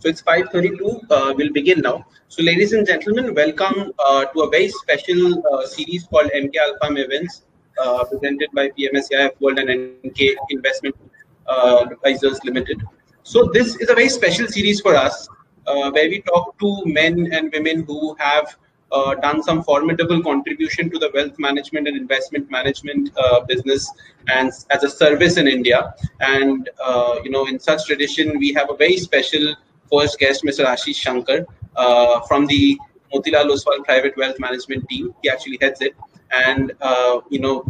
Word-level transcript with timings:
So 0.00 0.08
it's 0.08 0.22
5:32. 0.22 1.10
Uh, 1.10 1.34
we'll 1.36 1.52
begin 1.52 1.80
now. 1.80 2.06
So, 2.28 2.44
ladies 2.44 2.72
and 2.72 2.86
gentlemen, 2.86 3.34
welcome 3.34 3.92
uh, 3.98 4.26
to 4.26 4.42
a 4.42 4.50
very 4.50 4.68
special 4.68 5.42
uh, 5.52 5.66
series 5.66 6.04
called 6.04 6.30
Emkay 6.36 6.60
Alpha 6.66 6.94
Events, 7.04 7.42
uh, 7.82 8.04
presented 8.04 8.48
by 8.54 8.68
PMS 8.78 9.10
AIF 9.12 9.32
World 9.40 9.58
and 9.58 9.68
Emkay 9.68 10.36
Investment 10.50 10.94
uh, 11.48 11.86
Advisors 11.90 12.38
Limited. 12.44 12.80
So, 13.24 13.50
this 13.52 13.74
is 13.76 13.90
a 13.90 13.94
very 13.94 14.08
special 14.08 14.46
series 14.46 14.80
for 14.80 14.94
us, 14.94 15.28
uh, 15.66 15.90
where 15.90 16.08
we 16.08 16.22
talk 16.22 16.56
to 16.60 16.82
men 16.86 17.32
and 17.32 17.52
women 17.52 17.82
who 17.82 18.14
have 18.20 18.56
done 19.20 19.42
some 19.42 19.62
formidable 19.64 20.22
contribution 20.22 20.88
to 20.90 20.98
the 20.98 21.10
wealth 21.12 21.38
management 21.38 21.88
and 21.88 21.96
investment 21.96 22.50
management 22.50 23.10
business 23.48 23.90
and 24.28 24.52
as 24.70 24.82
a 24.84 24.88
service 24.88 25.36
in 25.36 25.48
India. 25.48 25.92
And 26.20 26.70
you 27.24 27.30
know, 27.30 27.46
in 27.48 27.58
such 27.58 27.84
tradition, 27.86 28.38
we 28.38 28.52
have 28.54 28.70
a 28.70 28.76
very 28.76 28.96
special 28.96 29.56
first 29.90 30.18
guest, 30.18 30.44
Mr. 30.44 30.64
Ashish 30.64 30.96
Shankar, 30.96 31.46
uh, 31.76 32.20
from 32.22 32.46
the 32.46 32.78
Motilal 33.12 33.50
Oswal 33.50 33.84
Private 33.84 34.16
Wealth 34.16 34.38
Management 34.38 34.88
team. 34.88 35.14
He 35.22 35.30
actually 35.30 35.58
heads 35.60 35.80
it, 35.80 35.94
and 36.30 36.72
uh, 36.80 37.20
you 37.30 37.40
know, 37.40 37.64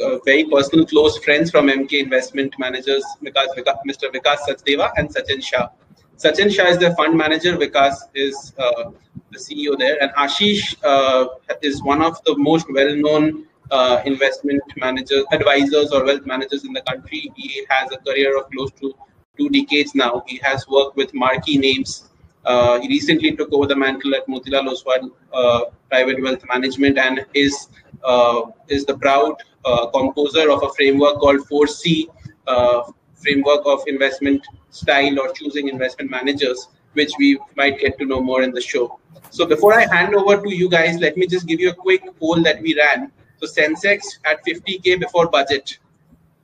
uh, 0.00 0.18
very 0.24 0.44
personal, 0.44 0.86
close 0.86 1.18
friends 1.18 1.50
from 1.50 1.68
Emkay 1.68 2.00
Investment 2.02 2.54
Managers, 2.58 3.04
Vikas, 3.22 3.48
Mr. 3.88 4.12
Vikas 4.12 4.38
Sachdeva 4.48 4.90
and 4.96 5.08
Sachin 5.08 5.42
Shah. 5.42 5.68
Sachin 6.16 6.52
Shah 6.52 6.66
is 6.66 6.78
the 6.78 6.94
fund 6.94 7.16
manager. 7.16 7.56
Vikas 7.56 7.94
is 8.14 8.52
uh, 8.58 8.90
the 9.30 9.38
CEO 9.38 9.78
there, 9.78 10.02
and 10.02 10.10
Ashish 10.12 10.76
uh, 10.84 11.26
is 11.62 11.82
one 11.82 12.02
of 12.02 12.22
the 12.24 12.36
most 12.36 12.66
well-known 12.72 13.46
uh, 13.70 14.02
investment 14.04 14.62
managers, 14.76 15.24
advisors, 15.32 15.90
or 15.92 16.04
wealth 16.04 16.26
managers 16.26 16.64
in 16.64 16.72
the 16.72 16.82
country. 16.82 17.32
He 17.34 17.66
has 17.70 17.90
a 17.90 17.96
career 17.98 18.38
of 18.38 18.50
close 18.50 18.70
to 18.72 18.94
two 19.38 19.48
decades 19.48 19.94
now. 19.94 20.22
He 20.26 20.38
has 20.42 20.68
worked 20.68 20.96
with 20.96 21.12
marquee 21.14 21.56
names. 21.56 22.08
Uh, 22.44 22.80
he 22.80 22.88
recently 22.88 23.34
took 23.34 23.52
over 23.52 23.66
the 23.66 23.76
mantle 23.76 24.14
at 24.14 24.26
Motilal 24.26 24.68
Oswal 24.72 25.10
uh, 25.32 25.70
Private 25.88 26.22
Wealth 26.22 26.44
Management 26.48 26.98
and 26.98 27.24
is 27.34 27.68
uh, 28.04 28.42
is 28.68 28.84
the 28.84 28.98
proud 28.98 29.34
uh, 29.64 29.86
composer 29.86 30.50
of 30.50 30.62
a 30.62 30.68
framework 30.70 31.18
called 31.18 31.40
4C 31.48 32.08
uh, 32.46 32.82
framework 33.14 33.62
of 33.64 33.80
investment 33.86 34.44
style 34.70 35.20
or 35.20 35.32
choosing 35.32 35.68
investment 35.68 36.10
managers, 36.10 36.68
which 36.94 37.12
we 37.18 37.38
might 37.56 37.78
get 37.78 37.96
to 38.00 38.04
know 38.04 38.20
more 38.20 38.42
in 38.42 38.50
the 38.52 38.60
show. 38.60 38.98
So 39.30 39.46
before 39.46 39.72
I 39.72 39.86
hand 39.86 40.14
over 40.14 40.42
to 40.42 40.54
you 40.54 40.68
guys, 40.68 40.98
let 40.98 41.16
me 41.16 41.26
just 41.26 41.46
give 41.46 41.60
you 41.60 41.70
a 41.70 41.74
quick 41.74 42.02
poll 42.18 42.42
that 42.42 42.60
we 42.60 42.76
ran. 42.76 43.12
So 43.40 43.46
Sensex 43.46 44.18
at 44.24 44.44
50k 44.44 44.98
before 45.00 45.28
budget. 45.28 45.78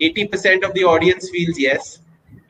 80% 0.00 0.64
of 0.64 0.72
the 0.75 0.84
audience 0.84 1.28
feels 1.28 1.59
yes, 1.59 1.98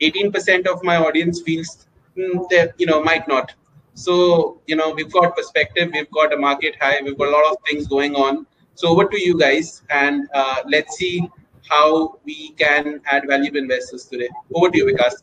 18% 0.01 0.67
of 0.67 0.83
my 0.83 0.97
audience 0.97 1.41
feels 1.41 1.87
mm, 2.17 2.49
that 2.49 2.73
you 2.77 2.85
know 2.85 3.01
might 3.03 3.27
not. 3.27 3.53
So 3.93 4.61
you 4.67 4.75
know 4.75 4.91
we've 4.91 5.11
got 5.11 5.35
perspective 5.35 5.89
we've 5.93 6.11
got 6.11 6.33
a 6.33 6.37
market 6.37 6.75
high 6.79 7.01
we've 7.03 7.17
got 7.17 7.27
a 7.27 7.31
lot 7.31 7.51
of 7.51 7.57
things 7.67 7.87
going 7.87 8.15
on. 8.15 8.45
So 8.75 8.89
over 8.89 9.05
to 9.05 9.21
you 9.21 9.37
guys 9.37 9.81
and 9.89 10.27
uh, 10.33 10.63
let's 10.67 10.95
see 10.97 11.29
how 11.69 12.19
we 12.23 12.51
can 12.51 13.01
add 13.11 13.27
value 13.27 13.51
to 13.51 13.57
investors 13.57 14.05
today. 14.05 14.29
Over 14.53 14.69
to 14.71 14.77
you 14.77 14.85
vikas. 14.85 15.21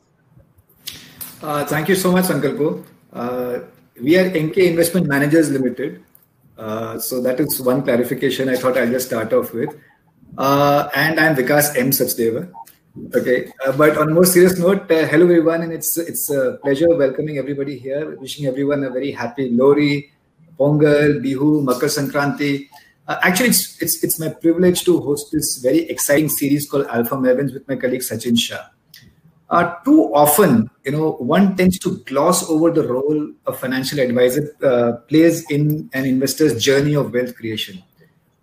Uh, 1.43 1.65
thank 1.65 1.89
you 1.89 1.95
so 1.95 2.13
much 2.13 2.25
sankalpo 2.25 2.85
uh, 3.13 3.61
we 4.01 4.17
are 4.19 4.29
emkay 4.31 4.69
investment 4.69 5.07
managers 5.07 5.51
limited. 5.51 6.03
Uh, 6.59 6.99
so 6.99 7.21
that 7.21 7.39
is 7.39 7.61
one 7.61 7.83
clarification 7.83 8.49
i 8.49 8.57
thought 8.57 8.79
i'll 8.79 8.91
just 8.91 9.09
start 9.09 9.33
off 9.33 9.53
with. 9.53 9.75
Uh, 10.37 10.89
and 10.95 11.21
i'm 11.21 11.35
vikas 11.35 11.77
m. 11.77 11.91
Sachdeva 11.91 12.49
Okay, 12.97 13.53
uh, 13.67 13.73
but 13.73 13.99
on 13.99 14.09
a 14.09 14.15
more 14.15 14.25
serious 14.25 14.59
note, 14.59 14.91
uh, 14.91 15.07
hello 15.07 15.25
everyone, 15.25 15.61
and 15.61 15.71
it's 15.71 15.99
it's 15.99 16.31
a 16.31 16.59
pleasure 16.63 16.89
welcoming 16.97 17.37
everybody 17.37 17.77
here. 17.79 18.17
Wishing 18.19 18.47
everyone 18.47 18.85
a 18.85 18.91
very 18.91 19.11
happy 19.11 19.51
Lohri, 19.53 20.09
Pongal, 20.59 21.21
Bihu, 21.21 21.63
Makar 21.63 21.89
Sankranti. 21.89 22.71
Uh, 23.07 23.19
actually, 23.23 23.51
it's 23.51 23.77
it's 23.83 24.03
it's 24.03 24.19
my 24.19 24.31
privilege 24.31 24.83
to 24.85 24.99
host 25.01 25.31
this 25.31 25.59
very 25.59 25.81
exciting 25.91 26.31
series 26.31 26.69
called 26.71 26.87
Alpha 26.87 27.17
Mavens 27.17 27.53
with 27.53 27.69
my 27.69 27.77
colleague 27.77 28.01
Sachin 28.01 28.39
Shah. 28.39 28.65
Uh, 29.51 29.75
too 29.85 30.11
often, 30.15 30.71
you 30.85 30.93
know, 30.93 31.13
one 31.21 31.55
tends 31.55 31.79
to 31.81 31.99
gloss 32.07 32.49
over 32.49 32.71
the 32.71 32.89
role 32.89 33.31
a 33.47 33.53
financial 33.53 34.01
advisor 34.01 34.57
uh, 34.65 34.93
plays 35.07 35.49
in 35.51 35.91
an 35.93 36.07
investor's 36.07 36.65
journey 36.65 36.97
of 36.97 37.13
wealth 37.13 37.37
creation. 37.37 37.83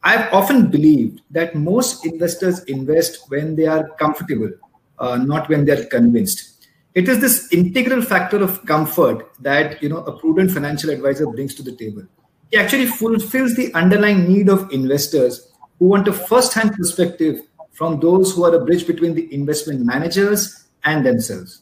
I've 0.05 0.33
often 0.33 0.69
believed 0.69 1.21
that 1.31 1.55
most 1.55 2.05
investors 2.05 2.63
invest 2.65 3.29
when 3.29 3.55
they 3.55 3.67
are 3.67 3.89
comfortable, 3.91 4.51
uh, 4.99 5.15
not 5.17 5.47
when 5.47 5.63
they're 5.63 5.85
convinced. 5.85 6.67
It 6.93 7.07
is 7.07 7.21
this 7.21 7.51
integral 7.53 8.01
factor 8.01 8.43
of 8.43 8.65
comfort 8.65 9.31
that 9.39 9.81
you 9.81 9.87
know 9.87 9.99
a 9.99 10.19
prudent 10.19 10.51
financial 10.51 10.89
advisor 10.89 11.25
brings 11.27 11.55
to 11.55 11.63
the 11.63 11.75
table. 11.75 12.03
He 12.51 12.57
actually 12.57 12.87
fulfills 12.87 13.55
the 13.55 13.73
underlying 13.73 14.27
need 14.27 14.49
of 14.49 14.69
investors 14.71 15.51
who 15.79 15.85
want 15.85 16.07
a 16.07 16.13
first-hand 16.13 16.73
perspective 16.73 17.39
from 17.71 17.99
those 17.99 18.35
who 18.35 18.43
are 18.43 18.53
a 18.53 18.63
bridge 18.63 18.85
between 18.85 19.15
the 19.15 19.33
investment 19.33 19.79
managers 19.85 20.67
and 20.83 21.05
themselves. 21.05 21.61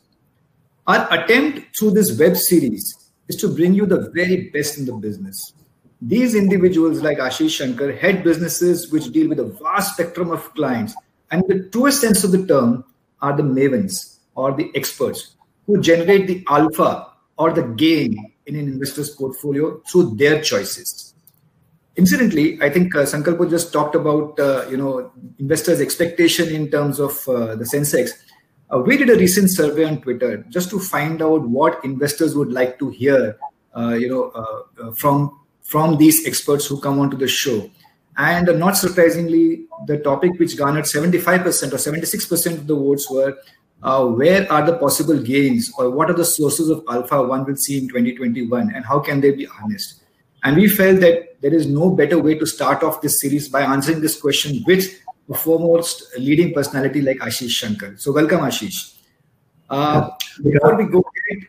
Our 0.87 1.07
attempt 1.13 1.77
through 1.77 1.91
this 1.91 2.17
web 2.19 2.35
series 2.35 3.11
is 3.29 3.35
to 3.37 3.55
bring 3.55 3.73
you 3.73 3.85
the 3.85 4.09
very 4.13 4.49
best 4.49 4.79
in 4.79 4.85
the 4.85 4.93
business 4.93 5.53
these 6.01 6.33
individuals 6.33 7.01
like 7.01 7.19
Ashish 7.19 7.57
Shankar 7.57 7.91
head 7.91 8.23
businesses 8.23 8.91
which 8.91 9.11
deal 9.11 9.29
with 9.29 9.39
a 9.39 9.45
vast 9.45 9.93
spectrum 9.93 10.31
of 10.31 10.53
clients. 10.55 10.95
And 11.29 11.43
the 11.47 11.69
truest 11.69 12.01
sense 12.01 12.23
of 12.23 12.31
the 12.31 12.45
term 12.45 12.83
are 13.21 13.37
the 13.37 13.43
mavens 13.43 14.17
or 14.35 14.51
the 14.53 14.71
experts 14.73 15.35
who 15.67 15.79
generate 15.79 16.27
the 16.27 16.43
alpha 16.49 17.07
or 17.37 17.53
the 17.53 17.63
gain 17.63 18.33
in 18.47 18.55
an 18.55 18.67
investor's 18.67 19.11
portfolio 19.11 19.79
through 19.81 20.15
their 20.15 20.41
choices. 20.41 21.13
Incidentally, 21.95 22.61
I 22.61 22.69
think 22.69 22.95
uh, 22.95 23.03
Sankalpo 23.03 23.49
just 23.49 23.71
talked 23.71 23.95
about 23.95 24.39
uh, 24.39 24.65
you 24.69 24.77
know 24.77 25.11
investors' 25.39 25.81
expectation 25.81 26.49
in 26.49 26.71
terms 26.71 26.99
of 26.99 27.27
uh, 27.27 27.55
the 27.55 27.65
Sensex. 27.65 28.11
Uh, 28.73 28.79
we 28.79 28.97
did 28.97 29.09
a 29.09 29.15
recent 29.17 29.49
survey 29.49 29.83
on 29.83 30.01
Twitter 30.01 30.45
just 30.49 30.69
to 30.69 30.79
find 30.79 31.21
out 31.21 31.41
what 31.41 31.83
investors 31.83 32.33
would 32.33 32.53
like 32.53 32.79
to 32.79 32.89
hear, 32.89 33.37
uh, 33.75 33.89
you 33.89 34.07
know, 34.07 34.29
uh, 34.29 34.93
from 34.93 35.40
from 35.71 35.97
these 35.97 36.27
experts 36.27 36.65
who 36.65 36.79
come 36.81 36.99
onto 36.99 37.15
the 37.15 37.27
show. 37.27 37.69
And 38.17 38.59
not 38.59 38.75
surprisingly, 38.75 39.67
the 39.87 39.99
topic 39.99 40.31
which 40.37 40.57
garnered 40.57 40.83
75% 40.83 41.45
or 41.45 41.77
76% 41.77 42.53
of 42.57 42.67
the 42.67 42.75
votes 42.75 43.09
were 43.09 43.37
uh, 43.83 44.05
where 44.05 44.51
are 44.51 44.65
the 44.65 44.77
possible 44.77 45.17
gains 45.17 45.71
or 45.77 45.89
what 45.89 46.09
are 46.09 46.13
the 46.13 46.25
sources 46.25 46.69
of 46.69 46.83
alpha 46.89 47.23
one 47.23 47.45
will 47.45 47.55
see 47.55 47.77
in 47.77 47.87
2021 47.87 48.75
and 48.75 48.85
how 48.85 48.99
can 48.99 49.21
they 49.21 49.31
be 49.31 49.45
harnessed? 49.45 50.03
And 50.43 50.57
we 50.57 50.67
felt 50.67 50.99
that 50.99 51.41
there 51.41 51.53
is 51.53 51.67
no 51.67 51.89
better 51.89 52.19
way 52.19 52.35
to 52.35 52.45
start 52.45 52.83
off 52.83 53.01
this 53.01 53.21
series 53.21 53.47
by 53.47 53.61
answering 53.61 54.01
this 54.01 54.19
question 54.19 54.63
with 54.67 54.99
the 55.29 55.35
foremost 55.35 56.03
leading 56.17 56.53
personality 56.53 57.01
like 57.01 57.17
Ashish 57.19 57.51
Shankar. 57.51 57.95
So 57.97 58.11
welcome, 58.11 58.41
Ashish. 58.41 58.97
Uh, 59.69 60.09
before 60.43 60.75
we 60.75 60.85
go 60.85 60.99
ahead, 60.99 61.47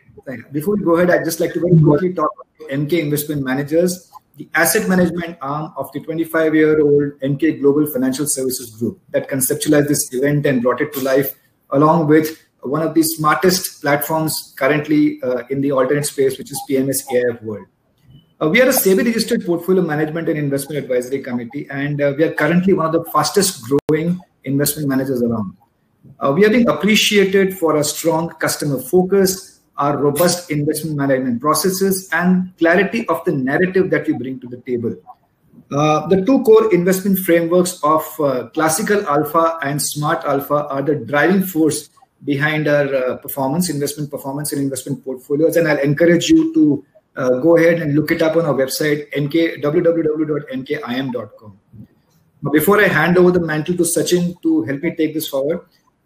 before 0.52 0.76
we 0.76 0.84
go 0.84 0.96
ahead, 0.96 1.10
I'd 1.10 1.24
just 1.24 1.40
like 1.40 1.52
to 1.54 1.60
very 1.60 1.80
quickly 1.80 2.14
talk 2.14 2.30
about 2.34 2.70
Emkay 2.70 3.00
Investment 3.00 3.42
Managers 3.42 4.12
the 4.36 4.48
asset 4.54 4.88
management 4.88 5.36
arm 5.42 5.72
of 5.76 5.92
the 5.92 6.00
25 6.00 6.54
year 6.54 6.80
old 6.80 7.12
Emkay 7.20 7.60
Global 7.60 7.86
Financial 7.86 8.26
Services 8.26 8.70
Group 8.70 8.98
that 9.10 9.28
conceptualized 9.28 9.88
this 9.88 10.12
event 10.12 10.46
and 10.46 10.62
brought 10.62 10.80
it 10.80 10.92
to 10.94 11.00
life, 11.00 11.34
along 11.70 12.06
with 12.06 12.38
one 12.60 12.82
of 12.82 12.94
the 12.94 13.02
smartest 13.02 13.82
platforms 13.82 14.54
currently 14.56 15.20
uh, 15.22 15.42
in 15.50 15.60
the 15.60 15.72
alternate 15.72 16.06
space, 16.06 16.38
which 16.38 16.50
is 16.50 16.60
PMS 16.68 17.02
AIF 17.12 17.42
World. 17.42 17.66
Uh, 18.40 18.48
we 18.48 18.60
are 18.62 18.66
a 18.68 18.72
SEBI 18.72 19.04
registered 19.04 19.44
portfolio 19.44 19.82
management 19.82 20.28
and 20.28 20.38
investment 20.38 20.82
advisory 20.82 21.20
committee, 21.22 21.68
and 21.70 22.00
uh, 22.00 22.14
we 22.16 22.24
are 22.24 22.32
currently 22.32 22.72
one 22.72 22.86
of 22.86 22.92
the 22.92 23.04
fastest 23.12 23.62
growing 23.64 24.18
investment 24.44 24.88
managers 24.88 25.22
around. 25.22 25.56
Uh, 26.18 26.32
we 26.32 26.44
are 26.44 26.50
being 26.50 26.68
appreciated 26.68 27.56
for 27.58 27.76
a 27.76 27.84
strong 27.84 28.30
customer 28.30 28.80
focus, 28.80 29.51
our 29.78 29.96
robust 29.96 30.50
investment 30.50 30.96
management 30.96 31.40
processes 31.40 32.08
and 32.12 32.56
clarity 32.58 33.06
of 33.08 33.24
the 33.24 33.32
narrative 33.32 33.90
that 33.90 34.06
we 34.06 34.12
bring 34.12 34.38
to 34.40 34.46
the 34.46 34.58
table. 34.58 34.94
Uh, 35.70 36.06
the 36.08 36.24
two 36.26 36.42
core 36.42 36.72
investment 36.74 37.18
frameworks 37.18 37.80
of 37.82 38.04
uh, 38.20 38.48
classical 38.48 39.06
alpha 39.06 39.58
and 39.62 39.80
smart 39.80 40.22
alpha 40.24 40.66
are 40.68 40.82
the 40.82 40.94
driving 40.96 41.42
force 41.42 41.88
behind 42.24 42.68
our 42.68 42.94
uh, 42.94 43.16
performance, 43.16 43.70
investment 43.70 44.10
performance, 44.10 44.52
and 44.52 44.60
investment 44.60 45.02
portfolios. 45.02 45.56
And 45.56 45.66
I'll 45.66 45.78
encourage 45.78 46.28
you 46.28 46.52
to 46.54 46.84
uh, 47.16 47.30
go 47.40 47.56
ahead 47.56 47.80
and 47.80 47.94
look 47.94 48.10
it 48.10 48.22
up 48.22 48.36
on 48.36 48.44
our 48.44 48.54
website, 48.54 49.10
emkay, 49.12 49.62
www.emkayim.com. 49.62 51.58
Before 52.52 52.80
I 52.80 52.88
hand 52.88 53.16
over 53.18 53.30
the 53.30 53.40
mantle 53.40 53.76
to 53.76 53.84
Sachin 53.84 54.34
to 54.42 54.62
help 54.62 54.82
me 54.82 54.94
take 54.94 55.14
this 55.14 55.28
forward, 55.28 55.60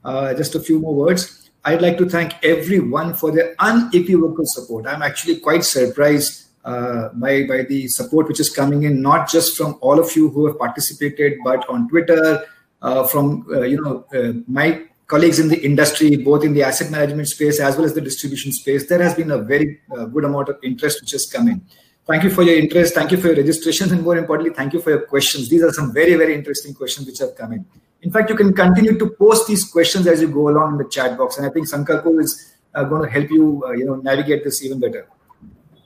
uh, 0.04 0.34
just 0.34 0.54
a 0.54 0.60
few 0.60 0.78
more 0.78 0.94
words. 0.94 1.45
I'd 1.66 1.82
like 1.82 1.98
to 1.98 2.08
thank 2.08 2.32
everyone 2.44 3.12
for 3.14 3.32
their 3.32 3.56
unequivocal 3.58 4.44
support. 4.46 4.86
I'm 4.86 5.02
actually 5.02 5.40
quite 5.40 5.64
surprised 5.64 6.46
uh, 6.64 7.08
by, 7.14 7.44
by 7.44 7.62
the 7.62 7.88
support 7.88 8.28
which 8.28 8.38
is 8.38 8.50
coming 8.50 8.84
in, 8.84 9.02
not 9.02 9.28
just 9.28 9.56
from 9.56 9.76
all 9.80 9.98
of 9.98 10.14
you 10.14 10.30
who 10.30 10.46
have 10.46 10.58
participated, 10.58 11.38
but 11.42 11.68
on 11.68 11.88
Twitter, 11.88 12.44
uh, 12.82 13.04
from 13.08 13.46
uh, 13.52 13.62
you 13.62 13.80
know 13.82 14.06
uh, 14.14 14.32
my 14.46 14.84
colleagues 15.08 15.40
in 15.40 15.48
the 15.48 15.60
industry, 15.64 16.14
both 16.16 16.44
in 16.44 16.54
the 16.54 16.62
asset 16.62 16.90
management 16.90 17.26
space 17.28 17.58
as 17.58 17.76
well 17.76 17.84
as 17.84 17.94
the 17.94 18.00
distribution 18.00 18.52
space, 18.52 18.88
there 18.88 19.02
has 19.02 19.14
been 19.14 19.32
a 19.32 19.38
very 19.38 19.80
uh, 19.96 20.04
good 20.04 20.24
amount 20.24 20.48
of 20.48 20.58
interest 20.62 21.00
which 21.00 21.10
has 21.10 21.26
come 21.26 21.48
in. 21.48 21.60
Thank 22.06 22.22
you 22.22 22.30
for 22.30 22.42
your 22.42 22.56
interest. 22.56 22.94
Thank 22.94 23.10
you 23.10 23.18
for 23.18 23.28
your 23.28 23.36
registrations. 23.36 23.90
And 23.90 24.02
more 24.02 24.16
importantly, 24.16 24.54
thank 24.54 24.72
you 24.72 24.80
for 24.80 24.90
your 24.90 25.06
questions. 25.06 25.48
These 25.48 25.64
are 25.64 25.72
some 25.72 25.92
very, 25.92 26.14
very 26.14 26.34
interesting 26.34 26.74
questions 26.74 27.06
which 27.06 27.18
have 27.18 27.34
come 27.34 27.52
in. 27.54 27.66
In 28.02 28.10
fact, 28.10 28.30
you 28.30 28.36
can 28.36 28.52
continue 28.52 28.98
to 28.98 29.10
post 29.10 29.46
these 29.48 29.64
questions 29.64 30.06
as 30.06 30.20
you 30.20 30.28
go 30.28 30.48
along 30.48 30.72
in 30.72 30.78
the 30.78 30.88
chat 30.88 31.16
box. 31.18 31.38
And 31.38 31.46
I 31.46 31.50
think 31.50 31.68
Sankalpo 31.68 32.20
is 32.20 32.54
uh, 32.74 32.84
going 32.84 33.02
to 33.02 33.10
help 33.10 33.30
you, 33.30 33.64
uh, 33.66 33.72
you 33.72 33.84
know, 33.84 33.96
navigate 33.96 34.44
this 34.44 34.62
even 34.64 34.80
better. 34.80 35.08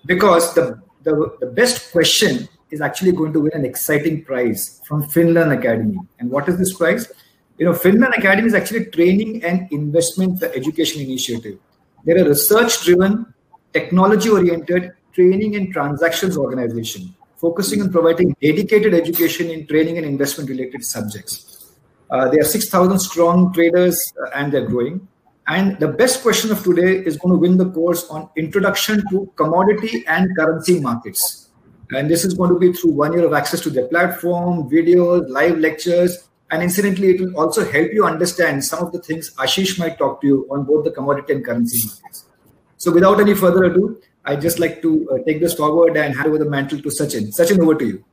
Because 0.06 0.54
the, 0.54 0.80
the, 1.02 1.36
the 1.40 1.46
best 1.46 1.92
question 1.92 2.48
is 2.70 2.80
actually 2.80 3.12
going 3.12 3.32
to 3.32 3.40
win 3.40 3.52
an 3.54 3.64
exciting 3.64 4.24
prize 4.24 4.80
from 4.86 5.04
FinLearn 5.04 5.56
Academy. 5.58 5.98
And 6.18 6.30
what 6.30 6.48
is 6.48 6.58
this 6.58 6.76
prize? 6.76 7.10
You 7.58 7.66
know, 7.66 7.72
FinLearn 7.72 8.16
Academy 8.16 8.46
is 8.46 8.54
actually 8.54 8.86
training 8.86 9.44
and 9.44 9.70
investment 9.72 10.42
education 10.42 11.02
initiative. 11.02 11.58
They're 12.04 12.24
a 12.24 12.28
research-driven, 12.28 13.32
technology-oriented 13.72 14.92
training 15.12 15.56
and 15.56 15.72
transactions 15.72 16.36
organization 16.36 17.14
focusing 17.40 17.80
on 17.80 17.90
providing 17.90 18.36
dedicated 18.42 18.92
education 18.92 19.48
in 19.50 19.66
training 19.66 19.96
and 19.96 20.06
investment-related 20.06 20.84
subjects. 20.84 21.50
Uh, 22.10 22.28
they 22.28 22.38
are 22.38 22.44
6,000 22.44 22.98
strong 22.98 23.52
traders 23.52 24.12
uh, 24.22 24.30
and 24.34 24.52
they're 24.52 24.66
growing. 24.66 25.06
And 25.46 25.78
the 25.80 25.88
best 25.88 26.22
question 26.22 26.52
of 26.52 26.62
today 26.62 26.98
is 26.98 27.16
going 27.16 27.34
to 27.34 27.38
win 27.38 27.56
the 27.56 27.70
course 27.70 28.08
on 28.08 28.28
introduction 28.36 29.02
to 29.10 29.32
commodity 29.36 30.04
and 30.06 30.28
currency 30.36 30.80
markets. 30.80 31.50
And 31.92 32.08
this 32.08 32.24
is 32.24 32.34
going 32.34 32.50
to 32.50 32.58
be 32.58 32.72
through 32.72 32.92
one 32.92 33.12
year 33.12 33.26
of 33.26 33.32
access 33.32 33.60
to 33.62 33.70
the 33.70 33.82
platform, 33.84 34.70
videos, 34.70 35.28
live 35.28 35.58
lectures. 35.58 36.28
And 36.52 36.62
incidentally, 36.62 37.10
it 37.10 37.20
will 37.20 37.36
also 37.36 37.64
help 37.68 37.92
you 37.92 38.04
understand 38.04 38.64
some 38.64 38.84
of 38.84 38.92
the 38.92 39.00
things 39.00 39.34
Ashish 39.34 39.78
might 39.78 39.98
talk 39.98 40.20
to 40.20 40.26
you 40.26 40.48
on 40.50 40.64
both 40.64 40.84
the 40.84 40.90
commodity 40.90 41.32
and 41.32 41.44
currency 41.44 41.88
markets. 41.88 42.26
So 42.76 42.92
without 42.92 43.20
any 43.20 43.34
further 43.34 43.64
ado, 43.64 44.00
I'd 44.24 44.40
just 44.40 44.58
like 44.58 44.82
to 44.82 45.08
uh, 45.10 45.18
take 45.26 45.40
this 45.40 45.54
forward 45.54 45.96
and 45.96 46.14
hand 46.14 46.28
over 46.28 46.38
the 46.38 46.48
mantle 46.48 46.80
to 46.80 46.88
Sachin. 46.88 47.34
Sachin, 47.36 47.60
over 47.60 47.74
to 47.74 47.86
you. 47.86 48.04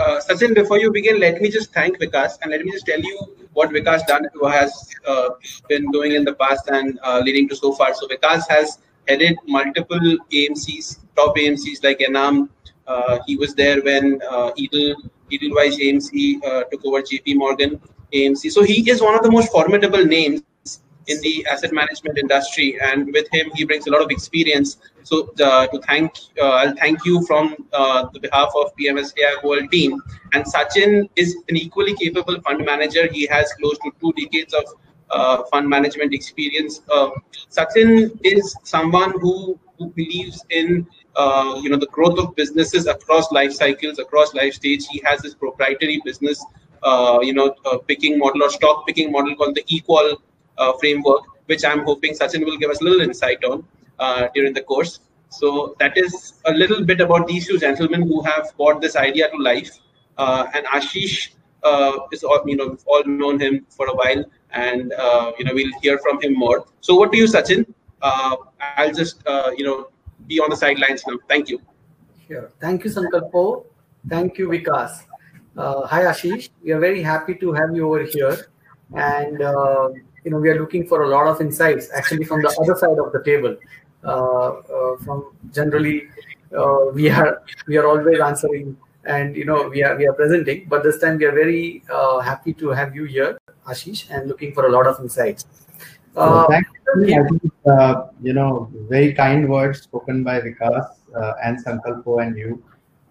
Uh, 0.00 0.18
Sachin, 0.26 0.54
before 0.54 0.78
you 0.78 0.90
begin, 0.90 1.20
let 1.20 1.42
me 1.42 1.50
just 1.50 1.72
thank 1.74 1.98
Vikas 1.98 2.38
and 2.40 2.50
let 2.50 2.64
me 2.64 2.72
just 2.72 2.86
tell 2.86 3.00
you 3.00 3.36
what 3.52 3.70
Vikas 3.70 4.06
done 4.06 4.24
has 4.50 4.88
uh, 5.06 5.30
been 5.68 5.90
doing 5.90 6.12
in 6.12 6.24
the 6.24 6.32
past 6.34 6.68
and 6.68 6.98
uh, 7.02 7.20
leading 7.22 7.46
to 7.50 7.54
so 7.56 7.72
far. 7.72 7.92
So 7.94 8.08
Vikas 8.08 8.48
has 8.48 8.78
headed 9.06 9.36
multiple 9.46 10.16
AMCs, 10.32 11.00
top 11.16 11.36
AMCs 11.36 11.84
like 11.84 11.98
Enam, 11.98 12.48
uh, 12.86 13.18
he 13.26 13.36
was 13.36 13.54
there 13.54 13.80
when 13.82 14.20
uh, 14.28 14.50
Edel, 14.58 14.96
Edelweiss 15.30 15.76
AMC 15.76 16.44
uh, 16.44 16.64
took 16.64 16.84
over 16.84 17.02
JP 17.02 17.36
Morgan 17.36 17.80
AMC. 18.12 18.50
So 18.50 18.62
he 18.62 18.88
is 18.90 19.00
one 19.00 19.14
of 19.14 19.22
the 19.22 19.30
most 19.30 19.52
formidable 19.52 20.04
names 20.04 20.42
in 21.06 21.20
the 21.20 21.46
asset 21.50 21.72
management 21.72 22.18
industry, 22.18 22.78
and 22.80 23.12
with 23.12 23.28
him, 23.32 23.50
he 23.54 23.64
brings 23.64 23.86
a 23.86 23.90
lot 23.90 24.02
of 24.02 24.10
experience. 24.10 24.78
So 25.02 25.32
uh, 25.40 25.66
to 25.68 25.80
thank, 25.80 26.12
uh, 26.40 26.50
I'll 26.50 26.76
thank 26.76 27.04
you 27.04 27.24
from 27.26 27.56
uh, 27.72 28.08
the 28.12 28.20
behalf 28.20 28.50
of 28.56 28.74
PMS 28.76 29.12
AIF 29.18 29.42
World 29.42 29.70
team. 29.70 30.00
And 30.32 30.44
Sachin 30.44 31.08
is 31.16 31.36
an 31.48 31.56
equally 31.56 31.94
capable 31.96 32.40
fund 32.42 32.64
manager. 32.64 33.06
He 33.10 33.26
has 33.26 33.52
close 33.54 33.78
to 33.78 33.90
two 34.00 34.12
decades 34.12 34.54
of 34.54 34.64
uh, 35.10 35.42
fund 35.44 35.68
management 35.68 36.14
experience. 36.14 36.82
Uh, 36.90 37.10
Sachin 37.50 38.18
is 38.22 38.54
someone 38.62 39.18
who, 39.20 39.58
who 39.78 39.90
believes 39.90 40.44
in 40.50 40.86
uh, 41.16 41.58
you 41.60 41.68
know 41.68 41.76
the 41.76 41.88
growth 41.88 42.16
of 42.20 42.36
businesses 42.36 42.86
across 42.86 43.32
life 43.32 43.52
cycles, 43.52 43.98
across 43.98 44.32
life 44.32 44.54
stage. 44.54 44.86
He 44.86 45.02
has 45.04 45.22
his 45.22 45.34
proprietary 45.34 46.00
business, 46.04 46.44
you 47.22 47.34
know, 47.34 47.52
picking 47.88 48.16
model 48.16 48.44
or 48.44 48.50
stock 48.50 48.86
picking 48.86 49.10
model 49.10 49.34
called 49.34 49.56
the 49.56 49.64
Equal 49.66 50.22
framework, 50.78 51.22
which 51.46 51.64
I'm 51.64 51.80
hoping 51.80 52.14
Sachin 52.14 52.44
will 52.44 52.58
give 52.58 52.70
us 52.70 52.80
a 52.80 52.84
little 52.84 53.00
insight 53.00 53.42
on 53.42 53.64
uh, 54.00 54.28
during 54.34 54.52
the 54.52 54.62
course. 54.62 55.00
So 55.28 55.76
that 55.78 55.96
is 55.96 56.40
a 56.46 56.52
little 56.52 56.84
bit 56.84 57.00
about 57.00 57.28
these 57.28 57.46
two 57.46 57.58
gentlemen 57.58 58.02
who 58.02 58.22
have 58.22 58.50
brought 58.56 58.80
this 58.80 58.96
idea 58.96 59.30
to 59.30 59.36
life. 59.36 59.70
and 60.18 60.66
Ashish 60.66 61.18
is, 62.12 62.24
all, 62.24 62.42
you 62.46 62.56
know, 62.56 62.68
we've 62.68 62.86
all 62.86 63.04
known 63.04 63.38
him 63.38 63.66
for 63.68 63.86
a 63.86 63.94
while, 63.94 64.24
and 64.50 64.92
you 65.38 65.44
know, 65.44 65.54
we'll 65.54 65.78
hear 65.82 65.98
from 65.98 66.20
him 66.20 66.34
more. 66.34 66.64
So, 66.80 66.96
what 66.96 67.12
do 67.12 67.18
you, 67.18 67.26
Sachin? 67.26 67.66
I'll 68.02 68.92
just, 68.92 69.22
you 69.56 69.64
know, 69.64 69.78
be 70.26 70.40
on 70.40 70.50
the 70.50 70.56
sidelines 70.56 71.04
now. 71.06 71.18
Thank 71.28 71.48
you. 71.48 71.60
Sure. 72.26 72.50
Thank 72.60 72.84
you, 72.84 72.90
Sankalpo. 72.90 73.66
Thank 74.08 74.38
you, 74.38 74.48
Vikas. 74.48 75.04
Uh, 75.56 75.86
hi, 75.86 76.04
Ashish. 76.04 76.50
We 76.62 76.72
are 76.72 76.80
very 76.80 77.02
happy 77.02 77.34
to 77.34 77.52
have 77.52 77.74
you 77.74 77.86
over 77.86 78.04
here. 78.04 78.46
And, 78.94 79.42
uh, 79.42 79.90
you 80.24 80.30
know, 80.30 80.38
we 80.38 80.48
are 80.48 80.58
looking 80.58 80.86
for 80.86 81.02
a 81.02 81.08
lot 81.08 81.26
of 81.26 81.40
insights 81.40 81.88
actually 81.94 82.24
from 82.24 82.42
the 82.42 82.54
other 82.60 82.74
side 82.76 82.98
of 82.98 83.12
the 83.12 83.22
table. 83.24 83.56
Uh, 84.04 84.48
uh 84.76 84.96
from 85.04 85.24
generally, 85.52 86.08
uh, 86.56 86.86
we 86.94 87.10
are 87.10 87.42
we 87.66 87.76
are 87.76 87.86
always 87.86 88.20
answering 88.20 88.76
and 89.04 89.36
you 89.36 89.44
know 89.44 89.68
we 89.68 89.82
are 89.82 89.96
we 89.96 90.06
are 90.06 90.12
presenting 90.12 90.66
but 90.68 90.82
this 90.82 90.98
time 91.00 91.16
we 91.16 91.24
are 91.24 91.32
very 91.32 91.82
uh, 91.90 92.18
happy 92.18 92.52
to 92.52 92.68
have 92.68 92.94
you 92.94 93.04
here 93.04 93.38
ashish 93.66 94.04
and 94.10 94.28
looking 94.28 94.52
for 94.52 94.66
a 94.66 94.70
lot 94.70 94.86
of 94.86 95.00
insights 95.00 95.46
uh, 96.16 96.46
thank 96.48 96.66
you. 96.66 97.28
Think, 97.28 97.52
uh, 97.66 98.06
you 98.22 98.32
know, 98.32 98.70
very 98.88 99.12
kind 99.12 99.48
words 99.48 99.82
spoken 99.82 100.24
by 100.24 100.40
Vikas 100.40 100.86
uh, 101.16 101.32
and 101.42 101.64
Sankalpo 101.64 102.22
and 102.22 102.36
you. 102.36 102.62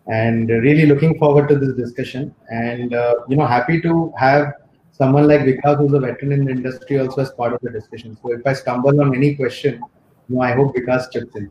And 0.07 0.49
really 0.49 0.85
looking 0.85 1.17
forward 1.17 1.47
to 1.49 1.55
this 1.55 1.75
discussion. 1.75 2.33
And, 2.49 2.93
uh, 2.93 3.15
you 3.27 3.37
know, 3.37 3.45
happy 3.45 3.79
to 3.81 4.13
have 4.17 4.53
someone 4.91 5.27
like 5.27 5.41
Vikas, 5.41 5.77
who's 5.77 5.93
a 5.93 5.99
veteran 5.99 6.31
in 6.33 6.45
the 6.45 6.51
industry, 6.51 6.99
also 6.99 7.21
as 7.21 7.31
part 7.31 7.53
of 7.53 7.61
the 7.61 7.69
discussion. 7.69 8.17
So 8.21 8.33
if 8.33 8.45
I 8.45 8.53
stumble 8.53 8.99
on 9.01 9.15
any 9.15 9.35
question, 9.35 9.81
you 10.29 10.35
know, 10.35 10.41
I 10.41 10.53
hope 10.53 10.75
Vikas 10.75 11.11
chips 11.11 11.35
in. 11.35 11.49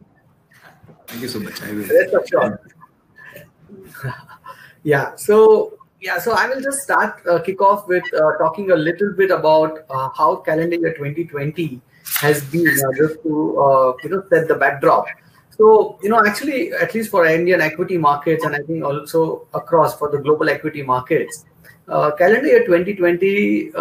Thank 1.06 1.22
you 1.22 1.28
so 1.28 1.40
much. 1.40 1.62
I 1.62 1.72
will. 1.72 2.26
Sure. 2.26 2.60
yeah. 4.82 5.16
So 5.16 5.78
yeah, 6.00 6.18
so 6.18 6.32
I 6.32 6.48
will 6.48 6.60
just 6.60 6.80
start 6.80 7.20
uh, 7.26 7.40
kick 7.40 7.60
off 7.60 7.88
with 7.88 8.04
uh, 8.14 8.38
talking 8.38 8.70
a 8.70 8.76
little 8.76 9.12
bit 9.12 9.30
about 9.30 9.80
uh, 9.90 10.10
how 10.16 10.36
calendar 10.36 10.76
year 10.76 10.94
2020 10.94 11.80
has 12.20 12.44
been, 12.44 12.68
uh, 12.68 12.92
just 12.96 13.22
to 13.22 13.60
uh, 13.60 13.92
you 14.04 14.10
know 14.10 14.22
set 14.30 14.46
the 14.46 14.54
backdrop. 14.54 15.06
So 15.50 15.98
you 16.02 16.08
know, 16.08 16.22
actually, 16.24 16.72
at 16.72 16.94
least 16.94 17.10
for 17.10 17.26
Indian 17.26 17.60
equity 17.60 17.98
markets, 17.98 18.44
and 18.44 18.54
I 18.54 18.60
think 18.60 18.84
also 18.84 19.48
across 19.54 19.98
for 19.98 20.08
the 20.08 20.18
global 20.18 20.48
equity 20.48 20.82
markets, 20.82 21.46
uh, 21.88 22.12
calendar 22.12 22.46
year 22.46 22.64
2020, 22.64 23.26
you 23.26 23.72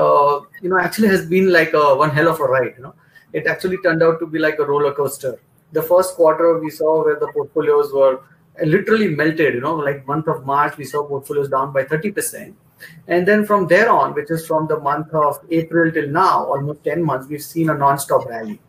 know, 0.64 0.80
actually 0.80 1.10
has 1.10 1.28
been 1.28 1.52
like 1.52 1.74
a 1.74 1.96
one 1.96 2.10
hell 2.10 2.30
of 2.30 2.40
a 2.40 2.46
ride. 2.46 2.74
You 2.78 2.84
know, 2.84 2.96
it 3.34 3.48
actually 3.48 3.78
turned 3.84 4.04
out 4.04 4.20
to 4.20 4.28
be 4.28 4.40
like 4.40 4.60
a 4.60 4.66
roller 4.66 4.94
coaster. 4.94 5.40
The 5.74 5.82
first 5.82 6.16
quarter 6.16 6.60
we 6.60 6.70
saw 6.70 7.04
where 7.04 7.20
the 7.20 7.28
portfolios 7.28 7.92
were 7.94 8.22
literally 8.66 9.10
melted 9.10 9.54
you 9.54 9.62
know 9.62 9.76
like 9.76 10.06
month 10.08 10.28
of 10.28 10.46
march 10.46 10.78
we 10.78 10.84
saw 10.84 11.06
portfolios 11.06 11.50
down 11.50 11.72
by 11.72 11.84
30% 11.84 12.54
and 13.08 13.28
then 13.28 13.46
from 13.46 13.68
there 13.68 13.90
on 13.90 14.14
which 14.14 14.32
is 14.32 14.46
from 14.46 14.68
the 14.68 14.80
month 14.80 15.14
of 15.14 15.40
april 15.52 15.92
till 15.92 16.10
now 16.10 16.46
almost 16.46 16.84
10 16.84 17.04
months 17.04 17.28
we've 17.28 17.42
seen 17.42 17.70
a 17.70 17.74
non-stop 17.74 18.26
rally. 18.28 18.60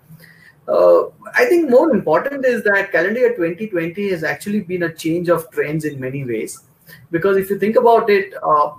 Uh, 0.66 1.04
i 1.34 1.46
think 1.46 1.70
more 1.70 1.90
important 1.90 2.44
is 2.44 2.62
that 2.64 2.92
calendar 2.92 3.20
year 3.20 3.34
2020 3.34 4.10
has 4.10 4.24
actually 4.24 4.60
been 4.60 4.82
a 4.82 4.92
change 4.92 5.28
of 5.28 5.50
trends 5.50 5.84
in 5.84 5.98
many 5.98 6.24
ways. 6.24 6.64
Because 7.10 7.36
if 7.36 7.50
you 7.50 7.58
think 7.58 7.76
about 7.76 8.08
it 8.08 8.34
uh, 8.42 8.72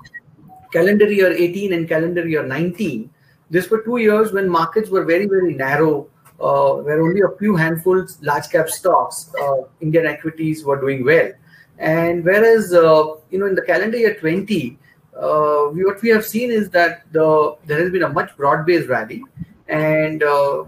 calendar 0.72 1.12
year 1.12 1.32
18 1.32 1.74
and 1.74 1.88
calendar 1.88 2.28
year 2.28 2.44
19 2.44 3.10
these 3.50 3.70
were 3.70 3.82
two 3.82 3.98
years 3.98 4.32
when 4.32 4.50
markets 4.50 4.90
were 4.90 5.04
very 5.04 5.26
very 5.26 5.54
narrow 5.54 6.08
uh, 6.40 6.76
where 6.76 7.02
only 7.02 7.22
a 7.22 7.38
few 7.38 7.56
handfuls 7.56 8.18
large 8.22 8.50
cap 8.50 8.70
stocks, 8.70 9.32
uh, 9.42 9.64
Indian 9.82 10.06
equities 10.06 10.64
were 10.64 10.80
doing 10.80 11.04
well. 11.04 11.32
And 11.78 12.24
whereas, 12.24 12.74
uh, 12.74 13.16
you 13.30 13.40
know, 13.40 13.46
in 13.46 13.56
the 13.56 13.62
calendar 13.62 13.98
year 13.98 14.16
20, 14.16 14.78
uh, 15.16 15.70
we, 15.74 15.84
what 15.84 16.02
we 16.02 16.10
have 16.10 16.26
seen 16.26 16.52
is 16.52 16.70
that 16.70 17.12
the 17.12 17.56
there 17.66 17.80
has 17.80 17.92
been 17.92 18.04
a 18.04 18.10
much 18.10 18.36
broad-based 18.38 18.88
rally. 18.88 19.24
And 19.68 20.24
uh, 20.24 20.64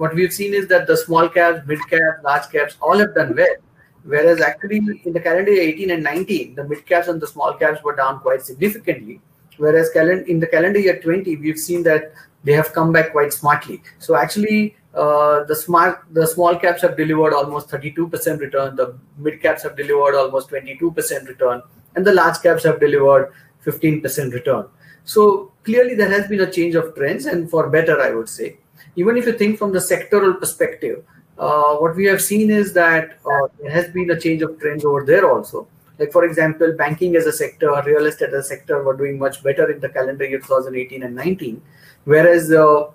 what 0.00 0.14
we've 0.14 0.32
seen 0.32 0.54
is 0.54 0.66
that 0.68 0.86
the 0.86 0.96
small 0.96 1.28
caps, 1.28 1.66
mid 1.66 1.78
caps, 1.90 2.22
large 2.24 2.48
caps 2.50 2.76
all 2.80 2.98
have 2.98 3.14
done 3.14 3.34
well. 3.36 3.56
Whereas 4.04 4.40
actually 4.40 4.80
in 5.04 5.12
the 5.12 5.20
calendar 5.20 5.52
year 5.52 5.62
18 5.62 5.90
and 5.90 6.04
19, 6.04 6.54
the 6.54 6.64
mid 6.64 6.86
caps 6.86 7.08
and 7.08 7.20
the 7.20 7.26
small 7.26 7.52
caps 7.54 7.82
were 7.82 7.96
down 7.96 8.20
quite 8.20 8.42
significantly. 8.42 9.20
Whereas 9.58 9.90
in 10.28 10.38
the 10.38 10.46
calendar 10.46 10.78
year 10.78 11.00
20, 11.00 11.36
we've 11.36 11.58
seen 11.58 11.82
that 11.84 12.12
they 12.46 12.52
have 12.52 12.72
come 12.72 12.92
back 12.92 13.12
quite 13.12 13.32
smartly. 13.32 13.82
So 13.98 14.14
actually, 14.14 14.76
uh, 14.94 15.44
the 15.44 15.54
smart 15.54 16.04
the 16.12 16.26
small 16.26 16.56
caps 16.56 16.82
have 16.82 16.96
delivered 16.96 17.34
almost 17.34 17.68
32% 17.68 18.40
return. 18.40 18.76
The 18.76 18.96
mid 19.18 19.42
caps 19.42 19.64
have 19.64 19.76
delivered 19.76 20.16
almost 20.16 20.48
22% 20.50 21.28
return. 21.28 21.62
And 21.96 22.06
the 22.06 22.14
large 22.14 22.40
caps 22.42 22.64
have 22.64 22.78
delivered 22.80 23.32
15% 23.64 24.32
return. 24.32 24.66
So 25.04 25.52
clearly 25.64 25.94
there 25.94 26.08
has 26.10 26.28
been 26.28 26.40
a 26.40 26.50
change 26.50 26.76
of 26.76 26.94
trends. 26.94 27.26
And 27.26 27.50
for 27.50 27.68
better 27.68 28.00
i 28.00 28.10
would 28.10 28.28
say. 28.28 28.56
Even 28.94 29.16
if 29.18 29.26
you 29.26 29.32
think 29.32 29.58
from 29.58 29.72
the 29.72 29.84
sectoral 29.90 30.38
perspective 30.40 31.04
uh, 31.38 31.76
what 31.76 31.94
we 31.94 32.06
have 32.06 32.22
seen 32.22 32.50
is 32.50 32.72
that 32.72 33.18
uh, 33.30 33.48
there 33.60 33.70
has 33.70 33.88
been 33.92 34.10
a 34.10 34.18
change 34.18 34.42
of 34.42 34.58
trends 34.58 34.84
over 34.84 35.04
there 35.04 35.30
also. 35.30 35.66
Like 35.98 36.12
for 36.12 36.24
example 36.24 36.74
banking 36.76 37.16
as 37.16 37.26
a 37.26 37.32
sector 37.32 37.70
real 37.84 38.06
estate 38.06 38.28
as 38.28 38.46
a 38.46 38.48
sector 38.48 38.82
were 38.82 38.96
doing 38.96 39.18
much 39.18 39.42
better 39.42 39.70
in 39.70 39.80
the 39.80 39.88
calendar 39.88 40.24
year 40.24 40.38
2018 40.38 41.02
and 41.02 41.14
19 41.14 41.62
whereas 42.06 42.50
uh, 42.50 42.86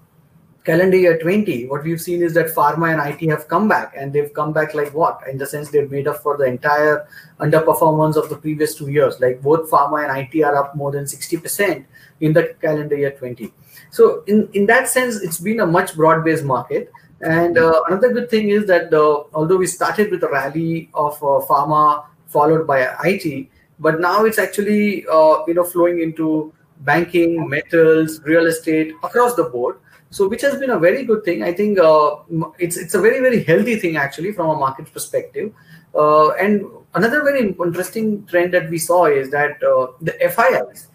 calendar 0.64 0.98
year 0.98 1.18
20, 1.20 1.68
what 1.68 1.84
we've 1.84 2.02
seen 2.02 2.22
is 2.22 2.34
that 2.34 2.48
pharma 2.48 2.92
and 2.94 3.02
IT 3.14 3.30
have 3.30 3.48
come 3.48 3.68
back, 3.68 3.94
and 3.96 4.14
they've 4.14 4.34
come 4.34 4.54
back 4.54 4.74
like 4.74 4.94
what? 4.94 5.22
In 5.30 5.38
the 5.38 5.46
sense 5.46 5.70
they've 5.70 5.90
made 5.90 6.08
up 6.08 6.18
for 6.18 6.38
the 6.38 6.46
entire 6.46 7.08
underperformance 7.40 8.16
of 8.16 8.30
the 8.30 8.38
previous 8.38 8.76
two 8.76 8.90
years. 8.90 9.20
Like 9.20 9.42
both 9.42 9.70
pharma 9.70 10.08
and 10.08 10.18
IT 10.18 10.44
are 10.44 10.56
up 10.56 10.76
more 10.76 10.92
than 10.92 11.06
60% 11.06 11.86
in 12.20 12.34
the 12.34 12.56
calendar 12.62 12.96
year 12.96 13.12
20. 13.12 13.54
So 13.90 14.24
in, 14.28 14.50
in 14.54 14.66
that 14.68 14.88
sense, 14.88 15.22
it's 15.22 15.40
been 15.40 15.60
a 15.60 15.66
much 15.66 15.96
broad-based 15.96 16.44
market. 16.44 16.92
And 17.22 17.58
uh, 17.58 17.84
another 17.88 18.12
good 18.14 18.30
thing 18.30 18.50
is 18.50 18.66
that 18.68 18.94
uh, 18.94 19.24
although 19.34 19.58
we 19.58 19.68
started 19.68 20.10
with 20.10 20.24
a 20.24 20.30
rally 20.30 20.90
of 20.94 21.14
uh, 21.18 21.46
pharma 21.48 22.06
followed 22.28 22.66
by 22.66 22.96
IT, 23.04 23.48
but 23.80 24.00
now 24.00 24.26
it's 24.26 24.40
actually 24.40 25.06
uh, 25.08 25.44
you 25.48 25.54
know 25.54 25.64
flowing 25.64 26.02
into 26.02 26.54
banking, 26.82 27.50
metals, 27.50 28.22
real 28.24 28.46
estate 28.48 28.94
across 29.04 29.36
the 29.36 29.44
board. 29.44 29.78
So 30.10 30.28
which 30.28 30.42
has 30.42 30.60
been 30.60 30.72
a 30.72 30.80
very 30.80 31.06
good 31.06 31.24
thing. 31.24 31.42
I 31.44 31.54
think 31.54 31.80
uh, 31.80 32.16
it's 32.60 32.78
it's 32.78 32.96
a 32.96 33.02
very 33.02 33.20
very 33.22 33.44
healthy 33.44 33.78
thing 33.78 33.96
actually 33.96 34.34
from 34.34 34.50
a 34.50 34.56
market 34.56 34.92
perspective. 34.92 35.54
Uh, 35.96 36.32
and 36.32 36.66
another 36.94 37.24
very 37.24 37.42
interesting 37.48 38.26
trend 38.26 38.54
that 38.54 38.70
we 38.70 38.78
saw 38.78 39.06
is 39.06 39.32
that 39.32 39.60
the 39.60 40.14
FIIs, 40.20 40.88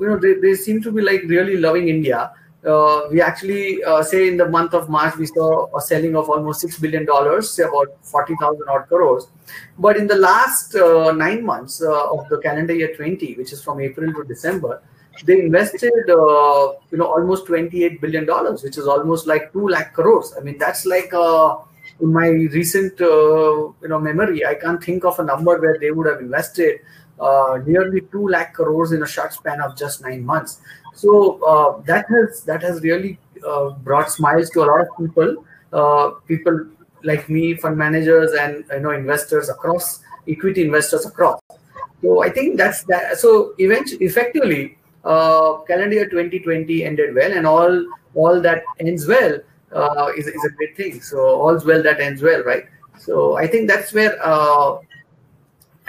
you 0.00 0.06
know, 0.08 0.18
they, 0.18 0.34
they 0.34 0.54
seem 0.54 0.82
to 0.82 0.90
be 0.90 1.02
like 1.02 1.22
really 1.22 1.56
loving 1.56 1.88
India 1.88 2.32
uh, 2.64 3.02
we 3.10 3.20
actually 3.20 3.82
uh, 3.84 4.02
say 4.02 4.28
in 4.28 4.36
the 4.36 4.48
month 4.48 4.74
of 4.74 4.88
March 4.88 5.16
we 5.16 5.26
saw 5.26 5.66
a 5.76 5.80
selling 5.80 6.16
of 6.16 6.28
almost 6.28 6.60
six 6.60 6.78
billion 6.78 7.04
dollars, 7.04 7.50
say 7.50 7.62
about 7.62 7.88
forty 8.02 8.34
thousand 8.40 8.68
odd 8.68 8.88
crores. 8.88 9.28
But 9.78 9.96
in 9.96 10.06
the 10.06 10.16
last 10.16 10.74
uh, 10.74 11.12
nine 11.12 11.44
months 11.44 11.82
uh, 11.82 12.10
of 12.10 12.28
the 12.28 12.38
calendar 12.38 12.74
year 12.74 12.94
20, 12.96 13.34
which 13.34 13.52
is 13.52 13.62
from 13.62 13.80
April 13.80 14.12
to 14.12 14.24
December, 14.24 14.82
they 15.24 15.40
invested 15.40 15.92
uh, 16.08 16.72
you 16.90 16.98
know 16.98 17.06
almost 17.06 17.46
28 17.46 18.00
billion 18.00 18.26
dollars, 18.26 18.62
which 18.62 18.78
is 18.78 18.88
almost 18.88 19.26
like 19.26 19.52
two 19.52 19.68
lakh 19.68 19.92
crores. 19.92 20.34
I 20.36 20.42
mean 20.42 20.58
that's 20.58 20.86
like 20.86 21.12
uh, 21.14 21.58
in 22.00 22.12
my 22.12 22.28
recent 22.28 22.98
you 22.98 23.74
know 23.82 24.00
memory, 24.00 24.44
I 24.44 24.54
can't 24.54 24.82
think 24.82 25.04
of 25.04 25.18
a 25.20 25.24
number 25.24 25.60
where 25.60 25.78
they 25.78 25.90
would 25.90 26.06
have 26.06 26.20
invested 26.20 26.80
nearly 27.64 28.00
two 28.10 28.26
lakh 28.28 28.54
crores 28.54 28.90
in 28.92 29.02
a 29.02 29.06
short 29.06 29.32
span 29.34 29.60
of 29.60 29.76
just 29.76 30.02
nine 30.02 30.24
months. 30.24 30.60
So 30.96 31.44
uh, 31.44 31.82
that 31.82 32.06
has 32.08 32.42
that 32.44 32.62
has 32.62 32.80
really 32.80 33.18
uh, 33.46 33.70
brought 33.70 34.10
smiles 34.10 34.48
to 34.50 34.64
a 34.64 34.66
lot 34.66 34.80
of 34.80 34.88
people. 34.98 35.44
Uh, 35.72 36.10
people 36.26 36.66
like 37.04 37.28
me, 37.28 37.54
fund 37.54 37.76
managers, 37.76 38.32
and 38.32 38.64
you 38.72 38.80
know 38.80 38.90
investors 38.90 39.50
across 39.50 40.00
equity 40.26 40.62
investors 40.62 41.04
across. 41.04 41.40
So 42.00 42.22
I 42.22 42.30
think 42.30 42.56
that's 42.56 42.82
that. 42.84 43.18
So 43.18 43.54
eventually, 43.58 44.06
effectively, 44.06 44.78
uh, 45.04 45.58
calendar 45.68 45.96
year 45.96 46.08
2020 46.08 46.82
ended 46.82 47.14
well, 47.14 47.30
and 47.30 47.46
all 47.46 47.86
all 48.14 48.40
that 48.40 48.64
ends 48.80 49.06
well 49.06 49.38
uh, 49.72 50.12
is 50.16 50.26
is 50.26 50.44
a 50.44 50.50
great 50.56 50.76
thing. 50.78 51.02
So 51.02 51.18
all's 51.18 51.66
well 51.66 51.82
that 51.82 52.00
ends 52.00 52.22
well, 52.22 52.42
right? 52.42 52.64
So 52.98 53.36
I 53.36 53.46
think 53.46 53.68
that's 53.68 53.92
where 53.92 54.16
uh, 54.24 54.78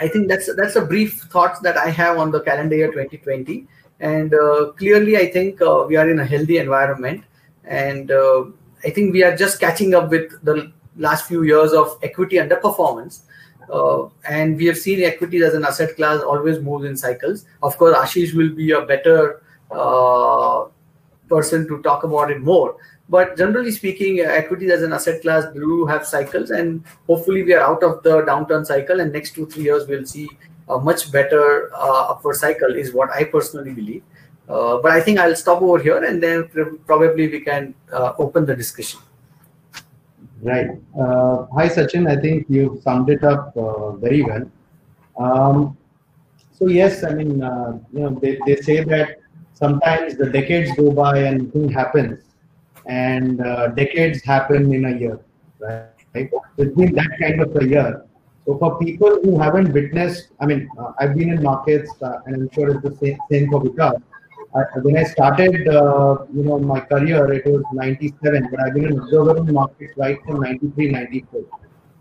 I 0.00 0.08
think 0.08 0.28
that's 0.28 0.54
that's 0.54 0.76
a 0.76 0.84
brief 0.84 1.20
thoughts 1.32 1.60
that 1.60 1.78
I 1.78 1.88
have 1.88 2.18
on 2.18 2.30
the 2.30 2.40
calendar 2.40 2.76
year 2.76 2.92
2020. 2.92 3.66
And 4.00 4.32
uh, 4.32 4.72
clearly, 4.76 5.16
I 5.16 5.30
think 5.30 5.60
uh, 5.60 5.84
we 5.88 5.96
are 5.96 6.08
in 6.08 6.20
a 6.20 6.24
healthy 6.24 6.58
environment. 6.58 7.24
And 7.64 8.10
uh, 8.10 8.44
I 8.84 8.90
think 8.90 9.12
we 9.12 9.22
are 9.22 9.36
just 9.36 9.60
catching 9.60 9.94
up 9.94 10.10
with 10.10 10.42
the 10.44 10.72
last 10.96 11.26
few 11.26 11.42
years 11.42 11.72
of 11.72 11.98
equity 12.02 12.36
underperformance. 12.36 13.20
Uh, 13.72 14.08
and 14.28 14.56
we 14.56 14.66
have 14.66 14.78
seen 14.78 15.02
equities 15.02 15.42
as 15.42 15.54
an 15.54 15.64
asset 15.64 15.94
class 15.96 16.22
always 16.22 16.58
moves 16.58 16.84
in 16.84 16.96
cycles. 16.96 17.44
Of 17.62 17.76
course, 17.76 17.96
Ashish 17.96 18.34
will 18.34 18.50
be 18.50 18.72
a 18.72 18.82
better 18.82 19.42
uh, 19.70 20.64
person 21.28 21.68
to 21.68 21.82
talk 21.82 22.04
about 22.04 22.30
it 22.30 22.40
more. 22.40 22.76
But 23.10 23.36
generally 23.36 23.70
speaking, 23.70 24.20
equities 24.20 24.70
as 24.70 24.82
an 24.82 24.92
asset 24.92 25.22
class 25.22 25.44
do 25.54 25.86
have 25.86 26.06
cycles, 26.06 26.50
and 26.50 26.84
hopefully 27.06 27.42
we 27.42 27.54
are 27.54 27.60
out 27.60 27.82
of 27.82 28.02
the 28.02 28.22
downturn 28.22 28.66
cycle. 28.66 29.00
And 29.00 29.12
next 29.12 29.34
two 29.34 29.46
three 29.46 29.64
years, 29.64 29.86
we'll 29.86 30.04
see 30.04 30.28
a 30.68 30.78
much 30.78 31.10
better 31.10 31.70
uh, 31.74 32.10
upward 32.10 32.36
cycle 32.36 32.74
is 32.74 32.92
what 32.92 33.10
I 33.10 33.24
personally 33.24 33.72
believe. 33.72 34.02
Uh, 34.48 34.78
but 34.78 34.92
I 34.92 35.00
think 35.00 35.18
I'll 35.18 35.36
stop 35.36 35.60
over 35.60 35.78
here 35.78 36.02
and 36.02 36.22
then 36.22 36.48
probably 36.86 37.28
we 37.28 37.40
can 37.40 37.74
uh, 37.92 38.14
open 38.18 38.46
the 38.46 38.56
discussion. 38.56 39.00
Right. 40.40 40.70
Uh, 40.98 41.46
hi, 41.52 41.68
Sachin. 41.68 42.08
I 42.08 42.20
think 42.20 42.46
you 42.48 42.80
summed 42.82 43.10
it 43.10 43.24
up 43.24 43.54
uh, 43.56 43.92
very 43.92 44.22
well. 44.22 44.50
Um, 45.18 45.76
so 46.52 46.68
yes, 46.68 47.04
I 47.04 47.12
mean, 47.12 47.42
uh, 47.42 47.78
you 47.92 48.00
know, 48.00 48.10
they, 48.10 48.38
they 48.46 48.56
say 48.56 48.84
that 48.84 49.18
sometimes 49.52 50.16
the 50.16 50.30
decades 50.30 50.70
go 50.76 50.92
by 50.92 51.18
and 51.18 51.44
nothing 51.44 51.68
happens, 51.70 52.22
and 52.86 53.38
decades 53.74 54.22
happen 54.22 54.72
in 54.72 54.84
a 54.84 54.96
year, 54.96 55.20
right? 55.58 56.30
It's 56.56 56.76
been 56.76 56.94
that 56.94 57.18
kind 57.20 57.40
of 57.40 57.54
a 57.56 57.66
year. 57.66 58.04
So 58.48 58.56
for 58.56 58.78
people 58.78 59.20
who 59.22 59.38
haven't 59.38 59.74
witnessed, 59.74 60.28
I 60.40 60.46
mean, 60.46 60.70
uh, 60.78 60.92
I've 60.98 61.14
been 61.14 61.28
in 61.28 61.42
markets, 61.42 61.90
uh, 62.00 62.20
and 62.24 62.34
I'm 62.34 62.50
sure 62.54 62.70
it's 62.70 62.82
the 62.82 62.96
same, 62.96 63.18
same 63.30 63.50
for 63.50 63.60
Vikas. 63.60 64.00
When 64.84 64.96
I 64.96 65.02
started, 65.04 65.68
uh, 65.68 66.24
you 66.32 66.44
know, 66.44 66.58
my 66.58 66.80
career, 66.80 67.30
it 67.30 67.44
was 67.44 67.62
97, 67.74 68.48
but 68.50 68.58
I've 68.60 68.72
been 68.72 68.86
an 68.86 69.00
observer 69.00 69.36
in 69.36 69.52
markets 69.52 69.92
right 69.98 70.16
from 70.24 70.40
93, 70.40 70.92
94. 70.92 71.42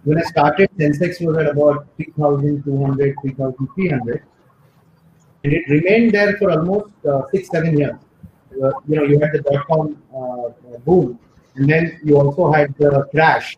When 0.05 0.19
I 0.19 0.21
started, 0.21 0.69
Sensex 0.77 1.19
was 1.19 1.35
at 1.35 1.47
about 1.47 1.85
3,200, 1.97 3.15
3,300. 3.23 4.23
And 5.43 5.51
it 5.51 5.67
remained 5.67 6.13
there 6.13 6.37
for 6.37 6.49
almost 6.51 6.93
uh, 7.05 7.23
six, 7.29 7.49
seven 7.49 7.77
years. 7.77 7.99
Uh, 8.53 8.71
you 8.87 8.95
know, 8.95 9.03
you 9.03 9.19
had 9.19 9.33
the 9.33 9.41
dot-com 9.41 10.01
uh, 10.15 10.77
boom, 10.85 11.19
and 11.55 11.69
then 11.69 11.99
you 12.05 12.15
also 12.15 12.53
had 12.53 12.73
the 12.77 13.05
crash 13.11 13.57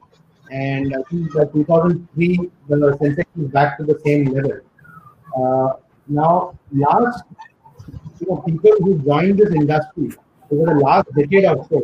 and 0.52 0.96
I 0.96 1.02
think 1.10 1.36
uh, 1.36 1.46
2003 1.46 2.50
the 2.68 2.76
Sensex 2.76 3.26
is 3.40 3.48
back 3.52 3.78
to 3.78 3.84
the 3.84 4.00
same 4.06 4.26
level. 4.26 4.60
Uh, 5.38 5.74
now, 6.08 6.58
last 6.72 7.24
you 8.20 8.28
know 8.28 8.38
people 8.38 8.72
who 8.80 8.98
joined 9.00 9.40
this 9.40 9.54
industry 9.54 10.12
over 10.52 10.74
the 10.74 10.80
last 10.80 11.08
decade 11.16 11.46
or 11.46 11.66
so 11.70 11.82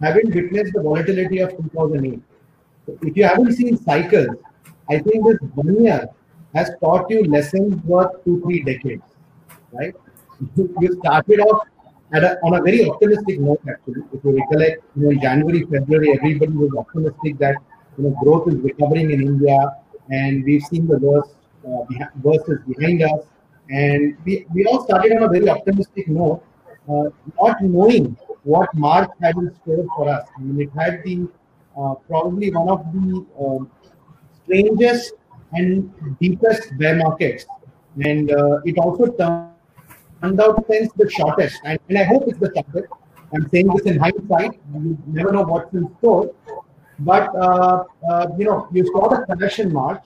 haven't 0.00 0.34
witnessed 0.34 0.72
the 0.74 0.82
volatility 0.82 1.38
of 1.38 1.50
2008. 1.50 2.20
So 2.86 2.98
if 3.02 3.16
you 3.16 3.24
haven't 3.24 3.52
seen 3.52 3.76
cycles, 3.76 4.36
I 4.90 4.98
think 4.98 5.26
this 5.26 5.38
one 5.54 5.82
year 5.82 6.08
has 6.54 6.70
taught 6.80 7.10
you 7.10 7.24
lessons 7.24 7.82
worth 7.84 8.24
two 8.24 8.40
three 8.42 8.62
decades, 8.62 9.02
right? 9.72 9.94
you 10.56 10.98
started 11.00 11.40
off 11.40 11.66
a, 12.12 12.36
on 12.44 12.54
a 12.54 12.62
very 12.62 12.88
optimistic 12.88 13.40
note 13.40 13.60
actually. 13.68 14.02
If 14.12 14.24
you 14.24 14.36
recollect, 14.38 14.82
you 14.96 15.02
know, 15.04 15.10
in 15.10 15.20
January, 15.20 15.62
February, 15.62 16.12
everybody 16.12 16.52
was 16.52 16.70
optimistic 16.76 17.38
that 17.38 17.56
you 17.96 18.04
know, 18.04 18.16
growth 18.22 18.48
is 18.48 18.56
recovering 18.56 19.10
in 19.10 19.22
India, 19.22 19.76
and 20.10 20.44
we've 20.44 20.62
seen 20.62 20.86
the 20.86 20.98
worst, 20.98 21.34
uh, 21.66 21.84
worst 22.22 22.48
is 22.48 22.58
behind 22.66 23.02
us. 23.02 23.24
And 23.70 24.16
we, 24.24 24.46
we 24.54 24.64
all 24.66 24.84
started 24.84 25.12
on 25.12 25.22
a 25.22 25.28
very 25.28 25.48
optimistic 25.48 26.08
note, 26.08 26.42
uh, 26.88 27.04
not 27.40 27.62
knowing 27.62 28.16
what 28.42 28.74
March 28.74 29.10
had 29.20 29.36
in 29.36 29.54
store 29.62 29.86
for 29.96 30.08
us. 30.08 30.28
I 30.36 30.40
mean, 30.40 30.60
it 30.60 30.70
had 30.78 31.02
the 31.04 31.28
uh, 31.78 31.94
probably 32.08 32.50
one 32.50 32.68
of 32.68 32.84
the 32.92 33.24
um, 33.40 33.70
strangest 34.44 35.14
and 35.52 35.92
deepest 36.20 36.76
bear 36.78 36.96
markets, 36.96 37.46
and 38.04 38.30
uh, 38.32 38.60
it 38.64 38.78
also 38.78 39.06
turned 39.06 40.40
out 40.40 40.64
since 40.68 40.92
the 40.94 41.08
shortest. 41.08 41.60
And, 41.64 41.78
and 41.88 41.98
I 41.98 42.04
hope 42.04 42.24
it's 42.26 42.38
the 42.38 42.52
shortest. 42.54 42.92
I'm 43.34 43.48
saying 43.50 43.68
this 43.68 43.86
in 43.86 43.98
hindsight. 43.98 44.60
You 44.74 44.98
never 45.06 45.32
know 45.32 45.42
what's 45.42 45.72
in 45.72 45.88
store. 45.98 46.34
But 47.04 47.34
uh, 47.34 47.84
uh, 48.08 48.26
you 48.38 48.44
know, 48.44 48.68
you 48.72 48.86
saw 48.86 49.08
the 49.08 49.26
correction 49.26 49.72
march, 49.72 50.02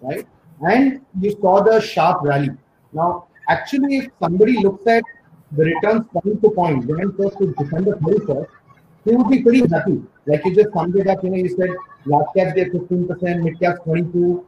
right? 0.00 0.26
And 0.60 1.00
you 1.20 1.32
saw 1.40 1.62
the 1.62 1.80
sharp 1.80 2.22
rally. 2.22 2.50
Now, 2.92 3.26
actually, 3.48 3.96
if 3.98 4.10
somebody 4.20 4.58
looks 4.62 4.86
at 4.86 5.02
the 5.52 5.64
returns 5.64 6.04
point 6.12 6.42
to 6.42 6.50
point, 6.50 6.86
January 6.86 7.12
1st 7.12 7.38
to 7.38 7.54
December 7.58 7.96
31st, 7.96 8.46
he 9.04 9.16
would 9.16 9.28
be 9.28 9.42
pretty 9.42 9.66
happy. 9.68 10.02
Like 10.26 10.44
you 10.44 10.54
just 10.54 10.72
summed 10.72 10.96
it 10.96 11.06
up, 11.06 11.22
you 11.22 11.30
know, 11.30 11.36
you 11.36 11.48
said 11.48 11.70
large 12.06 12.26
caps 12.36 12.54
gave 12.54 12.68
15%, 12.68 13.42
mid 13.42 13.60
caps 13.60 13.80
22, 13.84 14.44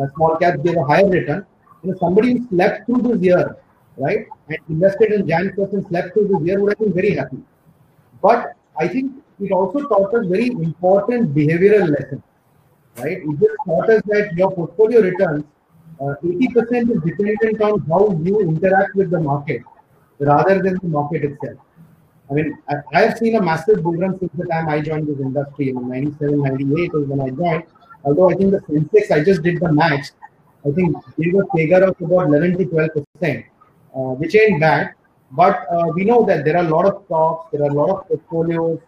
uh, 0.00 0.06
small 0.14 0.36
caps 0.36 0.62
gave 0.62 0.76
a 0.76 0.84
higher 0.84 1.08
return. 1.08 1.46
You 1.82 1.92
know, 1.92 1.98
somebody 1.98 2.32
who 2.32 2.48
slept 2.48 2.86
through 2.86 3.02
this 3.02 3.22
year, 3.22 3.56
right, 3.98 4.26
and 4.48 4.58
invested 4.68 5.12
in 5.12 5.26
Jan 5.26 5.52
1st 5.56 5.72
and 5.72 5.86
slept 5.88 6.14
through 6.14 6.28
this 6.28 6.42
year 6.46 6.60
would 6.60 6.72
have 6.72 6.78
been 6.78 6.92
very 6.92 7.14
happy. 7.14 7.38
But 8.22 8.54
I 8.78 8.88
think 8.88 9.12
it 9.42 9.52
also 9.52 9.80
taught 9.88 10.14
us 10.14 10.26
very 10.26 10.48
important 10.48 11.34
behavioral 11.34 11.90
lessons, 11.90 12.22
right? 12.98 13.18
It 13.18 13.40
just 13.40 13.56
taught 13.66 13.90
us 13.90 14.02
that 14.06 14.32
your 14.36 14.50
portfolio 14.52 15.00
returns, 15.00 15.44
uh, 16.00 16.14
80% 16.22 16.90
is 16.94 17.02
dependent 17.02 17.60
on 17.60 17.80
how 17.88 18.18
you 18.22 18.40
interact 18.40 18.94
with 18.94 19.10
the 19.10 19.20
market 19.20 19.62
rather 20.18 20.62
than 20.62 20.78
the 20.82 20.88
market 20.88 21.24
itself. 21.24 21.58
I 22.30 22.34
mean, 22.34 22.58
I, 22.68 22.76
I 22.94 23.00
have 23.02 23.18
seen 23.18 23.36
a 23.36 23.42
massive 23.42 23.82
bull 23.82 23.94
run 23.94 24.18
since 24.18 24.32
the 24.34 24.46
time 24.46 24.68
I 24.68 24.80
joined 24.80 25.06
this 25.08 25.20
industry. 25.20 25.70
In 25.70 25.88
97, 25.88 26.42
98 26.42 26.92
was 26.94 27.08
when 27.08 27.20
I 27.20 27.30
joined. 27.30 27.64
Although 28.04 28.30
I 28.30 28.34
think 28.34 28.52
the 28.52 28.60
Sensex, 28.60 29.10
I 29.10 29.22
just 29.22 29.42
did 29.42 29.60
the 29.60 29.72
match. 29.72 30.08
I 30.64 30.70
think 30.70 30.96
gave 31.18 31.34
a 31.34 31.44
figure 31.54 31.82
of 31.82 32.00
about 32.00 32.28
11 32.28 32.58
to 32.58 32.64
12 32.66 32.90
percent, 32.94 33.44
uh, 33.94 34.14
which 34.20 34.34
ain't 34.34 34.60
bad. 34.60 34.94
But 35.32 35.66
uh, 35.72 35.88
we 35.94 36.04
know 36.04 36.24
that 36.26 36.44
there 36.44 36.56
are 36.56 36.64
a 36.64 36.68
lot 36.68 36.86
of 36.86 37.02
stocks, 37.06 37.48
there 37.52 37.62
are 37.62 37.70
a 37.70 37.74
lot 37.74 37.90
of 37.90 38.08
portfolios 38.08 38.78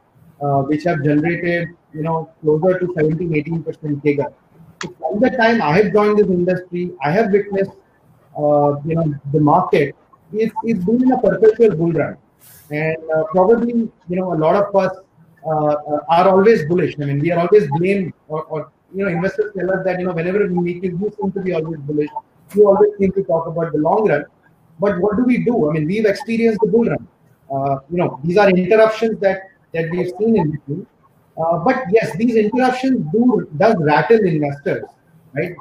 uh, 0.41 0.63
which 0.63 0.85
have 0.85 1.03
generated, 1.03 1.69
you 1.93 2.03
know, 2.03 2.31
closer 2.43 2.79
to 2.79 2.93
17, 2.97 3.31
18% 3.65 4.03
CAGR. 4.03 4.33
So 4.83 4.95
from 4.99 5.21
the 5.21 5.31
time 5.31 5.63
I 5.63 5.77
have 5.79 5.93
joined 5.93 6.19
this 6.19 6.27
industry, 6.27 6.93
I 7.03 7.11
have 7.11 7.31
witnessed, 7.31 7.71
uh, 8.37 8.77
you 8.85 8.97
know, 8.97 9.15
the 9.33 9.41
market 9.41 9.95
is, 10.33 10.51
is 10.65 10.85
doing 10.85 11.13
a 11.13 11.19
perpetual 11.19 11.77
bull 11.77 11.93
run. 11.93 12.17
And 12.71 12.97
uh, 13.15 13.25
probably, 13.31 13.91
you 14.09 14.17
know, 14.17 14.33
a 14.33 14.39
lot 14.39 14.57
of 14.57 14.75
us 14.75 14.97
uh, 15.47 15.77
are 16.09 16.29
always 16.29 16.67
bullish. 16.67 16.95
I 17.01 17.05
mean, 17.05 17.21
we 17.21 17.31
are 17.31 17.41
always 17.41 17.69
blamed 17.79 18.13
or, 18.29 18.45
or, 18.45 18.73
you 18.95 19.05
know, 19.05 19.11
investors 19.11 19.53
tell 19.57 19.71
us 19.71 19.85
that, 19.85 19.99
you 20.01 20.07
know, 20.07 20.13
whenever 20.13 20.47
we 20.47 20.55
meet 20.55 20.85
you, 20.85 20.99
you 20.99 21.13
seem 21.21 21.33
to 21.33 21.41
be 21.41 21.53
always 21.53 21.81
bullish. 21.81 22.11
You 22.55 22.69
always 22.69 22.91
seem 22.99 23.13
to 23.13 23.23
talk 23.25 23.47
about 23.47 23.73
the 23.73 23.79
long 23.79 24.09
run. 24.09 24.25
But 24.81 25.01
what 25.01 25.17
do 25.17 25.25
we 25.25 25.45
do? 25.45 25.71
I 25.71 25.75
mean, 25.75 25.87
we've 25.87 26.07
experienced 26.07 26.61
the 26.63 26.71
bull 26.71 26.85
run. 26.87 27.09
Uh, 27.53 27.81
you 27.91 27.99
know, 27.99 28.21
these 28.25 28.37
are 28.37 28.49
interruptions 28.49 29.21
that 29.21 29.43
that 29.75 29.91
we've 29.91 30.13
seen 30.19 30.37
in 30.37 30.51
between. 30.53 30.87
Uh, 31.37 31.59
but 31.59 31.85
yes, 31.91 32.17
these 32.17 32.37
interruptions 32.37 33.05
do 33.13 33.49
does 33.57 33.75
rattle 33.81 34.25
investors, 34.25 34.85
right? 35.35 35.55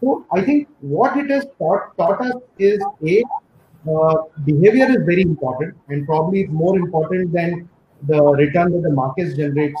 So 0.00 0.24
I 0.32 0.40
think 0.42 0.68
what 0.80 1.16
it 1.16 1.30
has 1.30 1.46
taught, 1.58 1.96
taught 1.96 2.20
us 2.20 2.34
is 2.58 2.82
a 3.06 3.22
uh, 3.88 4.22
behavior 4.44 4.88
is 4.90 5.04
very 5.04 5.22
important 5.22 5.76
and 5.88 6.06
probably 6.06 6.42
it's 6.42 6.52
more 6.52 6.76
important 6.76 7.32
than 7.32 7.68
the 8.06 8.22
return 8.22 8.72
that 8.72 8.82
the 8.82 8.90
markets 8.90 9.36
generate. 9.36 9.74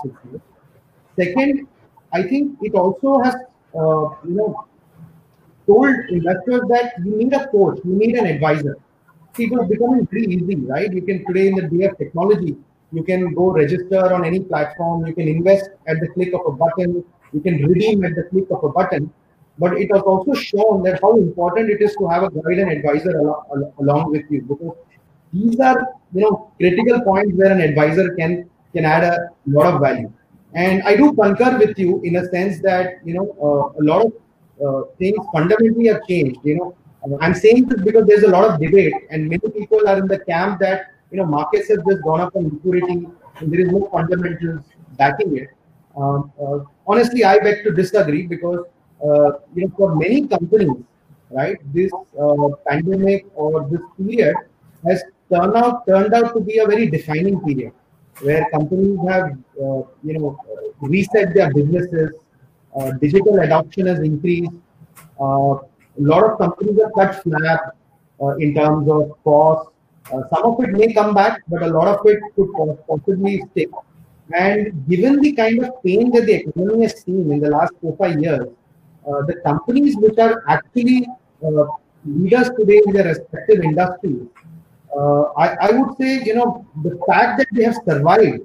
Second, 1.16 1.66
I 2.12 2.22
think 2.22 2.58
it 2.62 2.74
also 2.74 3.20
has 3.20 3.34
uh, 3.74 4.08
you 4.24 4.34
know 4.38 4.66
told 5.66 5.94
investors 6.08 6.62
that 6.68 6.94
you 7.04 7.16
need 7.16 7.32
a 7.34 7.46
coach, 7.48 7.78
you 7.84 7.94
need 7.94 8.16
an 8.16 8.26
advisor. 8.26 8.76
It 9.38 9.52
was 9.52 9.68
becoming 9.68 10.06
very 10.10 10.24
easy, 10.26 10.56
right? 10.56 10.92
You 10.92 11.02
can 11.02 11.24
today 11.26 11.48
in 11.48 11.54
the 11.54 11.62
day 11.62 11.84
of 11.84 11.98
technology, 11.98 12.56
you 12.92 13.02
can 13.02 13.34
go 13.34 13.50
register 13.52 14.12
on 14.14 14.24
any 14.24 14.40
platform, 14.40 15.06
you 15.06 15.14
can 15.14 15.28
invest 15.28 15.70
at 15.86 16.00
the 16.00 16.08
click 16.08 16.32
of 16.32 16.40
a 16.46 16.52
button, 16.52 17.04
you 17.32 17.40
can 17.40 17.62
redeem 17.66 18.04
at 18.04 18.14
the 18.14 18.24
click 18.24 18.46
of 18.50 18.64
a 18.64 18.68
button. 18.68 19.12
But 19.58 19.76
it 19.76 19.90
has 19.92 20.02
also 20.02 20.34
shown 20.34 20.82
that 20.84 21.00
how 21.02 21.16
important 21.16 21.70
it 21.70 21.82
is 21.82 21.94
to 21.96 22.06
have 22.06 22.22
a 22.22 22.30
guide 22.30 22.58
and 22.58 22.70
advisor 22.70 23.18
along, 23.18 23.72
along 23.80 24.10
with 24.12 24.24
you 24.30 24.42
because 24.42 24.76
these 25.32 25.58
are 25.60 25.88
you 26.14 26.22
know 26.22 26.50
critical 26.58 27.00
points 27.02 27.36
where 27.36 27.52
an 27.52 27.60
advisor 27.60 28.14
can 28.14 28.48
can 28.72 28.84
add 28.84 29.04
a 29.04 29.30
lot 29.46 29.74
of 29.74 29.80
value. 29.80 30.12
And 30.54 30.82
I 30.84 30.96
do 30.96 31.12
concur 31.12 31.58
with 31.58 31.78
you 31.78 32.00
in 32.02 32.16
a 32.16 32.28
sense 32.28 32.60
that 32.62 33.00
you 33.04 33.14
know 33.14 33.26
uh, 33.42 33.80
a 33.80 33.82
lot 33.82 34.06
of 34.06 34.12
uh, 34.64 34.82
things 34.98 35.18
fundamentally 35.32 35.88
have 35.88 36.06
changed. 36.06 36.38
You 36.44 36.56
know, 36.56 37.18
I'm 37.20 37.34
saying 37.34 37.66
this 37.66 37.82
because 37.82 38.06
there's 38.06 38.22
a 38.22 38.28
lot 38.28 38.48
of 38.48 38.60
debate, 38.60 38.94
and 39.10 39.28
many 39.28 39.50
people 39.50 39.86
are 39.88 39.98
in 39.98 40.06
the 40.06 40.20
camp 40.20 40.60
that 40.60 40.92
you 41.10 41.18
know 41.18 41.26
markets 41.26 41.68
have 41.70 41.84
just 41.88 42.02
gone 42.02 42.20
up 42.20 42.36
on 42.36 42.44
liquidity, 42.44 43.08
and 43.38 43.52
there 43.52 43.60
is 43.60 43.70
no 43.70 43.88
fundamentals 43.92 44.64
backing 44.96 45.36
it. 45.36 45.48
Um, 45.96 46.32
uh, 46.40 46.58
honestly, 46.86 47.24
I 47.24 47.38
beg 47.38 47.64
to 47.64 47.72
disagree 47.72 48.26
because 48.26 48.64
uh, 49.04 49.30
you 49.54 49.62
know 49.62 49.72
for 49.76 49.94
many 49.96 50.26
companies, 50.26 50.76
right, 51.30 51.58
this 51.72 51.92
uh, 52.20 52.48
pandemic 52.68 53.26
or 53.34 53.68
this 53.70 53.80
period 53.96 54.36
has 54.86 55.02
turned 55.32 55.56
out 55.56 55.86
turned 55.86 56.14
out 56.14 56.34
to 56.34 56.40
be 56.40 56.58
a 56.58 56.66
very 56.66 56.88
defining 56.88 57.40
period 57.40 57.72
where 58.20 58.44
companies 58.50 58.98
have 59.08 59.32
uh, 59.62 59.82
you 60.02 60.18
know 60.18 60.38
reset 60.80 61.34
their 61.34 61.52
businesses 61.52 62.10
uh, 62.76 62.92
digital 62.92 63.40
adoption 63.40 63.86
has 63.86 64.00
increased. 64.00 64.52
Uh, 65.20 65.54
a 65.54 66.02
lot 66.12 66.24
of 66.24 66.38
companies 66.38 66.78
have 66.80 66.92
cut 66.94 67.24
uh, 68.20 68.36
in 68.36 68.54
terms 68.54 68.88
of 68.90 69.12
cost. 69.24 69.70
Some 70.10 70.44
of 70.44 70.60
it 70.60 70.70
may 70.70 70.92
come 70.92 71.14
back, 71.14 71.42
but 71.48 71.62
a 71.62 71.66
lot 71.66 71.88
of 71.88 72.06
it 72.06 72.20
could 72.34 72.50
possibly 72.88 73.42
stick. 73.50 73.70
And 74.32 74.86
given 74.88 75.20
the 75.20 75.32
kind 75.32 75.64
of 75.64 75.82
pain 75.82 76.10
that 76.12 76.26
the 76.26 76.34
economy 76.34 76.82
has 76.82 77.00
seen 77.00 77.30
in 77.32 77.40
the 77.40 77.50
last 77.50 77.72
four 77.80 77.96
five 77.96 78.20
years, 78.20 78.46
uh, 79.06 79.22
the 79.22 79.36
companies 79.44 79.96
which 79.96 80.18
are 80.18 80.44
actually 80.48 81.06
uh, 81.44 81.64
leaders 82.04 82.50
today 82.58 82.82
in 82.86 82.92
their 82.92 83.04
respective 83.04 83.64
industries, 83.64 84.26
uh, 84.96 85.22
I, 85.36 85.56
I, 85.68 85.70
would 85.72 85.96
say, 85.98 86.22
you 86.24 86.34
know, 86.34 86.66
the 86.82 86.98
fact 87.06 87.38
that 87.38 87.48
they 87.52 87.64
have 87.64 87.76
survived 87.86 88.42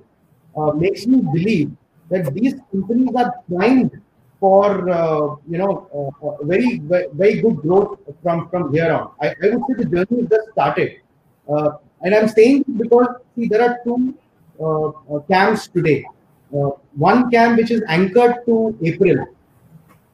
makes 0.76 1.06
me 1.06 1.22
believe 1.22 1.72
that 2.10 2.34
these 2.34 2.56
companies 2.72 3.10
are 3.16 3.34
primed 3.50 4.02
for 4.44 4.90
uh, 4.90 5.36
you 5.50 5.58
know 5.58 5.74
uh, 5.98 6.44
very 6.44 6.82
very 7.22 7.36
good 7.42 7.58
growth 7.66 8.00
from 8.22 8.50
from 8.50 8.74
here 8.74 8.92
on. 8.92 9.12
I, 9.22 9.28
I 9.30 9.56
would 9.56 9.64
say 9.68 9.74
the 9.84 9.90
journey 9.94 10.22
has 10.22 10.30
just 10.34 10.52
started, 10.52 10.90
uh, 10.92 11.03
and 11.48 12.16
I'm 12.16 12.28
saying 12.28 12.66
because 12.78 13.08
see 13.36 13.48
there 13.48 13.62
are 13.62 13.80
two 13.84 14.16
uh, 14.60 14.90
uh, 14.90 15.20
camps 15.32 15.68
today. 15.68 16.06
Uh, 16.54 16.70
one 16.96 17.32
camp 17.32 17.58
which 17.58 17.72
is 17.72 17.82
anchored 17.88 18.46
to 18.46 18.78
April, 18.84 19.26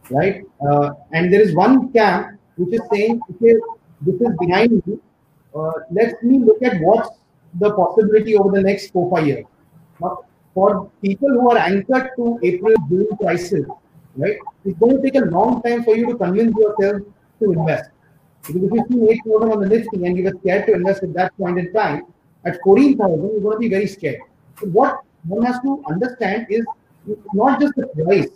right, 0.10 0.44
and 1.12 1.34
there 1.34 1.42
is 1.42 1.54
one 1.54 1.92
camp 1.92 2.40
which 2.56 2.74
is 2.74 2.82
saying 2.92 3.20
okay 3.32 3.56
this 4.02 4.16
is 4.16 4.36
behind 4.40 4.72
me. 4.86 4.98
let 5.92 6.24
me 6.24 6.40
look 6.40 6.64
at 6.64 6.80
what's 6.82 7.10
the 7.56 7.74
possibility 7.74 8.38
over 8.38 8.52
the 8.56 8.62
next 8.62 8.92
four 8.92 9.10
five 9.12 9.28
years. 9.28 9.46
Now, 10.00 10.20
for 10.54 10.90
people 11.02 11.30
who 11.30 11.50
are 11.52 11.58
anchored 11.58 12.12
to 12.16 12.40
April 12.44 12.74
June 12.88 13.18
prices, 13.22 13.66
right? 14.16 14.38
It's 14.66 14.80
going 14.80 14.98
to 14.98 15.02
take 15.02 15.16
a 15.16 15.26
long 15.26 15.62
time 15.62 15.84
for 15.84 15.96
you 15.96 16.06
to 16.08 16.18
convince 16.18 16.56
yourself 16.56 17.02
to 17.40 17.52
invest. 17.52 17.90
If 18.48 18.56
you 18.56 18.86
see 18.90 19.12
8,000 19.28 19.52
on 19.52 19.60
the 19.62 19.68
Nifty 19.68 20.06
and 20.06 20.18
you 20.18 20.24
were 20.24 20.34
scared 20.40 20.68
to 20.68 20.74
invest 20.74 21.04
at 21.04 21.14
that 21.14 21.38
point 21.38 21.60
in 21.60 21.74
time, 21.74 22.04
at 22.46 22.58
14,000, 22.64 23.22
you're 23.22 23.42
going 23.42 23.56
to 23.56 23.60
be 23.60 23.70
very 23.70 23.88
scared. 23.88 24.22
So 24.60 24.68
what 24.68 25.02
one 25.28 25.46
has 25.46 25.60
to 25.62 25.84
understand 25.90 26.48
is 26.50 26.66
not 27.34 27.60
just 27.60 27.76
the 27.76 27.88
price, 27.88 28.30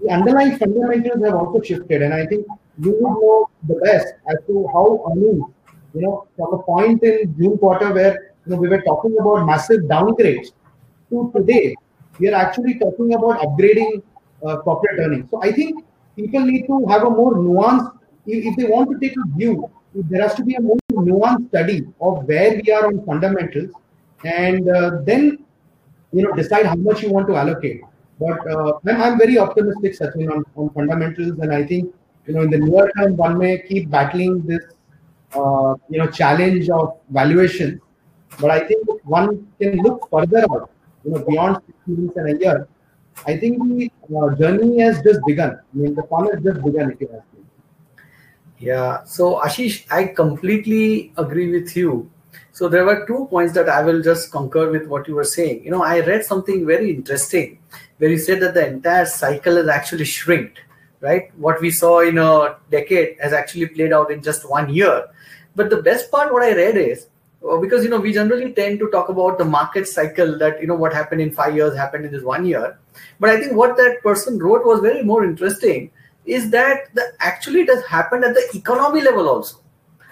the 0.00 0.10
underlying 0.10 0.58
fundamentals 0.58 1.24
have 1.24 1.34
also 1.34 1.60
shifted. 1.62 2.02
And 2.02 2.14
I 2.14 2.26
think 2.26 2.46
you 2.78 2.92
would 2.92 3.00
know 3.00 3.50
the 3.68 3.74
best 3.84 4.14
as 4.28 4.36
to 4.46 4.66
how 4.72 5.04
earnings, 5.10 5.44
you 5.94 6.02
know, 6.02 6.26
from 6.36 6.54
a 6.54 6.62
point 6.62 7.02
in 7.02 7.34
June 7.38 7.58
quarter 7.58 7.92
where 7.92 8.34
you 8.46 8.52
know 8.52 8.56
we 8.56 8.68
were 8.68 8.82
talking 8.82 9.16
about 9.18 9.46
massive 9.46 9.82
downgrades 9.82 10.48
to 11.10 11.32
today, 11.34 11.74
we 12.18 12.28
are 12.28 12.34
actually 12.34 12.78
talking 12.78 13.14
about 13.14 13.40
upgrading 13.40 14.02
uh, 14.46 14.58
corporate 14.58 14.98
earnings. 15.00 15.30
So 15.30 15.42
I 15.42 15.52
think 15.52 15.84
people 16.16 16.40
need 16.40 16.66
to 16.66 16.86
have 16.86 17.02
a 17.02 17.10
more 17.10 17.34
nuanced, 17.34 17.95
if, 18.26 18.56
they 18.56 18.64
want 18.64 18.90
to 18.90 18.98
take 18.98 19.16
a 19.16 19.36
view, 19.36 19.70
there 19.94 20.22
has 20.22 20.34
to 20.34 20.44
be 20.44 20.54
a 20.54 20.60
more 20.60 20.76
nuanced 20.92 21.48
study 21.48 21.86
of 22.00 22.24
where 22.24 22.60
we 22.62 22.72
are 22.72 22.86
on 22.86 23.04
fundamentals 23.04 23.72
and 24.24 24.68
uh, 24.68 24.98
then 25.02 25.38
you 26.12 26.22
know 26.22 26.32
decide 26.32 26.66
how 26.66 26.74
much 26.74 27.02
you 27.02 27.10
want 27.10 27.26
to 27.28 27.36
allocate. 27.36 27.82
But 28.18 28.38
uh, 28.50 28.78
I'm, 28.86 29.02
I'm 29.02 29.18
very 29.18 29.38
optimistic, 29.38 29.98
Sachin, 29.98 30.30
on, 30.30 30.44
on 30.56 30.70
fundamentals, 30.70 31.38
and 31.38 31.52
I 31.52 31.64
think 31.64 31.94
you 32.26 32.34
know 32.34 32.42
in 32.42 32.50
the 32.50 32.58
near 32.58 32.90
term 32.96 33.16
one 33.16 33.38
may 33.38 33.58
keep 33.58 33.90
battling 33.90 34.42
this 34.42 34.64
uh, 35.34 35.74
you 35.88 35.98
know 35.98 36.10
challenge 36.10 36.68
of 36.70 36.98
valuation. 37.10 37.80
But 38.40 38.50
I 38.50 38.66
think 38.66 38.86
one 39.04 39.46
can 39.60 39.76
look 39.78 40.08
further 40.10 40.44
out, 40.50 40.70
you 41.04 41.12
know, 41.12 41.24
beyond 41.24 41.56
six 41.66 41.78
months 41.86 42.16
and 42.16 42.36
a 42.36 42.38
year, 42.38 42.68
I 43.26 43.36
think 43.36 43.58
the 43.62 43.90
uh, 44.14 44.34
journey 44.34 44.80
has 44.80 45.02
just 45.02 45.20
begun. 45.26 45.52
I 45.52 45.76
mean, 45.76 45.94
the 45.94 46.02
fun 46.02 46.28
has 46.32 46.42
just 46.42 46.62
begun, 46.62 46.92
if 46.92 47.00
you 47.00 47.08
ask 47.14 47.24
me. 47.32 47.35
Yeah. 48.58 49.04
So, 49.04 49.40
Ashish, 49.40 49.84
I 49.90 50.04
completely 50.06 51.12
agree 51.16 51.52
with 51.52 51.76
you. 51.76 52.10
So, 52.52 52.68
there 52.68 52.84
were 52.84 53.06
two 53.06 53.26
points 53.30 53.52
that 53.54 53.68
I 53.68 53.82
will 53.82 54.02
just 54.02 54.32
concur 54.32 54.70
with 54.70 54.86
what 54.86 55.06
you 55.08 55.14
were 55.14 55.24
saying. 55.24 55.64
You 55.64 55.70
know, 55.70 55.82
I 55.82 56.00
read 56.00 56.24
something 56.24 56.66
very 56.66 56.90
interesting 56.90 57.58
where 57.98 58.10
you 58.10 58.18
said 58.18 58.40
that 58.40 58.54
the 58.54 58.66
entire 58.66 59.06
cycle 59.06 59.56
has 59.56 59.68
actually 59.68 60.04
shrinked, 60.04 60.60
right? 61.00 61.30
What 61.36 61.60
we 61.60 61.70
saw 61.70 62.00
in 62.00 62.18
a 62.18 62.56
decade 62.70 63.16
has 63.20 63.32
actually 63.32 63.66
played 63.66 63.92
out 63.92 64.10
in 64.10 64.22
just 64.22 64.48
one 64.48 64.72
year. 64.72 65.06
But 65.54 65.70
the 65.70 65.82
best 65.82 66.10
part, 66.10 66.32
what 66.32 66.42
I 66.42 66.54
read 66.54 66.76
is 66.76 67.06
uh, 67.48 67.58
because 67.58 67.84
you 67.84 67.90
know 67.90 68.00
we 68.00 68.12
generally 68.12 68.52
tend 68.52 68.78
to 68.78 68.90
talk 68.90 69.08
about 69.08 69.38
the 69.38 69.44
market 69.44 69.86
cycle 69.86 70.38
that 70.38 70.60
you 70.60 70.66
know 70.66 70.74
what 70.74 70.92
happened 70.92 71.20
in 71.20 71.30
five 71.30 71.54
years 71.54 71.76
happened 71.76 72.04
in 72.04 72.12
this 72.12 72.22
one 72.22 72.46
year 72.46 72.78
but 73.20 73.30
i 73.30 73.38
think 73.38 73.52
what 73.52 73.76
that 73.76 74.02
person 74.02 74.38
wrote 74.38 74.64
was 74.64 74.80
very 74.80 75.02
more 75.02 75.22
interesting 75.24 75.90
is 76.26 76.50
that 76.50 76.94
the 76.94 77.12
actually 77.20 77.60
it 77.60 77.68
has 77.68 77.84
happened 77.84 78.24
at 78.24 78.34
the 78.34 78.44
economy 78.54 79.02
level 79.02 79.28
also. 79.28 79.58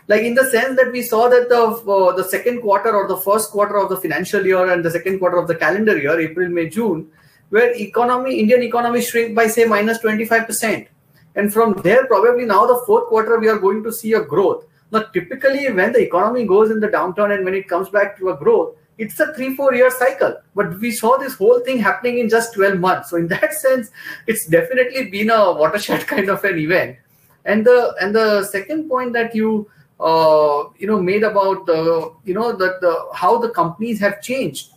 Like 0.07 0.22
in 0.22 0.35
the 0.35 0.44
sense 0.44 0.77
that 0.77 0.92
we 0.92 1.03
saw 1.03 1.29
that 1.29 1.48
the 1.48 1.61
uh, 1.61 2.12
the 2.12 2.24
second 2.24 2.61
quarter 2.61 2.94
or 2.94 3.09
the 3.09 3.16
first 3.16 3.50
quarter 3.50 3.77
of 3.79 3.88
the 3.88 3.96
financial 3.96 4.46
year 4.46 4.70
and 4.70 4.85
the 4.85 4.90
second 4.90 5.18
quarter 5.18 5.38
of 5.38 5.48
the 5.48 5.55
calendar 5.55 5.96
year 5.98 6.20
april 6.20 6.48
may 6.48 6.68
june 6.68 7.11
where 7.48 7.72
economy 7.74 8.38
indian 8.38 8.62
economy 8.62 9.00
shrink 9.00 9.35
by 9.35 9.46
say 9.46 9.64
minus 9.64 9.98
25% 10.00 10.88
and 11.37 11.53
from 11.53 11.74
there 11.83 12.07
probably 12.07 12.44
now 12.44 12.66
the 12.66 12.83
fourth 12.87 13.09
quarter 13.09 13.38
we 13.38 13.48
are 13.48 13.59
going 13.59 13.83
to 13.83 13.92
see 13.92 14.12
a 14.12 14.22
growth. 14.22 14.64
Now, 14.90 15.03
typically, 15.12 15.70
when 15.72 15.92
the 15.92 16.00
economy 16.00 16.46
goes 16.46 16.70
in 16.70 16.81
the 16.81 16.88
downturn 16.88 17.35
and 17.35 17.44
when 17.44 17.55
it 17.55 17.68
comes 17.68 17.88
back 17.88 18.16
to 18.18 18.31
a 18.31 18.37
growth, 18.37 18.77
it's 18.98 19.18
a 19.20 19.33
three, 19.35 19.57
four 19.57 19.74
year 19.74 19.90
cycle. 19.90 20.37
But 20.54 20.78
we 20.80 20.90
saw 20.90 21.16
this 21.16 21.35
whole 21.35 21.61
thing 21.61 21.78
happening 21.78 22.18
in 22.18 22.28
just 22.28 22.54
12 22.54 22.78
months. 22.78 23.11
So, 23.11 23.16
in 23.16 23.28
that 23.28 23.54
sense, 23.64 23.90
it's 24.26 24.46
definitely 24.46 25.11
been 25.11 25.30
a 25.30 25.52
watershed 25.52 26.07
kind 26.07 26.28
of 26.28 26.44
an 26.44 26.59
event. 26.59 26.98
And 27.44 27.64
the 27.66 27.94
and 28.00 28.14
the 28.14 28.44
second 28.44 28.88
point 28.88 29.12
that 29.12 29.35
you 29.35 29.70
uh, 30.00 30.64
you 30.78 30.87
know 30.87 31.00
made 31.00 31.22
about 31.22 31.66
the 31.66 32.12
you 32.24 32.35
know 32.35 32.52
that 32.52 32.80
the 32.80 33.09
how 33.14 33.38
the 33.38 33.50
companies 33.50 34.00
have 34.00 34.22
changed. 34.22 34.70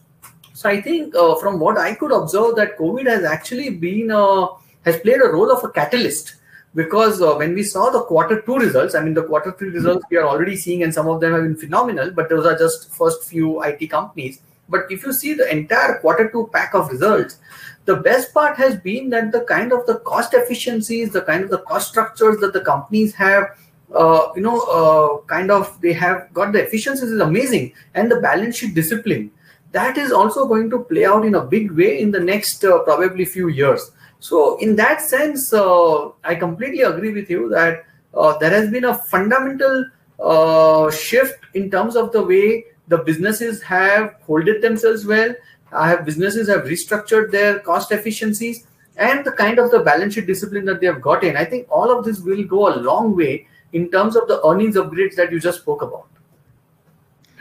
So 0.54 0.70
I 0.70 0.82
think 0.82 1.16
uh, 1.16 1.36
from 1.36 1.60
what 1.60 1.78
I 1.78 1.94
could 1.94 2.12
observe 2.12 2.56
that 2.56 2.78
COVID 2.78 3.06
has 3.06 3.24
actually 3.24 3.70
been 3.70 4.12
uh, 4.12 4.48
has 4.84 5.00
played 5.00 5.22
a 5.22 5.28
role 5.28 5.52
of 5.52 5.64
a 5.64 5.70
catalyst 5.70 6.36
because 6.78 7.22
uh, 7.24 7.34
when 7.36 7.56
we 7.56 7.64
saw 7.64 7.90
the 7.90 8.02
quarter 8.04 8.42
two 8.42 8.58
results, 8.58 8.94
I 8.94 9.04
mean 9.04 9.16
the 9.16 9.24
quarter 9.24 9.52
three 9.52 9.70
results 9.70 10.06
we 10.12 10.18
are 10.18 10.28
already 10.28 10.56
seeing, 10.56 10.84
and 10.84 10.94
some 10.94 11.08
of 11.08 11.20
them 11.20 11.34
have 11.34 11.42
been 11.42 11.56
phenomenal, 11.56 12.12
but 12.12 12.30
those 12.30 12.46
are 12.46 12.58
just 12.58 12.92
first 12.94 13.24
few 13.28 13.64
IT 13.64 13.88
companies. 13.88 14.42
But 14.70 14.92
if 14.92 15.04
you 15.04 15.12
see 15.12 15.34
the 15.34 15.50
entire 15.52 15.98
quarter 16.00 16.30
two 16.30 16.50
pack 16.54 16.76
of 16.76 16.92
results, 16.92 17.40
the 17.86 17.96
best 17.96 18.32
part 18.32 18.58
has 18.58 18.78
been 18.78 19.10
that 19.10 19.32
the 19.32 19.42
kind 19.46 19.72
of 19.72 19.88
the 19.88 19.96
cost 20.12 20.36
efficiencies, 20.36 21.12
the 21.12 21.24
kind 21.24 21.44
of 21.44 21.50
the 21.50 21.64
cost 21.72 21.88
structures 21.88 22.38
that 22.42 22.54
the 22.54 22.62
companies 22.62 23.16
have, 23.16 23.58
uh, 23.96 24.28
you 24.36 24.44
know, 24.44 24.62
uh, 24.62 25.26
kind 25.26 25.50
of 25.50 25.82
they 25.82 25.94
have 25.94 26.32
got 26.34 26.54
the 26.54 26.62
efficiencies 26.62 27.12
is 27.12 27.22
amazing, 27.22 27.74
and 27.96 28.12
the 28.12 28.22
balance 28.22 28.58
sheet 28.58 28.76
discipline 28.76 29.32
that 29.72 29.98
is 29.98 30.12
also 30.12 30.48
going 30.48 30.70
to 30.70 30.80
play 30.80 31.06
out 31.06 31.26
in 31.26 31.36
a 31.36 31.42
big 31.42 31.72
way 31.72 32.00
in 32.00 32.12
the 32.12 32.20
next 32.20 32.64
uh, 32.64 32.80
probably 32.84 33.26
few 33.26 33.50
years. 33.50 33.92
So 34.20 34.58
in 34.58 34.76
that 34.78 35.02
sense, 35.02 35.54
uh, 35.54 36.10
I 36.24 36.36
completely 36.36 36.82
agree 36.82 37.14
with 37.14 37.30
you 37.30 37.50
that 37.50 37.86
uh, 38.14 38.38
there 38.38 38.50
has 38.50 38.70
been 38.70 38.86
a 38.86 38.96
fundamental 38.96 39.86
uh, 40.20 40.90
shift 40.92 41.40
in 41.54 41.70
terms 41.70 41.96
of 41.96 42.12
the 42.12 42.22
way 42.22 42.66
the 42.88 42.98
businesses 43.00 43.62
have 43.62 44.16
holded 44.22 44.62
themselves 44.62 45.06
well. 45.06 45.34
I 45.72 45.90
have 45.90 46.06
businesses 46.06 46.48
have 46.48 46.64
restructured 46.64 47.32
their 47.32 47.60
cost 47.60 47.92
efficiencies 47.92 48.66
and 48.96 49.24
the 49.26 49.32
kind 49.32 49.60
of 49.60 49.70
the 49.72 49.80
balance 49.80 50.16
sheet 50.16 50.26
discipline 50.26 50.66
that 50.66 50.80
they 50.80 50.88
have 50.88 51.02
gotten. 51.02 51.38
I 51.38 51.46
think 51.46 51.68
all 51.70 51.96
of 51.96 52.06
this 52.06 52.20
will 52.20 52.44
go 52.44 52.74
a 52.74 52.78
long 52.78 53.16
way 53.16 53.48
in 53.74 53.92
terms 53.92 54.16
of 54.16 54.28
the 54.28 54.44
earnings 54.48 54.76
upgrades 54.76 55.16
that 55.16 55.32
you 55.32 55.40
just 55.40 55.60
spoke 55.60 55.82
about. 55.82 56.08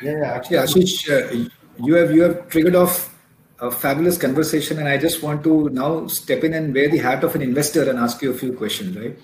Yeah, 0.02 0.32
actually, 0.34 0.58
Ashish, 0.58 1.08
uh, 1.08 1.48
you 1.82 1.94
have 1.94 2.10
you 2.10 2.22
have 2.22 2.48
triggered 2.48 2.74
off 2.74 3.15
a 3.60 3.70
fabulous 3.70 4.18
conversation, 4.18 4.78
and 4.78 4.88
I 4.88 4.98
just 4.98 5.22
want 5.22 5.42
to 5.44 5.70
now 5.70 6.06
step 6.08 6.44
in 6.44 6.54
and 6.54 6.74
wear 6.74 6.88
the 6.88 6.98
hat 6.98 7.24
of 7.24 7.34
an 7.34 7.42
investor 7.42 7.88
and 7.88 7.98
ask 7.98 8.20
you 8.22 8.30
a 8.30 8.34
few 8.34 8.52
questions, 8.52 8.96
right? 8.96 9.18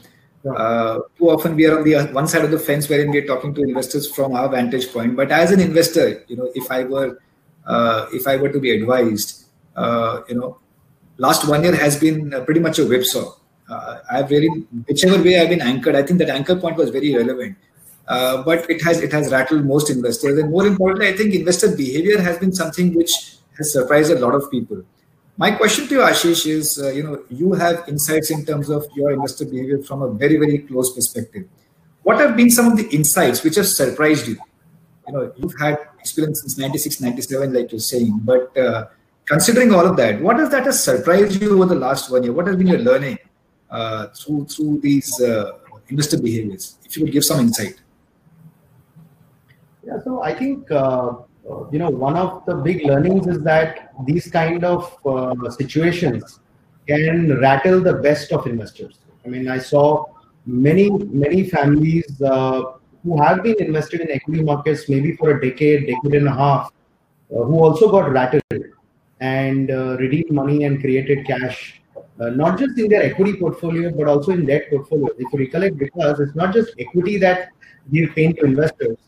Yeah. 0.45 0.53
Uh, 0.53 1.01
too 1.19 1.31
often 1.31 1.55
we 1.55 1.67
are 1.67 1.79
on 1.79 1.85
the 1.85 1.95
one 2.13 2.27
side 2.27 2.45
of 2.45 2.51
the 2.51 2.59
fence 2.59 2.89
wherein 2.89 3.11
we 3.11 3.19
are 3.19 3.27
talking 3.27 3.55
to 3.55 3.63
investors 3.63 4.13
from 4.13 4.35
our 4.35 4.49
vantage 4.49 4.93
point. 4.93 5.17
But 5.17 5.31
as 5.31 5.53
an 5.53 5.61
investor, 5.61 6.25
you 6.27 6.37
know, 6.37 6.51
if 6.55 6.71
I 6.71 6.85
were 6.85 7.21
uh, 7.65 8.07
if 8.13 8.27
I 8.27 8.37
were 8.37 8.49
to 8.49 8.59
be 8.59 8.73
advised, 8.73 9.45
uh, 9.77 10.23
you 10.29 10.35
know, 10.35 10.59
last 11.19 11.47
one 11.49 11.63
year 11.63 11.77
has 11.77 11.99
been 11.99 12.31
pretty 12.45 12.61
much 12.61 12.79
a 12.79 12.87
whipsaw. 12.87 13.37
Uh, 13.71 13.99
I've 14.11 14.31
really, 14.31 14.49
whichever 14.89 15.23
way 15.23 15.41
I've 15.41 15.49
been 15.49 15.63
anchored, 15.63 15.95
I 15.95 16.03
think 16.03 16.19
that 16.19 16.29
anchor 16.29 16.57
point 16.57 16.77
was 16.77 16.91
very 16.91 17.15
relevant. 17.17 17.57
Uh, 18.09 18.43
but 18.43 18.69
it 18.69 18.83
has 18.83 19.01
it 19.01 19.13
has 19.13 19.31
rattled 19.31 19.65
most 19.65 19.89
investors, 19.89 20.37
and 20.39 20.51
more 20.51 20.67
importantly, 20.67 21.09
I 21.09 21.17
think 21.17 21.35
investor 21.35 21.77
behavior 21.77 22.21
has 22.21 22.37
been 22.37 22.53
something 22.53 22.95
which 22.95 23.37
has 23.59 23.73
surprised 23.73 24.11
a 24.11 24.19
lot 24.19 24.35
of 24.35 24.51
people. 24.51 24.83
My 25.37 25.51
question 25.51 25.89
to 25.89 25.95
you, 25.95 26.01
Ashish, 26.01 26.47
is 26.47 26.79
uh, 26.79 26.91
you 26.91 27.03
know 27.03 27.23
you 27.31 27.53
have 27.55 27.89
insights 27.89 28.31
in 28.31 28.45
terms 28.45 28.69
of 28.69 28.87
your 28.95 29.13
investor 29.13 29.45
behavior 29.45 29.83
from 29.83 30.03
a 30.03 30.11
very 30.13 30.37
very 30.37 30.59
close 30.59 30.95
perspective. 30.95 31.49
What 32.03 32.19
have 32.19 32.37
been 32.37 32.51
some 32.51 32.67
of 32.71 32.77
the 32.77 32.89
insights 32.89 33.43
which 33.43 33.57
have 33.57 33.67
surprised 33.67 34.27
you? 34.29 34.37
You 35.07 35.13
know, 35.15 35.33
you've 35.37 35.55
had 35.59 35.79
experience 35.99 36.41
since 36.41 36.59
96, 36.59 37.01
97, 37.01 37.53
like 37.53 37.73
you're 37.73 37.81
saying, 37.81 38.21
but 38.25 38.57
uh, 38.57 38.87
considering 39.27 39.73
all 39.73 39.87
of 39.87 39.97
that, 39.97 40.21
what 40.21 40.39
has 40.39 40.51
that 40.51 40.65
has 40.65 40.83
surprised 40.83 41.41
you 41.41 41.55
over 41.55 41.67
the 41.67 41.81
last 41.81 42.11
one 42.11 42.23
year? 42.23 42.33
What 42.33 42.47
has 42.47 42.57
been 42.57 42.67
your 42.67 42.79
learning 42.79 43.19
uh, 43.71 44.09
through 44.09 44.47
through 44.47 44.81
these 44.81 45.21
uh, 45.21 45.59
investor 45.89 46.21
behaviors? 46.21 46.77
If 46.85 46.97
you 46.97 47.05
could 47.05 47.13
give 47.13 47.25
some 47.25 47.41
insight. 47.41 47.81
Yeah, 49.85 49.99
so 50.05 50.23
I 50.23 50.35
think 50.35 50.71
uh, 50.71 51.15
you 51.45 51.79
know 51.79 51.91
one 51.91 52.17
of 52.17 52.45
the 52.47 52.55
big 52.55 52.85
learnings 52.85 53.27
is 53.27 53.43
that 53.43 53.93
these 54.07 54.31
kind 54.31 54.65
of 54.65 54.97
uh, 55.07 55.51
situations 55.51 56.41
can 56.87 57.39
rattle 57.41 57.81
the 57.81 57.95
best 57.95 58.33
of 58.33 58.47
investors. 58.47 58.99
I 59.25 59.29
mean, 59.29 59.49
I 59.49 59.59
saw 59.59 60.07
many 60.47 60.91
many 60.91 61.49
families 61.49 62.21
uh, 62.23 62.63
who 63.03 63.21
have 63.23 63.43
been 63.43 63.57
invested 63.59 64.01
in 64.01 64.11
equity 64.11 64.43
markets 64.43 64.89
maybe 64.89 65.17
for 65.17 65.31
a 65.31 65.41
decade, 65.41 65.87
decade 65.87 66.15
and 66.15 66.29
a 66.29 66.33
half, 66.33 66.73
uh, 67.31 67.43
who 67.43 67.59
also 67.59 67.91
got 67.91 68.11
rattled 68.11 68.43
and 69.21 69.71
uh, 69.71 69.97
redeemed 69.99 70.31
money 70.31 70.65
and 70.65 70.81
created 70.81 71.27
cash. 71.27 71.81
Uh, 72.21 72.29
not 72.31 72.59
just 72.59 72.79
in 72.79 72.89
their 72.89 73.03
equity 73.03 73.35
portfolio, 73.35 73.91
but 73.91 74.07
also 74.07 74.33
in 74.33 74.45
debt 74.45 74.69
portfolio. 74.71 75.09
If 75.19 75.33
you 75.33 75.39
recollect, 75.41 75.79
because 75.79 76.21
it's 76.21 76.37
not 76.37 76.53
just 76.53 76.75
equity 76.79 77.17
that 77.19 77.49
give 77.91 78.15
pain 78.15 78.37
to 78.37 78.45
investors 78.45 78.99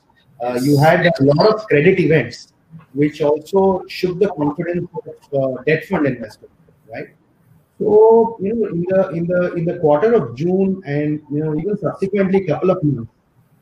uh, 0.42 0.58
you 0.62 0.78
had 0.78 1.06
a 1.06 1.12
lot 1.24 1.46
of 1.48 1.66
credit 1.66 1.98
events 2.00 2.52
which 2.92 3.20
also 3.20 3.84
shook 3.88 4.18
the 4.18 4.28
confidence 4.28 4.88
of 5.32 5.58
uh, 5.58 5.62
debt 5.62 5.84
fund 5.84 6.06
investors, 6.06 6.50
right? 6.92 7.08
So 7.78 8.36
you 8.40 8.54
know, 8.54 8.66
in 8.68 8.84
the 8.88 9.08
in 9.10 9.26
the 9.26 9.52
in 9.54 9.64
the 9.64 9.78
quarter 9.78 10.14
of 10.14 10.36
June 10.36 10.82
and 10.86 11.20
you 11.30 11.44
know 11.44 11.56
even 11.58 11.76
subsequently 11.76 12.46
couple 12.46 12.70
of 12.70 12.82
months, 12.82 13.10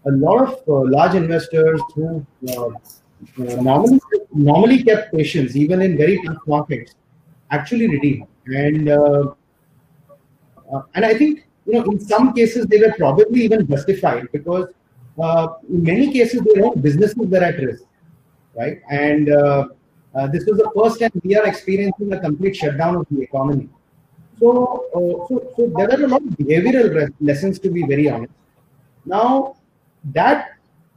a 0.06 0.10
lot 0.10 0.42
of 0.42 0.68
uh, 0.68 0.90
large 0.90 1.14
investors 1.14 1.80
who 1.94 2.26
uh, 2.48 2.66
uh, 2.66 3.62
normally 3.62 4.00
normally 4.32 4.82
kept 4.82 5.14
patience 5.14 5.56
even 5.56 5.80
in 5.80 5.96
very 5.96 6.20
tough 6.26 6.42
markets 6.46 6.94
actually 7.50 7.86
redeemed 7.86 8.26
and 8.46 8.88
uh, 8.88 9.32
and 10.94 11.04
I 11.04 11.14
think 11.14 11.46
you 11.66 11.74
know 11.74 11.84
in 11.84 12.00
some 12.00 12.32
cases 12.34 12.66
they 12.66 12.78
were 12.78 12.94
probably 12.98 13.42
even 13.42 13.66
justified 13.66 14.28
because 14.32 14.68
in 15.18 15.82
many 15.82 16.12
cases, 16.12 16.40
their 16.42 16.64
own 16.64 16.80
businesses 16.80 17.16
were 17.16 17.38
at 17.38 17.58
risk, 17.58 17.84
right? 18.56 18.80
And 18.90 19.30
uh, 19.30 19.68
uh, 20.14 20.26
this 20.28 20.44
was 20.46 20.58
the 20.58 20.70
first 20.76 21.00
time 21.00 21.10
we 21.24 21.36
are 21.36 21.46
experiencing 21.46 22.12
a 22.12 22.20
complete 22.20 22.56
shutdown 22.56 22.96
of 22.96 23.06
the 23.10 23.22
economy. 23.22 23.68
So, 24.38 24.86
uh, 24.94 25.28
so, 25.28 25.52
so 25.56 25.72
there 25.76 25.90
are 25.90 26.04
a 26.04 26.08
lot 26.08 26.22
of 26.22 26.28
behavioral 26.30 27.12
lessons 27.20 27.58
to 27.60 27.70
be 27.70 27.84
very 27.86 28.08
honest. 28.08 28.32
Now, 29.04 29.56
that 30.12 30.52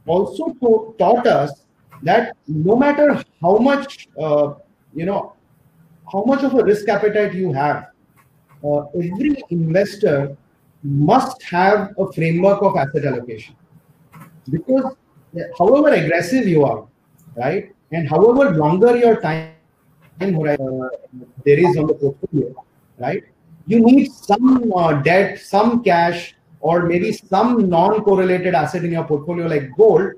also 0.06 0.54
taught 0.98 1.26
us 1.26 1.64
that 2.02 2.36
no 2.46 2.76
matter 2.76 3.22
how 3.40 3.58
much, 3.58 4.08
uh, 4.20 4.54
you 4.94 5.06
know, 5.06 5.34
how 6.12 6.24
much 6.24 6.42
of 6.42 6.54
a 6.54 6.64
risk 6.64 6.88
appetite 6.88 7.34
you 7.34 7.52
have, 7.52 7.88
uh, 8.64 8.82
every 8.94 9.42
investor 9.50 10.36
must 10.82 11.42
have 11.42 11.94
a 11.98 12.12
framework 12.12 12.62
of 12.62 12.76
asset 12.76 13.04
allocation 13.04 13.54
because 14.48 14.94
however 15.58 15.88
aggressive 15.88 16.46
you 16.46 16.64
are, 16.64 16.86
right, 17.36 17.74
and 17.92 18.08
however 18.08 18.50
longer 18.56 18.96
your 18.96 19.20
time 19.20 19.52
uh, 20.20 20.56
there 21.44 21.58
is 21.58 21.76
on 21.76 21.86
the 21.86 21.94
portfolio, 21.94 22.64
right, 22.98 23.24
you 23.66 23.80
need 23.80 24.10
some 24.12 24.72
uh, 24.72 24.94
debt, 25.02 25.38
some 25.38 25.82
cash, 25.82 26.34
or 26.60 26.86
maybe 26.86 27.12
some 27.12 27.68
non-correlated 27.68 28.54
asset 28.54 28.84
in 28.84 28.92
your 28.92 29.04
portfolio 29.04 29.46
like 29.46 29.70
gold. 29.76 30.12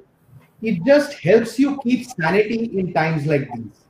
It 0.62 0.84
just 0.84 1.14
helps 1.14 1.58
you 1.58 1.78
keep 1.82 2.06
sanity 2.06 2.78
in 2.78 2.92
times 2.92 3.26
like 3.26 3.52
these, 3.54 3.86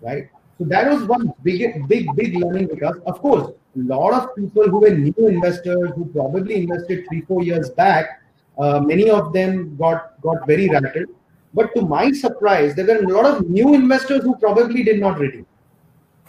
right? 0.00 0.28
So 0.58 0.64
that 0.64 0.90
was 0.90 1.04
one 1.04 1.32
big, 1.42 1.86
big, 1.88 2.08
big 2.16 2.36
learning 2.36 2.66
because, 2.66 2.96
of 3.06 3.20
course, 3.20 3.52
a 3.76 3.78
lot 3.78 4.12
of 4.12 4.34
people 4.34 4.68
who 4.68 4.80
were 4.80 4.90
new 4.90 5.28
investors 5.28 5.92
who 5.94 6.06
probably 6.06 6.56
invested 6.56 7.06
three, 7.08 7.20
four 7.22 7.42
years 7.42 7.70
back 7.70 8.22
uh, 8.58 8.80
many 8.80 9.08
of 9.08 9.32
them 9.32 9.76
got 9.76 10.20
got 10.20 10.46
very 10.46 10.68
rattled. 10.68 11.08
But 11.54 11.74
to 11.74 11.82
my 11.82 12.12
surprise, 12.12 12.74
there 12.74 12.86
were 12.86 13.02
a 13.02 13.08
lot 13.08 13.24
of 13.24 13.48
new 13.48 13.74
investors 13.74 14.22
who 14.22 14.36
probably 14.36 14.82
did 14.82 15.00
not 15.00 15.18
redeem. 15.18 15.46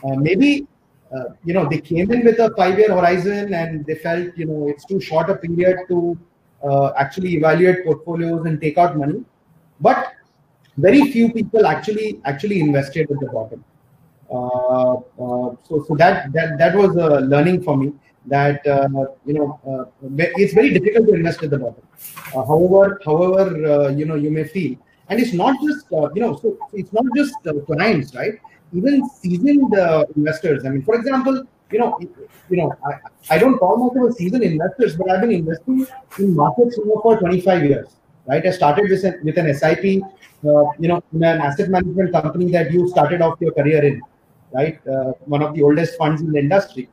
Uh, 0.03 0.15
maybe 0.15 0.67
uh, 1.13 1.25
you 1.43 1.53
know 1.53 1.67
they 1.67 1.79
came 1.79 2.11
in 2.11 2.23
with 2.23 2.39
a 2.39 2.53
five-year 2.55 2.93
horizon 2.93 3.53
and 3.53 3.85
they 3.85 3.95
felt 3.95 4.37
you 4.37 4.45
know 4.45 4.67
it's 4.69 4.85
too 4.85 5.01
short 5.01 5.29
a 5.29 5.35
period 5.35 5.79
to 5.89 6.17
uh, 6.63 6.91
actually 6.97 7.35
evaluate 7.35 7.83
portfolios 7.83 8.45
and 8.45 8.61
take 8.61 8.77
out 8.77 8.97
money. 8.97 9.23
But 9.81 10.13
very 10.77 11.11
few 11.11 11.33
people 11.33 11.65
actually 11.65 12.21
actually 12.25 12.59
invested 12.61 13.11
at 13.11 13.19
the 13.19 13.27
bottom. 13.27 13.63
Uh, 14.31 15.01
so 15.67 15.83
so 15.87 15.95
that 15.95 16.31
that 16.33 16.57
that 16.59 16.75
was 16.75 16.95
a 16.95 17.21
learning 17.21 17.63
for 17.63 17.75
me 17.75 17.91
that 18.25 18.65
uh, 18.67 18.87
you 19.25 19.33
know 19.33 19.59
uh, 19.67 19.85
it's 20.37 20.53
very 20.53 20.73
difficult 20.73 21.07
to 21.07 21.13
invest 21.13 21.43
at 21.43 21.49
the 21.51 21.57
bottom. 21.57 21.83
Uh, 22.35 22.43
however, 22.45 23.01
however 23.05 23.91
you 23.91 24.05
know 24.05 24.15
you 24.15 24.31
may 24.31 24.43
feel, 24.43 24.77
and 25.09 25.19
it's 25.19 25.33
not 25.33 25.55
just 25.65 25.87
you 25.91 26.21
know 26.21 26.35
so 26.37 26.57
it's 26.73 26.93
not 26.93 27.05
just 27.15 27.35
clients, 27.65 28.15
right? 28.15 28.39
Even 28.73 29.07
seasoned 29.09 29.73
investors. 30.15 30.65
I 30.65 30.69
mean, 30.69 30.83
for 30.83 30.95
example, 30.95 31.43
you 31.71 31.79
know, 31.79 31.99
you 32.49 32.57
know, 32.57 32.73
I, 32.85 33.35
I 33.35 33.37
don't 33.37 33.57
call 33.57 33.77
myself 33.77 34.11
a 34.11 34.13
seasoned 34.13 34.43
investors, 34.43 34.95
but 34.97 35.09
I've 35.09 35.21
been 35.21 35.31
investing 35.31 35.85
in 36.17 36.35
markets 36.35 36.77
for 36.77 37.17
25 37.19 37.63
years. 37.63 37.87
Right, 38.25 38.45
I 38.45 38.51
started 38.51 38.89
with, 38.89 39.03
an, 39.03 39.19
with 39.23 39.37
an 39.37 39.51
SIP, 39.55 40.03
uh, 40.45 40.65
you 40.77 40.87
know, 40.87 41.01
in 41.13 41.23
an 41.23 41.41
asset 41.41 41.69
management 41.69 42.11
company 42.11 42.51
that 42.51 42.71
you 42.71 42.87
started 42.87 43.21
off 43.23 43.39
your 43.41 43.51
career 43.53 43.83
in, 43.83 44.01
right? 44.53 44.79
Uh, 44.87 45.13
one 45.25 45.41
of 45.41 45.55
the 45.55 45.63
oldest 45.63 45.97
funds 45.97 46.21
in 46.21 46.31
the 46.31 46.37
industry. 46.37 46.89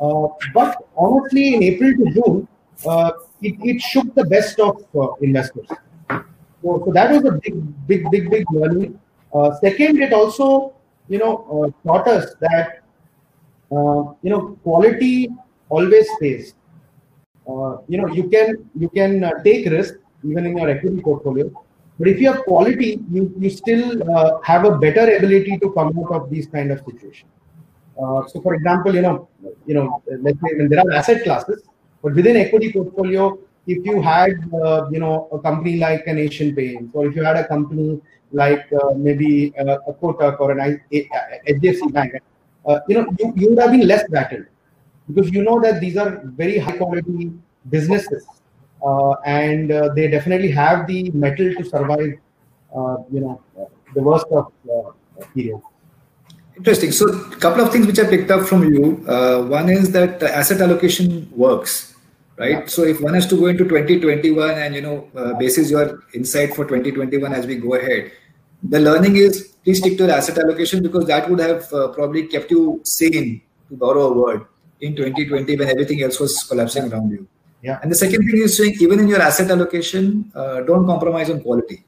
Uh, 0.00 0.28
but 0.52 0.76
honestly, 0.96 1.54
in 1.54 1.62
April 1.62 1.92
to 1.96 2.12
June, 2.12 2.48
uh, 2.86 3.12
it, 3.42 3.54
it 3.62 3.80
shook 3.80 4.14
the 4.14 4.24
best 4.24 4.60
of 4.60 4.84
uh, 4.94 5.14
investors. 5.20 5.68
So, 6.08 6.82
so 6.84 6.92
that 6.92 7.10
was 7.12 7.24
a 7.24 7.32
big, 7.32 7.86
big, 7.86 8.10
big, 8.10 8.30
big 8.30 8.44
learning. 8.50 8.98
second, 9.60 10.02
it 10.02 10.12
also 10.12 10.74
you 11.08 11.18
know, 11.18 11.72
taught 11.86 12.08
us 12.08 12.34
that, 12.40 12.82
you 13.70 14.30
know, 14.30 14.58
quality 14.62 15.28
always 15.68 16.08
pays. 16.20 16.54
Uh, 17.48 17.78
you 17.86 17.96
know, 17.98 18.08
you 18.08 18.28
can 18.28 18.68
you 18.74 18.88
can 18.88 19.22
uh, 19.22 19.30
take 19.44 19.70
risk 19.70 19.94
even 20.24 20.46
in 20.46 20.56
your 20.56 20.68
equity 20.68 21.00
portfolio, 21.00 21.48
but 21.96 22.08
if 22.08 22.20
you 22.20 22.32
have 22.32 22.42
quality, 22.42 23.00
you 23.08 23.32
you 23.38 23.50
still 23.50 24.02
uh, 24.10 24.40
have 24.42 24.64
a 24.64 24.76
better 24.78 25.16
ability 25.16 25.56
to 25.58 25.70
come 25.70 25.96
out 25.98 26.10
of 26.10 26.28
these 26.28 26.48
kind 26.48 26.72
of 26.72 26.80
situations. 26.80 27.30
Uh, 28.00 28.26
so, 28.26 28.40
for 28.42 28.54
example, 28.54 28.94
you 28.94 29.02
know, 29.02 29.28
you 29.66 29.74
know, 29.74 30.02
let's 30.20 30.38
say 30.40 30.66
there 30.66 30.80
are 30.80 30.92
asset 30.92 31.22
classes, 31.22 31.62
but 32.02 32.14
within 32.14 32.36
equity 32.36 32.72
portfolio, 32.72 33.38
if 33.66 33.84
you 33.84 34.00
had, 34.00 34.32
uh, 34.62 34.86
you 34.90 35.00
know, 35.00 35.28
a 35.32 35.38
company 35.38 35.78
like 35.78 36.06
an 36.06 36.18
Asian 36.18 36.54
Paints, 36.54 36.94
or 36.94 37.06
if 37.06 37.16
you 37.16 37.24
had 37.24 37.36
a 37.36 37.48
company 37.48 38.00
like 38.32 38.66
uh, 38.72 38.92
maybe 38.94 39.54
uh, 39.58 39.78
a 39.88 39.94
Kotak 39.94 40.40
or 40.40 40.52
an 40.52 40.80
HDFC 40.92 41.92
Bank, 41.92 42.14
uh, 42.66 42.80
you 42.88 42.96
know, 43.00 43.06
you, 43.18 43.32
you 43.36 43.50
would 43.50 43.58
have 43.58 43.70
been 43.70 43.86
less 43.86 44.08
battled 44.10 44.46
because 45.08 45.30
you 45.30 45.42
know 45.42 45.60
that 45.60 45.80
these 45.80 45.96
are 45.96 46.20
very 46.24 46.58
high 46.58 46.76
quality 46.76 47.32
businesses 47.70 48.26
uh, 48.84 49.12
and 49.24 49.70
they 49.96 50.08
definitely 50.08 50.50
have 50.50 50.86
the 50.86 51.10
mettle 51.12 51.54
to 51.54 51.64
survive, 51.64 52.14
you 53.10 53.20
know, 53.20 53.40
the 53.94 54.02
worst 54.02 54.26
of 54.32 54.52
periods. 55.34 55.62
Interesting. 56.56 56.90
So, 56.90 57.06
a 57.08 57.36
couple 57.36 57.62
of 57.62 57.70
things 57.70 57.86
which 57.86 57.98
I 57.98 58.04
picked 58.04 58.30
up 58.30 58.46
from 58.46 58.64
you. 58.64 59.04
Uh, 59.06 59.42
one 59.42 59.68
is 59.68 59.92
that 59.92 60.22
asset 60.22 60.60
allocation 60.62 61.30
works, 61.36 61.94
right? 62.38 62.50
Yeah. 62.50 62.66
So, 62.66 62.84
if 62.84 63.00
one 63.00 63.14
has 63.14 63.26
to 63.26 63.36
go 63.36 63.46
into 63.46 63.64
2021 63.64 64.50
and 64.50 64.74
you 64.74 64.80
know, 64.80 65.08
uh, 65.14 65.34
basis 65.34 65.70
your 65.70 66.04
insight 66.14 66.54
for 66.54 66.64
2021 66.64 67.32
as 67.32 67.46
we 67.46 67.56
go 67.56 67.74
ahead, 67.74 68.10
the 68.62 68.80
learning 68.80 69.16
is 69.16 69.52
please 69.64 69.78
stick 69.78 69.98
to 69.98 70.06
the 70.06 70.14
asset 70.16 70.38
allocation 70.38 70.82
because 70.82 71.04
that 71.06 71.28
would 71.28 71.40
have 71.40 71.70
uh, 71.72 71.88
probably 71.88 72.26
kept 72.26 72.50
you 72.50 72.80
sane, 72.84 73.42
to 73.68 73.76
borrow 73.76 74.12
a 74.12 74.12
word, 74.14 74.46
in 74.80 74.96
2020 74.96 75.56
when 75.56 75.68
everything 75.68 76.02
else 76.02 76.18
was 76.18 76.42
collapsing 76.44 76.90
around 76.90 77.10
you. 77.10 77.28
Yeah. 77.62 77.80
And 77.82 77.90
the 77.90 77.96
second 77.96 78.26
thing 78.26 78.40
is 78.40 78.56
saying 78.56 78.76
even 78.80 79.00
in 79.00 79.08
your 79.08 79.20
asset 79.20 79.50
allocation, 79.50 80.30
uh, 80.34 80.60
don't 80.60 80.86
compromise 80.86 81.28
on 81.28 81.40
quality 81.40 81.84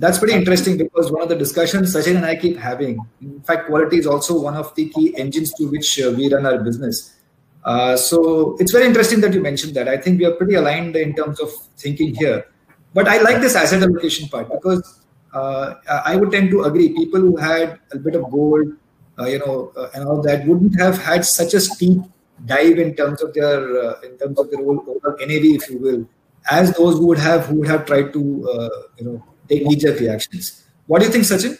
that's 0.00 0.18
pretty 0.18 0.32
interesting 0.34 0.78
because 0.78 1.12
one 1.12 1.22
of 1.22 1.28
the 1.28 1.36
discussions 1.36 1.94
Sachin 1.94 2.16
and 2.16 2.24
I 2.24 2.34
keep 2.34 2.56
having, 2.56 2.98
in 3.20 3.42
fact, 3.42 3.66
quality 3.66 3.98
is 3.98 4.06
also 4.06 4.40
one 4.40 4.56
of 4.56 4.74
the 4.74 4.88
key 4.88 5.14
engines 5.18 5.52
to 5.54 5.66
which 5.66 6.00
uh, 6.00 6.10
we 6.16 6.32
run 6.32 6.46
our 6.46 6.58
business. 6.58 7.16
Uh, 7.64 7.94
so 7.96 8.56
it's 8.58 8.72
very 8.72 8.86
interesting 8.86 9.20
that 9.20 9.34
you 9.34 9.42
mentioned 9.42 9.74
that. 9.74 9.88
I 9.88 9.98
think 9.98 10.18
we 10.18 10.24
are 10.24 10.32
pretty 10.32 10.54
aligned 10.54 10.96
in 10.96 11.14
terms 11.14 11.38
of 11.38 11.50
thinking 11.76 12.14
here. 12.14 12.46
But 12.94 13.08
I 13.08 13.20
like 13.20 13.42
this 13.42 13.54
asset 13.54 13.82
allocation 13.82 14.26
part 14.30 14.50
because 14.50 15.02
uh, 15.34 15.74
I 15.86 16.16
would 16.16 16.32
tend 16.32 16.50
to 16.52 16.62
agree. 16.62 16.94
People 16.94 17.20
who 17.20 17.36
had 17.36 17.78
a 17.92 17.98
bit 17.98 18.14
of 18.14 18.30
gold, 18.30 18.72
uh, 19.18 19.26
you 19.26 19.38
know, 19.40 19.70
uh, 19.76 19.88
and 19.94 20.08
all 20.08 20.22
that 20.22 20.46
wouldn't 20.46 20.80
have 20.80 20.96
had 20.96 21.26
such 21.26 21.52
a 21.52 21.60
steep 21.60 22.00
dive 22.46 22.78
in 22.78 22.96
terms 22.96 23.22
of 23.22 23.34
their 23.34 23.60
uh, 23.84 24.00
in 24.00 24.16
terms 24.16 24.38
of 24.38 24.50
their 24.50 24.60
overall 24.60 25.16
NAV, 25.20 25.44
if 25.60 25.68
you 25.68 25.78
will, 25.78 26.08
as 26.50 26.74
those 26.74 26.96
who 26.96 27.06
would 27.08 27.18
have 27.18 27.44
who 27.46 27.56
would 27.56 27.68
have 27.68 27.84
tried 27.84 28.14
to 28.14 28.80
you 28.96 29.04
know 29.04 29.22
take 29.50 29.66
knee-jerk 29.66 30.00
reactions. 30.00 30.64
What 30.86 31.00
do 31.00 31.06
you 31.06 31.12
think, 31.12 31.24
Sachin? 31.24 31.58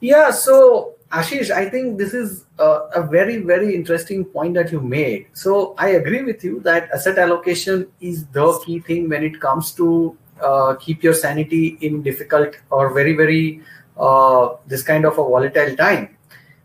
Yeah, 0.00 0.30
so 0.30 0.96
Ashish, 1.12 1.50
I 1.50 1.68
think 1.70 1.98
this 1.98 2.12
is 2.12 2.44
a, 2.58 2.68
a, 2.96 3.02
very, 3.06 3.38
very 3.38 3.74
interesting 3.74 4.24
point 4.24 4.54
that 4.54 4.72
you 4.72 4.80
made. 4.80 5.28
So 5.32 5.74
I 5.78 5.90
agree 5.90 6.22
with 6.22 6.44
you 6.44 6.60
that 6.60 6.90
asset 6.90 7.18
allocation 7.18 7.86
is 8.00 8.26
the 8.26 8.58
key 8.64 8.80
thing 8.80 9.08
when 9.08 9.22
it 9.22 9.40
comes 9.40 9.72
to 9.72 10.16
uh, 10.42 10.74
keep 10.74 11.02
your 11.02 11.14
sanity 11.14 11.78
in 11.80 12.02
difficult 12.02 12.56
or 12.70 12.92
very, 12.92 13.14
very 13.14 13.62
uh, 13.98 14.56
this 14.66 14.82
kind 14.82 15.04
of 15.04 15.12
a 15.12 15.16
volatile 15.22 15.76
time. 15.76 16.16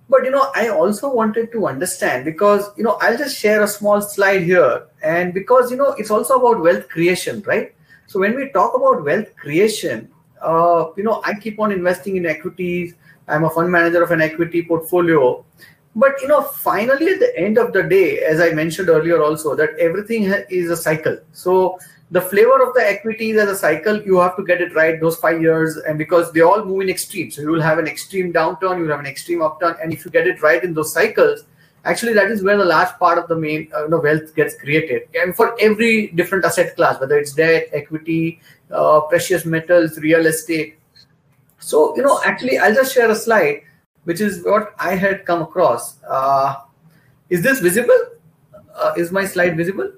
But 0.10 0.26
you 0.26 0.32
know, 0.32 0.52
I 0.54 0.68
also 0.68 1.14
wanted 1.14 1.54
to 1.54 1.68
understand 1.68 2.26
because 2.26 2.70
you 2.76 2.84
know 2.84 2.98
I'll 3.00 3.18
just 3.18 3.38
share 3.38 3.64
a 3.64 3.68
small 3.68 4.02
slide 4.02 4.42
here, 4.44 4.88
and 5.02 5.34
because 5.34 5.72
you 5.72 5.78
know 5.78 5.94
it's 5.98 6.12
also 6.12 6.36
about 6.38 6.62
wealth 6.62 6.90
creation, 6.90 7.42
right? 7.48 7.74
So 8.12 8.20
when 8.20 8.36
we 8.36 8.50
talk 8.50 8.76
about 8.76 9.06
wealth 9.06 9.34
creation, 9.38 10.10
uh, 10.42 10.88
you 10.98 11.04
know, 11.04 11.22
I 11.24 11.34
keep 11.34 11.62
on 11.62 11.72
investing 11.72 12.18
in 12.18 12.26
equities. 12.26 12.94
I'm 13.30 13.46
a 13.46 13.50
fund 13.50 13.72
manager 13.72 14.04
of 14.04 14.12
an 14.12 14.20
equity 14.20 14.64
portfolio. 14.64 15.46
But 15.96 16.22
you 16.22 16.28
know, 16.28 16.42
finally, 16.42 17.08
at 17.08 17.22
the 17.22 17.32
end 17.40 17.58
of 17.58 17.72
the 17.72 17.84
day, 17.84 18.18
as 18.20 18.42
I 18.42 18.50
mentioned 18.50 18.90
earlier, 18.90 19.24
also 19.24 19.56
that 19.56 19.80
everything 19.80 20.24
is 20.50 20.70
a 20.70 20.76
cycle. 20.76 21.20
So 21.32 21.80
the 22.12 22.20
flavor 22.20 22.62
of 22.62 22.74
the 22.74 22.86
equities 22.86 23.38
as 23.38 23.48
a 23.48 23.56
cycle, 23.56 24.02
you 24.04 24.20
have 24.20 24.36
to 24.36 24.44
get 24.44 24.60
it 24.60 24.76
right 24.76 25.00
those 25.00 25.16
five 25.16 25.42
years, 25.42 25.78
and 25.78 25.98
because 25.98 26.34
they 26.34 26.42
all 26.42 26.66
move 26.66 26.82
in 26.82 26.90
extremes. 26.90 27.38
So 27.38 27.44
you 27.44 27.52
will 27.52 27.62
have 27.62 27.78
an 27.78 27.88
extreme 27.88 28.34
downturn, 28.34 28.78
you 28.78 28.84
will 28.84 28.92
have 28.92 29.00
an 29.00 29.06
extreme 29.06 29.42
upturn, 29.42 29.78
and 29.82 29.94
if 29.94 30.04
you 30.04 30.12
get 30.12 30.28
it 30.28 30.42
right 30.42 30.62
in 30.62 30.74
those 30.74 30.92
cycles, 30.92 31.46
actually 31.86 32.14
that 32.14 32.30
is 32.30 32.44
where 32.44 32.58
the 32.58 32.66
large 32.66 32.90
part 33.00 33.18
of 33.18 33.28
the 33.28 33.36
main 33.36 33.70
uh, 33.76 33.84
you 33.84 33.90
know, 33.90 34.00
wealth 34.00 34.36
gets 34.36 34.56
created. 34.56 35.04
And 35.16 35.36
for 35.36 35.56
every 35.60 36.08
different 36.08 36.46
asset 36.46 36.76
class 36.76 37.00
whether 37.00 37.18
it's 37.18 37.34
debt 37.34 37.68
equity 37.74 38.40
uh, 38.72 39.02
precious 39.02 39.46
metals 39.46 39.98
real 39.98 40.26
estate. 40.26 40.78
So 41.60 41.96
you 41.96 42.04
know 42.04 42.20
actually 42.26 42.58
i'll 42.58 42.74
just 42.74 42.94
share 42.94 43.10
a 43.10 43.16
slide 43.16 43.62
which 44.04 44.20
is 44.20 44.44
what 44.44 44.74
i 44.80 44.96
had 44.96 45.26
come 45.26 45.42
across. 45.42 46.02
Uh, 46.04 46.56
is 47.30 47.42
this 47.42 47.60
visible? 47.60 48.00
Uh, 48.76 48.94
is 48.98 49.12
my 49.12 49.26
slide 49.26 49.56
visible? 49.56 49.92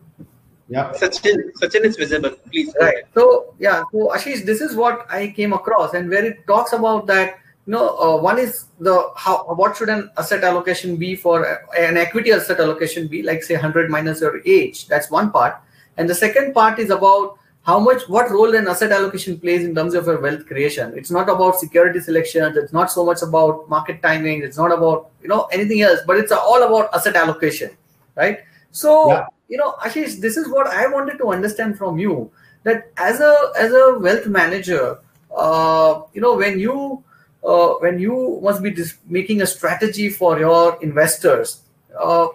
Yeah. 0.70 0.92
Sachin, 0.94 1.52
Sachin 1.62 1.86
is 1.86 1.98
visible. 1.98 2.32
Please 2.52 2.74
right. 2.80 3.04
so 3.14 3.54
yeah. 3.60 3.84
So 3.92 4.10
ashish 4.10 4.46
this 4.46 4.62
is 4.62 4.76
what 4.76 5.06
i 5.10 5.28
came 5.28 5.54
across 5.54 5.94
and 5.94 6.10
where 6.10 6.26
it 6.26 6.48
talks 6.48 6.74
about 6.74 7.08
that 7.08 7.40
you 7.66 7.72
know, 7.72 7.98
uh, 7.98 8.18
one 8.22 8.40
is 8.40 8.66
the 8.80 9.12
how 9.16 9.46
what 9.56 9.78
should 9.78 9.90
an 9.90 10.10
asset 10.18 10.44
allocation 10.44 10.98
be 10.98 11.16
for 11.16 11.46
an 11.78 11.96
equity 11.96 12.32
asset 12.32 12.60
allocation 12.60 13.08
be 13.08 13.24
like 13.24 13.42
say 13.42 13.54
100 13.54 13.90
minus 13.90 14.20
your 14.20 14.42
age. 14.46 14.88
That's 14.88 15.10
one 15.10 15.32
part, 15.32 15.62
and 15.98 16.10
the 16.10 16.16
second 16.16 16.54
part 16.54 16.80
is 16.80 16.90
about 16.90 17.38
how 17.62 17.80
much 17.80 18.10
what 18.10 18.30
role 18.30 18.54
an 18.54 18.68
asset 18.68 18.92
allocation 18.92 19.40
plays 19.40 19.64
in 19.64 19.74
terms 19.74 19.94
of 19.94 20.06
your 20.06 20.20
wealth 20.20 20.46
creation. 20.46 20.92
It's 20.98 21.10
not 21.10 21.30
about 21.30 21.56
security 21.56 22.02
selection. 22.02 22.54
It's 22.58 22.74
not 22.74 22.92
so 22.92 23.06
much 23.06 23.22
about 23.22 23.70
market 23.70 24.02
timing. 24.02 24.44
It's 24.44 24.58
not 24.58 24.74
about 24.74 25.12
you 25.22 25.30
know 25.30 25.44
anything 25.54 25.82
else, 25.82 26.02
but 26.06 26.18
it's 26.18 26.34
all 26.34 26.64
about 26.64 26.94
asset 26.94 27.16
allocation, 27.16 27.72
right? 28.16 28.40
So 28.72 29.08
yeah. 29.08 29.28
you 29.48 29.58
know, 29.58 29.76
Ashish, 29.86 30.20
this 30.20 30.36
is 30.36 30.50
what 30.50 30.68
I 30.68 30.88
wanted 30.88 31.18
to 31.20 31.32
understand 31.32 31.78
from 31.78 31.98
you 31.98 32.30
that 32.64 32.92
as 32.98 33.22
a 33.22 33.52
as 33.58 33.72
a 33.72 33.98
wealth 34.00 34.28
manager, 34.28 35.00
uh, 35.34 36.02
you 36.14 36.20
know, 36.20 36.36
when 36.36 36.60
you 36.60 37.02
uh, 37.46 37.74
when 37.80 38.00
you 38.00 38.40
must 38.42 38.62
be 38.64 38.76
making 39.08 39.42
a 39.42 39.46
strategy 39.46 40.10
for 40.10 40.40
your 40.40 40.82
investors 40.82 41.62
uh, 42.00 42.28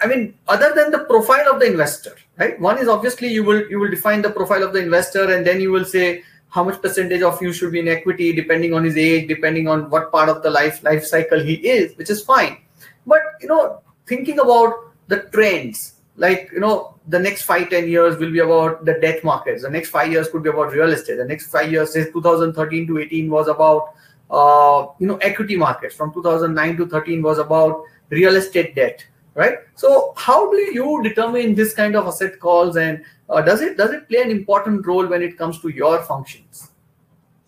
i 0.00 0.06
mean 0.06 0.34
other 0.48 0.72
than 0.74 0.90
the 0.90 1.04
profile 1.10 1.52
of 1.52 1.60
the 1.60 1.66
investor 1.66 2.16
right? 2.38 2.58
One 2.60 2.78
is 2.78 2.88
obviously 2.88 3.28
you 3.28 3.44
will 3.44 3.68
you 3.68 3.78
will 3.78 3.90
define 3.90 4.22
the 4.22 4.30
profile 4.30 4.62
of 4.62 4.72
the 4.72 4.80
investor 4.80 5.32
and 5.32 5.46
then 5.46 5.60
you 5.60 5.70
will 5.70 5.84
say 5.84 6.22
how 6.48 6.64
much 6.64 6.80
percentage 6.80 7.22
of 7.22 7.40
you 7.42 7.52
should 7.52 7.72
be 7.72 7.80
in 7.80 7.88
equity 7.88 8.32
depending 8.32 8.72
on 8.72 8.84
his 8.84 8.96
age 8.96 9.28
depending 9.28 9.68
on 9.68 9.90
what 9.90 10.12
part 10.12 10.28
of 10.28 10.42
the 10.42 10.50
life 10.50 10.82
life 10.82 11.04
cycle 11.04 11.40
he 11.40 11.54
is 11.54 11.96
which 11.96 12.10
is 12.10 12.22
fine. 12.22 12.58
But 13.06 13.22
you 13.40 13.48
know 13.48 13.80
thinking 14.06 14.38
about 14.38 14.74
the 15.08 15.20
trends 15.32 15.94
like 16.16 16.50
you 16.52 16.60
know 16.60 16.94
the 17.08 17.18
next 17.18 17.42
five 17.42 17.70
ten 17.70 17.88
years 17.88 18.16
will 18.18 18.32
be 18.32 18.40
about 18.40 18.84
the 18.84 18.94
debt 18.94 19.22
markets. 19.22 19.62
The 19.62 19.70
next 19.70 19.90
five 19.90 20.10
years 20.10 20.28
could 20.28 20.42
be 20.42 20.50
about 20.50 20.72
real 20.72 20.92
estate. 20.92 21.16
The 21.16 21.24
next 21.24 21.50
five 21.50 21.70
years 21.70 21.92
say 21.92 22.10
2013 22.10 22.86
to 22.88 22.98
18 22.98 23.30
was 23.30 23.48
about 23.48 23.94
uh, 24.30 24.86
you 24.98 25.06
know 25.06 25.16
equity 25.18 25.56
markets 25.56 25.94
from 25.94 26.12
2009 26.12 26.76
to 26.76 26.86
13 26.86 27.22
was 27.22 27.38
about 27.38 27.82
real 28.10 28.36
estate 28.36 28.74
debt 28.74 29.04
right? 29.36 29.58
So 29.74 30.14
how 30.16 30.50
do 30.50 30.56
you 30.56 31.02
determine 31.02 31.54
this 31.54 31.74
kind 31.74 31.94
of 31.94 32.06
asset 32.06 32.40
calls 32.40 32.76
and 32.76 33.04
uh, 33.28 33.42
does 33.42 33.60
it 33.60 33.76
does 33.76 33.92
it 33.92 34.08
play 34.08 34.22
an 34.22 34.30
important 34.30 34.86
role 34.86 35.06
when 35.06 35.22
it 35.22 35.38
comes 35.38 35.60
to 35.60 35.68
your 35.68 36.02
functions? 36.02 36.72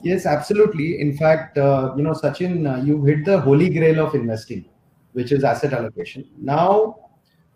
Yes 0.02 0.26
absolutely. 0.26 1.00
In 1.00 1.16
fact 1.16 1.58
uh, 1.58 1.94
you 1.96 2.02
know 2.02 2.12
sachin 2.12 2.72
uh, 2.72 2.82
you 2.84 3.04
hit 3.04 3.24
the 3.24 3.40
holy 3.40 3.70
grail 3.70 4.06
of 4.06 4.14
investing 4.14 4.66
which 5.12 5.32
is 5.32 5.42
asset 5.42 5.72
allocation. 5.72 6.28
Now 6.38 6.96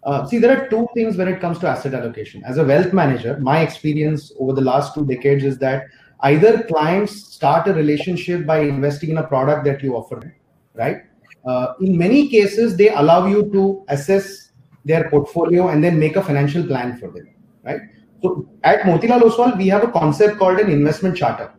uh, 0.05 0.27
see 0.27 0.39
there 0.39 0.57
are 0.59 0.69
two 0.69 0.89
things 0.95 1.17
when 1.17 1.29
it 1.29 1.41
comes 1.41 1.59
to 1.61 1.69
asset 1.69 1.95
allocation. 1.95 2.43
As 2.45 2.57
a 2.57 2.65
wealth 2.65 2.93
manager 2.93 3.39
my 3.39 3.61
experience 3.61 4.33
over 4.41 4.55
the 4.55 4.63
last 4.63 4.95
two 4.95 5.05
decades 5.05 5.45
is 5.45 5.59
that 5.59 5.85
either 6.23 6.63
clients 6.65 7.13
start 7.35 7.67
a 7.69 7.75
relationship 7.75 8.47
by 8.47 8.61
investing 8.61 9.11
in 9.11 9.19
a 9.19 9.27
product 9.27 9.65
that 9.65 9.83
you 9.83 9.97
offer 9.97 10.33
right? 10.75 11.03
Uh, 11.45 11.75
in 11.81 11.97
many 11.97 12.29
cases, 12.29 12.77
they 12.77 12.89
allow 12.91 13.27
you 13.27 13.51
to 13.53 13.85
assess 13.89 14.53
their 14.85 15.11
portfolio 15.11 15.69
and 15.69 15.83
then 15.83 15.99
make 15.99 16.17
a 16.17 16.23
financial 16.23 16.67
plan 16.67 16.97
for 16.97 17.11
them, 17.11 17.29
right? 17.65 17.81
So 18.23 18.49
at 18.63 18.83
Motilal 18.83 19.21
Oswal, 19.23 19.57
we 19.57 19.69
have 19.69 19.83
a 19.83 19.91
concept 19.91 20.39
called 20.39 20.61
an 20.61 20.71
investment 20.71 21.17
charter, 21.17 21.53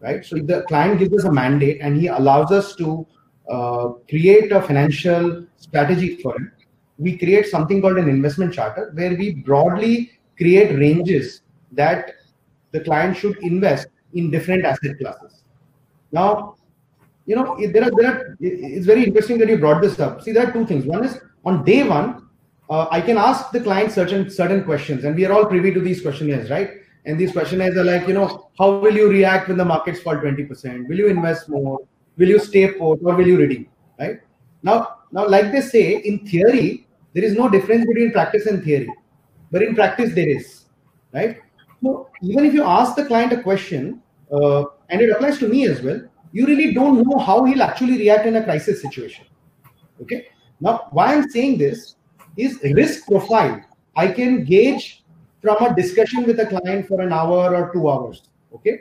right? 0.00 0.24
So 0.24 0.36
if 0.36 0.46
the 0.46 0.62
client 0.62 1.00
gives 1.00 1.14
us 1.14 1.24
a 1.24 1.32
mandate 1.32 1.78
and 1.80 1.96
he 1.96 2.06
allows 2.06 2.52
us 2.52 2.76
to 2.76 3.06
uh, 3.50 3.88
create 4.08 4.52
a 4.52 4.62
financial 4.62 5.46
strategy 5.56 6.16
for 6.16 6.36
him, 6.36 6.52
we 6.98 7.18
create 7.18 7.46
something 7.46 7.82
called 7.82 7.98
an 7.98 8.08
investment 8.08 8.54
charter 8.54 8.90
where 8.94 9.16
we 9.16 9.34
broadly 9.34 10.12
create 10.36 10.78
ranges 10.78 11.42
that 11.72 12.12
the 12.70 12.80
client 12.80 13.16
should 13.16 13.36
invest 13.38 13.88
in 14.16 14.30
different 14.30 14.64
asset 14.64 14.98
classes. 14.98 15.42
Now, 16.12 16.56
you 17.26 17.36
know, 17.36 17.56
there 17.72 17.84
are 17.84 17.90
there 17.90 18.10
are. 18.12 18.36
It's 18.40 18.86
very 18.86 19.04
interesting 19.04 19.38
that 19.38 19.48
you 19.48 19.58
brought 19.58 19.82
this 19.82 19.98
up. 19.98 20.22
See, 20.22 20.32
there 20.32 20.48
are 20.48 20.52
two 20.52 20.66
things. 20.66 20.84
One 20.84 21.04
is 21.04 21.18
on 21.44 21.64
day 21.64 21.82
one, 21.82 22.28
uh, 22.70 22.86
I 22.90 23.00
can 23.00 23.18
ask 23.18 23.50
the 23.50 23.60
client 23.60 23.92
certain 23.92 24.30
certain 24.30 24.64
questions, 24.64 25.04
and 25.04 25.16
we 25.16 25.24
are 25.26 25.32
all 25.32 25.46
privy 25.46 25.72
to 25.72 25.80
these 25.80 26.00
questionnaires, 26.00 26.50
right? 26.50 26.70
And 27.04 27.18
these 27.18 27.32
questionnaires 27.32 27.76
are 27.76 27.84
like, 27.84 28.08
you 28.08 28.14
know, 28.14 28.50
how 28.58 28.78
will 28.78 28.94
you 28.94 29.08
react 29.08 29.46
when 29.48 29.56
the 29.56 29.64
markets 29.64 30.00
fall 30.00 30.16
20%? 30.16 30.88
Will 30.88 30.98
you 30.98 31.06
invest 31.06 31.48
more? 31.48 31.78
Will 32.16 32.28
you 32.28 32.40
stay 32.40 32.72
put 32.72 32.98
or 33.04 33.14
will 33.14 33.26
you 33.26 33.36
redeem? 33.36 33.68
Right? 33.98 34.20
Now, 34.64 34.96
now, 35.12 35.28
like 35.28 35.52
they 35.52 35.60
say, 35.60 35.98
in 35.98 36.26
theory, 36.26 36.88
there 37.14 37.22
is 37.22 37.34
no 37.34 37.48
difference 37.48 37.86
between 37.86 38.10
practice 38.10 38.46
and 38.46 38.62
theory. 38.64 38.92
But 39.52 39.62
in 39.62 39.76
practice, 39.76 40.14
there 40.14 40.28
is. 40.28 40.64
Right? 41.12 41.38
So 41.80 42.10
even 42.22 42.44
if 42.44 42.52
you 42.52 42.64
ask 42.64 42.96
the 42.96 43.04
client 43.04 43.32
a 43.32 43.40
question, 43.40 44.02
uh, 44.32 44.64
and 44.88 45.00
it 45.00 45.10
applies 45.10 45.38
to 45.38 45.48
me 45.48 45.66
as 45.66 45.82
well, 45.82 46.00
you 46.32 46.46
really 46.46 46.74
don't 46.74 47.06
know 47.06 47.18
how 47.18 47.44
he'll 47.44 47.62
actually 47.62 47.98
react 47.98 48.26
in 48.26 48.36
a 48.36 48.44
crisis 48.44 48.82
situation. 48.82 49.24
Okay. 50.02 50.26
Now, 50.60 50.88
why 50.90 51.14
I'm 51.14 51.28
saying 51.30 51.58
this 51.58 51.96
is 52.36 52.60
risk 52.62 53.06
profile. 53.06 53.62
I 53.96 54.08
can 54.08 54.44
gauge 54.44 55.04
from 55.40 55.56
a 55.64 55.74
discussion 55.74 56.24
with 56.24 56.40
a 56.40 56.46
client 56.46 56.86
for 56.88 57.00
an 57.00 57.12
hour 57.12 57.54
or 57.54 57.72
two 57.72 57.88
hours. 57.88 58.22
Okay. 58.54 58.80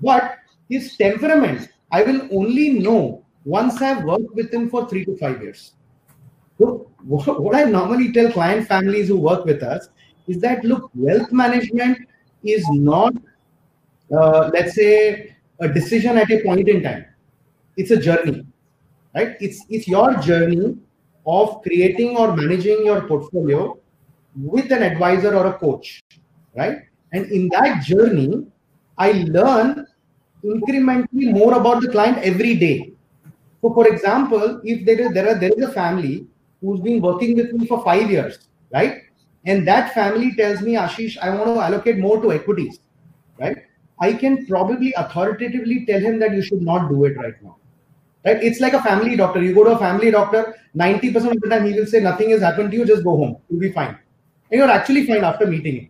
But 0.00 0.36
his 0.68 0.96
temperament, 0.96 1.68
I 1.92 2.02
will 2.02 2.28
only 2.32 2.70
know 2.70 3.24
once 3.44 3.80
I've 3.82 4.04
worked 4.04 4.34
with 4.34 4.52
him 4.52 4.70
for 4.70 4.88
three 4.88 5.04
to 5.04 5.16
five 5.16 5.42
years. 5.42 5.72
So, 6.58 6.90
what 7.04 7.54
I 7.54 7.64
normally 7.64 8.12
tell 8.12 8.32
client 8.32 8.66
families 8.66 9.08
who 9.08 9.18
work 9.18 9.44
with 9.44 9.62
us 9.62 9.88
is 10.26 10.40
that 10.40 10.64
look, 10.64 10.90
wealth 10.94 11.30
management 11.32 11.98
is 12.42 12.66
not, 12.70 13.14
uh, 14.14 14.50
let's 14.52 14.74
say, 14.74 15.34
a 15.60 15.68
decision 15.68 16.18
at 16.18 16.30
a 16.30 16.42
point 16.42 16.68
in 16.68 16.82
time. 16.82 17.04
It's 17.76 17.90
a 17.90 17.96
journey, 17.96 18.46
right? 19.14 19.36
It's 19.40 19.64
it's 19.68 19.88
your 19.88 20.14
journey 20.16 20.76
of 21.26 21.62
creating 21.62 22.16
or 22.16 22.36
managing 22.36 22.84
your 22.84 23.02
portfolio 23.02 23.78
with 24.36 24.70
an 24.72 24.82
advisor 24.82 25.34
or 25.34 25.46
a 25.46 25.52
coach, 25.54 26.02
right? 26.56 26.78
And 27.12 27.30
in 27.30 27.48
that 27.50 27.82
journey, 27.84 28.46
I 28.98 29.12
learn 29.12 29.86
incrementally 30.44 31.32
more 31.32 31.54
about 31.54 31.82
the 31.82 31.88
client 31.88 32.18
every 32.18 32.56
day. 32.56 32.92
So, 33.62 33.72
for 33.72 33.88
example, 33.88 34.60
if 34.64 34.84
there 34.84 35.00
is 35.00 35.12
there 35.14 35.28
are 35.28 35.38
there 35.38 35.52
is 35.56 35.64
a 35.64 35.72
family 35.72 36.26
who's 36.60 36.80
been 36.80 37.00
working 37.00 37.36
with 37.36 37.52
me 37.52 37.66
for 37.66 37.82
five 37.84 38.10
years, 38.10 38.48
right? 38.72 39.02
And 39.46 39.66
that 39.68 39.92
family 39.94 40.34
tells 40.34 40.60
me, 40.62 40.74
Ashish, 40.74 41.18
I 41.18 41.30
want 41.30 41.46
to 41.46 41.60
allocate 41.60 41.98
more 41.98 42.20
to 42.22 42.32
equities, 42.32 42.80
right? 43.38 43.58
I 44.00 44.12
can 44.12 44.46
probably 44.46 44.92
authoritatively 44.96 45.86
tell 45.86 46.00
him 46.00 46.18
that 46.18 46.32
you 46.32 46.42
should 46.42 46.62
not 46.62 46.88
do 46.88 47.04
it 47.04 47.16
right 47.16 47.34
now. 47.42 47.56
Right? 48.24 48.42
It's 48.42 48.60
like 48.60 48.72
a 48.72 48.82
family 48.82 49.16
doctor. 49.16 49.42
You 49.42 49.54
go 49.54 49.64
to 49.64 49.72
a 49.72 49.78
family 49.78 50.10
doctor, 50.10 50.56
90% 50.76 51.16
of 51.32 51.40
the 51.40 51.48
time 51.48 51.66
he 51.66 51.78
will 51.78 51.86
say 51.86 52.00
nothing 52.00 52.30
has 52.30 52.40
happened 52.40 52.70
to 52.70 52.76
you, 52.76 52.84
just 52.84 53.04
go 53.04 53.16
home. 53.16 53.36
You'll 53.48 53.60
be 53.60 53.70
fine. 53.70 53.98
And 54.50 54.58
you're 54.58 54.70
actually 54.70 55.06
fine 55.06 55.24
after 55.24 55.46
meeting 55.46 55.76
him. 55.76 55.88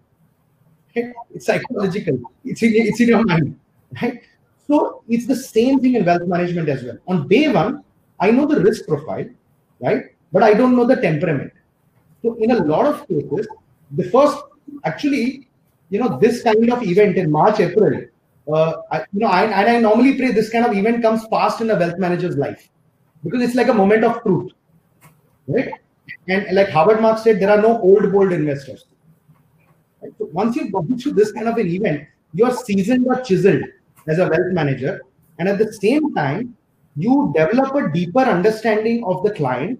Okay? 0.90 1.12
It's 1.34 1.46
psychological. 1.46 2.20
It's 2.44 2.62
in, 2.62 2.72
it's 2.74 3.00
in 3.00 3.08
your 3.08 3.24
mind. 3.24 3.58
Right? 4.02 4.22
So 4.66 5.02
it's 5.08 5.26
the 5.26 5.36
same 5.36 5.80
thing 5.80 5.94
in 5.94 6.04
wealth 6.04 6.26
management 6.26 6.68
as 6.68 6.82
well. 6.82 6.98
On 7.06 7.28
day 7.28 7.48
one, 7.48 7.84
I 8.18 8.30
know 8.30 8.46
the 8.46 8.60
risk 8.60 8.86
profile, 8.86 9.28
right? 9.80 10.04
But 10.32 10.42
I 10.42 10.54
don't 10.54 10.76
know 10.76 10.86
the 10.86 10.96
temperament. 10.96 11.52
So 12.22 12.34
in 12.34 12.50
a 12.50 12.64
lot 12.64 12.86
of 12.86 13.06
cases, 13.06 13.46
the 13.90 14.04
first 14.10 14.38
actually, 14.84 15.48
you 15.94 16.00
know, 16.00 16.18
this 16.18 16.42
kind 16.42 16.72
of 16.72 16.82
event 16.82 17.16
in 17.16 17.30
March, 17.30 17.60
April, 17.60 18.00
uh, 18.52 18.72
I, 18.90 18.98
you 19.12 19.20
know, 19.20 19.28
I, 19.28 19.44
and 19.44 19.70
I 19.70 19.78
normally 19.78 20.16
pray 20.16 20.32
this 20.32 20.50
kind 20.50 20.66
of 20.66 20.76
event 20.76 21.02
comes 21.02 21.24
fast 21.26 21.60
in 21.60 21.70
a 21.70 21.76
wealth 21.76 21.98
manager's 21.98 22.36
life 22.36 22.68
because 23.22 23.42
it's 23.42 23.54
like 23.54 23.68
a 23.68 23.74
moment 23.74 24.02
of 24.02 24.20
truth, 24.24 24.50
right? 25.46 25.70
And 26.28 26.48
like 26.52 26.68
Howard 26.70 27.00
Marks 27.00 27.22
said, 27.22 27.38
there 27.38 27.50
are 27.50 27.62
no 27.62 27.80
old 27.80 28.10
bold 28.10 28.32
investors. 28.32 28.86
Right? 30.02 30.12
So 30.18 30.28
once 30.32 30.56
you've 30.56 30.72
gone 30.72 30.98
through 30.98 31.12
this 31.12 31.30
kind 31.30 31.48
of 31.48 31.56
an 31.58 31.68
event, 31.68 32.08
you're 32.32 32.52
seasoned 32.52 33.06
or 33.06 33.20
chiseled 33.20 33.62
as 34.08 34.18
a 34.18 34.28
wealth 34.28 34.52
manager, 34.52 35.00
and 35.38 35.48
at 35.48 35.58
the 35.58 35.72
same 35.72 36.12
time, 36.12 36.56
you 36.96 37.32
develop 37.36 37.72
a 37.76 37.92
deeper 37.92 38.20
understanding 38.36 39.04
of 39.04 39.22
the 39.22 39.30
client 39.30 39.78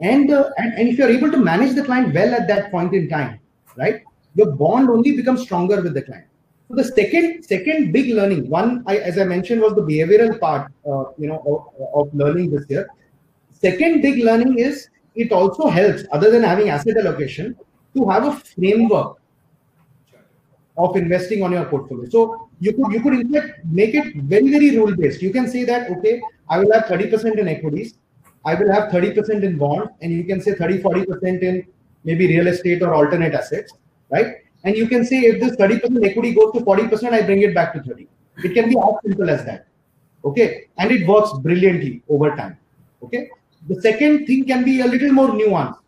and, 0.00 0.30
uh, 0.30 0.50
and 0.58 0.74
and 0.74 0.88
if 0.88 0.98
you're 0.98 1.10
able 1.10 1.30
to 1.30 1.38
manage 1.38 1.74
the 1.74 1.84
client 1.84 2.14
well 2.14 2.34
at 2.34 2.48
that 2.48 2.70
point 2.70 2.94
in 2.94 3.08
time 3.08 3.38
right 3.76 4.02
your 4.34 4.52
bond 4.52 4.90
only 4.90 5.16
becomes 5.16 5.42
stronger 5.42 5.80
with 5.80 5.94
the 5.94 6.02
client. 6.02 6.26
So 6.68 6.76
the 6.76 6.84
second 6.84 7.44
second 7.44 7.92
big 7.92 8.14
learning 8.14 8.48
one 8.48 8.82
I, 8.86 8.96
as 8.96 9.18
i 9.18 9.24
mentioned 9.24 9.60
was 9.60 9.74
the 9.74 9.82
behavioral 9.82 10.38
part 10.40 10.72
uh, 10.90 11.04
you 11.18 11.28
know 11.28 11.40
of, 11.46 12.06
of 12.06 12.14
learning 12.14 12.50
this 12.50 12.64
year. 12.68 12.88
Second 13.50 14.02
big 14.02 14.22
learning 14.24 14.58
is 14.58 14.88
it 15.14 15.32
also 15.32 15.68
helps 15.68 16.04
other 16.12 16.30
than 16.30 16.42
having 16.42 16.70
asset 16.70 16.96
allocation 16.96 17.56
to 17.94 18.08
have 18.08 18.24
a 18.24 18.32
framework 18.32 19.18
of 20.76 20.96
investing 20.96 21.42
on 21.42 21.52
your 21.52 21.66
portfolio. 21.66 22.08
So 22.08 22.48
you 22.60 22.72
could 22.72 22.92
you 22.92 23.02
could 23.02 23.14
in 23.14 23.32
fact 23.32 23.64
make 23.64 23.94
it 23.94 24.16
very 24.16 24.50
very 24.50 24.76
rule 24.76 24.96
based 24.96 25.22
you 25.22 25.32
can 25.32 25.46
say 25.48 25.64
that 25.64 25.90
okay 25.90 26.20
i 26.48 26.58
will 26.58 26.72
have 26.72 26.84
30% 26.84 27.38
in 27.38 27.48
equities 27.48 27.94
I 28.44 28.54
will 28.54 28.70
have 28.70 28.90
30% 28.90 29.42
in 29.42 29.56
bond, 29.56 29.88
and 30.02 30.12
you 30.12 30.24
can 30.24 30.40
say 30.40 30.54
30, 30.54 30.82
40% 30.82 31.42
in 31.42 31.66
maybe 32.04 32.26
real 32.26 32.46
estate 32.46 32.82
or 32.82 32.94
alternate 32.94 33.32
assets, 33.32 33.72
right? 34.10 34.36
And 34.64 34.76
you 34.76 34.88
can 34.88 35.04
say 35.04 35.20
if 35.20 35.40
this 35.40 35.56
30% 35.56 36.04
equity 36.04 36.34
goes 36.34 36.52
to 36.52 36.60
40%, 36.60 37.12
I 37.12 37.22
bring 37.22 37.42
it 37.42 37.54
back 37.54 37.74
to 37.74 37.82
30. 37.82 38.08
It 38.38 38.54
can 38.54 38.68
be 38.68 38.76
as 38.78 38.94
simple 39.04 39.30
as 39.30 39.44
that. 39.44 39.66
Okay. 40.24 40.68
And 40.78 40.90
it 40.90 41.06
works 41.06 41.32
brilliantly 41.42 42.02
over 42.08 42.34
time. 42.34 42.56
Okay. 43.02 43.28
The 43.68 43.80
second 43.80 44.26
thing 44.26 44.44
can 44.46 44.64
be 44.64 44.80
a 44.80 44.86
little 44.86 45.12
more 45.12 45.28
nuanced 45.28 45.78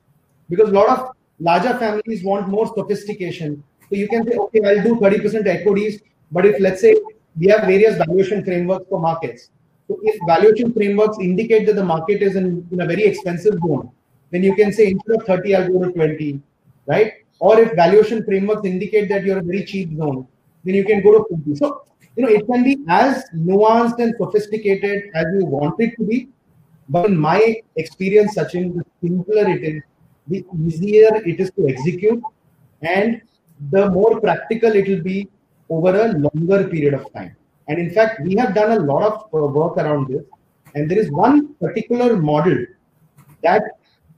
because 0.48 0.68
a 0.68 0.72
lot 0.72 0.88
of 0.88 1.16
larger 1.40 1.76
families 1.78 2.22
want 2.22 2.48
more 2.48 2.66
sophistication. 2.74 3.62
So 3.88 3.96
you 3.96 4.08
can 4.08 4.26
say, 4.26 4.36
okay, 4.36 4.60
I'll 4.64 4.82
do 4.82 4.96
30% 4.96 5.46
equities, 5.46 6.00
but 6.32 6.44
if 6.44 6.60
let's 6.60 6.80
say 6.80 6.96
we 7.38 7.48
have 7.48 7.62
various 7.62 7.96
valuation 7.96 8.44
frameworks 8.44 8.86
for 8.88 9.00
markets, 9.00 9.50
so 9.88 9.98
if 10.02 10.18
valuation 10.26 10.72
frameworks 10.72 11.18
indicate 11.20 11.66
that 11.66 11.76
the 11.76 11.84
market 11.84 12.22
is 12.22 12.34
in, 12.34 12.66
in 12.72 12.80
a 12.80 12.86
very 12.86 13.04
expensive 13.04 13.54
zone, 13.54 13.90
then 14.30 14.42
you 14.42 14.56
can 14.56 14.72
say 14.72 14.90
instead 14.90 15.20
of 15.20 15.26
30, 15.26 15.54
I'll 15.54 15.72
go 15.72 15.84
to 15.84 15.92
20, 15.92 16.40
right? 16.86 17.12
Or 17.38 17.60
if 17.60 17.74
valuation 17.74 18.24
frameworks 18.24 18.64
indicate 18.64 19.08
that 19.08 19.24
you're 19.24 19.38
a 19.38 19.42
very 19.42 19.64
cheap 19.64 19.96
zone, 19.96 20.26
then 20.64 20.74
you 20.74 20.84
can 20.84 21.02
go 21.02 21.18
to 21.18 21.36
50. 21.36 21.54
So, 21.56 21.82
you 22.16 22.22
know, 22.22 22.30
it 22.30 22.46
can 22.46 22.64
be 22.64 22.78
as 22.88 23.24
nuanced 23.34 23.98
and 23.98 24.14
sophisticated 24.18 25.10
as 25.14 25.26
you 25.38 25.44
want 25.46 25.80
it 25.80 25.94
to 25.98 26.04
be. 26.04 26.28
But 26.88 27.06
in 27.06 27.16
my 27.16 27.56
experience, 27.76 28.36
Sachin, 28.36 28.76
the 28.76 28.84
simpler 29.02 29.48
it 29.48 29.62
is, 29.62 29.82
the 30.28 30.44
easier 30.64 31.14
it 31.24 31.40
is 31.40 31.50
to 31.52 31.68
execute, 31.68 32.22
and 32.82 33.20
the 33.70 33.90
more 33.90 34.20
practical 34.20 34.72
it 34.72 34.88
will 34.88 35.02
be 35.02 35.28
over 35.68 35.94
a 36.00 36.12
longer 36.12 36.68
period 36.68 36.94
of 36.94 37.12
time. 37.12 37.36
And 37.68 37.78
in 37.78 37.90
fact, 37.90 38.20
we 38.20 38.36
have 38.36 38.54
done 38.54 38.72
a 38.72 38.80
lot 38.80 39.02
of 39.02 39.34
uh, 39.34 39.46
work 39.46 39.76
around 39.76 40.08
this. 40.08 40.24
And 40.74 40.90
there 40.90 40.98
is 40.98 41.10
one 41.10 41.54
particular 41.54 42.16
model 42.16 42.64
that 43.42 43.62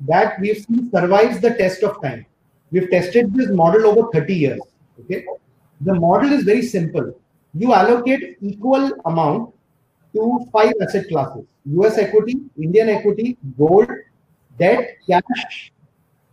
that 0.06 0.38
we've 0.40 0.64
seen 0.64 0.90
survives 0.90 1.40
the 1.40 1.54
test 1.54 1.82
of 1.82 2.00
time. 2.02 2.26
We've 2.70 2.90
tested 2.90 3.34
this 3.34 3.50
model 3.50 3.86
over 3.86 4.10
30 4.12 4.34
years. 4.34 4.60
Okay. 5.00 5.24
The 5.80 5.94
model 5.94 6.32
is 6.32 6.44
very 6.44 6.62
simple. 6.62 7.18
You 7.54 7.72
allocate 7.72 8.36
equal 8.40 8.92
amount 9.04 9.54
to 10.14 10.46
five 10.52 10.72
asset 10.82 11.08
classes: 11.08 11.44
US 11.66 11.98
equity, 11.98 12.36
Indian 12.60 12.88
equity, 12.88 13.36
gold, 13.56 13.88
debt, 14.58 14.96
cash, 15.08 15.72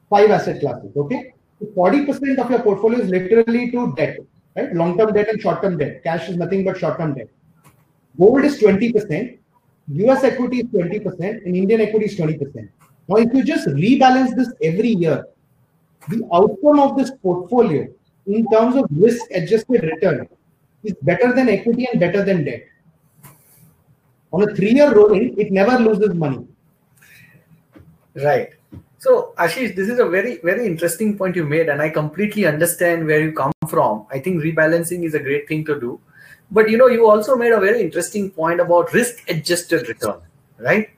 five 0.09 0.31
asset 0.31 0.59
classes. 0.59 0.91
Okay. 0.95 1.33
40% 1.63 2.37
of 2.37 2.49
your 2.49 2.59
portfolio 2.59 2.99
is 2.99 3.09
literally 3.09 3.71
to 3.71 3.93
debt 3.95 4.17
right? 4.55 4.73
Long-term 4.73 5.13
debt 5.13 5.29
and 5.29 5.41
short-term 5.41 5.77
debt. 5.77 6.03
Cash 6.03 6.29
is 6.29 6.37
nothing 6.37 6.63
but 6.63 6.77
short-term 6.77 7.13
debt. 7.13 7.29
Gold 8.17 8.45
is 8.45 8.59
20%, 8.59 9.37
US 9.87 10.23
equity 10.23 10.59
is 10.59 10.65
20%, 10.65 11.45
and 11.45 11.55
Indian 11.55 11.81
equity 11.81 12.05
is 12.05 12.17
20%. 12.17 12.69
Now, 13.07 13.17
if 13.17 13.33
you 13.33 13.43
just 13.43 13.67
rebalance 13.67 14.35
this 14.35 14.51
every 14.63 14.89
year, 14.89 15.25
the 16.09 16.27
outcome 16.33 16.79
of 16.79 16.97
this 16.97 17.11
portfolio 17.11 17.87
in 18.27 18.47
terms 18.49 18.75
of 18.75 18.85
risk-adjusted 18.91 19.83
return 19.83 20.27
is 20.83 20.93
better 21.01 21.33
than 21.33 21.49
equity 21.49 21.87
and 21.91 21.99
better 21.99 22.23
than 22.23 22.43
debt. 22.43 22.63
On 24.31 24.41
a 24.47 24.53
three-year 24.53 24.93
rolling, 24.93 25.39
it 25.39 25.51
never 25.51 25.77
loses 25.77 26.13
money. 26.13 26.45
Right. 28.15 28.49
So, 28.97 29.33
Ashish, 29.37 29.75
this 29.75 29.87
is 29.87 29.99
a 29.99 30.05
very, 30.05 30.39
very 30.43 30.65
interesting 30.65 31.17
point 31.17 31.35
you 31.35 31.45
made, 31.45 31.69
and 31.69 31.81
I 31.81 31.89
completely 31.89 32.45
understand 32.45 33.05
where 33.05 33.21
you 33.21 33.31
come 33.31 33.51
from. 33.69 34.07
I 34.09 34.19
think 34.19 34.41
rebalancing 34.41 35.03
is 35.03 35.13
a 35.13 35.19
great 35.19 35.47
thing 35.47 35.63
to 35.65 35.79
do. 35.79 35.99
But 36.51 36.69
you 36.69 36.77
know, 36.77 36.87
you 36.87 37.07
also 37.09 37.35
made 37.35 37.51
a 37.51 37.59
very 37.59 37.81
interesting 37.81 38.31
point 38.31 38.59
about 38.59 38.93
risk-adjusted 38.93 39.87
return, 39.87 40.21
right? 40.57 40.89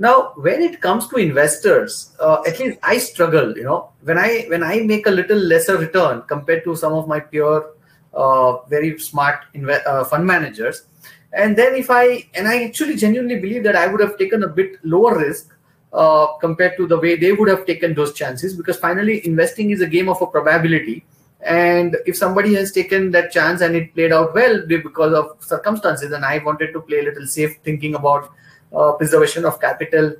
Now, 0.00 0.32
when 0.36 0.62
it 0.62 0.80
comes 0.80 1.08
to 1.08 1.16
investors, 1.16 2.16
uh, 2.18 2.42
at 2.46 2.58
least 2.58 2.78
I 2.82 2.96
struggle. 2.96 3.54
You 3.56 3.64
know, 3.64 3.90
when 4.02 4.16
I 4.16 4.46
when 4.48 4.62
I 4.62 4.80
make 4.80 5.06
a 5.06 5.10
little 5.10 5.36
lesser 5.36 5.76
return 5.76 6.22
compared 6.22 6.64
to 6.64 6.74
some 6.74 6.94
of 6.94 7.06
my 7.06 7.20
pure, 7.20 7.74
uh, 8.14 8.62
very 8.62 8.98
smart 8.98 9.44
inve- 9.54 9.86
uh, 9.86 10.04
fund 10.04 10.26
managers, 10.26 10.86
And 11.32 11.56
then 11.56 11.74
if 11.76 11.90
I 11.90 12.28
and 12.34 12.48
I 12.48 12.64
actually 12.64 12.96
genuinely 12.96 13.36
believe 13.42 13.62
that 13.64 13.76
I 13.76 13.86
would 13.88 14.00
have 14.00 14.16
taken 14.22 14.42
a 14.42 14.48
bit 14.48 14.78
lower 14.84 15.12
risk 15.18 15.52
uh, 15.92 16.26
compared 16.44 16.76
to 16.78 16.86
the 16.86 16.98
way 17.04 17.16
they 17.16 17.32
would 17.32 17.48
have 17.48 17.66
taken 17.66 17.94
those 17.94 18.14
chances 18.14 18.56
because 18.56 18.78
finally 18.78 19.24
investing 19.26 19.70
is 19.70 19.80
a 19.80 19.86
game 19.86 20.08
of 20.08 20.22
a 20.22 20.26
probability 20.26 21.04
and 21.42 21.96
if 22.06 22.16
somebody 22.16 22.54
has 22.54 22.72
taken 22.72 23.10
that 23.12 23.30
chance 23.36 23.60
and 23.60 23.76
it 23.76 23.94
played 23.94 24.12
out 24.12 24.34
well 24.34 24.60
because 24.66 25.14
of 25.20 25.30
circumstances 25.52 26.12
and 26.12 26.24
i 26.24 26.38
wanted 26.38 26.72
to 26.72 26.80
play 26.82 26.98
a 26.98 27.02
little 27.02 27.26
safe 27.26 27.56
thinking 27.68 27.94
about 27.94 28.30
uh, 28.74 28.92
preservation 28.92 29.44
of 29.44 29.60
capital 29.60 30.14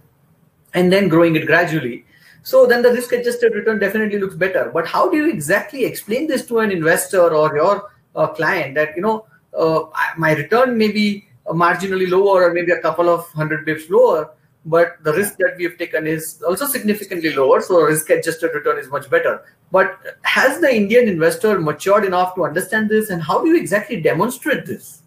and 0.74 0.92
then 0.92 1.08
growing 1.08 1.36
it 1.36 1.46
gradually. 1.46 2.04
So 2.42 2.66
then 2.66 2.82
the 2.82 2.90
risk 2.90 3.12
adjusted 3.12 3.54
return 3.54 3.78
definitely 3.78 4.18
looks 4.18 4.34
better. 4.34 4.70
But 4.72 4.86
how 4.86 5.10
do 5.10 5.16
you 5.16 5.30
exactly 5.30 5.84
explain 5.84 6.26
this 6.26 6.46
to 6.46 6.60
an 6.60 6.70
investor 6.70 7.34
or 7.34 7.54
your 7.54 7.90
uh, 8.16 8.28
client 8.28 8.74
that 8.74 8.96
you 8.96 9.02
know 9.02 9.26
uh, 9.56 9.82
my 10.16 10.32
return 10.34 10.76
may 10.76 10.90
be 10.90 11.26
marginally 11.46 12.08
lower 12.08 12.44
or 12.44 12.52
maybe 12.52 12.72
a 12.72 12.80
couple 12.80 13.08
of 13.08 13.26
hundred 13.30 13.66
bips 13.66 13.88
lower 13.90 14.30
but 14.66 15.02
the 15.02 15.12
risk 15.14 15.36
that 15.38 15.54
we 15.56 15.64
have 15.64 15.78
taken 15.78 16.06
is 16.06 16.42
also 16.46 16.66
significantly 16.66 17.32
lower 17.34 17.60
so 17.60 17.80
risk 17.82 18.10
adjusted 18.10 18.50
return 18.54 18.78
is 18.78 18.88
much 18.88 19.08
better. 19.08 19.42
But 19.72 20.18
has 20.22 20.60
the 20.60 20.74
indian 20.74 21.08
investor 21.08 21.60
matured 21.60 22.04
enough 22.04 22.34
to 22.34 22.44
understand 22.44 22.88
this 22.88 23.10
and 23.10 23.22
how 23.22 23.42
do 23.42 23.48
you 23.48 23.56
exactly 23.56 24.00
demonstrate 24.00 24.66
this 24.66 24.99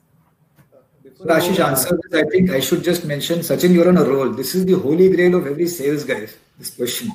ashish 1.38 1.59
answers 1.65 1.99
this 2.09 2.21
i 2.21 2.30
think 2.30 2.49
i 2.51 2.59
should 2.59 2.84
just 2.84 3.05
mention 3.05 3.39
sachin 3.39 3.74
you're 3.74 3.88
on 3.89 3.97
a 3.97 4.03
roll 4.03 4.30
this 4.30 4.55
is 4.55 4.65
the 4.65 4.74
holy 4.74 5.09
grail 5.15 5.36
of 5.36 5.47
every 5.47 5.67
sales 5.67 6.03
guy 6.03 6.28
this 6.57 6.76
question 6.76 7.11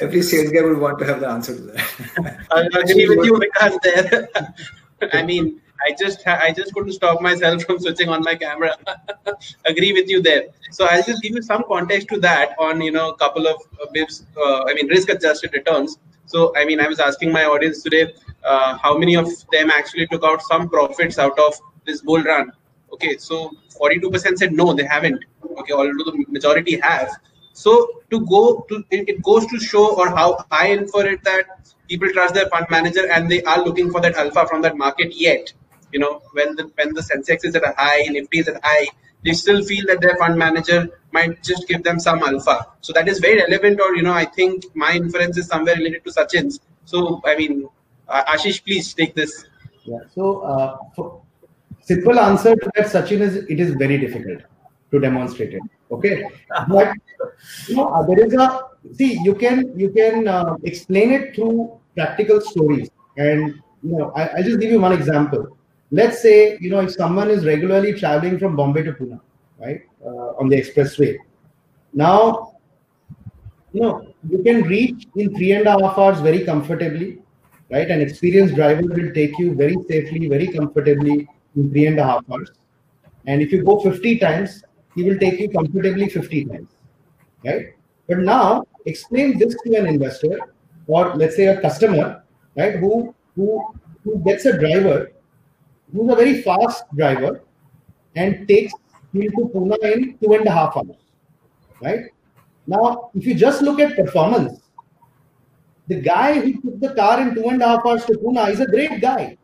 every 0.00 0.22
sales 0.22 0.50
guy 0.52 0.62
would 0.62 0.78
want 0.78 0.98
to 0.98 1.04
have 1.04 1.20
the 1.20 1.28
answer 1.28 1.54
to 1.54 1.62
that 1.62 2.46
i 2.50 2.60
agree 2.80 3.08
with 3.08 3.24
you 3.24 3.38
because 3.38 3.78
there 3.82 4.28
i 5.12 5.22
mean 5.22 5.60
I 5.84 5.94
just 5.98 6.26
I 6.26 6.52
just 6.52 6.72
couldn't 6.74 6.92
stop 6.92 7.20
myself 7.20 7.62
from 7.64 7.78
switching 7.80 8.08
on 8.08 8.22
my 8.22 8.34
camera. 8.34 8.76
Agree 9.64 9.92
with 9.92 10.08
you 10.08 10.22
there. 10.22 10.44
So 10.70 10.86
I'll 10.86 11.02
just 11.02 11.22
give 11.22 11.34
you 11.34 11.42
some 11.42 11.64
context 11.66 12.08
to 12.08 12.20
that 12.20 12.54
on 12.58 12.80
you 12.80 12.92
know 12.92 13.10
a 13.10 13.16
couple 13.16 13.46
of 13.46 13.60
uh, 13.80 13.86
bits. 13.92 14.24
Uh, 14.36 14.64
I 14.64 14.74
mean 14.74 14.86
risk 14.88 15.08
adjusted 15.08 15.52
returns. 15.52 15.98
So 16.26 16.54
I 16.56 16.64
mean 16.64 16.80
I 16.80 16.88
was 16.88 17.00
asking 17.00 17.32
my 17.32 17.44
audience 17.44 17.82
today 17.82 18.14
uh, 18.44 18.78
how 18.78 18.96
many 18.96 19.16
of 19.16 19.28
them 19.50 19.70
actually 19.70 20.06
took 20.06 20.24
out 20.24 20.42
some 20.42 20.68
profits 20.68 21.18
out 21.18 21.38
of 21.38 21.54
this 21.84 22.00
bull 22.02 22.22
run. 22.22 22.52
Okay, 22.92 23.16
so 23.16 23.52
42% 23.80 24.36
said 24.38 24.52
no, 24.52 24.72
they 24.72 24.84
haven't. 24.84 25.24
Okay, 25.44 25.72
although 25.72 26.10
the 26.10 26.24
majority 26.28 26.78
have. 26.80 27.10
So 27.52 28.02
to 28.10 28.24
go 28.26 28.64
to 28.68 28.84
it, 28.90 29.22
goes 29.22 29.46
to 29.46 29.58
show 29.58 29.96
or 29.96 30.08
how 30.08 30.44
I 30.50 30.68
infer 30.68 31.06
it 31.06 31.24
that 31.24 31.74
people 31.88 32.08
trust 32.12 32.34
their 32.34 32.48
fund 32.48 32.66
manager 32.70 33.10
and 33.10 33.30
they 33.30 33.42
are 33.42 33.62
looking 33.62 33.90
for 33.90 34.00
that 34.00 34.14
alpha 34.16 34.46
from 34.46 34.62
that 34.62 34.76
market 34.76 35.12
yet 35.14 35.52
you 35.92 36.00
know 36.00 36.22
when 36.32 36.56
the 36.56 36.64
when 36.76 36.92
the 36.94 37.02
sensex 37.10 37.44
is 37.44 37.54
at 37.54 37.64
a 37.70 37.74
high 37.76 38.02
nifty 38.16 38.38
is 38.40 38.48
at 38.48 38.56
a 38.56 38.60
high 38.64 38.86
they 39.24 39.32
still 39.32 39.62
feel 39.70 39.84
that 39.86 40.00
their 40.00 40.16
fund 40.16 40.38
manager 40.38 40.80
might 41.12 41.42
just 41.42 41.68
give 41.68 41.82
them 41.88 41.98
some 42.00 42.22
alpha 42.30 42.56
so 42.80 42.92
that 42.92 43.08
is 43.08 43.18
very 43.18 43.40
relevant 43.42 43.80
or 43.80 43.94
you 43.96 44.02
know 44.02 44.12
i 44.12 44.24
think 44.24 44.64
my 44.74 44.92
inference 45.02 45.36
is 45.36 45.46
somewhere 45.46 45.76
related 45.76 46.04
to 46.04 46.12
sachin's 46.18 46.60
so 46.84 47.20
i 47.24 47.36
mean 47.36 47.68
ashish 48.34 48.64
please 48.64 48.92
take 48.94 49.14
this 49.14 49.44
yeah 49.84 49.98
so 50.14 50.40
uh, 50.52 50.76
simple 51.92 52.18
answer 52.28 52.56
to 52.56 52.70
that 52.74 52.86
sachin 52.96 53.20
is 53.28 53.36
it 53.36 53.60
is 53.66 53.74
very 53.84 53.98
difficult 54.06 54.42
to 54.90 55.00
demonstrate 55.00 55.54
it 55.54 55.62
okay? 55.92 56.24
But 56.68 56.94
you 57.68 57.76
know 57.76 58.04
there 58.08 58.26
is 58.26 58.34
a 58.34 58.60
see 58.94 59.18
you 59.22 59.34
can 59.34 59.78
you 59.78 59.90
can 59.90 60.28
uh, 60.28 60.56
explain 60.64 61.12
it 61.12 61.34
through 61.34 61.78
practical 61.96 62.40
stories. 62.40 62.90
And 63.16 63.60
you 63.82 63.96
know 63.98 64.12
I, 64.16 64.28
i'll 64.28 64.44
just 64.44 64.60
give 64.60 64.70
you 64.70 64.80
one 64.80 64.92
example. 64.92 65.56
Let's 65.90 66.22
say 66.22 66.58
you 66.60 66.70
know 66.70 66.80
if 66.80 66.92
someone 66.92 67.30
is 67.30 67.44
regularly 67.44 67.92
traveling 67.98 68.38
from 68.38 68.56
bombay 68.56 68.82
to 68.84 68.92
pune 68.92 69.20
right 69.60 69.82
uh, 70.04 70.40
on 70.40 70.48
the 70.48 70.56
expressway. 70.60 71.16
Now 71.92 72.54
you 73.72 73.82
know 73.82 74.14
you 74.28 74.42
can 74.42 74.62
reach 74.62 75.06
in 75.16 75.34
three 75.36 75.52
and 75.52 75.66
a 75.66 75.72
half 75.72 75.98
hours 75.98 76.20
very 76.20 76.44
comfortably 76.44 77.18
right? 77.70 77.90
An 77.90 78.02
experienced 78.02 78.54
driver 78.54 78.82
will 78.82 79.12
take 79.12 79.38
you 79.38 79.54
very 79.54 79.76
safely 79.88 80.28
very 80.28 80.48
comfortably 80.48 81.26
in 81.56 81.70
three 81.70 81.86
and 81.86 81.98
a 81.98 82.04
half 82.04 82.24
hours 82.30 82.50
and 83.26 83.42
if 83.42 83.52
you 83.52 83.62
go 83.64 83.78
50 83.80 84.18
times 84.18 84.62
he 84.94 85.04
will 85.04 85.18
take 85.18 85.38
you 85.38 85.48
comfortably 85.50 86.08
50 86.08 86.44
times 86.46 86.68
right 87.44 87.74
but 88.08 88.18
now 88.18 88.64
explain 88.86 89.38
this 89.38 89.54
to 89.62 89.74
an 89.74 89.86
investor 89.86 90.38
or 90.86 91.14
let's 91.16 91.36
say 91.36 91.46
a 91.46 91.60
customer 91.60 92.24
right 92.56 92.76
who 92.76 93.14
who 93.36 93.48
who 94.04 94.18
gets 94.24 94.44
a 94.46 94.58
driver 94.58 95.12
who's 95.92 96.12
a 96.12 96.16
very 96.16 96.42
fast 96.42 96.84
driver 96.96 97.42
and 98.14 98.48
takes 98.48 98.72
him 99.12 99.30
to 99.30 99.50
Pune 99.54 99.76
in 99.82 100.18
two 100.18 100.32
and 100.34 100.46
a 100.46 100.50
half 100.50 100.76
hours. 100.76 100.96
Right? 101.80 102.04
Now, 102.66 103.10
if 103.14 103.26
you 103.26 103.34
just 103.34 103.62
look 103.62 103.80
at 103.80 103.96
performance, 103.96 104.60
the 105.88 106.00
guy 106.00 106.40
who 106.40 106.60
took 106.62 106.80
the 106.80 106.94
car 106.94 107.20
in 107.20 107.34
two 107.34 107.48
and 107.48 107.60
a 107.60 107.68
half 107.68 107.86
hours 107.86 108.04
to 108.06 108.14
Pune 108.14 108.50
is 108.50 108.60
a 108.60 108.66
great 108.66 109.00
guy. 109.00 109.36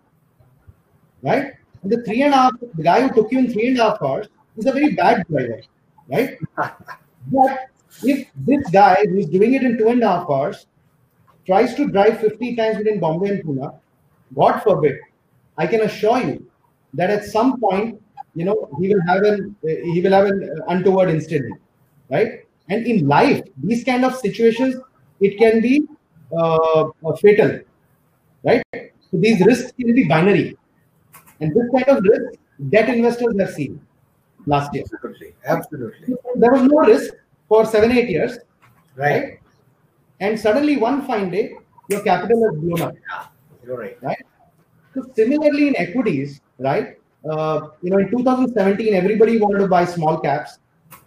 Right? 1.23 1.53
And 1.83 1.93
the 1.93 2.03
three 2.05 2.23
and 2.23 2.35
a 2.35 2.37
half, 2.37 2.53
the 2.61 2.83
guy 2.83 3.07
who 3.07 3.15
took 3.15 3.33
you 3.33 3.39
in 3.39 3.53
three 3.53 3.69
and 3.69 3.79
a 3.79 3.91
half 3.91 4.03
hours 4.03 4.29
is 4.57 4.67
a 4.67 4.73
very 4.73 4.95
bad 4.95 5.27
driver. 5.29 5.61
Right? 6.09 6.39
but 7.29 7.59
if 8.03 8.29
this 8.37 8.69
guy 8.71 9.05
who's 9.07 9.27
doing 9.27 9.55
it 9.55 9.63
in 9.63 9.79
two 9.79 9.89
and 9.89 10.03
a 10.03 10.09
half 10.09 10.31
hours 10.31 10.67
tries 11.47 11.75
to 11.75 11.89
drive 11.89 12.21
50 12.21 12.57
times 12.57 12.79
between 12.79 13.01
Bombay 13.01 13.31
and 13.31 13.43
Pune, 13.43 13.79
God 14.35 14.63
forbid, 14.63 14.99
I 15.57 15.67
can 15.67 15.83
assure 15.83 16.19
you 16.19 16.51
that 16.95 17.11
at 17.11 17.25
some 17.25 17.61
point, 17.61 18.01
you 18.35 18.45
know, 18.45 18.69
he 18.81 18.89
will 18.89 19.03
have 19.07 19.23
an 19.23 19.57
he 19.63 20.01
will 20.01 20.13
have 20.13 20.27
an 20.27 20.63
untoward 20.69 21.11
incident, 21.11 21.61
right? 22.11 22.45
And 22.69 22.87
in 22.87 23.09
life, 23.09 23.43
these 23.57 23.83
kind 23.85 24.05
of 24.05 24.15
situations, 24.17 24.77
it 25.21 25.39
can 25.39 25.61
be 25.61 25.87
uh, 26.37 26.89
fatal, 27.21 27.61
right? 28.45 28.63
So 28.73 29.17
these 29.17 29.45
risks 29.45 29.73
can 29.73 29.95
be 29.95 30.07
binary, 30.07 30.57
and 31.41 31.55
this 31.55 31.69
kind 31.75 31.97
of 31.97 32.05
risk 32.05 32.39
debt 32.71 32.89
investors 32.89 33.35
have 33.39 33.51
seen 33.51 33.81
last 34.47 34.75
year. 34.75 34.85
Absolutely, 34.93 35.35
absolutely. 35.45 36.15
There 36.37 36.53
was 36.53 36.63
no 36.63 36.79
risk 36.79 37.15
for 37.49 37.65
seven, 37.65 37.93
eight 37.93 38.09
years, 38.09 38.39
right? 38.97 39.23
right? 39.23 39.41
And 40.21 40.39
suddenly, 40.39 40.77
one 40.77 41.07
fine 41.07 41.31
day, 41.31 41.57
your 41.89 42.03
capital 42.03 42.43
has 42.45 42.61
blown 42.61 42.83
up. 42.83 42.95
Yeah, 42.95 43.27
you're 43.65 43.79
right. 43.79 43.99
Right. 44.03 44.25
So 44.95 45.05
similarly 45.15 45.69
in 45.69 45.77
equities, 45.77 46.41
right? 46.59 46.99
Uh, 47.29 47.69
you 47.83 47.91
know, 47.91 47.99
in 47.99 48.11
2017, 48.11 48.95
everybody 48.95 49.39
wanted 49.39 49.59
to 49.59 49.69
buy 49.69 49.85
small 49.85 50.19
caps, 50.19 50.59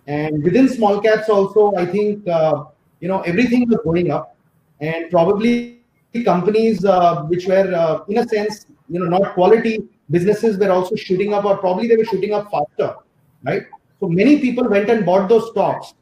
and 0.08 0.44
within 0.44 0.70
small 0.70 1.02
caps 1.02 1.30
also, 1.30 1.76
I 1.76 1.86
think 1.86 2.28
uh, 2.28 2.66
you 3.00 3.08
know 3.08 3.22
everything 3.22 3.68
was 3.68 3.80
going 3.84 4.12
up, 4.12 4.36
and 4.80 5.10
probably 5.10 5.82
the 6.14 6.24
companies 6.24 6.84
uh, 6.86 7.24
which 7.24 7.48
were 7.48 7.74
uh, 7.74 8.04
in 8.08 8.18
a 8.18 8.28
sense, 8.28 8.66
you 8.90 9.00
know, 9.00 9.06
not 9.06 9.34
quality 9.34 9.84
businesses 10.12 10.58
were 10.58 10.72
also 10.72 10.96
shooting 10.96 11.34
up, 11.34 11.46
or 11.46 11.58
probably 11.58 11.88
they 11.88 11.96
were 11.96 12.06
shooting 12.06 12.34
up 12.34 12.52
faster, 12.52 12.96
right? 13.44 13.64
So 14.00 14.08
many 14.08 14.40
people 14.40 14.68
went 14.68 14.90
and 14.90 15.06
bought 15.06 15.30
those 15.30 15.50
stocks, 15.52 15.94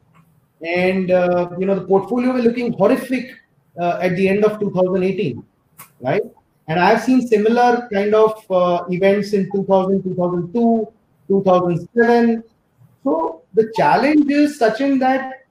and 0.62 1.10
uh, 1.10 1.50
you 1.58 1.66
know 1.66 1.74
the 1.74 1.86
portfolio 1.86 2.32
were 2.32 2.42
looking 2.42 2.72
horrific 2.72 3.36
uh, 3.78 3.98
at 4.02 4.16
the 4.16 4.28
end 4.28 4.44
of 4.44 4.58
2018, 4.60 5.42
right? 6.00 6.22
And 6.68 6.78
I've 6.78 7.02
seen 7.02 7.26
similar 7.26 7.88
kind 7.92 8.14
of 8.14 8.50
uh, 8.50 8.84
events 8.90 9.32
in 9.32 9.50
2000, 9.50 10.02
2002, 10.02 10.88
2007. 11.28 12.44
So 13.02 13.42
the 13.54 13.72
challenge 13.76 14.30
is 14.30 14.58
Sachin 14.60 15.00
that 15.00 15.46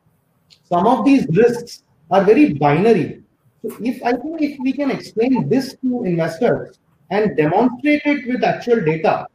some 0.63 0.87
of 0.87 1.03
these 1.03 1.27
risks 1.31 1.83
are 2.09 2.23
very 2.23 2.53
binary. 2.53 3.23
So 3.61 3.75
if 3.81 4.01
I 4.03 4.13
think 4.13 4.41
if 4.41 4.57
we 4.59 4.71
can 4.71 4.91
explain 4.91 5.49
this 5.49 5.75
to 5.81 6.03
investors 6.03 6.79
and 7.11 7.35
demonstrate 7.35 8.01
it 8.05 8.27
with 8.27 8.43
actual 8.43 8.83
data, 8.83 9.27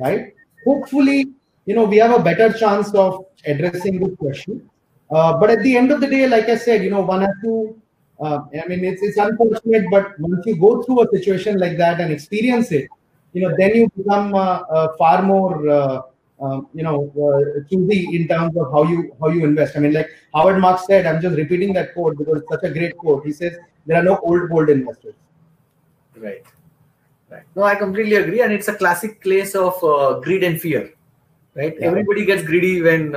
right? 0.00 0.34
Hopefully, 0.64 1.28
you 1.66 1.74
know, 1.74 1.84
we 1.84 1.98
have 1.98 2.18
a 2.18 2.22
better 2.22 2.52
chance 2.52 2.92
of 2.94 3.26
addressing 3.46 4.00
this 4.00 4.16
question. 4.16 4.68
Uh, 5.10 5.36
but 5.38 5.50
at 5.50 5.62
the 5.62 5.76
end 5.76 5.92
of 5.92 6.00
the 6.00 6.06
day, 6.06 6.26
like 6.26 6.48
I 6.48 6.56
said, 6.56 6.82
you 6.82 6.90
know, 6.90 7.02
one 7.02 7.20
has 7.20 7.34
to 7.44 7.82
uh, 8.22 8.44
I 8.52 8.68
mean, 8.68 8.84
it's, 8.84 9.02
it's 9.02 9.16
unfortunate, 9.16 9.86
but 9.90 10.18
once 10.20 10.46
you 10.46 10.56
go 10.56 10.82
through 10.82 11.02
a 11.02 11.08
situation 11.10 11.58
like 11.58 11.76
that 11.78 12.00
and 12.00 12.12
experience 12.12 12.70
it, 12.70 12.88
you 13.32 13.42
know, 13.42 13.54
then 13.58 13.74
you 13.74 13.90
become 13.96 14.34
uh, 14.34 14.60
uh, 14.60 14.96
far 14.96 15.22
more, 15.22 15.68
uh, 15.68 16.02
um, 16.40 16.68
you 16.72 16.84
know, 16.84 17.10
uh, 17.16 17.68
choosy 17.68 18.14
in 18.14 18.28
terms 18.28 18.56
of 18.56 18.70
how 18.70 18.84
you 18.84 19.14
how 19.20 19.28
you 19.28 19.44
invest. 19.44 19.76
I 19.76 19.80
mean, 19.80 19.92
like 19.92 20.10
Howard 20.34 20.60
Marks 20.60 20.86
said, 20.86 21.06
I'm 21.06 21.20
just 21.20 21.36
repeating 21.36 21.72
that 21.74 21.94
quote 21.94 22.18
because 22.18 22.38
it's 22.38 22.48
such 22.48 22.62
a 22.64 22.70
great 22.70 22.96
quote. 22.96 23.24
He 23.24 23.32
says 23.32 23.56
there 23.86 23.98
are 23.98 24.04
no 24.04 24.18
old 24.18 24.50
gold 24.50 24.68
investors. 24.68 25.14
Right. 26.16 26.44
Right. 27.32 27.42
No, 27.56 27.62
I 27.62 27.74
completely 27.76 28.16
agree, 28.16 28.42
and 28.42 28.52
it's 28.52 28.68
a 28.68 28.74
classic 28.74 29.22
case 29.22 29.54
of 29.54 29.82
uh, 29.82 30.20
greed 30.20 30.44
and 30.44 30.60
fear. 30.60 30.92
Right. 31.54 31.74
Yeah. 31.78 31.86
Everybody 31.86 32.26
gets 32.26 32.42
greedy 32.42 32.82
when 32.82 33.12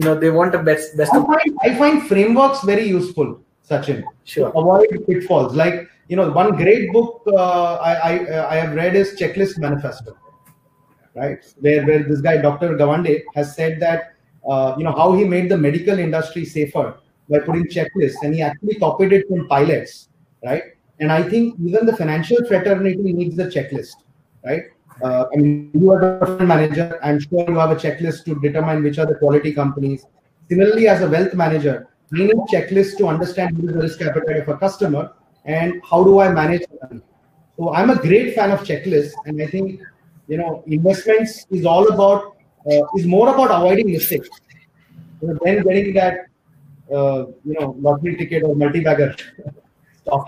you 0.00 0.04
know 0.06 0.14
they 0.18 0.30
want 0.30 0.52
the 0.52 0.58
best 0.58 0.96
best. 0.96 1.14
I 1.14 1.22
find, 1.22 1.58
I 1.62 1.74
find 1.78 2.08
frameworks 2.08 2.64
very 2.64 2.86
useful 2.88 3.40
Sachin. 3.70 4.02
Sure. 4.24 4.48
Avoid 4.48 5.06
pitfalls. 5.06 5.54
Like 5.54 5.88
you 6.08 6.16
know, 6.16 6.30
one 6.30 6.56
great 6.56 6.92
book 6.92 7.22
uh, 7.28 7.74
I 7.76 7.92
I, 7.94 8.12
I 8.52 8.56
have 8.56 8.74
read 8.74 8.96
is 8.96 9.14
Checklist 9.20 9.58
Manifesto. 9.58 10.16
right? 11.14 11.38
Where 11.60 11.86
where 11.86 12.02
this 12.02 12.20
guy 12.20 12.38
Dr. 12.38 12.76
Gawande 12.76 13.22
has 13.34 13.54
said 13.54 13.78
that 13.80 14.14
uh, 14.48 14.74
you 14.76 14.84
know 14.84 14.92
how 14.92 15.12
he 15.12 15.24
made 15.24 15.48
the 15.48 15.56
medical 15.56 15.98
industry 15.98 16.44
safer 16.44 16.98
by 17.28 17.38
putting 17.38 17.66
checklists, 17.66 18.22
and 18.22 18.34
he 18.34 18.42
actually 18.42 18.74
copied 18.76 19.12
it 19.12 19.28
from 19.28 19.46
pilots, 19.48 20.08
right? 20.44 20.62
And 21.00 21.10
I 21.10 21.22
think 21.22 21.56
even 21.64 21.86
the 21.86 21.96
financial 21.96 22.44
fraternity 22.46 23.12
needs 23.12 23.36
the 23.36 23.46
checklist, 23.46 23.96
right? 24.44 24.64
Uh, 25.02 25.24
I 25.32 25.36
mean, 25.36 25.70
you 25.72 25.90
are 25.92 26.00
the 26.38 26.44
manager. 26.44 26.98
I'm 27.02 27.18
sure 27.18 27.46
you 27.48 27.58
have 27.58 27.70
a 27.70 27.76
checklist 27.76 28.24
to 28.26 28.38
determine 28.40 28.82
which 28.82 28.98
are 28.98 29.06
the 29.06 29.14
quality 29.14 29.54
companies. 29.54 30.04
Similarly, 30.50 30.88
as 30.88 31.00
a 31.00 31.08
wealth 31.08 31.32
manager, 31.32 31.88
we 32.10 32.24
need 32.24 32.36
checklists 32.52 32.98
to 32.98 33.06
understand 33.06 33.56
what 33.56 33.68
is 33.68 33.74
the 33.74 33.82
risk 33.82 34.02
appetite 34.02 34.42
of 34.42 34.48
a 34.48 34.58
customer 34.58 35.12
and 35.46 35.80
how 35.88 36.04
do 36.04 36.20
I 36.20 36.30
manage. 36.30 36.62
So 37.56 37.72
I'm 37.72 37.90
a 37.90 37.96
great 37.96 38.34
fan 38.34 38.50
of 38.50 38.60
checklists, 38.60 39.12
and 39.24 39.40
I 39.40 39.46
think 39.46 39.80
you 40.28 40.36
know 40.36 40.62
investments 40.66 41.46
is 41.50 41.64
all 41.64 41.88
about 41.92 42.36
uh, 42.66 42.82
is 42.96 43.06
more 43.06 43.32
about 43.34 43.50
avoiding 43.50 43.90
mistakes 43.92 44.28
than 45.22 45.62
getting 45.62 45.94
that 45.94 46.26
uh, 46.94 47.26
you 47.44 47.56
know 47.58 47.76
lottery 47.78 48.16
ticket 48.16 48.42
or 48.42 48.54
multi-bagger 48.54 49.14
stock 49.16 49.54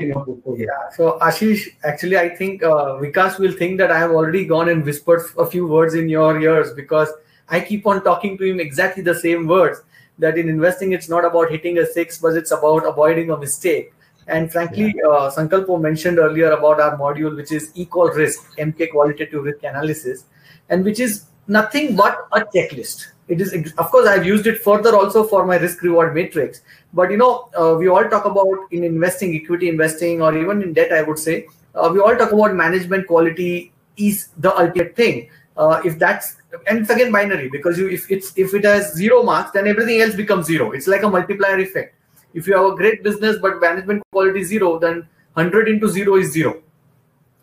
in 0.01 0.09
your 0.09 0.25
portfolio. 0.25 0.67
Yeah. 0.67 0.91
So 0.97 1.19
Ashish, 1.21 1.69
actually, 1.85 2.17
I 2.19 2.29
think 2.29 2.63
uh, 2.63 2.99
Vikas 3.01 3.39
will 3.39 3.53
think 3.53 3.79
that 3.79 3.91
I 3.91 3.99
have 3.99 4.11
already 4.11 4.45
gone 4.45 4.69
and 4.69 4.85
whispered 4.85 5.23
a 5.39 5.47
few 5.47 5.67
words 5.67 5.95
in 5.95 6.09
your 6.09 6.41
ears 6.41 6.73
because 6.73 7.09
I 7.49 7.61
keep 7.61 7.87
on 7.87 8.03
talking 8.05 8.39
to 8.39 8.45
him 8.45 8.61
exactly 8.61 9.03
the 9.03 9.15
same 9.15 9.47
words. 9.47 9.81
That 10.19 10.39
in 10.39 10.49
investing, 10.49 10.93
it's 10.93 11.09
not 11.09 11.25
about 11.25 11.51
hitting 11.51 11.79
a 11.79 11.87
six, 11.87 12.19
but 12.19 12.35
it's 12.37 12.51
about 12.51 12.87
avoiding 12.87 13.31
a 13.31 13.37
mistake. 13.37 13.93
And 14.29 14.53
frankly, 14.53 14.95
yeah. 14.97 15.09
uh, 15.09 15.31
Sankalpo 15.31 15.81
mentioned 15.81 16.19
earlier 16.19 16.53
about 16.53 16.81
our 16.81 16.97
module, 16.97 17.35
which 17.35 17.51
is 17.51 17.73
equal 17.75 18.09
risk, 18.09 18.57
Emkay 18.59 18.91
qualitative 18.91 19.43
risk 19.43 19.65
analysis, 19.65 20.25
and 20.69 20.85
which 20.85 21.01
is 21.01 21.25
nothing 21.49 21.97
but 21.97 22.29
a 22.33 22.41
checklist. 22.41 23.09
It 23.29 23.41
is, 23.41 23.53
of 23.79 23.91
course, 23.91 24.07
I've 24.07 24.27
used 24.27 24.47
it 24.47 24.61
further 24.61 24.95
also 24.95 25.25
for 25.25 25.47
my 25.47 25.57
risk 25.57 25.83
reward 25.83 26.15
matrix. 26.15 26.63
But 26.93 27.11
you 27.11 27.17
know, 27.17 27.49
uh, 27.57 27.77
we 27.79 27.89
all 27.89 28.09
talk 28.09 28.25
about 28.25 28.67
in 28.73 28.85
investing, 28.85 29.35
equity 29.35 29.69
investing, 29.69 30.21
or 30.21 30.37
even 30.37 30.63
in 30.63 30.73
debt, 30.73 30.93
I 30.93 31.03
would 31.03 31.19
say, 31.19 31.47
uh, 31.75 31.89
we 31.93 32.01
all 32.01 32.17
talk 32.17 32.33
about 32.33 32.55
management 32.55 33.07
quality 33.07 33.73
is 33.97 34.29
the 34.39 34.55
ultimate 34.59 34.97
thing. 34.97 35.31
Uh, 35.57 35.81
if 35.85 35.99
that's 35.99 36.37
and 36.67 36.79
it's 36.79 36.91
again 36.91 37.13
binary 37.13 37.49
because 37.49 37.79
you 37.79 37.89
if 37.89 38.11
it's 38.11 38.33
if 38.37 38.55
it 38.55 38.65
has 38.65 38.95
zero 38.95 39.23
marks, 39.23 39.53
then 39.53 39.67
everything 39.67 40.01
else 40.01 40.15
becomes 40.15 40.47
zero. 40.47 40.73
It's 40.73 40.87
like 40.87 41.03
a 41.03 41.09
multiplier 41.09 41.59
effect 41.59 41.95
if 42.35 42.47
you 42.47 42.57
have 42.57 42.73
a 42.73 42.77
great 42.77 43.03
business 43.03 43.37
but 43.41 43.61
management 43.61 44.03
quality 44.11 44.43
zero, 44.43 44.79
then 44.79 45.07
100 45.35 45.69
into 45.69 45.89
zero 45.89 46.17
is 46.17 46.33
zero, 46.33 46.63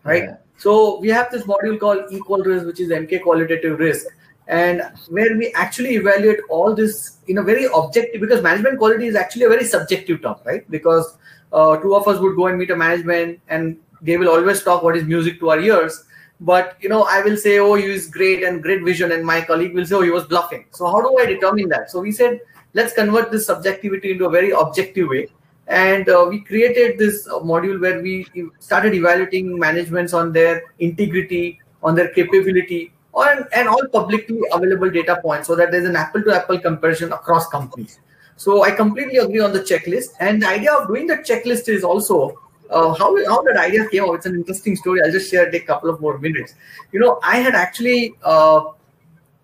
right? 0.03 0.23
Yeah. 0.23 0.37
So 0.57 0.99
we 0.99 1.09
have 1.09 1.31
this 1.31 1.43
module 1.43 1.79
called 1.79 2.05
equal 2.11 2.39
risk, 2.39 2.65
which 2.65 2.79
is 2.79 2.89
Emkay 2.89 3.23
qualitative 3.23 3.79
risk, 3.79 4.07
and 4.49 4.81
where 5.09 5.37
we 5.37 5.53
actually 5.53 5.91
evaluate 5.91 6.39
all 6.49 6.73
this 6.73 7.19
in 7.27 7.37
a 7.37 7.43
very 7.43 7.67
objective 7.73 8.19
because 8.19 8.41
management 8.41 8.79
quality 8.79 9.05
is 9.05 9.15
actually 9.15 9.43
a 9.43 9.49
very 9.49 9.63
subjective 9.63 10.23
term, 10.23 10.35
right? 10.43 10.69
Because 10.71 11.17
uh, 11.53 11.77
two 11.77 11.95
of 11.95 12.07
us 12.07 12.19
would 12.19 12.35
go 12.35 12.47
and 12.47 12.57
meet 12.57 12.71
a 12.71 12.75
management 12.75 13.39
and 13.47 13.77
they 14.01 14.17
will 14.17 14.29
always 14.29 14.63
talk 14.63 14.81
what 14.81 14.97
is 14.97 15.03
music 15.03 15.39
to 15.39 15.51
our 15.51 15.59
ears. 15.59 16.03
But 16.41 16.77
you 16.79 16.87
know 16.87 17.03
i 17.03 17.21
will 17.21 17.35
say 17.35 17.59
oh 17.59 17.73
he 17.75 17.83
is 17.83 18.07
great 18.07 18.43
and 18.43 18.63
great 18.63 18.83
vision 18.83 19.11
and 19.11 19.25
my 19.25 19.41
colleague 19.41 19.73
will 19.75 19.85
say 19.85 19.95
oh 19.95 20.01
he 20.01 20.09
was 20.09 20.23
bluffing. 20.23 20.65
So 20.71 20.87
how 20.87 21.01
do 21.01 21.17
i 21.19 21.25
determine 21.25 21.69
that? 21.69 21.91
So 21.91 21.99
we 21.99 22.11
said 22.11 22.39
let's 22.73 22.93
convert 22.93 23.29
this 23.31 23.45
subjectivity 23.45 24.11
into 24.11 24.25
a 24.25 24.29
very 24.29 24.51
objective 24.51 25.09
way. 25.09 25.27
And 25.67 26.09
uh, 26.09 26.25
we 26.27 26.39
created 26.39 26.97
this 26.97 27.27
uh, 27.27 27.39
module 27.39 27.79
where 27.79 28.01
we 28.01 28.25
started 28.59 28.95
evaluating 28.95 29.59
managements 29.59 30.13
on 30.13 30.31
their 30.31 30.63
integrity 30.79 31.59
on 31.83 31.93
their 31.93 32.07
capability 32.07 32.93
and 33.23 33.67
all 33.67 33.87
publicly 33.87 34.39
available 34.51 34.89
data 34.89 35.19
points 35.21 35.47
so 35.47 35.55
that 35.55 35.71
there's 35.71 35.85
an 35.85 35.95
apple 35.95 36.21
to 36.23 36.35
apple 36.35 36.59
comparison 36.59 37.11
across 37.11 37.47
companies 37.49 37.99
so 38.35 38.63
i 38.63 38.71
completely 38.71 39.17
agree 39.17 39.39
on 39.39 39.53
the 39.53 39.59
checklist 39.59 40.11
and 40.19 40.41
the 40.41 40.47
idea 40.47 40.73
of 40.73 40.87
doing 40.87 41.07
the 41.07 41.17
checklist 41.17 41.69
is 41.69 41.83
also 41.83 42.39
uh, 42.69 42.93
how, 42.93 43.25
how 43.25 43.41
that 43.41 43.57
idea 43.57 43.87
came 43.89 44.03
out 44.03 44.13
it's 44.13 44.25
an 44.25 44.35
interesting 44.35 44.75
story 44.75 45.01
i'll 45.03 45.11
just 45.11 45.29
share 45.29 45.49
a 45.49 45.59
couple 45.59 45.89
of 45.89 45.99
more 45.99 46.17
minutes 46.17 46.55
you 46.91 46.99
know 46.99 47.19
i 47.23 47.37
had 47.37 47.55
actually 47.55 48.15
uh, 48.23 48.61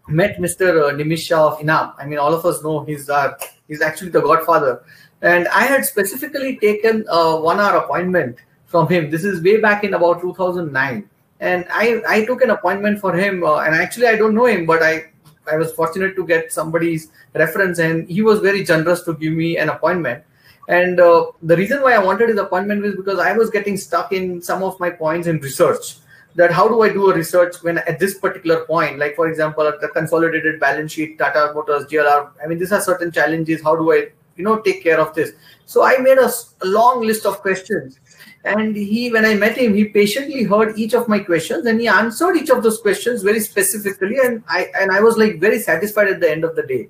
met 0.08 0.38
Mr. 0.38 0.90
Uh, 0.90 0.94
Nemish 0.94 1.28
Shah 1.28 1.48
of 1.48 1.60
Enam. 1.60 1.94
I 1.98 2.06
mean, 2.06 2.20
all 2.20 2.34
of 2.34 2.46
us 2.46 2.64
know 2.64 2.84
he's 2.84 3.10
uh, 3.10 3.34
he's 3.68 3.82
actually 3.82 4.10
the 4.10 4.22
godfather. 4.22 4.84
And 5.22 5.48
I 5.48 5.64
had 5.64 5.86
specifically 5.86 6.58
taken 6.58 7.06
a 7.10 7.40
one-hour 7.40 7.78
appointment 7.78 8.38
from 8.66 8.88
him. 8.88 9.10
This 9.10 9.24
is 9.24 9.42
way 9.42 9.60
back 9.60 9.84
in 9.84 9.94
about 9.94 10.22
2009. 10.22 11.10
And 11.40 11.66
I, 11.70 12.02
I 12.08 12.26
took 12.26 12.42
an 12.42 12.50
appointment 12.50 13.00
for 13.00 13.16
him. 13.16 13.44
Uh, 13.44 13.60
and 13.60 13.76
actually, 13.76 14.08
I 14.08 14.16
don't 14.16 14.36
know 14.36 14.46
him, 14.46 14.66
but 14.66 14.82
I, 14.82 15.06
I 15.52 15.58
was 15.58 15.74
fortunate 15.74 16.16
to 16.16 16.26
get 16.26 16.52
somebody's 16.52 17.10
reference. 17.34 17.80
And 17.80 18.10
he 18.10 18.22
was 18.22 18.40
very 18.40 18.64
generous 18.64 19.04
to 19.04 19.14
give 19.14 19.34
me 19.34 19.58
an 19.58 19.70
appointment. 19.70 20.24
And 20.68 21.00
uh, 21.00 21.28
the 21.44 21.56
reason 21.56 21.82
why 21.82 21.94
I 21.94 22.00
wanted 22.00 22.30
his 22.30 22.40
appointment 22.40 22.82
was 22.82 22.96
because 22.96 23.20
I 23.20 23.34
was 23.34 23.50
getting 23.50 23.78
stuck 23.78 24.12
in 24.12 24.42
some 24.42 24.64
of 24.64 24.80
my 24.80 24.90
points 24.90 25.28
in 25.28 25.40
research 25.40 25.98
that 26.36 26.52
how 26.52 26.68
do 26.68 26.82
I 26.82 26.90
do 26.90 27.10
a 27.12 27.16
research 27.16 27.56
when 27.62 27.78
at 27.80 27.98
this 28.00 28.18
particular 28.18 28.66
point, 28.66 29.00
like 29.00 29.16
for 29.16 29.28
example, 29.30 29.72
the 29.80 29.88
consolidated 29.90 30.60
balance 30.60 30.92
sheet, 30.92 31.18
Tata 31.18 31.52
Motors, 31.54 31.86
JLR. 31.86 32.32
I 32.44 32.48
mean, 32.48 32.60
these 32.60 32.72
are 32.72 32.82
certain 32.82 33.12
challenges. 33.12 33.64
How 33.64 33.76
do 33.76 33.92
I, 33.94 34.08
you 34.36 34.44
know, 34.44 34.60
take 34.60 34.84
care 34.84 35.00
of 35.00 35.16
this? 35.16 35.32
So 35.66 35.84
I 35.84 35.98
made 35.98 36.18
a 36.18 36.30
long 36.64 37.02
list 37.02 37.26
of 37.26 37.40
questions, 37.40 38.00
and 38.46 38.76
he, 38.76 39.12
when 39.12 39.26
I 39.26 39.34
met 39.34 39.58
him, 39.58 39.74
he 39.74 39.86
patiently 39.86 40.44
heard 40.44 40.78
each 40.78 40.94
of 40.94 41.08
my 41.08 41.18
questions 41.20 41.66
and 41.66 41.80
he 41.80 41.88
answered 41.88 42.36
each 42.38 42.52
of 42.52 42.62
those 42.62 42.80
questions 42.80 43.24
very 43.24 43.40
specifically, 43.40 44.18
and 44.24 44.44
I 44.48 44.68
and 44.80 44.92
I 44.92 45.02
was 45.02 45.18
like 45.18 45.40
very 45.40 45.60
satisfied 45.60 46.10
at 46.10 46.20
the 46.20 46.30
end 46.30 46.44
of 46.44 46.56
the 46.56 46.64
day. 46.64 46.90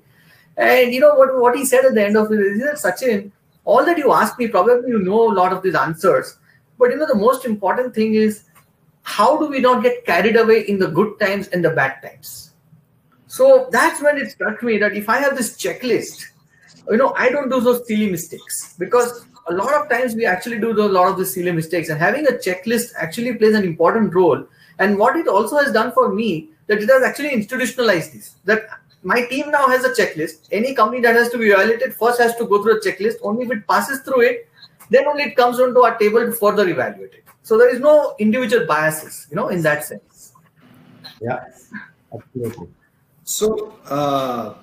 And 0.58 0.92
you 0.92 1.00
know 1.00 1.14
what 1.14 1.40
what 1.40 1.56
he 1.56 1.64
said 1.64 1.86
at 1.86 1.94
the 1.94 2.04
end 2.04 2.16
of 2.16 2.30
it 2.30 2.40
is 2.40 2.60
that 2.60 2.76
Sachin, 2.76 3.30
all 3.64 3.86
that 3.86 3.96
you 3.96 4.12
asked 4.12 4.38
me, 4.38 4.48
probably 4.48 4.90
you 4.90 4.98
know 4.98 5.32
a 5.32 5.32
lot 5.32 5.54
of 5.54 5.62
these 5.62 5.74
answers, 5.74 6.36
but 6.78 6.90
you 6.90 6.96
know 6.96 7.06
the 7.06 7.14
most 7.14 7.46
important 7.46 7.94
thing 7.94 8.14
is 8.14 8.44
how 9.02 9.38
do 9.38 9.46
we 9.46 9.60
not 9.60 9.82
get 9.82 10.04
carried 10.04 10.36
away 10.36 10.60
in 10.68 10.78
the 10.78 10.88
good 10.88 11.18
times 11.18 11.48
and 11.48 11.64
the 11.64 11.70
bad 11.70 12.02
times? 12.02 12.50
So 13.28 13.68
that's 13.70 14.02
when 14.02 14.18
it 14.18 14.30
struck 14.30 14.62
me 14.62 14.76
that 14.78 14.94
if 14.94 15.08
I 15.08 15.18
have 15.18 15.36
this 15.36 15.56
checklist, 15.56 16.22
you 16.90 16.96
know, 16.98 17.14
I 17.16 17.30
don't 17.30 17.48
do 17.48 17.60
those 17.60 17.86
silly 17.86 18.10
mistakes 18.10 18.74
because 18.78 19.26
a 19.48 19.54
lot 19.54 19.74
of 19.74 19.88
times 19.88 20.14
we 20.14 20.26
actually 20.26 20.58
do 20.58 20.70
a 20.70 20.88
lot 20.88 21.08
of 21.08 21.18
the 21.18 21.26
silly 21.26 21.52
mistakes, 21.52 21.88
and 21.88 21.98
having 21.98 22.26
a 22.26 22.32
checklist 22.32 22.92
actually 22.96 23.34
plays 23.34 23.54
an 23.54 23.64
important 23.64 24.14
role. 24.14 24.46
And 24.78 24.98
what 24.98 25.16
it 25.16 25.28
also 25.28 25.56
has 25.58 25.72
done 25.72 25.92
for 25.92 26.12
me 26.12 26.50
that 26.66 26.82
it 26.82 26.88
has 26.88 27.02
actually 27.02 27.32
institutionalized 27.32 28.12
this. 28.12 28.34
That 28.44 28.68
my 29.02 29.24
team 29.26 29.50
now 29.50 29.68
has 29.68 29.84
a 29.84 29.90
checklist. 29.90 30.48
Any 30.50 30.74
company 30.74 31.00
that 31.02 31.14
has 31.14 31.30
to 31.30 31.38
be 31.38 31.46
evaluated 31.46 31.94
first 31.94 32.20
has 32.20 32.34
to 32.36 32.46
go 32.46 32.62
through 32.62 32.78
a 32.78 32.80
checklist. 32.80 33.16
Only 33.22 33.44
if 33.46 33.52
it 33.52 33.66
passes 33.66 34.00
through 34.00 34.22
it, 34.22 34.48
then 34.90 35.06
only 35.06 35.24
it 35.24 35.36
comes 35.36 35.60
onto 35.60 35.80
our 35.80 35.96
table 35.96 36.20
to 36.20 36.32
further 36.32 36.68
evaluate 36.68 37.14
it. 37.14 37.24
So 37.42 37.56
there 37.56 37.72
is 37.72 37.80
no 37.80 38.16
individual 38.18 38.66
biases, 38.66 39.28
you 39.30 39.36
know, 39.36 39.48
in 39.48 39.62
that 39.62 39.84
sense. 39.84 40.32
Yeah, 41.20 41.44
absolutely. 42.12 42.68
So 43.22 43.74
uh, 43.88 44.54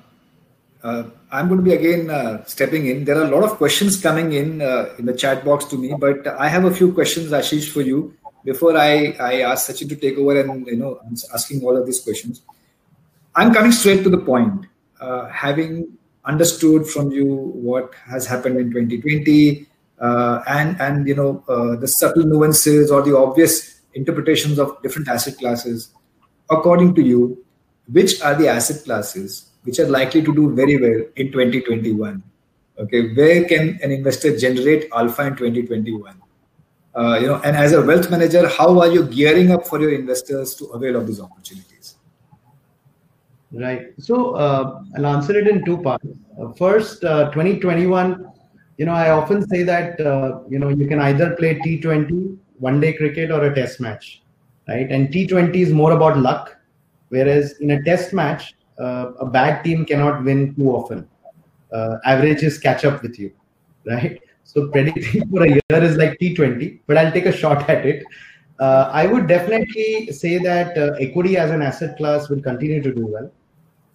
uh, 0.84 1.03
I'm 1.34 1.47
going 1.47 1.61
to 1.61 1.63
be 1.63 1.73
again 1.73 2.11
uh, 2.11 2.43
stepping 2.45 2.86
in. 2.86 3.05
There 3.05 3.17
are 3.17 3.23
a 3.23 3.36
lot 3.36 3.43
of 3.43 3.57
questions 3.57 3.99
coming 3.99 4.34
in 4.34 4.61
uh, 4.61 4.93
in 4.99 5.07
the 5.07 5.13
chat 5.13 5.43
box 5.43 5.65
to 5.65 5.77
me, 5.77 5.95
but 5.99 6.27
I 6.27 6.47
have 6.47 6.65
a 6.65 6.73
few 6.73 6.93
questions, 6.93 7.31
Ashish, 7.31 7.69
for 7.69 7.81
you 7.81 8.15
before 8.45 8.77
I, 8.77 9.15
I 9.19 9.41
ask 9.41 9.67
Sachin 9.67 9.89
to 9.89 9.95
take 9.95 10.15
over 10.19 10.39
and 10.39 10.67
you 10.67 10.75
know 10.75 10.99
asking 11.34 11.63
all 11.63 11.75
of 11.75 11.88
these 11.88 12.01
questions. 12.01 12.43
I'm 13.36 13.51
coming 13.51 13.71
straight 13.71 14.03
to 14.03 14.11
the 14.11 14.19
point. 14.19 14.67
Uh, 15.01 15.27
having 15.29 15.97
understood 16.23 16.86
from 16.86 17.09
you 17.09 17.25
what 17.69 17.95
has 18.05 18.27
happened 18.27 18.59
in 18.59 18.71
2020, 18.71 19.67
uh, 19.99 20.43
and 20.47 20.79
and 20.79 21.07
you 21.07 21.15
know 21.15 21.43
uh, 21.49 21.75
the 21.77 21.88
subtle 21.88 22.25
nuances 22.25 22.91
or 22.91 23.01
the 23.01 23.17
obvious 23.17 23.81
interpretations 23.95 24.59
of 24.59 24.79
different 24.84 25.07
asset 25.07 25.36
classes 25.39 25.89
according 26.49 26.93
to 26.93 27.01
you 27.01 27.43
which 27.91 28.21
are 28.21 28.36
the 28.36 28.47
asset 28.47 28.84
classes 28.84 29.53
which 29.64 29.80
are 29.80 29.88
likely 29.88 30.22
to 30.22 30.34
do 30.34 30.53
very 30.53 30.78
well 30.78 30.99
in 31.16 31.32
2021 31.32 32.22
okay 32.80 33.14
where 33.14 33.43
can 33.45 33.80
an 33.84 33.91
investor 33.91 34.38
generate 34.38 34.89
alpha 34.93 35.28
in 35.28 35.36
2021 35.36 36.22
uh, 36.95 37.18
you 37.20 37.28
know 37.28 37.39
and 37.43 37.55
as 37.55 37.74
a 37.74 37.82
wealth 37.82 38.09
manager 38.09 38.47
how 38.47 38.80
are 38.80 38.88
you 38.88 39.05
gearing 39.05 39.51
up 39.51 39.66
for 39.66 39.80
your 39.80 39.93
investors 39.93 40.55
to 40.55 40.66
avail 40.66 40.95
of 40.95 41.07
these 41.07 41.20
opportunities? 41.20 41.95
Right. 43.51 43.93
So 43.99 44.36
uh, 44.36 44.82
i'll 44.97 45.05
answer 45.05 45.38
it 45.38 45.47
in 45.47 45.64
two 45.64 45.78
parts. 45.78 46.07
Uh, 46.41 46.51
first 46.53 47.03
uh, 47.03 47.30
2021 47.32 48.34
you 48.78 48.86
know, 48.86 48.93
I 48.93 49.11
often 49.11 49.47
say 49.47 49.64
that 49.64 49.99
uh, 50.01 50.39
you 50.49 50.59
know 50.59 50.70
you 50.70 50.88
can 50.88 50.99
either 50.99 51.36
play 51.36 51.55
T20, 51.59 52.38
one 52.57 52.80
day 52.80 52.93
cricket, 52.93 53.32
or 53.32 53.45
a 53.45 53.53
test 53.53 53.80
match, 53.80 54.22
right? 54.68 54.89
And 54.89 55.09
T20 55.09 55.55
is 55.55 55.72
more 55.72 55.91
about 55.91 56.18
luck, 56.18 56.57
whereas 57.09 57.59
in 57.59 57.72
a 57.72 57.84
test 57.84 58.14
match, 58.14 58.55
a 59.19 59.25
bad 59.25 59.63
team 59.63 59.86
cannot 59.86 60.23
win 60.23 60.55
too 60.55 60.69
often. 60.71 61.07
Uh, 61.71 61.97
averages 62.05 62.57
catch 62.57 62.86
up 62.86 63.01
with 63.01 63.17
you, 63.19 63.31
right? 63.86 64.19
So 64.43 64.67
predicting 64.69 65.27
for 65.29 65.43
a 65.43 65.49
year 65.49 65.84
is 65.84 65.97
like 65.97 66.19
T20, 66.19 66.81
but 66.86 66.97
I'll 66.97 67.11
take 67.11 67.25
a 67.25 67.31
shot 67.31 67.69
at 67.69 67.86
it. 67.86 68.03
Uh, 68.59 68.89
I 68.93 69.07
would 69.07 69.27
definitely 69.27 70.11
say 70.11 70.38
that 70.38 70.77
uh, 70.77 70.93
equity 70.99 71.38
as 71.38 71.49
an 71.49 71.61
asset 71.61 71.97
class 71.97 72.29
will 72.29 72.41
continue 72.41 72.81
to 72.81 72.93
do 72.93 73.07
well 73.07 73.31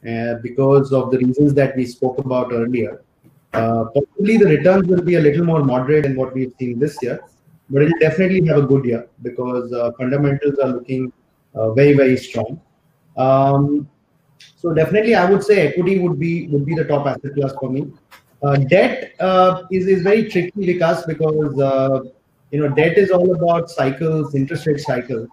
uh, 0.06 0.38
because 0.42 0.92
of 0.92 1.10
the 1.10 1.18
reasons 1.18 1.54
that 1.54 1.76
we 1.76 1.86
spoke 1.86 2.18
about 2.18 2.52
earlier. 2.52 3.02
Uh, 3.52 3.84
possibly 3.94 4.36
the 4.36 4.46
returns 4.46 4.86
will 4.88 5.02
be 5.02 5.14
a 5.14 5.20
little 5.20 5.44
more 5.44 5.64
moderate 5.64 6.02
than 6.02 6.16
what 6.16 6.34
we've 6.34 6.52
seen 6.58 6.78
this 6.78 6.98
year, 7.02 7.20
but 7.70 7.82
it'll 7.82 7.98
definitely 7.98 8.44
have 8.46 8.58
a 8.58 8.66
good 8.66 8.84
year 8.84 9.08
because 9.22 9.72
uh, 9.72 9.90
fundamentals 9.98 10.58
are 10.58 10.68
looking 10.68 11.12
uh, 11.54 11.72
very 11.72 11.94
very 11.94 12.16
strong. 12.16 12.60
Um, 13.16 13.88
so 14.56 14.72
definitely, 14.72 15.14
I 15.14 15.30
would 15.30 15.42
say 15.42 15.68
equity 15.68 15.98
would 15.98 16.18
be 16.18 16.48
would 16.48 16.66
be 16.66 16.74
the 16.74 16.84
top 16.84 17.06
asset 17.06 17.34
class 17.34 17.52
for 17.60 17.70
me. 17.70 17.92
debt 18.68 19.14
is 19.70 19.86
is 19.86 20.02
very 20.02 20.28
tricky 20.28 20.66
because 20.66 21.04
because 21.06 21.54
you 22.50 22.60
know 22.60 22.68
debt 22.68 22.98
is 22.98 23.10
all 23.10 23.34
about 23.34 23.70
cycles 23.70 24.34
interest 24.34 24.66
rate 24.66 24.80
cycle. 24.80 25.26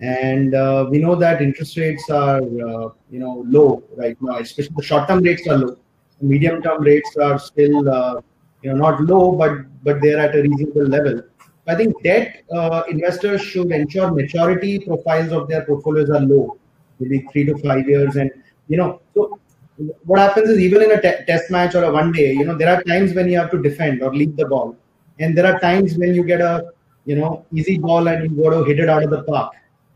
And 0.00 0.54
uh, 0.54 0.86
we 0.90 0.98
know 0.98 1.14
that 1.14 1.40
interest 1.40 1.76
rates 1.76 2.10
are 2.10 2.38
uh, 2.38 2.88
you 3.10 3.20
know 3.20 3.44
low 3.46 3.84
right 3.96 4.16
now 4.20 4.38
especially 4.38 4.74
the 4.76 4.82
short 4.82 5.08
term 5.08 5.22
rates 5.22 5.46
are 5.46 5.58
low. 5.58 5.76
Medium 6.20 6.62
term 6.62 6.82
rates 6.82 7.16
are 7.16 7.38
still 7.38 7.88
uh, 7.88 8.20
you 8.62 8.70
know 8.70 8.76
not 8.76 9.02
low 9.02 9.32
but 9.32 9.52
but 9.84 10.00
they're 10.00 10.18
at 10.18 10.34
a 10.34 10.42
reasonable 10.42 10.86
level. 10.86 11.22
I 11.68 11.76
think 11.76 12.02
debt 12.02 12.42
uh, 12.52 12.82
investors 12.88 13.42
should 13.42 13.70
ensure 13.70 14.10
maturity 14.10 14.80
profiles 14.80 15.30
of 15.30 15.48
their 15.48 15.64
portfolios 15.64 16.10
are 16.10 16.20
low 16.20 16.58
maybe 16.98 17.26
3 17.32 17.44
to 17.46 17.58
5 17.58 17.88
years 17.88 18.16
and 18.16 18.30
you 18.68 18.76
know 18.76 19.00
so 19.14 19.38
what 20.04 20.20
happens 20.20 20.48
is 20.48 20.58
even 20.58 20.82
in 20.82 20.92
a 20.92 21.00
test 21.00 21.50
match 21.50 21.74
or 21.74 21.84
a 21.84 21.92
one 21.92 22.12
day 22.12 22.32
you 22.32 22.44
know 22.44 22.56
there 22.56 22.72
are 22.74 22.82
times 22.84 23.14
when 23.14 23.28
you 23.28 23.38
have 23.38 23.50
to 23.50 23.60
defend 23.62 24.02
or 24.02 24.14
leave 24.14 24.36
the 24.36 24.46
ball 24.46 24.76
and 25.18 25.36
there 25.36 25.46
are 25.46 25.58
times 25.60 25.96
when 25.96 26.14
you 26.14 26.24
get 26.24 26.40
a 26.40 26.72
you 27.04 27.16
know 27.16 27.44
easy 27.52 27.78
ball 27.78 28.08
and 28.08 28.24
you 28.24 28.42
go 28.42 28.50
to 28.50 28.64
hit 28.64 28.78
it 28.78 28.88
out 28.88 29.02
of 29.02 29.10
the 29.10 29.22
park, 29.24 29.52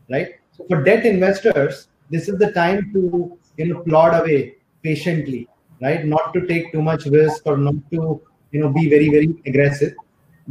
right? 0.09 0.29
So 0.51 0.65
for 0.69 0.83
debt 0.83 1.05
investors, 1.05 1.87
this 2.09 2.27
is 2.29 2.37
the 2.37 2.51
time 2.51 2.91
to 2.93 3.37
you 3.57 3.73
know 3.73 3.79
plod 3.83 4.19
away 4.21 4.55
patiently, 4.83 5.47
right? 5.81 6.05
Not 6.05 6.33
to 6.33 6.45
take 6.47 6.71
too 6.71 6.81
much 6.81 7.05
risk 7.05 7.43
or 7.45 7.57
not 7.57 7.75
to 7.91 8.21
you 8.51 8.59
know 8.61 8.69
be 8.69 8.89
very 8.89 9.09
very 9.09 9.29
aggressive. 9.45 9.93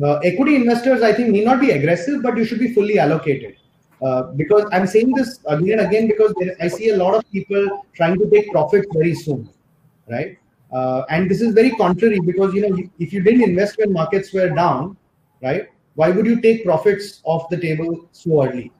Uh, 0.03 0.19
equity 0.19 0.57
investors, 0.57 1.03
I 1.03 1.13
think, 1.13 1.31
need 1.31 1.45
not 1.45 1.59
be 1.59 1.71
aggressive, 1.71 2.23
but 2.23 2.37
you 2.37 2.45
should 2.45 2.59
be 2.59 2.75
fully 2.75 2.99
allocated. 2.99 3.57
Uh, 4.03 4.23
because 4.33 4.69
I'm 4.73 4.87
saying 4.87 5.13
this 5.15 5.41
again 5.47 5.79
and 5.79 5.89
again 5.89 6.07
because 6.07 6.35
I 6.61 6.69
see 6.69 6.91
a 6.91 6.97
lot 6.97 7.15
of 7.15 7.31
people 7.33 7.87
trying 7.95 8.19
to 8.19 8.29
take 8.29 8.51
profits 8.53 8.87
very 8.93 9.15
soon, 9.15 9.49
right? 10.09 10.39
Uh, 10.73 11.05
and 11.09 11.31
this 11.31 11.41
is 11.41 11.55
very 11.55 11.71
contrary 11.71 12.21
because 12.21 12.53
you 12.53 12.69
know 12.69 12.77
if 12.99 13.13
you 13.13 13.23
didn't 13.23 13.43
invest 13.43 13.79
when 13.79 13.93
markets 13.93 14.33
were 14.35 14.51
down, 14.51 14.97
right? 15.43 15.69
Why 15.95 16.11
would 16.11 16.27
you 16.27 16.43
take 16.43 16.65
profits 16.65 17.23
off 17.25 17.49
the 17.49 17.57
table 17.57 18.07
so 18.13 18.45
early? 18.45 18.71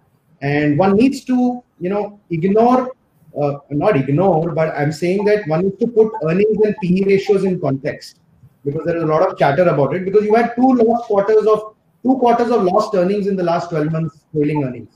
And 0.43 0.79
one 0.79 0.97
needs 0.97 1.25
to 1.25 1.63
you 1.81 1.89
know 1.89 2.21
ignore, 2.29 2.93
uh, 3.41 3.55
not 3.71 3.97
ignore, 3.97 4.51
but 4.53 4.77
I'm 4.77 4.93
saying 4.93 5.25
that 5.25 5.49
one 5.49 5.63
needs 5.63 5.79
to 5.79 5.87
put 5.87 6.13
earnings 6.25 6.59
and 6.63 6.77
PE 6.83 7.05
ratios 7.05 7.45
in 7.45 7.59
context 7.59 8.19
because 8.67 8.85
there 8.85 8.99
is 8.99 9.05
a 9.05 9.07
lot 9.07 9.27
of 9.27 9.39
chatter 9.39 9.67
about 9.67 9.95
it 9.95 10.05
because 10.05 10.25
you 10.25 10.35
had 10.35 10.55
two 10.57 10.73
lost 10.75 11.05
quarters 11.05 11.47
of 11.47 11.75
two 12.03 12.19
quarters 12.19 12.51
of 12.51 12.65
lost 12.65 12.95
earnings 12.95 13.29
in 13.29 13.37
the 13.37 13.43
last 13.43 13.71
12 13.71 13.93
months 13.93 14.25
trailing 14.33 14.65
earnings. 14.65 14.96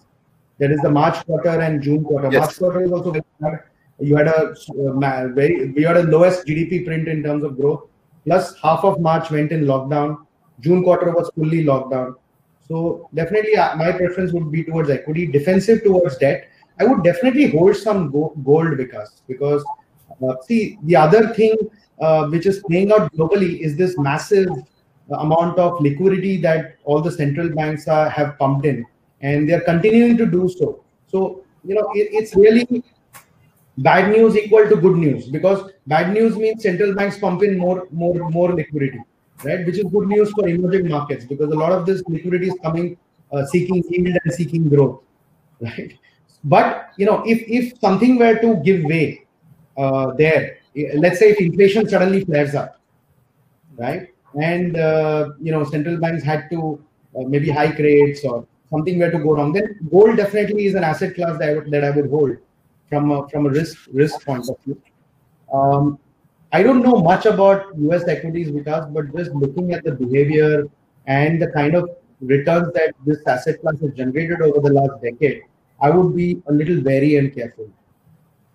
That 0.60 0.70
is 0.70 0.80
the 0.80 0.90
March 0.90 1.24
quarter 1.26 1.60
and 1.60 1.82
June 1.82 2.04
quarter. 2.04 2.30
Yes. 2.30 2.40
March 2.40 2.58
quarter 2.58 2.84
is 2.84 2.92
also 2.92 3.10
very 3.10 3.24
bad 3.40 3.60
you 4.00 4.16
had 4.16 4.28
a 4.28 4.54
uh, 4.54 5.28
very 5.28 5.70
we 5.70 5.82
had 5.82 5.96
a 5.96 6.02
lowest 6.04 6.46
GDP 6.46 6.84
print 6.84 7.08
in 7.08 7.22
terms 7.22 7.44
of 7.44 7.56
growth. 7.56 7.88
Plus, 8.24 8.58
half 8.60 8.84
of 8.84 9.00
March 9.00 9.30
went 9.30 9.52
in 9.52 9.64
lockdown. 9.64 10.18
June 10.60 10.82
quarter 10.82 11.10
was 11.10 11.30
fully 11.34 11.64
locked 11.64 11.90
down. 11.90 12.14
So 12.66 13.08
definitely, 13.14 13.56
uh, 13.56 13.76
my 13.76 13.92
preference 13.92 14.32
would 14.32 14.50
be 14.52 14.64
towards 14.64 14.90
equity, 14.90 15.26
defensive 15.26 15.82
towards 15.82 16.18
debt. 16.18 16.48
I 16.78 16.84
would 16.84 17.02
definitely 17.02 17.50
hold 17.50 17.76
some 17.76 18.10
gold 18.10 18.76
because 18.76 19.22
because 19.26 19.64
uh, 20.22 20.34
see 20.46 20.78
the 20.84 20.96
other 20.96 21.34
thing 21.34 21.56
uh, 22.00 22.26
which 22.28 22.46
is 22.46 22.62
playing 22.68 22.92
out 22.92 23.12
globally 23.14 23.60
is 23.60 23.76
this 23.76 23.98
massive 23.98 24.48
amount 25.10 25.58
of 25.58 25.80
liquidity 25.80 26.36
that 26.38 26.76
all 26.84 27.02
the 27.02 27.10
central 27.10 27.48
banks 27.48 27.88
are, 27.88 28.08
have 28.08 28.38
pumped 28.38 28.64
in, 28.64 28.86
and 29.20 29.48
they 29.48 29.52
are 29.52 29.60
continuing 29.60 30.16
to 30.16 30.26
do 30.26 30.48
so. 30.48 30.82
So 31.06 31.44
you 31.64 31.74
know 31.74 31.90
it, 31.94 32.08
it's 32.12 32.34
really 32.34 32.82
bad 33.78 34.10
news 34.10 34.36
equal 34.36 34.68
to 34.68 34.76
good 34.76 34.96
news 34.96 35.28
because 35.28 35.70
bad 35.86 36.12
news 36.12 36.36
means 36.36 36.62
central 36.62 36.94
banks 36.94 37.18
pump 37.18 37.42
in 37.42 37.58
more 37.58 37.86
more 37.90 38.30
more 38.30 38.52
liquidity 38.52 39.00
right? 39.44 39.64
Which 39.64 39.78
is 39.78 39.84
good 39.84 40.08
news 40.08 40.30
for 40.32 40.48
emerging 40.48 40.88
markets 40.88 41.24
because 41.24 41.50
a 41.50 41.54
lot 41.54 41.72
of 41.72 41.86
this 41.86 42.02
liquidity 42.08 42.48
is 42.48 42.58
coming 42.62 42.96
uh, 43.32 43.46
seeking 43.46 43.82
yield 43.88 44.16
and 44.24 44.34
seeking 44.34 44.68
growth 44.68 45.02
right? 45.60 45.94
But 46.44 46.90
you 46.96 47.06
know 47.06 47.22
if 47.26 47.42
if 47.48 47.78
something 47.80 48.18
were 48.18 48.36
to 48.38 48.56
give 48.56 48.84
way 48.84 49.26
uh, 49.76 50.12
there 50.12 50.58
let's 50.94 51.18
say 51.18 51.30
if 51.30 51.40
inflation 51.40 51.88
suddenly 51.88 52.24
flares 52.24 52.54
up 52.54 52.80
right? 53.76 54.08
And 54.40 54.76
uh, 54.76 55.30
you 55.40 55.52
know 55.52 55.64
central 55.64 55.98
banks 55.98 56.22
had 56.22 56.48
to 56.50 56.82
uh, 57.16 57.22
maybe 57.22 57.50
hike 57.50 57.78
rates 57.78 58.24
or 58.24 58.46
something 58.70 58.98
were 58.98 59.10
to 59.10 59.18
go 59.18 59.34
wrong 59.36 59.52
then 59.52 59.78
gold 59.90 60.16
definitely 60.16 60.66
is 60.66 60.74
an 60.74 60.84
asset 60.84 61.14
class 61.14 61.38
that 61.38 61.48
I 61.50 61.54
would, 61.54 61.70
that 61.70 61.84
I 61.84 61.90
would 61.90 62.10
hold 62.10 62.36
from 62.90 63.10
a, 63.10 63.28
from 63.28 63.46
a 63.46 63.50
risk 63.50 63.88
risk 63.92 64.24
point 64.26 64.48
of 64.48 64.56
view. 64.64 64.80
Um, 65.52 65.98
I 66.52 66.62
don't 66.62 66.82
know 66.82 66.96
much 66.96 67.26
about 67.26 67.66
US 67.78 68.06
equities 68.08 68.50
because, 68.50 68.86
but 68.90 69.14
just 69.16 69.32
looking 69.32 69.72
at 69.72 69.84
the 69.84 69.92
behavior 69.92 70.64
and 71.06 71.40
the 71.40 71.48
kind 71.48 71.74
of 71.74 71.88
returns 72.20 72.72
that 72.74 72.94
this 73.06 73.24
asset 73.26 73.60
class 73.60 73.80
has 73.80 73.92
generated 73.92 74.42
over 74.42 74.60
the 74.60 74.72
last 74.72 75.00
decade, 75.02 75.42
I 75.80 75.90
would 75.90 76.14
be 76.14 76.42
a 76.48 76.52
little 76.52 76.82
wary 76.82 77.16
and 77.16 77.34
careful. 77.34 77.68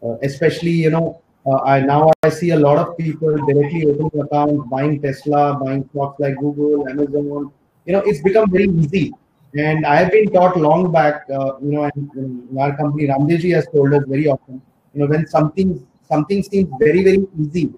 Uh, 0.03 0.18
especially, 0.22 0.72
you 0.72 0.89
know, 0.89 1.22
uh, 1.45 1.61
I 1.63 1.80
now 1.80 2.11
I 2.24 2.30
see 2.30 2.49
a 2.49 2.59
lot 2.59 2.78
of 2.78 2.97
people 2.97 3.36
directly 3.47 3.86
opening 3.86 4.22
accounts, 4.22 4.68
buying 4.70 5.01
Tesla, 5.01 5.57
buying 5.63 5.88
stocks 5.91 6.20
like 6.20 6.38
Google, 6.38 6.88
Amazon. 6.89 7.51
You 7.86 7.93
know, 7.93 8.03
it's 8.05 8.22
become 8.22 8.51
very 8.51 8.68
easy 8.68 9.13
and 9.56 9.86
I 9.86 9.95
have 9.95 10.12
been 10.12 10.32
taught 10.32 10.58
long 10.58 10.91
back, 10.91 11.24
uh, 11.30 11.58
you 11.62 11.72
know, 11.72 11.84
and, 11.84 12.12
and 12.14 12.60
our 12.60 12.76
company 12.76 13.08
Ramdeji 13.08 13.53
has 13.53 13.68
told 13.74 13.93
us 13.93 14.03
very 14.08 14.28
often, 14.28 14.62
you 14.93 15.01
know, 15.01 15.08
when 15.08 15.26
something 15.28 15.86
something 16.03 16.43
seems 16.43 16.70
very 16.80 17.03
very 17.03 17.26
easy, 17.39 17.74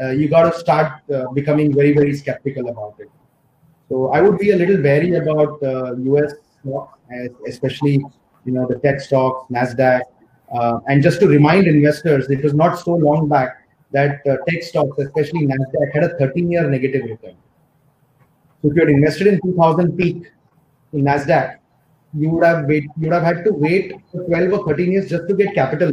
uh, 0.00 0.10
you 0.10 0.28
got 0.28 0.50
to 0.52 0.58
start 0.58 1.02
uh, 1.12 1.28
becoming 1.32 1.74
very 1.74 1.92
very 1.92 2.14
skeptical 2.14 2.68
about 2.68 2.94
it. 2.98 3.10
So 3.88 4.08
I 4.08 4.20
would 4.20 4.38
be 4.38 4.50
a 4.50 4.56
little 4.56 4.82
wary 4.82 5.14
about 5.16 5.60
U.S. 5.62 6.32
Uh, 6.32 6.36
stocks, 6.60 6.98
especially 7.46 8.04
you 8.44 8.52
know 8.52 8.66
the 8.66 8.78
tech 8.78 9.00
stocks, 9.00 9.50
Nasdaq, 9.50 10.02
uh, 10.52 10.80
and 10.88 11.02
just 11.02 11.20
to 11.20 11.28
remind 11.28 11.66
investors, 11.66 12.30
it 12.30 12.42
was 12.42 12.54
not 12.54 12.78
so 12.78 12.92
long 12.92 13.28
back 13.28 13.68
that 13.90 14.20
uh, 14.26 14.36
tech 14.48 14.62
stocks, 14.62 14.98
especially 14.98 15.46
Nasdaq, 15.46 15.92
had 15.94 16.04
a 16.04 16.14
13-year 16.16 16.68
negative 16.68 17.04
return. 17.04 17.36
So 18.60 18.70
if 18.70 18.76
you 18.76 18.80
had 18.80 18.90
invested 18.90 19.26
in 19.28 19.40
2000 19.40 19.96
peak 19.96 20.30
in 20.92 21.04
Nasdaq, 21.04 21.58
you 22.14 22.30
would 22.30 22.44
have 22.44 22.64
wait, 22.66 22.84
you 22.84 23.08
would 23.08 23.12
have 23.12 23.22
had 23.22 23.44
to 23.44 23.52
wait 23.52 23.92
for 24.10 24.24
12 24.24 24.52
or 24.52 24.66
13 24.66 24.92
years 24.92 25.10
just 25.10 25.28
to 25.28 25.34
get 25.34 25.54
capital. 25.54 25.92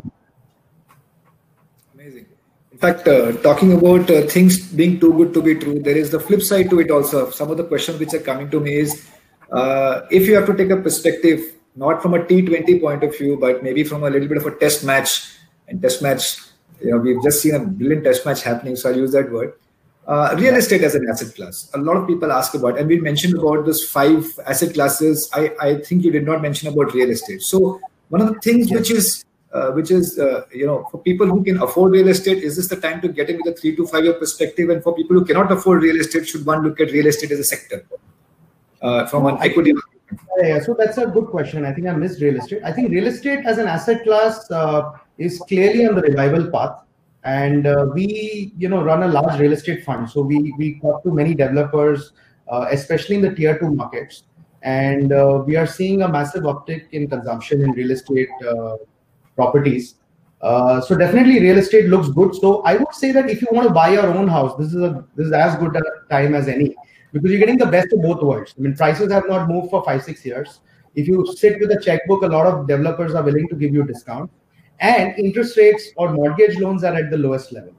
Amazing. 1.93 2.25
In 2.71 2.77
fact, 2.77 3.07
uh, 3.07 3.33
talking 3.41 3.73
about 3.73 4.09
uh, 4.09 4.27
things 4.27 4.71
being 4.71 4.99
too 4.99 5.13
good 5.13 5.33
to 5.33 5.41
be 5.41 5.55
true, 5.55 5.79
there 5.79 5.97
is 5.97 6.11
the 6.11 6.19
flip 6.19 6.41
side 6.41 6.69
to 6.69 6.79
it 6.79 6.91
also. 6.91 7.29
Some 7.31 7.51
of 7.51 7.57
the 7.57 7.65
questions 7.65 7.99
which 7.99 8.13
are 8.13 8.19
coming 8.19 8.49
to 8.51 8.59
me 8.59 8.75
is 8.75 9.09
uh, 9.51 10.01
if 10.11 10.27
you 10.27 10.35
have 10.35 10.45
to 10.47 10.55
take 10.55 10.69
a 10.69 10.77
perspective, 10.77 11.39
not 11.75 12.01
from 12.01 12.13
a 12.13 12.19
T20 12.19 12.81
point 12.81 13.03
of 13.03 13.17
view, 13.17 13.37
but 13.37 13.63
maybe 13.63 13.83
from 13.83 14.03
a 14.03 14.09
little 14.09 14.27
bit 14.27 14.37
of 14.37 14.45
a 14.45 14.55
test 14.55 14.83
match. 14.83 15.31
And 15.67 15.81
test 15.81 16.01
match, 16.01 16.37
you 16.79 16.91
know, 16.91 16.97
we've 16.97 17.21
just 17.23 17.41
seen 17.41 17.55
a 17.55 17.59
brilliant 17.59 18.03
test 18.03 18.25
match 18.25 18.43
happening, 18.43 18.75
so 18.75 18.89
I'll 18.89 18.97
use 18.97 19.11
that 19.13 19.31
word. 19.31 19.53
Uh, 20.07 20.35
real 20.37 20.55
estate 20.55 20.83
as 20.83 20.93
an 20.93 21.07
asset 21.09 21.33
class. 21.33 21.71
A 21.73 21.79
lot 21.79 21.97
of 21.97 22.07
people 22.07 22.31
ask 22.31 22.53
about, 22.53 22.77
and 22.77 22.87
we 22.87 22.99
mentioned 22.99 23.35
about 23.39 23.65
this 23.65 23.89
five 23.89 24.23
asset 24.45 24.75
classes. 24.75 25.27
I, 25.33 25.51
I 25.59 25.75
think 25.79 26.03
you 26.03 26.11
did 26.11 26.25
not 26.25 26.43
mention 26.43 26.69
about 26.69 26.93
real 26.93 27.09
estate. 27.09 27.41
So 27.41 27.81
one 28.09 28.21
of 28.21 28.31
the 28.31 28.39
things 28.39 28.71
which 28.71 28.91
is 28.91 29.25
uh, 29.51 29.71
which 29.71 29.89
is 29.89 30.19
uh, 30.19 30.43
you 30.53 30.67
know 30.67 30.87
for 30.91 30.99
people 30.99 31.25
who 31.25 31.43
can 31.43 31.59
afford 31.59 31.93
real 31.93 32.09
estate, 32.09 32.43
is 32.43 32.55
this 32.55 32.67
the 32.67 32.75
time 32.75 33.01
to 33.01 33.07
get 33.07 33.31
in 33.31 33.37
with 33.37 33.47
a 33.47 33.59
three 33.59 33.75
to 33.75 33.87
five 33.87 34.03
year 34.03 34.13
perspective? 34.13 34.69
And 34.69 34.83
for 34.83 34.93
people 34.93 35.17
who 35.17 35.25
cannot 35.25 35.51
afford 35.51 35.81
real 35.81 35.99
estate, 35.99 36.27
should 36.27 36.45
one 36.45 36.61
look 36.61 36.79
at 36.79 36.91
real 36.91 37.07
estate 37.07 37.31
as 37.31 37.39
a 37.39 37.43
sector 37.43 37.83
uh, 38.83 39.07
from 39.07 39.25
an 39.25 39.37
equity? 39.41 39.73
Yeah, 40.37 40.59
so 40.59 40.75
that's 40.77 40.99
a 40.99 41.07
good 41.07 41.27
question. 41.27 41.65
I 41.65 41.73
think 41.73 41.87
I 41.87 41.93
missed 41.93 42.21
real 42.21 42.37
estate. 42.37 42.61
I 42.63 42.71
think 42.71 42.91
real 42.91 43.07
estate 43.07 43.43
as 43.43 43.57
an 43.57 43.67
asset 43.67 44.03
class 44.03 44.51
uh, 44.51 44.91
is 45.17 45.39
clearly 45.47 45.87
on 45.87 45.95
the 45.95 46.03
revival 46.03 46.51
path 46.51 46.84
and 47.25 47.67
uh, 47.67 47.87
we 47.93 48.53
you 48.57 48.69
know 48.69 48.83
run 48.83 49.03
a 49.03 49.07
large 49.07 49.39
real 49.39 49.51
estate 49.51 49.83
fund. 49.83 50.09
So 50.09 50.21
we 50.21 50.53
we 50.57 50.79
talk 50.79 51.03
to 51.03 51.11
many 51.11 51.33
developers 51.33 52.13
uh, 52.47 52.67
especially 52.71 53.15
in 53.15 53.21
the 53.21 53.33
tier 53.33 53.57
2 53.57 53.71
markets. 53.71 54.23
And 54.61 55.11
uh, 55.11 55.43
we 55.45 55.55
are 55.55 55.67
seeing 55.67 56.01
a 56.01 56.07
massive 56.07 56.43
uptick 56.43 56.89
in 56.91 57.07
consumption 57.07 57.61
in 57.61 57.71
real 57.71 57.91
estate 57.91 58.29
uh, 58.47 58.77
properties. 59.35 59.95
Uh, 60.41 60.81
so 60.81 60.95
definitely 60.95 61.39
real 61.39 61.57
estate 61.57 61.87
looks 61.87 62.09
good. 62.09 62.35
So 62.35 62.61
i 62.63 62.75
would 62.75 62.93
say 62.93 63.11
that 63.11 63.29
if 63.29 63.41
you 63.41 63.47
want 63.51 63.67
to 63.67 63.73
buy 63.73 63.89
your 63.89 64.07
own 64.07 64.27
house 64.27 64.55
this 64.57 64.73
is 64.73 64.81
a 64.81 65.05
this 65.15 65.27
is 65.27 65.33
as 65.33 65.55
good 65.57 65.75
a 65.75 65.83
time 66.09 66.35
as 66.35 66.47
any 66.47 66.75
because 67.13 67.31
you're 67.31 67.39
getting 67.39 67.57
the 67.57 67.65
best 67.65 67.93
of 67.93 68.01
both 68.01 68.21
worlds. 68.21 68.53
I 68.57 68.61
mean 68.61 68.75
prices 68.75 69.11
have 69.11 69.27
not 69.27 69.47
moved 69.47 69.69
for 69.69 69.83
5 69.83 70.03
6 70.03 70.25
years. 70.25 70.59
If 70.95 71.07
you 71.07 71.25
sit 71.35 71.59
with 71.59 71.71
a 71.71 71.81
checkbook, 71.81 72.23
a 72.23 72.27
lot 72.27 72.47
of 72.47 72.67
developers 72.67 73.15
are 73.15 73.23
willing 73.23 73.49
to 73.49 73.55
give 73.55 73.73
you 73.73 73.83
discount, 73.83 74.31
and 74.79 75.17
interest 75.17 75.57
rates 75.57 75.89
or 75.97 76.11
mortgage 76.13 76.57
loans 76.59 76.83
are 76.83 76.93
at 76.93 77.09
the 77.09 77.17
lowest 77.17 77.51
level, 77.51 77.73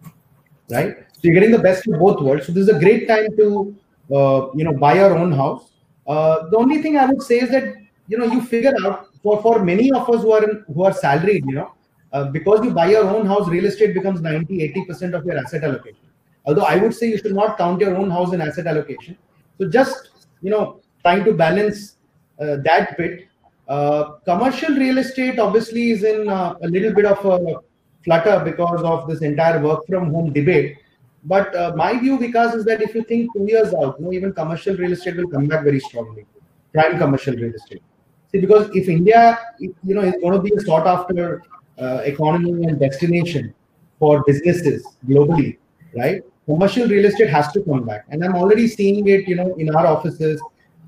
right? 0.71 0.97
So 1.13 1.21
you're 1.23 1.35
getting 1.35 1.51
the 1.51 1.59
best 1.59 1.87
of 1.87 1.99
both 1.99 2.21
worlds. 2.23 2.47
So 2.47 2.53
this 2.53 2.69
is 2.69 2.75
a 2.75 2.79
great 2.79 3.09
time 3.09 3.37
to 3.37 3.77
uh, 4.15 4.49
you 4.55 4.65
know 4.65 4.73
buy 4.73 4.95
your 4.95 5.17
own 5.17 5.33
house. 5.33 5.71
Uh, 6.07 6.49
the 6.51 6.57
only 6.57 6.83
thing 6.83 6.97
I 6.97 7.07
would 7.07 7.23
say 7.23 7.41
is 7.41 7.51
that 7.51 7.75
you 8.09 8.19
know 8.19 8.27
you 8.27 8.41
figure 8.41 8.75
out 8.85 9.09
for 9.23 9.43
for 9.43 9.65
many 9.65 9.93
of 9.93 10.09
us 10.09 10.23
who 10.23 10.33
are 10.33 10.45
in, 10.45 10.65
who 10.73 10.85
are 10.85 10.93
salaried, 10.93 11.45
you 11.47 11.55
know, 11.55 11.73
uh, 12.13 12.25
because 12.25 12.65
you 12.65 12.71
buy 12.71 12.91
your 12.91 13.05
own 13.05 13.27
house, 13.27 13.49
real 13.49 13.67
estate 13.67 13.95
becomes 13.95 14.21
90 14.21 14.63
80 14.63 14.85
percent 14.85 15.15
of 15.15 15.25
your 15.25 15.39
asset 15.39 15.65
allocation. 15.65 16.07
Although 16.45 16.63
I 16.63 16.77
would 16.77 16.95
say 16.95 17.09
you 17.09 17.19
should 17.19 17.35
not 17.35 17.59
count 17.59 17.81
your 17.81 17.97
own 17.97 18.11
house 18.11 18.33
in 18.33 18.41
asset 18.41 18.67
allocation. 18.67 19.17
So 19.59 19.69
just 19.69 20.11
you 20.43 20.51
know 20.51 20.81
trying 21.03 21.25
to 21.25 21.33
balance 21.33 21.97
uh, 22.41 22.57
that 22.65 22.97
bit. 22.97 23.27
Uh, 23.69 24.13
commercial 24.25 24.75
real 24.75 24.99
estate 24.99 25.39
obviously 25.39 25.91
is 25.91 26.05
in 26.05 26.29
uh, 26.29 26.55
a 26.63 26.69
little 26.69 26.93
bit 26.95 27.05
of 27.05 27.25
a 27.25 27.57
flutter 28.05 28.41
because 28.45 28.83
of 28.83 29.09
this 29.09 29.23
entire 29.23 29.61
work 29.61 29.85
from 29.87 30.13
home 30.13 30.33
debate. 30.33 30.77
But 31.25 31.55
uh, 31.57 31.73
my 31.75 31.99
view, 31.99 32.19
Vikas, 32.19 32.55
is 32.55 32.65
that 32.67 32.81
if 32.81 32.95
you 32.95 33.03
think 33.03 33.33
two 33.35 33.47
years 33.49 33.75
out, 33.75 33.97
you 33.99 34.05
know, 34.05 34.13
even 34.13 34.33
commercial 34.33 34.77
real 34.77 34.93
estate 34.93 35.17
will 35.17 35.29
come 35.29 35.49
back 35.49 35.65
very 35.65 35.81
strongly. 35.81 36.25
Prime 36.73 36.99
commercial 36.99 37.35
real 37.35 37.53
estate. 37.53 37.83
See, 38.31 38.39
because 38.39 38.71
if 38.75 38.89
India, 38.89 39.39
you 39.59 39.75
know, 39.83 40.03
is 40.03 40.15
going 40.21 40.35
to 40.35 40.41
be 40.41 40.55
a 40.55 40.61
sought 40.61 40.87
after 40.87 41.43
uh, 41.81 42.03
economy 42.05 42.65
and 42.67 42.79
destination 42.79 43.53
for 43.99 44.23
businesses 44.25 44.87
globally, 45.09 45.59
right? 45.97 46.23
Commercial 46.47 46.87
real 46.87 47.07
estate 47.07 47.29
has 47.29 47.51
to 47.53 47.63
come 47.63 47.85
back, 47.85 48.05
and 48.11 48.25
I'm 48.25 48.37
already 48.37 48.69
seeing 48.69 49.09
it. 49.09 49.27
You 49.27 49.35
know, 49.35 49.55
in 49.57 49.75
our 49.75 49.87
offices, 49.87 50.41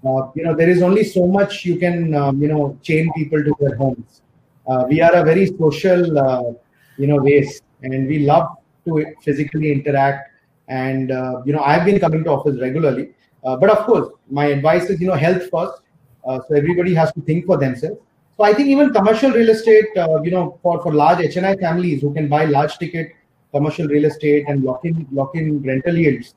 uh, 0.06 0.30
you 0.34 0.44
know, 0.44 0.54
there 0.54 0.68
is 0.68 0.82
only 0.82 1.02
so 1.02 1.26
much 1.26 1.64
you 1.64 1.76
can, 1.76 2.14
um, 2.14 2.40
you 2.40 2.48
know, 2.48 2.78
chain 2.82 3.10
people 3.16 3.42
to 3.42 3.54
their 3.58 3.76
homes. 3.76 4.22
Uh, 4.66 4.84
we 4.88 5.00
are 5.00 5.12
a 5.14 5.24
very 5.24 5.46
social, 5.46 6.18
uh, 6.18 6.52
you 6.96 7.06
know, 7.06 7.18
race, 7.18 7.60
and 7.82 8.06
we 8.06 8.20
love 8.20 8.48
to 8.84 9.04
physically 9.22 9.72
interact. 9.72 10.30
And 10.68 11.10
uh, 11.10 11.42
you 11.44 11.52
know, 11.52 11.60
I've 11.60 11.84
been 11.84 11.98
coming 11.98 12.22
to 12.24 12.30
office 12.30 12.60
regularly, 12.60 13.10
uh, 13.44 13.56
but 13.56 13.70
of 13.70 13.86
course, 13.86 14.08
my 14.30 14.46
advice 14.46 14.90
is, 14.90 15.00
you 15.00 15.08
know, 15.08 15.14
health 15.14 15.48
first. 15.50 15.82
so 16.46 16.54
everybody 16.54 16.94
has 16.94 17.12
to 17.14 17.20
think 17.22 17.46
for 17.46 17.56
themselves. 17.56 17.98
So 18.36 18.44
I 18.44 18.52
think 18.52 18.68
even 18.68 18.92
commercial 18.92 19.30
real 19.32 19.48
estate, 19.48 19.86
you 19.96 20.30
know, 20.30 20.58
for 20.62 20.80
for 20.82 20.92
large 20.92 21.18
HNI 21.18 21.58
families 21.60 22.02
who 22.02 22.12
can 22.14 22.28
buy 22.28 22.44
large 22.44 22.78
ticket 22.78 23.14
commercial 23.52 23.88
real 23.88 24.04
estate 24.04 24.44
and 24.46 24.62
lock 24.62 24.84
in 24.84 25.06
lock 25.10 25.34
in 25.34 25.62
rental 25.62 25.96
yields 25.96 26.34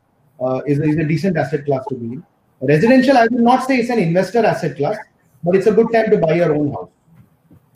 is, 0.66 0.80
is 0.80 0.96
a 0.96 1.04
decent 1.04 1.38
asset 1.38 1.66
class 1.66 1.86
to 1.90 1.96
be 1.96 2.14
in. 2.14 2.24
Residential, 2.62 3.18
I 3.18 3.28
will 3.28 3.42
not 3.42 3.66
say 3.66 3.78
it's 3.78 3.90
an 3.90 4.00
investor 4.00 4.46
asset 4.46 4.78
class, 4.78 4.98
but 5.44 5.56
it's 5.56 5.68
a 5.68 5.72
good 5.72 5.92
time 5.92 6.12
to 6.12 6.18
buy 6.18 6.36
your 6.36 6.56
own 6.56 6.72
house. 6.72 6.90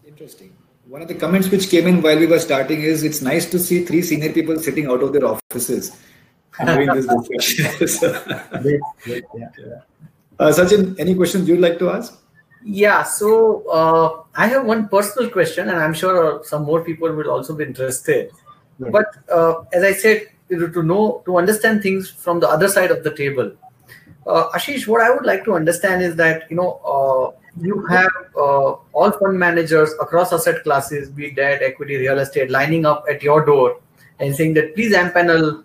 Interesting. 0.05 0.55
One 0.87 1.01
of 1.01 1.07
the 1.07 1.15
comments 1.15 1.49
which 1.49 1.69
came 1.69 1.87
in 1.87 2.01
while 2.01 2.17
we 2.17 2.27
were 2.27 2.39
starting 2.39 2.81
is 2.81 3.03
it's 3.03 3.21
nice 3.21 3.49
to 3.49 3.59
see 3.59 3.83
three 3.83 4.01
senior 4.01 4.31
people 4.31 4.59
sitting 4.59 4.85
out 4.85 5.01
of 5.01 5.11
their 5.13 5.25
offices 5.25 5.97
having 6.51 6.87
this 6.93 7.07
discussion. 7.07 8.39
great, 8.61 8.79
great, 9.03 9.23
yeah, 9.35 9.49
yeah. 9.57 9.81
Uh, 10.39 10.51
Sachin, 10.51 10.97
any 10.99 11.15
questions 11.15 11.47
you'd 11.47 11.59
like 11.59 11.79
to 11.79 11.89
ask? 11.89 12.21
Yeah, 12.63 13.03
so 13.03 13.67
uh, 13.69 14.23
I 14.35 14.47
have 14.47 14.65
one 14.65 14.87
personal 14.89 15.29
question, 15.29 15.69
and 15.69 15.77
I'm 15.77 15.93
sure 15.93 16.43
some 16.43 16.63
more 16.63 16.83
people 16.83 17.11
will 17.11 17.29
also 17.29 17.55
be 17.55 17.63
interested. 17.63 18.31
But 18.79 19.05
uh, 19.31 19.63
as 19.71 19.83
I 19.83 19.93
said, 19.93 20.27
to 20.49 20.83
know 20.83 21.23
to 21.25 21.37
understand 21.37 21.81
things 21.81 22.09
from 22.09 22.39
the 22.39 22.49
other 22.49 22.67
side 22.67 22.91
of 22.91 23.03
the 23.03 23.15
table, 23.15 23.51
uh, 24.25 24.49
Ashish, 24.51 24.87
what 24.87 25.01
I 25.01 25.11
would 25.11 25.25
like 25.25 25.43
to 25.45 25.53
understand 25.53 26.01
is 26.01 26.15
that 26.15 26.49
you 26.49 26.55
know 26.55 26.81
uh, 26.85 27.39
you 27.61 27.85
have 27.85 28.11
uh, 28.35 28.73
all 28.93 29.11
fund 29.11 29.39
managers 29.39 29.91
across 30.01 30.33
asset 30.33 30.63
classes, 30.63 31.09
be 31.09 31.31
debt, 31.31 31.61
equity, 31.61 31.97
real 31.97 32.19
estate, 32.19 32.49
lining 32.49 32.85
up 32.85 33.05
at 33.09 33.21
your 33.21 33.45
door 33.45 33.79
and 34.19 34.35
saying 34.35 34.53
that 34.55 34.75
please 34.75 34.93
empanel 34.93 35.63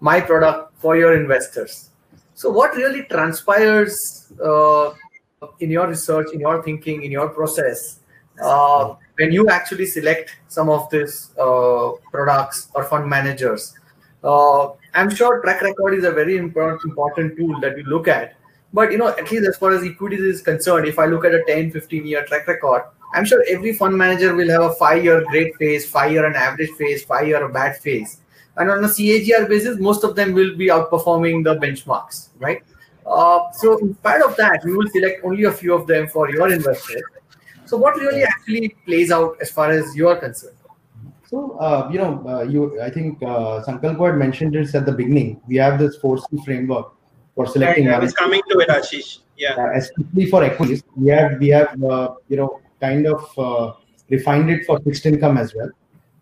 my 0.00 0.20
product 0.20 0.78
for 0.78 0.96
your 0.96 1.20
investors. 1.20 1.90
So, 2.34 2.50
what 2.50 2.76
really 2.76 3.02
transpires 3.04 4.32
uh, 4.42 4.90
in 5.60 5.70
your 5.70 5.88
research, 5.88 6.28
in 6.32 6.40
your 6.40 6.62
thinking, 6.62 7.02
in 7.02 7.10
your 7.10 7.28
process 7.30 8.00
uh, 8.42 8.94
when 9.16 9.32
you 9.32 9.48
actually 9.48 9.86
select 9.86 10.36
some 10.46 10.68
of 10.68 10.88
these 10.90 11.32
uh, 11.38 11.90
products 12.12 12.68
or 12.74 12.84
fund 12.84 13.08
managers? 13.08 13.74
I'm 14.98 15.14
sure 15.14 15.40
track 15.42 15.62
record 15.62 15.94
is 15.94 16.04
a 16.04 16.10
very 16.10 16.36
important 16.36 16.84
important 16.84 17.36
tool 17.36 17.60
that 17.60 17.76
we 17.76 17.84
look 17.84 18.08
at. 18.08 18.34
But 18.72 18.90
you 18.90 18.98
know, 18.98 19.08
at 19.08 19.30
least 19.30 19.46
as 19.46 19.56
far 19.56 19.70
as 19.70 19.84
equities 19.84 20.20
is 20.20 20.42
concerned, 20.42 20.88
if 20.88 20.98
I 20.98 21.06
look 21.06 21.24
at 21.24 21.34
a 21.34 21.44
10, 21.46 21.70
15 21.70 22.06
year 22.06 22.24
track 22.26 22.48
record, 22.48 22.82
I'm 23.14 23.24
sure 23.24 23.44
every 23.48 23.74
fund 23.74 23.96
manager 23.96 24.34
will 24.34 24.50
have 24.50 24.62
a 24.62 24.74
five 24.74 25.04
year 25.04 25.24
great 25.28 25.54
phase, 25.54 25.88
five 25.88 26.10
year 26.10 26.26
an 26.26 26.34
average 26.34 26.72
phase, 26.72 27.04
five 27.04 27.28
year 27.28 27.44
a 27.44 27.48
bad 27.48 27.76
phase. 27.76 28.18
And 28.56 28.70
on 28.72 28.82
a 28.82 28.88
CAGR 28.88 29.48
basis, 29.48 29.78
most 29.78 30.02
of 30.02 30.16
them 30.16 30.32
will 30.32 30.56
be 30.56 30.66
outperforming 30.66 31.44
the 31.44 31.54
benchmarks, 31.54 32.30
right? 32.40 32.62
Uh, 33.06 33.52
so 33.52 33.78
in 33.78 33.94
spite 33.94 34.22
of 34.22 34.36
that, 34.36 34.64
you 34.64 34.76
will 34.76 34.88
select 34.88 35.24
only 35.24 35.44
a 35.44 35.52
few 35.52 35.74
of 35.74 35.86
them 35.86 36.08
for 36.08 36.28
your 36.28 36.52
investors. 36.52 37.02
So 37.66 37.76
what 37.76 37.94
really 37.96 38.24
actually 38.24 38.70
plays 38.84 39.12
out 39.12 39.36
as 39.40 39.50
far 39.50 39.70
as 39.70 39.94
you 39.94 40.08
are 40.08 40.16
concerned? 40.16 40.57
So, 41.30 41.58
uh, 41.58 41.90
you 41.92 41.98
know, 41.98 42.24
uh, 42.26 42.42
you 42.42 42.80
I 42.80 42.88
think 42.88 43.22
uh, 43.22 43.62
Sankalp 43.66 44.00
had 44.04 44.16
mentioned 44.16 44.54
this 44.54 44.74
at 44.74 44.86
the 44.86 44.92
beginning. 44.92 45.40
We 45.46 45.56
have 45.56 45.78
this 45.78 45.98
4C 45.98 46.42
framework 46.42 46.94
for 47.34 47.46
selecting. 47.46 47.86
Right, 47.86 47.96
I 47.96 47.98
was 47.98 48.14
coming 48.14 48.40
to 48.50 48.60
it, 48.60 48.68
Ashish. 48.70 49.18
Yeah. 49.36 49.54
Uh, 49.58 49.72
especially 49.74 50.30
for 50.30 50.42
equities, 50.42 50.82
we 50.96 51.10
have 51.10 51.38
we 51.38 51.48
have 51.48 51.82
uh, 51.84 52.14
you 52.28 52.38
know 52.38 52.60
kind 52.80 53.06
of 53.06 53.38
uh, 53.38 53.72
refined 54.08 54.48
it 54.48 54.64
for 54.64 54.80
fixed 54.80 55.04
income 55.04 55.36
as 55.36 55.54
well. 55.54 55.68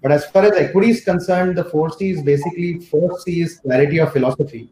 But 0.03 0.11
as 0.11 0.27
far 0.27 0.43
as 0.43 0.57
equity 0.57 0.91
is 0.91 1.05
concerned, 1.05 1.57
the 1.57 1.65
4C 1.65 2.15
is 2.15 2.23
basically 2.23 2.75
4C 2.81 3.45
is 3.45 3.59
clarity 3.61 3.99
of 3.99 4.13
philosophy. 4.13 4.69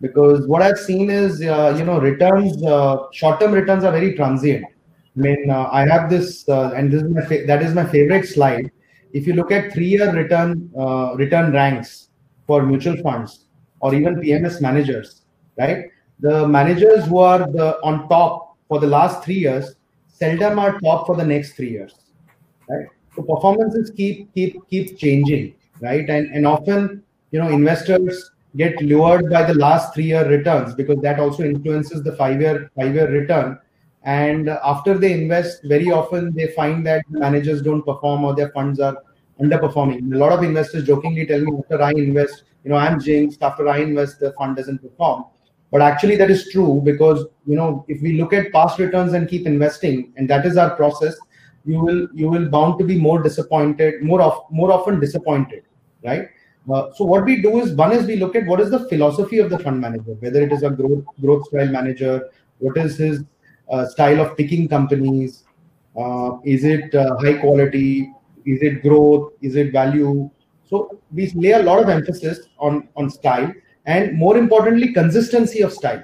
Because 0.00 0.46
what 0.46 0.62
I've 0.62 0.78
seen 0.78 1.10
is, 1.10 1.42
uh, 1.42 1.74
you 1.76 1.84
know, 1.84 1.98
returns, 2.00 2.64
uh, 2.64 3.06
short-term 3.12 3.52
returns 3.52 3.84
are 3.84 3.92
very 3.92 4.14
transient. 4.14 4.64
I 4.64 5.20
mean, 5.20 5.50
uh, 5.50 5.68
I 5.70 5.86
have 5.86 6.08
this, 6.08 6.48
and 6.48 6.92
this 6.92 7.02
is 7.02 7.10
my 7.10 7.22
that 7.46 7.62
is 7.62 7.74
my 7.74 7.84
favorite 7.84 8.26
slide 8.26 8.70
if 9.12 9.26
you 9.26 9.34
look 9.34 9.52
at 9.52 9.72
three-year 9.72 10.12
return 10.12 10.70
uh, 10.78 11.14
return 11.16 11.52
ranks 11.52 12.08
for 12.46 12.62
mutual 12.64 12.96
funds 13.02 13.46
or 13.80 13.94
even 13.94 14.16
PMS 14.16 14.60
managers, 14.60 15.22
right? 15.58 15.86
The 16.20 16.46
managers 16.46 17.06
who 17.06 17.18
are 17.18 17.40
the 17.40 17.78
on 17.82 18.08
top 18.08 18.56
for 18.68 18.78
the 18.80 18.86
last 18.86 19.24
three 19.24 19.40
years 19.46 19.74
seldom 20.08 20.58
are 20.58 20.78
top 20.80 21.06
for 21.06 21.16
the 21.16 21.24
next 21.24 21.54
three 21.54 21.70
years, 21.70 21.94
right? 22.68 22.86
So 23.14 23.22
performances 23.22 23.90
keep 23.90 24.32
keep 24.34 24.56
keep 24.68 24.98
changing, 24.98 25.54
right? 25.80 26.08
And 26.08 26.34
and 26.34 26.46
often 26.46 27.02
you 27.30 27.40
know 27.40 27.48
investors 27.48 28.30
get 28.56 28.80
lured 28.82 29.30
by 29.30 29.42
the 29.44 29.54
last 29.54 29.94
three 29.94 30.04
year 30.04 30.28
returns 30.28 30.74
because 30.74 31.00
that 31.00 31.18
also 31.18 31.42
influences 31.42 32.02
the 32.02 32.14
five 32.16 32.40
year 32.40 32.70
five 32.76 32.94
year 32.94 33.10
return 33.10 33.58
and 34.04 34.48
after 34.48 34.98
they 34.98 35.12
invest 35.12 35.62
very 35.64 35.90
often 35.90 36.32
they 36.34 36.48
find 36.48 36.84
that 36.86 37.04
managers 37.08 37.62
don't 37.62 37.82
perform 37.82 38.24
or 38.24 38.34
their 38.34 38.50
funds 38.50 38.80
are 38.80 38.96
underperforming. 39.40 40.12
A 40.12 40.16
lot 40.16 40.32
of 40.32 40.42
investors 40.42 40.86
jokingly 40.86 41.26
tell 41.26 41.40
me 41.40 41.56
after 41.58 41.80
i 41.82 41.90
invest 41.90 42.44
you 42.64 42.70
know 42.70 42.76
i'm 42.76 43.00
jinxed. 43.00 43.42
After 43.42 43.68
i 43.68 43.78
invest 43.78 44.20
the 44.20 44.32
fund 44.32 44.56
doesn't 44.56 44.78
perform. 44.78 45.24
But 45.70 45.82
actually 45.82 46.16
that 46.16 46.30
is 46.30 46.50
true 46.50 46.82
because 46.84 47.24
you 47.46 47.56
know 47.56 47.84
if 47.88 48.02
we 48.02 48.20
look 48.20 48.32
at 48.32 48.52
past 48.52 48.78
returns 48.78 49.12
and 49.12 49.28
keep 49.28 49.46
investing 49.46 50.12
and 50.16 50.28
that 50.28 50.44
is 50.44 50.56
our 50.56 50.74
process 50.74 51.16
you 51.64 51.80
will 51.80 52.08
you 52.12 52.28
will 52.28 52.48
bound 52.48 52.78
to 52.80 52.84
be 52.84 52.98
more 52.98 53.22
disappointed 53.22 54.02
more 54.02 54.20
of 54.20 54.44
more 54.50 54.72
often 54.72 54.98
disappointed 54.98 55.62
right? 56.04 56.28
Uh, 56.72 56.90
so 56.94 57.04
what 57.04 57.24
we 57.24 57.42
do 57.42 57.58
is 57.58 57.72
one 57.72 57.92
is 57.92 58.06
we 58.06 58.16
look 58.16 58.36
at 58.36 58.46
what 58.46 58.60
is 58.60 58.70
the 58.70 58.88
philosophy 58.88 59.38
of 59.38 59.50
the 59.50 59.58
fund 59.58 59.80
manager 59.80 60.14
whether 60.20 60.42
it 60.42 60.52
is 60.52 60.62
a 60.62 60.70
growth 60.70 61.04
growth 61.20 61.46
style 61.46 61.68
manager 61.68 62.28
what 62.58 62.76
is 62.76 62.96
his 62.96 63.24
style 63.88 64.20
of 64.20 64.36
picking 64.36 64.68
companies? 64.68 65.44
Uh, 65.96 66.38
is 66.44 66.64
it 66.64 66.94
uh, 66.94 67.16
high 67.18 67.38
quality? 67.38 68.12
Is 68.44 68.62
it 68.62 68.82
growth? 68.82 69.32
Is 69.40 69.56
it 69.56 69.72
value? 69.72 70.30
So 70.64 70.98
we 71.12 71.30
lay 71.34 71.52
a 71.52 71.62
lot 71.62 71.82
of 71.82 71.88
emphasis 71.88 72.48
on 72.58 72.88
on 72.96 73.10
style 73.10 73.52
and 73.86 74.16
more 74.16 74.36
importantly 74.36 74.92
consistency 74.92 75.62
of 75.62 75.72
style 75.72 76.02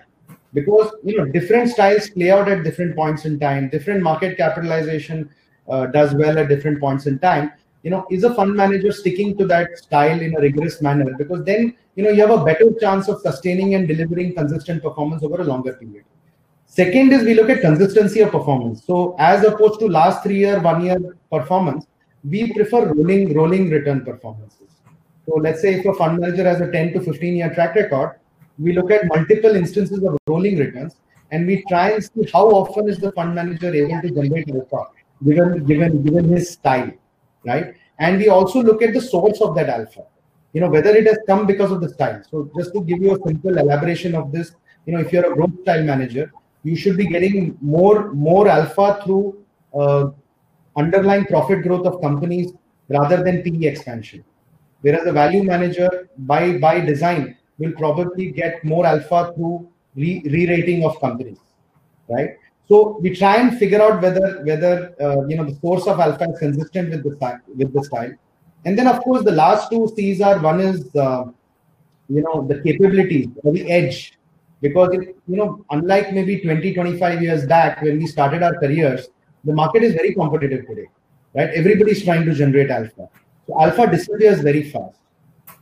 because 0.55 0.91
you 1.05 1.17
know 1.17 1.25
different 1.27 1.71
styles 1.71 2.11
play 2.11 2.31
out 2.31 2.49
at 2.49 2.65
different 2.65 2.97
points 2.97 3.25
in 3.25 3.39
time 3.39 3.69
different 3.69 4.03
market 4.03 4.37
capitalization 4.37 5.29
uh, 5.69 5.87
does 5.87 6.15
well 6.15 6.39
at 6.39 6.49
different 6.49 6.81
points 6.81 7.07
in 7.07 7.19
time 7.19 7.53
you 7.83 7.91
know 7.91 8.07
is 8.11 8.25
a 8.25 8.35
fund 8.35 8.55
manager 8.55 8.91
sticking 8.91 9.37
to 9.37 9.47
that 9.47 9.79
style 9.79 10.21
in 10.21 10.35
a 10.37 10.41
rigorous 10.41 10.81
manner 10.83 11.15
because 11.17 11.45
then 11.45 11.75
you 11.95 12.03
know 12.03 12.11
you 12.11 12.21
have 12.27 12.41
a 12.41 12.45
better 12.45 12.73
chance 12.81 13.09
of 13.09 13.21
sustaining 13.21 13.75
and 13.75 13.87
delivering 13.87 14.35
consistent 14.35 14.83
performance 14.83 15.23
over 15.23 15.41
a 15.41 15.45
longer 15.45 15.75
period 15.75 16.05
Second 16.69 17.13
is 17.13 17.25
we 17.25 17.35
look 17.35 17.51
at 17.51 17.61
consistency 17.61 18.21
of 18.21 18.31
performance. 18.31 18.85
So 18.85 19.17
as 19.19 19.45
opposed 19.45 19.81
to 19.81 19.87
last 19.89 20.23
three 20.23 20.39
year, 20.39 20.61
one 20.61 20.85
year 20.85 20.99
performance, 21.33 21.87
we 22.23 22.53
prefer 22.53 22.93
rolling 22.93 23.35
rolling 23.35 23.71
return 23.71 24.05
performances. 24.05 24.71
So 25.27 25.35
let's 25.37 25.61
say 25.61 25.75
if 25.75 25.87
a 25.87 25.95
fund 25.95 26.21
manager 26.21 26.45
has 26.45 26.61
a 26.61 26.71
10 26.71 26.93
to 26.93 27.01
15 27.01 27.37
year 27.37 27.53
track 27.55 27.75
record, 27.75 28.21
we 28.59 28.73
look 28.75 28.91
at 28.91 29.07
multiple 29.07 29.57
instances 29.57 30.03
of 30.05 30.17
rolling 30.29 30.59
returns. 30.59 30.95
and 31.31 31.47
we 31.47 31.63
try 31.69 31.91
and 31.91 32.05
see 32.05 32.29
how 32.33 32.49
often 32.59 32.89
is 32.89 32.99
the 32.99 33.13
fund 33.13 33.35
manager 33.35 33.75
able 33.75 34.01
to 34.01 34.11
generate 34.11 34.51
alpha 34.51 34.85
given 35.25 35.65
given 35.71 36.03
given 36.03 36.29
his 36.29 36.51
style, 36.51 36.91
right? 37.45 37.75
And 37.99 38.19
we 38.19 38.29
also 38.29 38.63
look 38.63 38.83
at 38.83 38.95
the 38.95 39.01
source 39.01 39.41
of 39.41 39.55
that 39.57 39.69
alpha. 39.69 40.05
You 40.53 40.61
know 40.63 40.71
whether 40.71 40.91
it 41.01 41.07
has 41.07 41.19
come 41.27 41.47
because 41.47 41.71
of 41.71 41.81
the 41.81 41.89
style. 41.89 42.23
So 42.31 42.51
just 42.57 42.73
to 42.75 42.83
give 42.83 43.03
you 43.03 43.15
a 43.15 43.19
simple 43.27 43.59
elaboration 43.59 44.15
of 44.15 44.33
this, 44.33 44.53
you 44.87 44.93
know 44.95 45.01
if 45.01 45.13
you're 45.13 45.31
a 45.33 45.35
growth 45.35 45.61
style 45.63 45.85
manager, 45.85 46.33
you 46.65 46.77
should 46.77 46.97
be 46.97 47.07
getting 47.07 47.57
more 47.61 48.13
more 48.13 48.49
alpha 48.49 49.01
through 49.05 49.45
uh, 49.75 50.11
underlying 50.77 51.25
profit 51.27 51.63
growth 51.63 51.87
of 51.87 52.01
companies 52.01 52.53
rather 52.89 53.23
than 53.23 53.43
PE 53.43 53.67
expansion. 53.67 54.25
Whereas 54.81 55.07
a 55.07 55.13
value 55.13 55.43
manager, 55.43 56.09
by 56.19 56.59
by 56.59 56.81
design, 56.81 57.37
will 57.59 57.73
probably 57.73 58.31
get 58.31 58.65
more 58.65 58.87
alpha 58.87 59.33
through 59.35 59.69
re-rating 59.97 60.85
of 60.85 61.01
companies, 61.01 61.39
right? 62.09 62.37
So 62.69 62.99
we 63.01 63.15
try 63.17 63.37
and 63.37 63.59
figure 63.59 63.81
out 63.81 64.03
whether 64.03 64.43
whether 64.45 64.95
uh, 65.01 65.27
you 65.27 65.37
know 65.37 65.45
the 65.45 65.57
source 65.61 65.87
of 65.87 65.99
alpha 65.99 66.29
is 66.31 66.39
consistent 66.39 66.91
with 66.91 67.03
the 67.03 67.41
with 67.57 67.73
the 67.73 67.83
style, 67.85 68.13
and 68.65 68.79
then 68.79 68.87
of 68.87 69.01
course 69.03 69.25
the 69.25 69.33
last 69.33 69.71
two 69.71 69.91
C's 69.97 70.21
are 70.21 70.39
one 70.39 70.61
is 70.61 70.95
uh, 70.95 71.25
you 72.09 72.23
know 72.23 72.47
the 72.47 72.61
capabilities 72.63 73.29
or 73.43 73.53
the 73.53 73.71
edge, 73.71 74.18
because 74.61 74.91
you 74.93 75.37
know 75.37 75.65
unlike 75.71 76.13
maybe 76.13 76.41
20 76.41 76.75
25 76.75 77.23
years 77.23 77.47
back 77.47 77.83
when 77.83 77.99
we 77.99 78.07
started 78.07 78.43
our 78.43 78.55
careers, 78.59 79.09
the 79.45 79.53
market 79.53 79.83
is 79.83 79.95
very 79.95 80.15
competitive 80.15 80.67
today, 80.67 80.89
right? 81.35 81.51
Everybody's 81.51 82.05
trying 82.05 82.25
to 82.25 82.35
generate 82.35 82.71
alpha, 82.71 83.09
so 83.47 83.61
alpha 83.61 83.87
disappears 83.91 84.41
very 84.41 84.71
fast. 84.71 84.99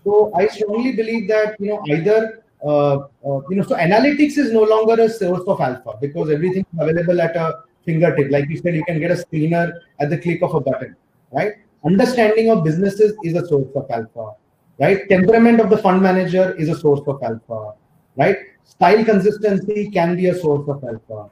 So 0.05 0.33
I 0.35 0.47
strongly 0.49 0.93
believe 0.93 1.29
that 1.29 1.57
you 1.61 1.69
know 1.69 1.83
either 1.89 2.43
uh, 2.65 2.97
uh, 2.97 3.41
you 3.51 3.57
know 3.57 3.63
so 3.63 3.77
analytics 3.77 4.39
is 4.39 4.53
no 4.53 4.63
longer 4.63 5.01
a 5.03 5.09
source 5.09 5.47
of 5.47 5.61
alpha 5.61 5.99
because 6.01 6.31
everything 6.31 6.67
is 6.73 6.81
available 6.81 7.21
at 7.21 7.37
a 7.37 7.63
fingertip. 7.85 8.31
Like 8.31 8.49
you 8.49 8.59
said, 8.59 8.75
you 8.75 8.85
can 8.85 8.99
get 8.99 9.11
a 9.11 9.15
screener 9.15 9.73
at 10.01 10.11
the 10.11 10.19
click 10.19 10.43
of 10.43 10.55
a 10.55 10.61
button, 10.61 10.97
right? 11.33 11.55
Understanding 11.85 12.51
of 12.51 12.65
businesses 12.65 13.17
is 13.23 13.35
a 13.35 13.47
source 13.47 13.69
of 13.75 13.91
alpha, 13.91 14.33
right? 14.81 15.09
Temperament 15.09 15.61
of 15.61 15.71
the 15.71 15.79
fund 15.79 16.03
manager 16.03 16.55
is 16.55 16.69
a 16.69 16.77
source 16.77 17.01
of 17.07 17.23
alpha, 17.23 17.75
right? 18.17 18.37
Style 18.65 19.05
consistency 19.05 19.91
can 19.91 20.17
be 20.17 20.27
a 20.27 20.35
source 20.35 20.69
of 20.69 20.83
alpha. 20.85 21.31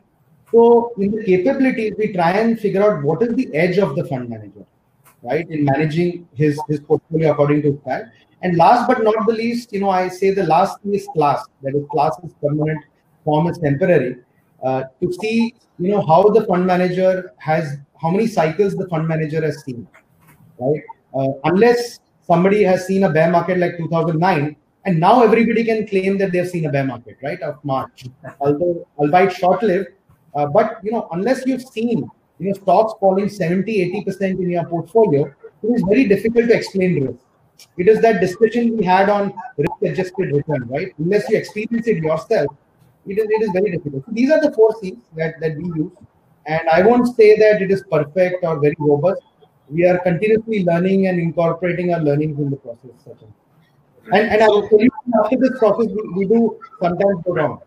So 0.51 0.93
in 0.99 1.11
the 1.11 1.25
capabilities, 1.25 1.95
we 1.99 2.13
try 2.13 2.33
and 2.33 2.59
figure 2.59 2.83
out 2.83 3.03
what 3.03 3.23
is 3.23 3.35
the 3.35 3.53
edge 3.55 3.79
of 3.79 3.97
the 3.97 4.05
fund 4.05 4.29
manager, 4.29 4.65
right, 5.23 5.49
in 5.49 5.65
managing 5.65 6.29
his 6.35 6.61
his 6.69 6.81
portfolio 6.81 7.33
according 7.33 7.63
to 7.63 7.79
style. 7.83 8.05
And 8.43 8.57
last 8.57 8.87
but 8.87 9.03
not 9.03 9.27
the 9.27 9.33
least, 9.33 9.73
you 9.73 9.81
know, 9.81 9.89
I 9.91 10.09
say 10.09 10.31
the 10.31 10.45
last 10.45 10.81
thing 10.83 10.95
is 10.95 11.09
class. 11.15 11.45
That 11.63 11.75
is, 11.75 11.85
class 11.91 12.17
is 12.23 12.33
permanent, 12.43 12.85
form 13.25 13.47
is 13.49 13.59
temporary. 13.59 14.17
Uh, 14.63 14.85
to 15.01 15.13
see, 15.13 15.55
you 15.79 15.91
know, 15.91 16.07
how 16.07 16.23
the 16.29 16.45
fund 16.47 16.67
manager 16.67 17.33
has, 17.39 17.79
how 18.01 18.11
many 18.11 18.27
cycles 18.27 18.75
the 18.75 18.87
fund 18.89 19.09
manager 19.09 19.43
has 19.43 19.63
seen, 19.65 19.87
right? 20.59 20.83
Uh, 21.19 21.33
unless 21.45 22.01
somebody 22.21 22.63
has 22.63 22.87
seen 22.87 23.05
a 23.05 23.11
bear 23.11 23.31
market 23.31 23.59
like 23.59 23.77
2009, 23.79 24.57
and 24.87 25.01
now 25.01 25.23
everybody 25.23 25.65
can 25.65 25.87
claim 25.87 26.19
that 26.19 26.33
they've 26.33 26.49
seen 26.49 26.67
a 26.67 26.71
bear 26.71 26.85
market, 26.85 27.17
right, 27.23 27.41
of 27.43 27.65
March, 27.65 28.05
although 28.41 28.87
albeit 28.99 29.33
short-lived. 29.33 29.89
Uh, 30.35 30.47
but 30.47 30.79
you 30.83 30.93
know, 30.93 31.09
unless 31.13 31.47
you've 31.47 31.63
seen, 31.63 32.11
you 32.39 32.49
know, 32.49 32.53
stocks 32.55 32.95
falling 33.01 33.29
70, 33.29 33.81
80 33.83 34.05
percent 34.05 34.41
in 34.41 34.51
your 34.51 34.65
portfolio, 34.67 35.27
it 35.63 35.67
is 35.69 35.83
very 35.89 36.07
difficult 36.07 36.49
to 36.49 36.55
explain 36.55 37.07
risk 37.07 37.25
it 37.77 37.89
is 37.89 38.01
that 38.03 38.21
discussion 38.21 38.77
we 38.77 38.85
had 38.85 39.09
on 39.09 39.33
risk-adjusted 39.57 40.33
return, 40.33 40.67
right? 40.69 40.93
Unless 40.99 41.29
you 41.29 41.37
experience 41.37 41.87
it 41.87 41.99
yourself, 41.99 42.49
it 43.07 43.19
is, 43.19 43.27
it 43.29 43.43
is 43.43 43.51
very 43.53 43.71
difficult. 43.71 44.05
So 44.07 44.13
these 44.13 44.31
are 44.31 44.41
the 44.41 44.53
four 44.53 44.75
C's 44.81 44.97
that, 45.17 45.41
that 45.41 45.57
we 45.57 45.65
use. 45.65 45.93
And 46.47 46.69
I 46.69 46.83
won't 46.83 47.15
say 47.17 47.39
that 47.39 47.63
it 47.63 47.71
is 47.71 47.85
perfect 47.91 48.45
or 48.45 48.61
very 48.61 48.77
robust. 48.79 49.23
We 49.69 49.87
are 49.87 49.99
continuously 49.99 50.65
learning 50.65 51.07
and 51.07 51.19
incorporating 51.19 51.95
our 51.95 52.01
learnings 52.01 52.39
in 52.39 52.51
the 52.51 52.57
process. 52.57 52.91
And, 54.13 54.29
and 54.29 54.43
so, 54.43 54.69
after 55.23 55.37
this 55.37 55.59
process, 55.59 55.87
we, 55.87 56.09
we 56.17 56.27
do 56.27 56.61
sometimes 56.81 57.23
go 57.25 57.35
wrong. 57.35 57.61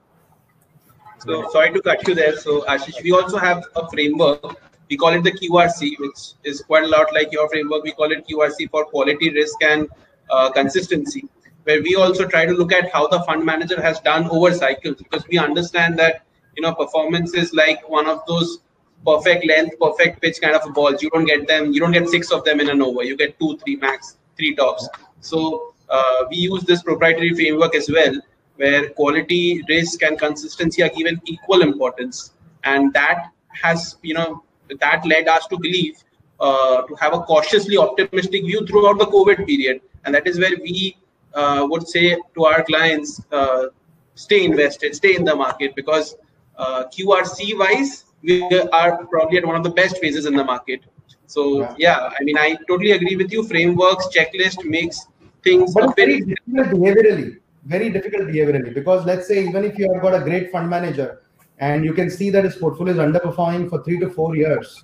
So 1.20 1.50
sorry 1.50 1.74
to 1.74 1.82
cut 1.82 2.08
you 2.08 2.14
there. 2.14 2.38
So 2.38 2.62
Ashish, 2.62 3.02
we 3.04 3.12
also 3.12 3.38
have 3.38 3.64
a 3.76 3.90
framework 3.90 4.58
we 4.90 4.98
call 4.98 5.10
it 5.10 5.24
the 5.24 5.32
QRC, 5.32 6.00
which 6.00 6.34
is 6.44 6.62
quite 6.62 6.84
a 6.84 6.88
lot 6.88 7.14
like 7.14 7.32
your 7.32 7.50
framework. 7.50 7.84
We 7.84 7.92
call 7.92 8.12
it 8.12 8.28
QRC 8.28 8.70
for 8.70 8.86
quality, 8.86 9.32
risk, 9.32 9.62
and 9.62 9.88
uh, 10.30 10.52
consistency, 10.52 11.28
where 11.64 11.82
we 11.82 11.96
also 11.96 12.26
try 12.26 12.46
to 12.46 12.54
look 12.54 12.72
at 12.72 12.92
how 12.92 13.08
the 13.08 13.22
fund 13.24 13.46
manager 13.46 13.82
has 13.82 14.00
done 14.00 14.30
over 14.30 14.54
cycles, 14.54 14.98
because 14.98 15.28
we 15.28 15.38
understand 15.38 16.00
that 16.00 16.24
you 16.56 16.64
know 16.64 16.74
performance 16.74 17.34
is 17.34 17.54
like 17.54 17.88
one 17.90 18.08
of 18.08 18.22
those 18.28 18.60
perfect 19.06 19.46
length, 19.46 19.78
perfect 19.80 20.22
pitch 20.22 20.40
kind 20.42 20.56
of 20.56 20.74
balls. 20.74 21.02
You 21.02 21.10
don't 21.10 21.26
get 21.26 21.48
them, 21.48 21.74
you 21.74 21.80
don't 21.80 21.92
get 21.92 22.08
six 22.08 22.32
of 22.32 22.44
them 22.46 22.60
in 22.60 22.70
an 22.70 22.82
over. 22.82 23.04
You 23.04 23.18
get 23.18 23.38
two, 23.40 23.58
three 23.58 23.76
max, 23.76 24.18
three 24.38 24.56
tops. 24.56 24.88
So 25.20 25.74
uh, 25.90 26.26
we 26.30 26.38
use 26.38 26.64
this 26.64 26.84
proprietary 26.84 27.34
framework 27.34 27.76
as 27.76 27.90
well, 27.90 28.20
where 28.56 28.90
quality, 28.90 29.64
risk, 29.70 30.04
and 30.04 30.20
consistency 30.20 30.84
are 30.84 30.90
given 30.90 31.22
equal 31.26 31.62
importance, 31.62 32.34
and 32.64 32.94
that 32.94 33.32
has 33.50 33.98
you 34.02 34.14
know 34.14 34.44
that 34.80 35.06
led 35.06 35.28
us 35.28 35.48
to 35.48 35.58
believe 35.58 36.04
uh, 36.40 36.82
to 36.84 36.96
have 36.96 37.14
a 37.14 37.20
cautiously 37.20 37.78
optimistic 37.78 38.46
view 38.46 38.66
throughout 38.66 39.00
the 39.00 39.06
COVID 39.06 39.46
period. 39.46 39.82
And 40.06 40.14
that 40.14 40.28
is 40.28 40.40
where 40.40 40.56
we 40.62 40.98
uh, 41.34 41.66
would 41.70 41.88
say 41.88 42.18
to 42.36 42.46
our 42.46 42.64
clients, 42.64 43.22
uh, 43.32 43.68
stay 44.16 44.46
invested, 44.46 44.96
stay 44.96 45.16
in 45.16 45.24
the 45.24 45.36
market 45.36 45.76
because 45.76 46.16
uh, 46.58 46.86
QRC 46.86 47.58
wise, 47.58 48.06
we 48.22 48.44
are 48.72 49.06
probably 49.06 49.38
at 49.38 49.46
one 49.46 49.56
of 49.56 49.64
the 49.64 49.70
best 49.70 49.98
phases 50.00 50.26
in 50.26 50.36
the 50.36 50.44
market. 50.44 50.82
So 51.28 51.62
yeah, 51.62 51.76
yeah 51.78 52.10
I 52.20 52.24
mean, 52.24 52.38
I 52.38 52.58
totally 52.68 52.92
agree 52.92 53.16
with 53.16 53.32
you. 53.32 53.44
Frameworks, 53.48 54.08
checklist 54.16 54.64
makes 54.66 55.08
things 55.44 55.74
but 55.74 55.96
very 55.96 56.22
difficult 56.22 56.68
behaviorally, 56.68 57.38
very 57.66 57.90
difficult 57.90 58.28
behaviorally 58.28 58.74
because 58.74 59.06
let's 59.06 59.28
say 59.28 59.48
even 59.48 59.64
if 59.64 59.78
you 59.78 59.92
have 59.92 60.02
got 60.02 60.14
a 60.14 60.24
great 60.24 60.52
fund 60.52 60.70
manager, 60.70 61.22
and 61.60 61.84
you 61.84 61.94
can 61.94 62.10
see 62.10 62.30
that 62.30 62.44
his 62.44 62.56
portfolio 62.56 62.94
is 62.94 63.00
underperforming 63.00 63.70
for 63.70 63.84
three 63.84 64.00
to 64.00 64.10
four 64.10 64.36
years. 64.36 64.84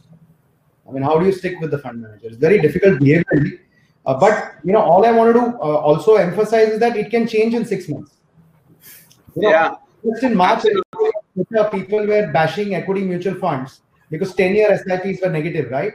I 0.88 0.92
mean, 0.92 1.04
how 1.04 1.18
do 1.20 1.26
you 1.26 1.32
stick 1.32 1.60
with 1.62 1.72
the 1.72 1.78
fund 1.78 2.02
manager? 2.02 2.28
It's 2.28 2.38
very 2.38 2.60
difficult 2.60 3.00
behaviorally. 3.00 3.60
Uh, 4.06 4.20
but 4.20 4.56
you 4.64 4.74
know, 4.74 4.82
all 4.82 5.06
I 5.06 5.12
wanted 5.12 5.34
to 5.34 5.42
uh, 5.42 5.78
also 5.90 6.16
emphasize 6.16 6.70
is 6.70 6.80
that 6.80 6.98
it 6.98 7.10
can 7.10 7.28
change 7.28 7.54
in 7.54 7.64
six 7.64 7.88
months. 7.88 8.16
You 9.36 9.44
know, 9.44 9.50
yeah. 9.50 9.76
Just 10.04 10.24
in 10.24 10.36
March, 10.36 10.64
people 11.72 12.06
were 12.06 12.32
bashing 12.34 12.76
equity 12.76 13.02
mutual 13.02 13.36
funds 13.36 13.82
because 14.10 14.36
10-year 14.36 14.78
SIPs 14.78 15.22
were 15.22 15.30
negative, 15.30 15.72
right? 15.72 15.94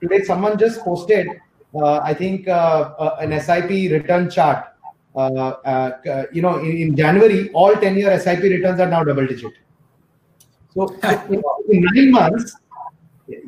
Today, 0.00 0.24
someone 0.24 0.58
just 0.58 0.80
posted, 0.80 1.28
I 1.76 2.14
think, 2.14 2.48
uh, 2.48 2.94
uh, 2.98 3.16
an 3.20 3.38
SIP 3.40 3.70
return 3.92 4.30
chart. 4.30 4.66
Uh, 5.14 5.92
you 6.32 6.42
know, 6.42 6.58
in, 6.58 6.76
in 6.76 6.96
January, 6.96 7.50
all 7.50 7.74
10-year 7.74 8.18
SIP 8.20 8.42
returns 8.42 8.80
are 8.80 8.88
now 8.88 9.02
double 9.02 9.26
digit. 9.26 9.52
So 10.74 10.88
in 11.68 11.86
nine 11.92 12.12
months, 12.12 12.56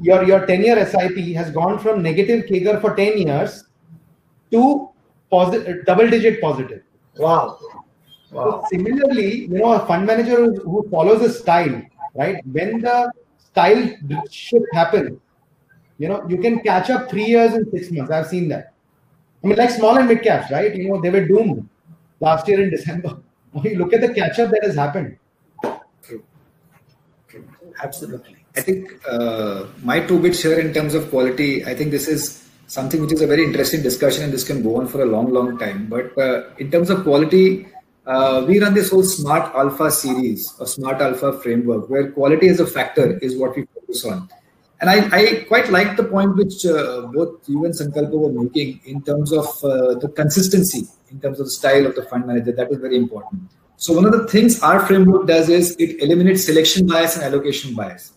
your, 0.01 0.25
your 0.25 0.47
10 0.47 0.63
year 0.63 0.85
SIP 0.87 1.17
has 1.37 1.51
gone 1.51 1.79
from 1.79 2.03
negative 2.03 2.47
CAGR 2.47 2.81
for 2.81 2.95
10 2.95 3.19
years 3.19 3.65
to 4.51 4.91
positive, 5.31 5.85
double 5.87 6.09
digit 6.09 6.41
positive. 6.41 6.83
Wow. 7.17 7.59
Wow. 8.31 8.63
So 8.63 8.65
similarly, 8.71 9.47
you 9.47 9.59
know, 9.59 9.73
a 9.73 9.87
fund 9.87 10.07
manager 10.07 10.53
who 10.53 10.87
follows 10.91 11.23
a 11.23 11.33
style, 11.33 11.83
right? 12.15 12.45
When 12.47 12.81
the 12.81 13.11
style 13.39 13.91
shift 14.31 14.67
happens, 14.73 15.19
you 16.01 16.09
know, 16.09 16.27
you 16.29 16.39
can 16.39 16.61
catch 16.61 16.89
up 16.89 17.11
three 17.11 17.27
years 17.27 17.53
in 17.55 17.71
six 17.71 17.91
months. 17.93 18.11
I've 18.11 18.27
seen 18.27 18.49
that. 18.49 18.73
I 19.45 19.47
mean, 19.47 19.59
like 19.59 19.71
small 19.71 19.99
and 19.99 20.09
mid 20.09 20.23
caps, 20.23 20.51
right? 20.51 20.75
You 20.75 20.89
know, 20.89 21.01
they 21.01 21.11
were 21.11 21.27
doomed 21.27 21.69
last 22.21 22.49
year 22.49 22.63
in 22.63 22.71
December. 22.71 23.19
Look 23.55 23.93
at 23.93 24.01
the 24.01 24.15
catch 24.15 24.39
up 24.39 24.51
that 24.51 24.65
has 24.65 24.77
happened. 24.77 25.19
Absolutely. 27.83 28.37
I 28.57 28.63
think 28.63 28.99
uh, 29.07 29.67
my 29.83 30.01
two 30.01 30.19
bits 30.19 30.43
here 30.43 30.59
in 30.59 30.73
terms 30.73 30.95
of 30.95 31.11
quality, 31.11 31.65
I 31.67 31.75
think 31.75 31.91
this 31.91 32.09
is 32.09 32.49
something 32.67 33.01
which 33.03 33.13
is 33.13 33.21
a 33.21 33.27
very 33.27 33.45
interesting 33.45 33.83
discussion 33.83 34.25
and 34.25 34.33
this 34.33 34.45
can 34.45 34.63
go 34.63 34.77
on 34.77 34.89
for 34.89 35.03
a 35.03 35.07
long, 35.07 35.31
long 35.31 35.59
time. 35.59 35.87
But 35.87 36.17
uh, 36.17 36.45
in 36.59 36.71
terms 36.71 36.89
of 36.89 37.03
quality, 37.03 37.69
uh, 38.07 38.45
we 38.49 38.59
run 38.59 38.73
this 38.73 38.91
whole 38.91 39.03
smart 39.03 39.55
alpha 39.55 39.91
series 39.91 40.55
or 40.59 40.67
smart 40.67 41.03
alpha 41.03 41.39
framework 41.41 41.91
where 41.91 42.11
quality 42.11 42.49
as 42.49 42.59
a 42.59 42.67
factor 42.67 43.19
is 43.19 43.37
what 43.37 43.55
we 43.55 43.67
focus 43.75 44.07
on. 44.07 44.29
And 44.81 44.89
I, 44.89 45.09
I 45.13 45.45
quite 45.45 45.71
like 45.71 45.97
the 45.97 46.05
point 46.05 46.37
which 46.37 46.65
uh, 46.65 47.03
both 47.13 47.47
you 47.47 47.65
and 47.67 47.75
Sankalpa 47.75 48.13
were 48.13 48.43
making 48.43 48.81
in 48.87 49.03
terms 49.03 49.31
of 49.31 49.47
uh, 49.63 49.95
the 49.97 50.09
consistency, 50.17 50.87
in 51.11 51.21
terms 51.21 51.39
of 51.39 51.47
the 51.47 51.51
style 51.51 51.85
of 51.85 51.95
the 51.95 52.05
fund 52.05 52.27
manager. 52.27 52.53
That 52.53 52.71
is 52.71 52.79
very 52.79 52.97
important. 52.97 53.43
So 53.77 53.93
one 53.93 54.07
of 54.07 54.13
the 54.13 54.27
things 54.27 54.63
our 54.63 54.81
framework 54.87 55.27
does 55.27 55.49
is 55.49 55.77
it 55.79 56.03
eliminates 56.03 56.47
selection 56.47 56.87
bias 56.87 57.17
and 57.17 57.25
allocation 57.25 57.75
bias. 57.75 58.13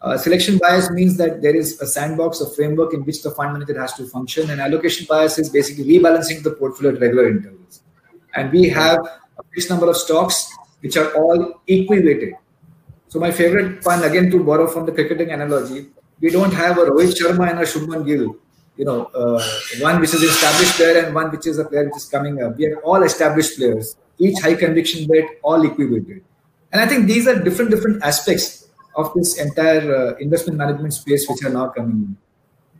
Uh, 0.00 0.18
selection 0.18 0.58
bias 0.58 0.90
means 0.90 1.16
that 1.16 1.40
there 1.42 1.54
is 1.54 1.80
a 1.80 1.86
sandbox, 1.86 2.40
a 2.40 2.50
framework 2.50 2.92
in 2.92 3.04
which 3.04 3.22
the 3.22 3.30
fund 3.30 3.52
manager 3.52 3.80
has 3.80 3.92
to 3.94 4.04
function, 4.06 4.50
and 4.50 4.60
allocation 4.60 5.06
bias 5.08 5.38
is 5.38 5.50
basically 5.50 5.84
rebalancing 5.84 6.42
the 6.42 6.50
portfolio 6.50 6.92
at 6.94 7.00
regular 7.00 7.28
intervals. 7.28 7.82
And 8.34 8.50
we 8.50 8.68
have 8.68 8.98
a 8.98 9.42
fixed 9.54 9.70
number 9.70 9.88
of 9.88 9.96
stocks 9.96 10.52
which 10.80 10.96
are 10.96 11.12
all 11.14 11.60
equity 11.68 12.04
weighted. 12.04 12.34
So 13.12 13.20
my 13.20 13.30
favorite 13.30 13.82
pun, 13.84 14.02
again 14.04 14.30
to 14.30 14.42
borrow 14.42 14.66
from 14.66 14.86
the 14.86 14.92
cricketing 14.92 15.32
analogy, 15.32 15.88
we 16.18 16.30
don't 16.30 16.54
have 16.54 16.78
a 16.78 16.84
Rohit 16.86 17.12
Sharma 17.18 17.50
and 17.50 17.58
a 17.58 17.64
Shubman 17.64 18.06
Gill. 18.06 18.36
You 18.78 18.86
know, 18.86 19.04
uh, 19.14 19.38
one 19.80 20.00
which 20.00 20.14
is 20.14 20.22
established 20.22 20.76
player 20.76 21.04
and 21.04 21.14
one 21.14 21.30
which 21.30 21.46
is 21.46 21.58
a 21.58 21.66
player 21.66 21.84
which 21.84 21.98
is 21.98 22.06
coming 22.06 22.42
up. 22.42 22.56
We 22.56 22.68
are 22.68 22.76
all 22.76 23.02
established 23.02 23.58
players, 23.58 23.96
each 24.16 24.40
high 24.40 24.54
conviction 24.54 25.06
bet, 25.06 25.26
all 25.42 25.62
equivalent. 25.62 26.24
And 26.72 26.80
I 26.80 26.86
think 26.86 27.06
these 27.06 27.28
are 27.28 27.38
different 27.38 27.70
different 27.70 28.02
aspects 28.02 28.70
of 28.96 29.12
this 29.14 29.38
entire 29.38 29.94
uh, 29.94 30.16
investment 30.16 30.56
management 30.56 30.94
space 30.94 31.28
which 31.28 31.44
are 31.44 31.50
now 31.50 31.68
coming 31.68 31.98
in. 32.06 32.16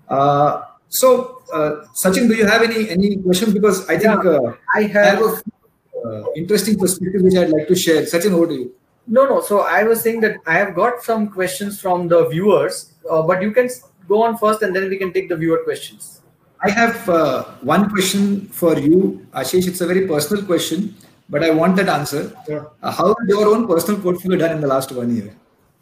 Uh, 0.09 0.63
so, 0.89 1.43
uh, 1.53 1.85
Sachin, 1.93 2.27
do 2.27 2.35
you 2.35 2.47
have 2.47 2.63
any 2.63 2.89
any 2.89 3.17
questions? 3.19 3.53
Because 3.53 3.87
I 3.87 3.99
think 3.99 4.25
uh, 4.25 4.55
I 4.75 4.85
have, 4.85 4.97
I 4.97 5.11
have 5.11 5.21
a 5.21 6.09
uh, 6.09 6.25
interesting 6.37 6.79
perspective 6.79 7.21
which 7.21 7.37
I'd 7.37 7.51
like 7.51 7.69
to 7.69 7.77
share. 7.77 8.01
Sachin, 8.05 8.33
over 8.33 8.47
to 8.47 8.55
you. 8.55 8.75
No, 9.07 9.27
no. 9.27 9.41
So 9.41 9.61
I 9.61 9.83
was 9.83 10.01
saying 10.01 10.21
that 10.21 10.37
I 10.47 10.55
have 10.55 10.75
got 10.75 11.03
some 11.03 11.29
questions 11.29 11.81
from 11.81 12.09
the 12.09 12.29
viewers, 12.29 12.93
uh, 13.11 13.23
but 13.23 13.43
you 13.43 13.51
can 13.51 13.69
go 14.09 14.23
on 14.23 14.39
first, 14.39 14.63
and 14.63 14.75
then 14.75 14.89
we 14.89 14.97
can 14.97 15.13
take 15.13 15.29
the 15.29 15.37
viewer 15.37 15.59
questions. 15.65 16.23
I 16.65 16.71
have 16.71 17.09
uh, 17.09 17.45
one 17.63 17.91
question 17.91 18.47
for 18.47 18.79
you, 18.79 19.27
Ashish. 19.35 19.67
It's 19.67 19.81
a 19.81 19.87
very 19.87 20.07
personal 20.07 20.45
question, 20.45 20.95
but 21.29 21.43
I 21.43 21.51
want 21.51 21.75
that 21.77 21.89
answer. 21.89 22.33
Sure. 22.47 22.71
Uh, 22.83 22.93
how 22.93 23.11
is 23.11 23.29
your 23.29 23.49
own 23.49 23.67
personal 23.67 24.01
portfolio 24.01 24.39
done 24.39 24.53
in 24.53 24.61
the 24.61 24.69
last 24.69 24.93
one 24.93 25.15
year? 25.15 25.35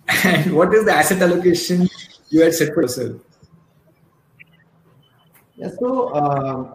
And 0.25 0.55
what 0.57 0.73
is 0.75 0.87
the 0.87 0.93
asset 0.93 1.21
allocation 1.21 1.89
you 2.31 2.41
had 2.43 2.55
set 2.55 2.73
for 2.73 2.83
yourself? 2.83 3.21
Yeah, 5.57 5.69
so, 5.79 6.09
uh, 6.09 6.75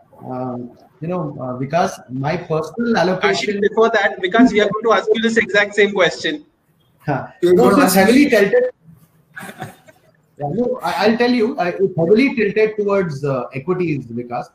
you 1.01 1.07
know, 1.07 1.37
uh, 1.39 1.53
because 1.57 1.99
my 2.09 2.35
personal 2.37 2.97
allocation. 2.97 3.55
Ashish, 3.55 3.61
before 3.61 3.89
that, 3.89 4.21
because 4.21 4.51
we 4.51 4.61
are 4.61 4.69
going 4.69 4.83
to 4.85 4.93
ask 4.93 5.07
you 5.13 5.21
this 5.21 5.37
exact 5.37 5.75
same 5.75 5.93
question. 5.93 6.45
Huh. 7.05 7.27
No, 7.43 7.69
so 7.69 7.81
it's 7.83 7.93
heavily 7.93 8.29
tilted. 8.31 8.71
Yeah, 10.37 10.49
no, 10.53 10.79
I, 10.81 11.09
will 11.09 11.17
tell 11.19 11.29
you, 11.29 11.55
uh, 11.59 11.71
it's 11.79 11.95
heavily 11.95 12.33
tilted 12.35 12.77
towards 12.77 13.23
uh, 13.23 13.43
equities 13.53 14.07
because 14.07 14.49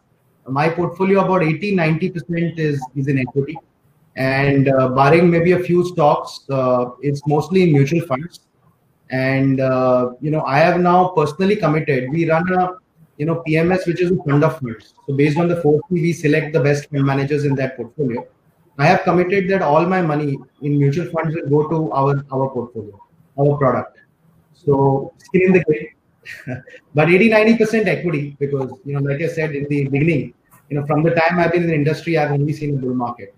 my 0.49 0.69
portfolio 0.69 1.25
about 1.25 1.45
80 1.45 1.77
90% 1.77 2.59
is, 2.59 2.85
is 2.97 3.07
in 3.07 3.19
equity. 3.19 3.57
And 4.17 4.69
uh, 4.69 4.89
barring 4.89 5.31
maybe 5.31 5.53
a 5.53 5.61
few 5.61 5.87
stocks, 5.87 6.41
uh, 6.51 6.87
it's 7.03 7.25
mostly 7.25 7.63
in 7.63 7.73
mutual 7.73 8.05
funds. 8.07 8.41
And, 9.11 9.61
uh, 9.61 10.11
you 10.21 10.33
know, 10.33 10.43
I 10.43 10.59
have 10.59 10.81
now 10.81 11.13
personally 11.17 11.55
committed, 11.55 12.11
we 12.11 12.29
run 12.29 12.53
a, 12.53 12.71
you 13.21 13.27
know, 13.27 13.43
PMS, 13.47 13.87
which 13.87 14.01
is 14.01 14.11
a 14.11 14.17
fund 14.25 14.43
of 14.43 14.59
funds. 14.59 14.95
So 15.07 15.15
based 15.15 15.39
on 15.39 15.49
the 15.49 15.57
4 15.61 15.81
we 15.91 16.13
select 16.15 16.55
the 16.55 16.61
best 16.61 16.89
fund 16.91 17.05
managers 17.05 17.45
in 17.45 17.55
that 17.57 17.77
portfolio. 17.77 18.27
I 18.79 18.87
have 18.87 19.03
committed 19.03 19.49
that 19.51 19.63
all 19.71 19.85
my 19.85 20.01
money 20.01 20.39
in 20.63 20.79
mutual 20.79 21.11
funds 21.15 21.37
will 21.37 21.51
go 21.55 21.69
to 21.73 21.93
our, 21.93 22.25
our 22.33 22.49
portfolio, 22.49 22.99
our 23.39 23.59
product. 23.59 23.99
So 24.55 25.13
skin 25.19 25.43
in 25.49 25.53
the 25.53 25.65
game. 25.65 25.89
but 26.95 27.11
80 27.11 27.31
90% 27.31 27.87
equity 27.87 28.37
because 28.39 28.71
you 28.85 28.93
know 28.95 29.01
like 29.01 29.23
i 29.23 29.29
said 29.37 29.55
in 29.59 29.65
the 29.71 29.79
beginning 29.95 30.35
you 30.69 30.79
know 30.79 30.85
from 30.87 31.03
the 31.03 31.13
time 31.19 31.39
i've 31.39 31.51
been 31.51 31.63
in 31.63 31.71
the 31.71 31.75
industry 31.75 32.19
i've 32.19 32.31
only 32.31 32.53
seen 32.53 32.75
a 32.77 32.79
bull 32.83 32.93
market 32.95 33.35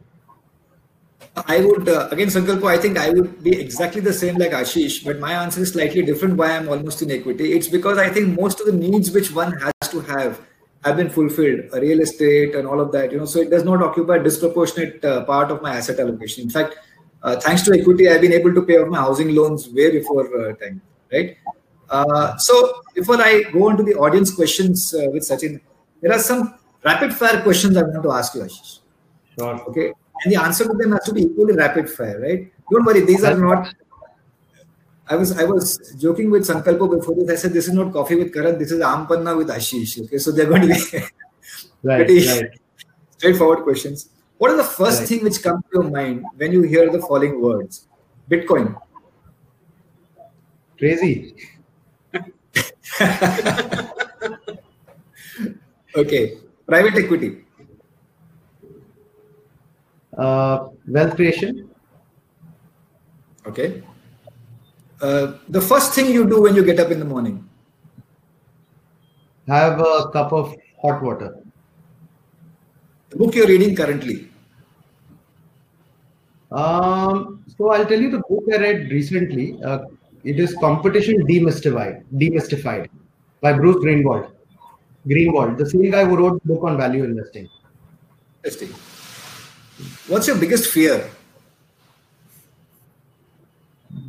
I 1.35 1.65
would 1.65 1.89
uh, 1.89 2.09
again, 2.11 2.29
Sankalpo. 2.29 2.67
I 2.69 2.77
think 2.77 2.99
I 2.99 3.09
would 3.11 3.43
be 3.43 3.59
exactly 3.59 4.03
the 4.03 4.13
same 4.13 4.37
like 4.37 4.51
Ashish, 4.51 5.03
but 5.05 5.19
my 5.19 5.33
answer 5.33 5.63
is 5.63 5.73
slightly 5.73 6.03
different. 6.03 6.37
Why 6.37 6.57
I'm 6.57 6.69
almost 6.69 7.01
in 7.01 7.11
equity? 7.11 7.53
It's 7.53 7.69
because 7.69 7.97
I 7.97 8.11
think 8.11 8.39
most 8.39 8.61
of 8.61 8.67
the 8.67 8.73
needs 8.73 9.11
which 9.11 9.33
one 9.33 9.53
has 9.53 9.91
to 9.91 10.01
have 10.01 10.43
have 10.85 10.97
been 10.97 11.09
fulfilled. 11.09 11.61
Uh, 11.73 11.81
real 11.81 12.01
estate 12.01 12.55
and 12.55 12.69
all 12.69 12.81
of 12.81 12.93
that, 12.93 13.13
you 13.13 13.19
know. 13.19 13.25
So 13.25 13.41
it 13.41 13.51
does 13.51 13.65
not 13.65 13.83
occupy 13.83 14.17
a 14.17 14.23
disproportionate 14.23 15.03
uh, 15.05 15.25
part 15.25 15.51
of 15.51 15.63
my 15.63 15.77
asset 15.77 16.01
allocation. 16.01 16.45
In 16.45 16.51
fact, 16.51 16.77
uh, 17.23 17.41
thanks 17.41 17.63
to 17.63 17.79
equity, 17.79 18.11
I've 18.11 18.21
been 18.21 18.33
able 18.35 18.53
to 18.53 18.63
pay 18.63 18.77
off 18.77 18.89
my 18.89 18.99
housing 18.99 19.35
loans 19.35 19.71
way 19.71 19.91
before 19.91 20.27
uh, 20.39 20.53
time. 20.57 20.83
Right. 21.11 21.39
Uh, 21.89 22.37
so 22.37 22.83
before 22.95 23.21
I 23.23 23.43
go 23.53 23.69
on 23.69 23.79
to 23.79 23.83
the 23.83 23.95
audience 23.95 24.35
questions 24.35 24.95
uh, 24.95 25.09
with 25.11 25.23
Sachin, 25.23 25.61
there 26.03 26.13
are 26.13 26.19
some 26.19 26.59
rapid 26.85 27.15
fire 27.15 27.41
questions 27.43 27.77
I 27.77 27.83
want 27.85 28.03
to 28.03 28.13
ask 28.13 28.35
you, 28.35 28.43
Ashish. 28.43 28.81
sure 29.39 29.61
Okay. 29.71 29.93
And 30.25 30.33
the 30.33 30.41
answer 30.41 30.65
to 30.65 30.73
them 30.73 30.93
has 30.93 31.05
to 31.05 31.13
be 31.13 31.23
equally 31.23 31.55
rapid 31.55 31.91
fire, 31.91 32.21
right? 32.21 32.53
Don't 32.71 32.85
worry, 32.85 33.01
these 33.01 33.25
are 33.25 33.37
not. 33.37 33.75
I 35.09 35.17
was 35.17 35.37
I 35.39 35.45
was 35.45 35.95
joking 36.01 36.31
with 36.31 36.43
Sankalpo 36.47 36.89
before 36.99 37.15
this. 37.17 37.31
I 37.31 37.35
said 37.43 37.53
this 37.53 37.67
is 37.69 37.75
not 37.75 37.93
coffee 37.93 38.15
with 38.17 38.33
Karan, 38.33 38.59
this 38.59 38.71
is 38.71 38.81
Ampanna 38.81 39.37
with 39.37 39.49
Ashish. 39.49 40.01
Okay, 40.05 40.19
so 40.19 40.31
they're 40.31 40.47
going 40.47 40.63
to 40.63 40.69
be 40.69 40.75
right 41.83 42.07
pretty 42.07 42.27
right 42.29 42.59
straightforward 43.19 43.65
questions. 43.65 44.09
What 44.39 44.53
is 44.53 44.57
the 44.57 44.65
first 44.65 45.01
Right. 45.01 45.09
thing 45.09 45.25
which 45.25 45.43
comes 45.43 45.63
to 45.65 45.71
your 45.75 45.91
mind 45.91 46.25
when 46.37 46.53
you 46.53 46.63
hear 46.63 46.91
the 46.91 47.01
following 47.01 47.41
words? 47.43 47.87
Bitcoin. 48.31 48.77
crazy 50.79 51.35
Okay. 55.95 56.39
Private 56.67 56.95
equity. 57.05 57.45
Uh, 60.19 60.69
wealth 60.89 61.17
creation 61.17 61.69
Okay. 63.45 63.83
Uh, 65.01 65.33
the 65.49 65.61
first 65.61 65.95
thing 65.95 66.13
you 66.13 66.29
do 66.29 66.41
when 66.43 66.55
you 66.55 66.65
get 66.65 66.79
up 66.79 66.91
in 66.93 67.01
the 67.01 67.05
morning. 67.05 67.49
have 69.49 69.81
a 69.81 70.09
cup 70.13 70.33
of 70.33 70.55
hot 70.81 71.03
water 71.03 71.31
The 73.11 73.17
book 73.17 73.35
you're 73.35 73.49
reading 73.49 73.75
currently. 73.81 74.29
um, 76.61 77.43
so 77.57 77.71
i'll 77.73 77.87
tell 77.91 78.01
you 78.05 78.11
the 78.15 78.23
book 78.31 78.45
i 78.55 78.59
read 78.63 78.91
recently 78.97 79.47
uh, 79.71 79.79
it 80.33 80.39
is 80.45 80.55
competition 80.65 81.23
demystified 81.31 81.95
demystified 82.23 82.89
by 83.47 83.53
bruce 83.61 83.79
greenwald 83.85 84.27
greenwald 85.13 85.57
the 85.63 85.69
same 85.75 85.91
guy 85.97 86.05
who 86.11 86.17
wrote 86.23 86.37
the 86.43 86.49
book 86.53 86.63
on 86.71 86.77
value 86.87 87.05
investing 87.11 87.49
Interesting. 88.45 88.73
What's 90.09 90.27
your 90.27 90.37
biggest 90.39 90.71
fear? 90.71 91.09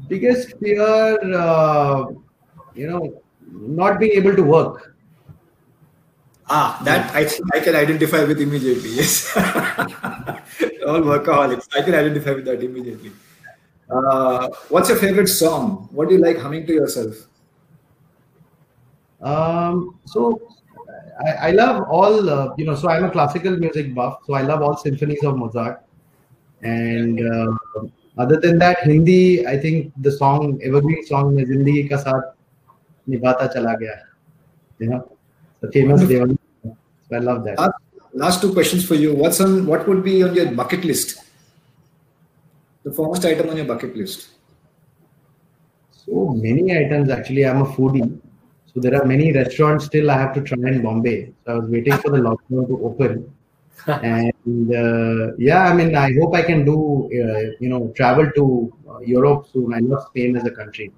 biggest 0.07 0.57
fear 0.59 1.17
uh, 1.43 2.05
you 2.75 2.87
know 2.87 3.21
not 3.51 3.99
being 3.99 4.13
able 4.21 4.35
to 4.35 4.43
work 4.43 4.93
Ah, 6.49 6.81
that 6.83 7.15
I 7.15 7.23
I 7.55 7.59
can 7.63 7.75
identify 7.75 8.23
with 8.25 8.39
immediately. 8.41 8.91
Yes, 8.99 9.31
all 10.87 10.99
workaholics. 10.99 11.67
I 11.73 11.81
can 11.81 11.95
identify 11.95 12.31
with 12.35 12.45
that 12.45 12.61
immediately. 12.61 13.11
Uh, 13.89 14.49
what's 14.69 14.89
your 14.89 14.97
favorite 14.97 15.27
song? 15.27 15.87
What 15.91 16.09
do 16.09 16.15
you 16.15 16.21
like 16.21 16.37
humming 16.37 16.67
to 16.67 16.73
yourself? 16.73 17.15
Um, 19.21 19.99
so 20.05 20.39
I, 21.19 21.49
I 21.49 21.51
love 21.51 21.87
all, 21.89 22.29
uh, 22.29 22.53
you 22.57 22.65
know, 22.65 22.75
so 22.75 22.89
I'm 22.89 23.05
a 23.05 23.11
classical 23.11 23.55
music 23.57 23.93
buff, 23.93 24.19
so 24.25 24.33
I 24.33 24.41
love 24.41 24.61
all 24.61 24.75
symphonies 24.77 25.23
of 25.23 25.37
Mozart. 25.37 25.83
And 26.61 27.19
uh, 27.19 27.51
other 28.17 28.39
than 28.39 28.57
that, 28.59 28.79
Hindi, 28.83 29.45
I 29.45 29.57
think 29.57 29.93
the 29.97 30.11
song, 30.11 30.59
evergreen 30.63 31.05
song 31.05 31.39
is 31.39 31.49
Zindagi 31.49 31.89
Ka 31.89 31.97
Saath 31.97 32.33
Nibhata 33.07 33.53
Chala 33.53 33.79
Gaya. 33.79 34.03
You 34.79 34.87
know, 34.87 35.17
the 35.61 35.71
famous 35.71 36.01
Dev 36.01 36.29
Anand. 36.29 36.37
So 37.09 37.15
I 37.15 37.19
love 37.19 37.43
that. 37.43 37.59
Last, 37.59 37.73
last 38.13 38.41
two 38.41 38.53
questions 38.53 38.85
for 38.85 38.95
you. 38.95 39.13
What's 39.13 39.39
on? 39.39 39.65
What 39.65 39.87
would 39.87 40.03
be 40.03 40.23
on 40.23 40.33
your 40.33 40.51
bucket 40.51 40.83
list? 40.83 41.23
The 42.83 42.91
foremost 42.91 43.25
item 43.25 43.49
on 43.49 43.57
your 43.57 43.65
bucket 43.65 43.95
list. 43.95 44.29
So 45.91 46.33
many 46.35 46.77
items 46.77 47.09
actually. 47.09 47.45
I'm 47.45 47.61
a 47.61 47.65
foodie. 47.65 48.19
So 48.73 48.79
there 48.79 48.99
are 48.99 49.05
many 49.05 49.31
restaurants 49.31 49.85
still 49.85 50.09
I 50.09 50.17
have 50.17 50.33
to 50.33 50.41
try 50.41 50.57
in 50.67 50.81
Bombay. 50.81 51.33
So 51.45 51.51
I 51.51 51.55
was 51.59 51.69
waiting 51.69 51.93
for 51.97 52.09
the 52.09 52.17
lockdown 52.17 52.67
to 52.67 52.85
open. 52.85 53.31
and 53.87 54.73
uh, 54.73 55.35
yeah, 55.37 55.63
I 55.69 55.73
mean, 55.73 55.95
I 55.95 56.13
hope 56.19 56.33
I 56.33 56.41
can 56.41 56.65
do, 56.65 57.05
uh, 57.05 57.55
you 57.59 57.69
know, 57.69 57.93
travel 57.95 58.31
to 58.31 58.73
uh, 58.89 58.99
Europe 58.99 59.47
soon. 59.51 59.73
I 59.73 59.79
love 59.79 60.05
Spain 60.07 60.35
as 60.37 60.45
a 60.45 60.51
country. 60.51 60.91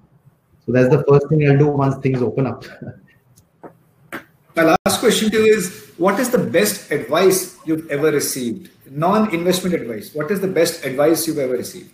So 0.64 0.72
that's 0.72 0.88
the 0.88 1.04
first 1.04 1.28
thing 1.28 1.48
I'll 1.48 1.58
do 1.58 1.68
once 1.68 1.96
things 1.98 2.22
open 2.22 2.46
up. 2.46 2.64
My 4.56 4.62
last 4.86 5.00
question 5.00 5.30
to 5.30 5.36
you 5.36 5.54
is: 5.54 5.92
What 5.98 6.18
is 6.18 6.30
the 6.30 6.38
best 6.38 6.90
advice 6.90 7.58
you've 7.66 7.90
ever 7.90 8.10
received? 8.10 8.70
Non-investment 8.90 9.74
advice. 9.74 10.14
What 10.14 10.30
is 10.30 10.40
the 10.40 10.48
best 10.48 10.84
advice 10.84 11.26
you've 11.26 11.38
ever 11.38 11.52
received? 11.52 11.92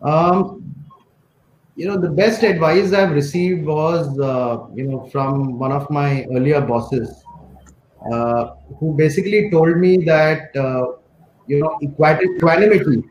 Um, 0.00 0.62
you 1.76 1.88
know, 1.88 1.98
the 2.00 2.08
best 2.08 2.42
advice 2.42 2.92
I've 2.92 3.12
received 3.12 3.64
was, 3.64 4.18
uh, 4.18 4.66
you 4.74 4.84
know, 4.84 5.08
from 5.10 5.58
one 5.58 5.72
of 5.72 5.90
my 5.90 6.24
earlier 6.32 6.60
bosses, 6.60 7.24
uh, 8.12 8.50
who 8.78 8.94
basically 8.94 9.50
told 9.50 9.78
me 9.78 10.04
that, 10.04 10.54
uh, 10.56 10.98
you 11.46 11.60
know, 11.60 11.78
equanimity 11.82 13.02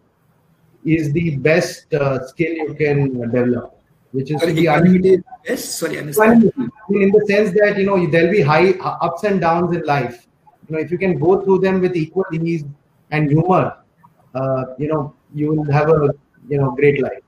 is 0.85 1.11
the 1.13 1.37
best 1.37 1.93
uh, 1.93 2.25
skill 2.27 2.51
you 2.51 2.73
can 2.73 3.19
develop, 3.31 3.77
which 4.11 4.31
is 4.31 4.41
Sorry, 4.41 4.59
equanimity. 4.59 5.23
Yes, 5.45 5.65
sorry, 5.65 5.99
I 5.99 6.03
missed 6.03 6.19
that. 6.19 6.37
equanimity 6.37 7.03
in 7.03 7.11
the 7.11 7.25
sense 7.27 7.51
that 7.59 7.77
you 7.77 7.85
know 7.85 8.05
there'll 8.09 8.31
be 8.31 8.41
high 8.41 8.71
ups 8.79 9.23
and 9.23 9.41
downs 9.41 9.75
in 9.75 9.83
life. 9.83 10.27
You 10.69 10.75
know, 10.75 10.81
if 10.81 10.91
you 10.91 10.97
can 10.97 11.19
go 11.19 11.41
through 11.41 11.59
them 11.59 11.81
with 11.81 11.95
equal 11.95 12.25
ease 12.31 12.63
and 13.11 13.29
humor, 13.29 13.77
uh, 14.35 14.63
you 14.77 14.87
know, 14.87 15.13
you 15.33 15.51
will 15.51 15.71
have 15.71 15.89
a 15.89 16.09
you 16.47 16.57
know 16.59 16.71
great 16.71 17.01
life. 17.01 17.22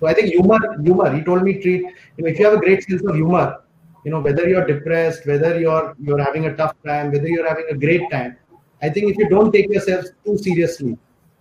So 0.00 0.06
I 0.06 0.14
think 0.14 0.28
humor, 0.28 0.58
humor. 0.82 1.14
He 1.14 1.22
told 1.22 1.42
me 1.42 1.60
treat. 1.60 1.82
You 2.16 2.24
know, 2.24 2.28
if 2.28 2.38
you 2.38 2.46
have 2.46 2.54
a 2.54 2.60
great 2.60 2.82
sense 2.82 3.02
of 3.02 3.14
humor, 3.14 3.60
you 4.04 4.10
know 4.10 4.20
whether 4.20 4.48
you're 4.48 4.66
depressed, 4.66 5.26
whether 5.26 5.60
you're 5.60 5.94
you're 6.00 6.22
having 6.22 6.46
a 6.46 6.56
tough 6.56 6.74
time, 6.86 7.12
whether 7.12 7.28
you're 7.28 7.46
having 7.46 7.66
a 7.70 7.74
great 7.74 8.10
time. 8.10 8.36
I 8.82 8.88
think 8.88 9.10
if 9.10 9.18
you 9.18 9.28
don't 9.28 9.52
take 9.52 9.70
yourself 9.70 10.06
too 10.24 10.38
seriously, 10.38 10.96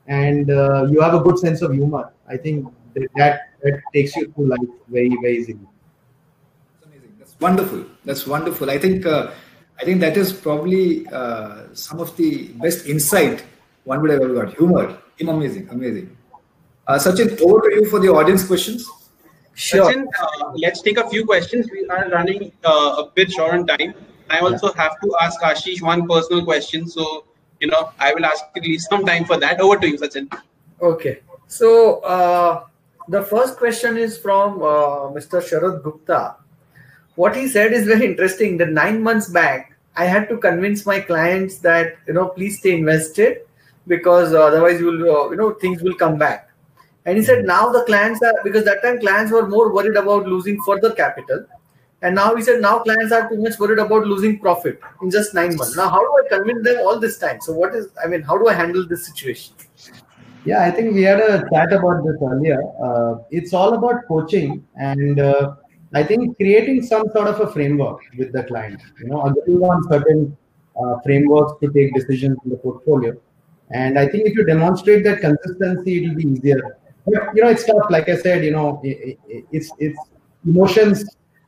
and 0.07 0.51
uh, 0.51 0.88
you 0.89 0.99
have 0.99 1.14
a 1.14 1.22
good 1.22 1.39
sense 1.39 1.62
of 1.62 1.72
humor, 1.72 2.12
I 2.28 2.36
think 2.36 2.68
that 3.16 3.39
that 3.64 3.82
takes 3.93 4.16
you 4.18 4.32
through 4.34 4.47
life 4.47 4.70
very 4.89 5.16
very 5.22 5.38
easily. 5.38 5.60
That's 6.82 6.86
amazing. 6.86 7.16
That's 7.18 7.39
wonderful. 7.39 7.86
That's 8.03 8.28
wonderful. 8.28 8.70
I 8.70 8.78
think 8.78 9.05
uh, 9.05 9.32
I 9.80 9.86
think 9.86 10.01
that 10.01 10.18
is 10.18 10.34
probably 10.34 11.07
uh, 11.07 11.74
some 11.74 12.01
of 12.01 12.16
the 12.18 12.49
best 12.60 12.86
insight 12.86 13.45
one 13.86 14.01
would 14.01 14.12
have 14.12 14.22
ever 14.22 14.34
got. 14.34 14.53
Humor, 14.55 14.97
amazing, 15.22 15.70
amazing. 15.70 16.18
Uh, 16.89 16.97
Sachin, 16.97 17.39
over 17.41 17.69
to 17.69 17.75
you 17.75 17.85
for 17.85 17.99
the 17.99 18.07
audience 18.07 18.47
questions. 18.47 18.89
Sure. 19.53 19.85
Sachin, 19.85 20.07
uh, 20.19 20.53
let's 20.55 20.81
take 20.81 20.97
a 20.97 21.07
few 21.07 21.23
questions. 21.23 21.69
We 21.71 21.87
are 21.87 22.09
running 22.09 22.51
uh, 22.65 23.03
a 23.03 23.11
bit 23.13 23.31
short 23.31 23.53
on 23.53 23.67
time. 23.67 23.93
I 24.31 24.39
also 24.39 24.73
have 24.73 24.99
to 25.01 25.15
ask 25.21 25.39
Ashish 25.39 25.83
one 25.83 26.07
personal 26.07 26.43
question. 26.43 26.87
So, 26.87 27.25
you 27.59 27.67
know, 27.67 27.91
I 27.99 28.15
will 28.15 28.25
ask 28.25 28.43
you 28.55 28.79
some 28.79 29.05
time 29.05 29.25
for 29.25 29.37
that. 29.37 29.61
Over 29.61 29.77
to 29.77 29.87
you, 29.87 29.99
Sachin. 29.99 30.35
Okay. 30.81 31.19
So, 31.47 31.99
uh, 31.99 32.63
the 33.07 33.21
first 33.21 33.57
question 33.57 33.95
is 33.95 34.17
from 34.17 34.57
uh, 34.63 35.13
Mr. 35.13 35.43
Sharad 35.47 35.83
Gupta. 35.83 36.37
What 37.13 37.35
he 37.35 37.47
said 37.47 37.71
is 37.71 37.85
very 37.85 38.07
interesting. 38.07 38.57
The 38.57 38.65
nine 38.65 39.03
months 39.03 39.29
back, 39.29 39.77
I 39.95 40.05
had 40.05 40.27
to 40.29 40.37
convince 40.37 40.87
my 40.87 41.01
clients 41.01 41.59
that, 41.59 41.97
you 42.07 42.13
know, 42.13 42.29
please 42.29 42.57
stay 42.57 42.75
invested 42.75 43.41
because 43.85 44.33
otherwise 44.33 44.79
you 44.79 44.87
will, 44.87 45.17
uh, 45.17 45.29
you 45.29 45.35
know, 45.35 45.51
things 45.51 45.83
will 45.83 45.93
come 45.93 46.17
back 46.17 46.48
and 47.10 47.18
he 47.18 47.24
said 47.24 47.43
now 47.43 47.70
the 47.72 47.84
clients 47.86 48.22
are 48.22 48.36
because 48.43 48.66
that 48.66 48.84
time 48.84 48.99
clients 48.99 49.32
were 49.32 49.47
more 49.47 49.74
worried 49.74 49.95
about 49.97 50.28
losing 50.28 50.62
further 50.62 50.91
capital. 50.93 51.43
And 52.03 52.14
now 52.14 52.36
he 52.36 52.43
said 52.43 52.62
now 52.62 52.84
clients 52.84 53.12
are 53.12 53.28
too 53.28 53.38
much 53.41 53.57
worried 53.57 53.80
about 53.80 54.05
losing 54.05 54.38
profit 54.39 54.80
in 55.01 55.10
just 55.10 55.34
nine 55.34 55.55
months. 55.55 55.76
Now, 55.76 55.89
how 55.89 56.01
do 56.01 56.12
I 56.20 56.30
convince 56.30 56.64
them 56.64 56.78
all 56.82 56.99
this 56.99 57.18
time? 57.18 57.41
So, 57.41 57.53
what 57.53 57.74
is, 57.74 57.88
I 58.03 58.07
mean, 58.07 58.22
how 58.22 58.38
do 58.38 58.47
I 58.47 58.53
handle 58.53 58.88
this 58.88 59.07
situation? 59.07 59.55
Yeah, 60.45 60.62
I 60.64 60.70
think 60.70 60.93
we 60.93 61.01
had 61.01 61.20
a 61.20 61.49
chat 61.51 61.74
about 61.74 62.03
this 62.05 62.16
earlier. 62.22 62.62
Uh, 62.80 63.24
it's 63.32 63.55
all 63.55 63.74
about 63.74 64.07
coaching 64.07 64.64
and 64.76 65.20
uh, 65.20 65.55
I 65.95 66.03
think 66.03 66.38
creating 66.38 66.84
some 66.84 67.10
sort 67.16 67.28
of 67.28 67.39
a 67.39 67.51
framework 67.51 68.01
with 68.20 68.32
the 68.34 68.43
client, 68.43 68.84
you 68.99 69.07
know, 69.07 69.24
agreeing 69.24 69.64
on 69.64 69.82
certain 69.89 70.38
uh, 70.80 70.99
frameworks 71.03 71.53
to 71.62 71.74
take 71.74 71.95
decisions 71.95 72.38
in 72.45 72.51
the 72.51 72.57
portfolio. 72.57 73.20
And 73.72 73.97
I 73.97 74.07
think 74.07 74.28
if 74.28 74.36
you 74.36 74.45
demonstrate 74.45 75.03
that 75.05 75.22
consistency, 75.22 76.03
it 76.03 76.10
will 76.10 76.16
be 76.16 76.28
easier 76.28 76.78
you 77.07 77.41
know 77.41 77.49
it's 77.49 77.65
tough. 77.65 77.89
Like 77.89 78.09
i 78.09 78.17
said 78.17 78.43
you 78.43 78.51
know 78.51 78.81
it, 78.83 79.17
it, 79.27 79.45
it's 79.51 79.71
it's 79.79 79.99
emotions 80.45 81.03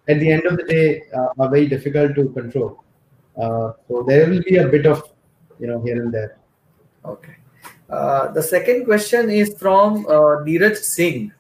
at 0.08 0.20
the 0.20 0.32
end 0.32 0.46
of 0.46 0.58
the 0.58 0.64
day 0.64 1.04
uh, 1.16 1.30
are 1.40 1.50
very 1.50 1.68
difficult 1.68 2.16
to 2.16 2.30
control. 2.30 2.84
Uh, 3.38 3.74
so 3.88 4.04
there 4.08 4.30
will 4.30 4.42
be 4.44 4.58
a 4.58 4.68
bit 4.68 4.86
of 4.86 5.04
you 5.60 5.68
know 5.68 5.82
here 5.82 6.02
and 6.02 6.14
there. 6.14 6.38
Okay. 7.06 7.36
Uh, 7.90 8.32
the 8.32 8.42
second 8.42 8.86
question 8.86 9.30
is 9.30 9.56
from 9.60 10.06
uh, 10.06 10.44
Neeraj 10.48 10.78
Singh. 10.78 11.32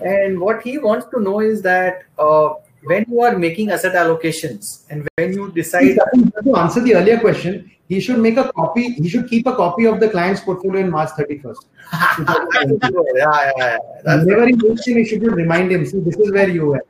And 0.00 0.38
what 0.38 0.62
he 0.62 0.78
wants 0.78 1.06
to 1.06 1.20
know 1.20 1.40
is 1.40 1.62
that 1.62 2.02
uh, 2.18 2.50
when 2.84 3.04
you 3.08 3.20
are 3.22 3.38
making 3.38 3.70
asset 3.70 3.94
allocations 3.94 4.84
and 4.90 5.08
when 5.16 5.32
you 5.32 5.50
decide 5.52 5.98
to 6.44 6.56
answer 6.56 6.80
the 6.80 6.94
earlier 6.94 7.18
question. 7.18 7.70
He 7.88 8.00
should 8.00 8.18
make 8.18 8.36
a 8.36 8.52
copy 8.52 8.90
he 8.92 9.08
should 9.08 9.30
keep 9.30 9.46
a 9.46 9.56
copy 9.56 9.86
of 9.86 9.98
the 9.98 10.10
client's 10.10 10.42
portfolio 10.42 10.82
in 10.82 10.90
march 10.90 11.08
31st 11.18 11.56
yeah, 13.16 13.52
yeah, 13.56 13.78
yeah. 14.04 14.24
whenever 14.24 14.46
he 14.46 14.52
meets 14.52 14.86
him 14.86 14.98
he 14.98 15.06
should 15.06 15.22
remind 15.22 15.72
him 15.72 15.86
see 15.86 16.00
this 16.00 16.16
is 16.16 16.30
where 16.30 16.50
you 16.50 16.66
were. 16.66 16.84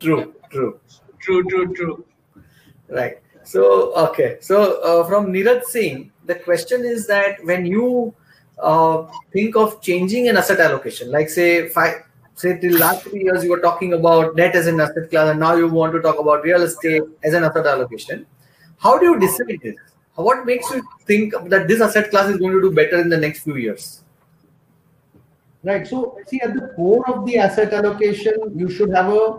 True 0.00 0.34
true. 0.50 0.80
True 1.20 1.44
true 1.48 1.74
true. 1.74 2.04
Right. 2.88 3.18
So 3.44 3.94
okay. 4.08 4.38
So 4.40 4.80
uh, 4.82 5.04
from 5.04 5.32
Neeraj 5.32 5.64
Singh 5.64 6.12
the 6.24 6.36
question 6.36 6.84
is 6.84 7.06
that 7.08 7.44
when 7.44 7.66
you 7.66 8.14
uh, 8.58 9.06
think 9.32 9.56
of 9.56 9.82
changing 9.82 10.28
an 10.28 10.36
asset 10.36 10.60
allocation 10.60 11.10
like 11.10 11.28
say 11.28 11.68
five 11.68 12.04
say 12.34 12.58
till 12.58 12.78
last 12.78 13.04
three 13.04 13.24
years 13.24 13.44
you 13.44 13.50
were 13.50 13.60
talking 13.60 13.92
about 13.92 14.36
debt 14.36 14.54
as 14.54 14.66
an 14.66 14.80
asset 14.80 15.10
class 15.10 15.30
and 15.30 15.40
now 15.40 15.54
you 15.54 15.68
want 15.68 15.92
to 15.92 16.00
talk 16.00 16.18
about 16.18 16.42
real 16.42 16.62
estate 16.62 17.02
as 17.22 17.34
an 17.34 17.44
asset 17.44 17.66
allocation. 17.66 18.26
How 18.78 18.98
do 18.98 19.06
you 19.06 19.18
decide 19.18 19.58
this? 19.62 19.76
What 20.14 20.44
makes 20.44 20.70
you 20.70 20.82
think 21.06 21.34
that 21.48 21.68
this 21.68 21.80
asset 21.80 22.10
class 22.10 22.28
is 22.28 22.38
going 22.38 22.52
to 22.52 22.60
do 22.60 22.70
better 22.70 23.00
in 23.00 23.08
the 23.08 23.16
next 23.16 23.44
few 23.44 23.56
years? 23.56 24.04
Right. 25.64 25.86
So 25.86 26.18
see 26.26 26.40
at 26.40 26.54
the 26.54 26.72
core 26.74 27.08
of 27.08 27.24
the 27.24 27.38
asset 27.38 27.72
allocation 27.72 28.34
you 28.56 28.68
should 28.68 28.90
have 28.90 29.12
a, 29.12 29.38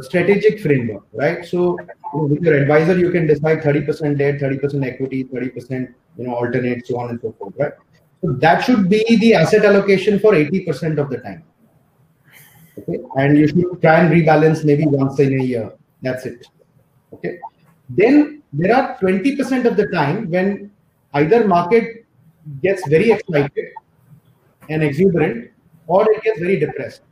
strategic 0.00 0.60
framework 0.60 1.04
right? 1.12 1.44
So 1.44 1.78
you 1.80 1.86
know, 2.14 2.24
with 2.24 2.42
your 2.42 2.54
advisor 2.54 2.98
you 2.98 3.10
can 3.10 3.26
decide 3.26 3.60
30% 3.60 4.18
debt 4.18 4.40
30% 4.40 4.86
equity 4.86 5.24
30% 5.24 5.94
you 6.16 6.26
know 6.26 6.34
alternate 6.34 6.86
so 6.86 6.98
on 6.98 7.10
and 7.10 7.20
so 7.20 7.32
forth 7.38 7.54
right? 7.58 7.72
So 8.22 8.32
that 8.32 8.64
should 8.64 8.88
be 8.88 9.04
the 9.16 9.34
asset 9.34 9.64
allocation 9.64 10.18
for 10.18 10.32
80% 10.32 10.98
of 10.98 11.10
the 11.10 11.18
time 11.18 11.44
okay? 12.78 12.98
And 13.16 13.38
you 13.38 13.48
should 13.48 13.80
try 13.80 14.00
and 14.00 14.12
rebalance 14.12 14.64
maybe 14.64 14.86
once 14.86 15.18
in 15.18 15.40
a 15.40 15.42
year. 15.42 15.72
That's 16.02 16.26
it. 16.26 16.46
Okay? 17.12 17.38
Then 17.88 18.42
there 18.52 18.76
are 18.76 18.98
20% 18.98 19.64
of 19.64 19.76
the 19.76 19.86
time 19.88 20.30
when 20.30 20.70
either 21.14 21.46
market 21.46 22.04
gets 22.62 22.86
very 22.88 23.10
excited 23.10 23.72
and 24.68 24.82
exuberant 24.82 25.50
or 25.86 26.10
it 26.10 26.22
gets 26.22 26.38
very 26.38 26.58
depressed. 26.58 27.02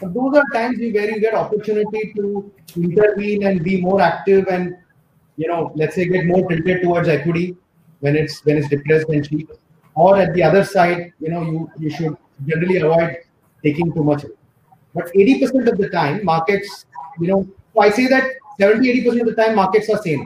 Those 0.00 0.36
are 0.36 0.44
times 0.52 0.78
where 0.78 1.10
you 1.10 1.20
get 1.20 1.34
opportunity 1.34 2.12
to 2.16 2.52
intervene 2.76 3.44
and 3.44 3.62
be 3.62 3.80
more 3.80 4.00
active 4.00 4.46
and 4.48 4.76
you 5.36 5.48
know 5.48 5.72
let's 5.74 5.94
say 5.94 6.06
get 6.06 6.26
more 6.26 6.46
tilted 6.48 6.82
towards 6.82 7.08
equity 7.08 7.56
when 8.00 8.16
it's 8.16 8.44
when 8.44 8.58
it's 8.58 8.68
depressed 8.68 9.08
and 9.08 9.28
cheap. 9.28 9.50
Or 9.94 10.16
at 10.16 10.34
the 10.34 10.42
other 10.42 10.64
side 10.64 11.12
you 11.20 11.28
know 11.28 11.42
you 11.42 11.70
you 11.78 11.90
should 11.90 12.16
generally 12.46 12.78
avoid 12.78 13.18
taking 13.62 13.92
too 13.94 14.04
much 14.04 14.24
but 14.94 15.12
80% 15.12 15.68
of 15.68 15.78
the 15.78 15.88
time, 15.90 16.24
markets, 16.24 16.86
you 17.20 17.26
know, 17.26 17.48
so 17.74 17.80
I 17.80 17.90
say 17.90 18.06
that 18.06 18.24
70, 18.60 19.04
80% 19.04 19.20
of 19.20 19.26
the 19.26 19.34
time, 19.34 19.56
markets 19.56 19.90
are 19.90 20.00
same. 20.02 20.24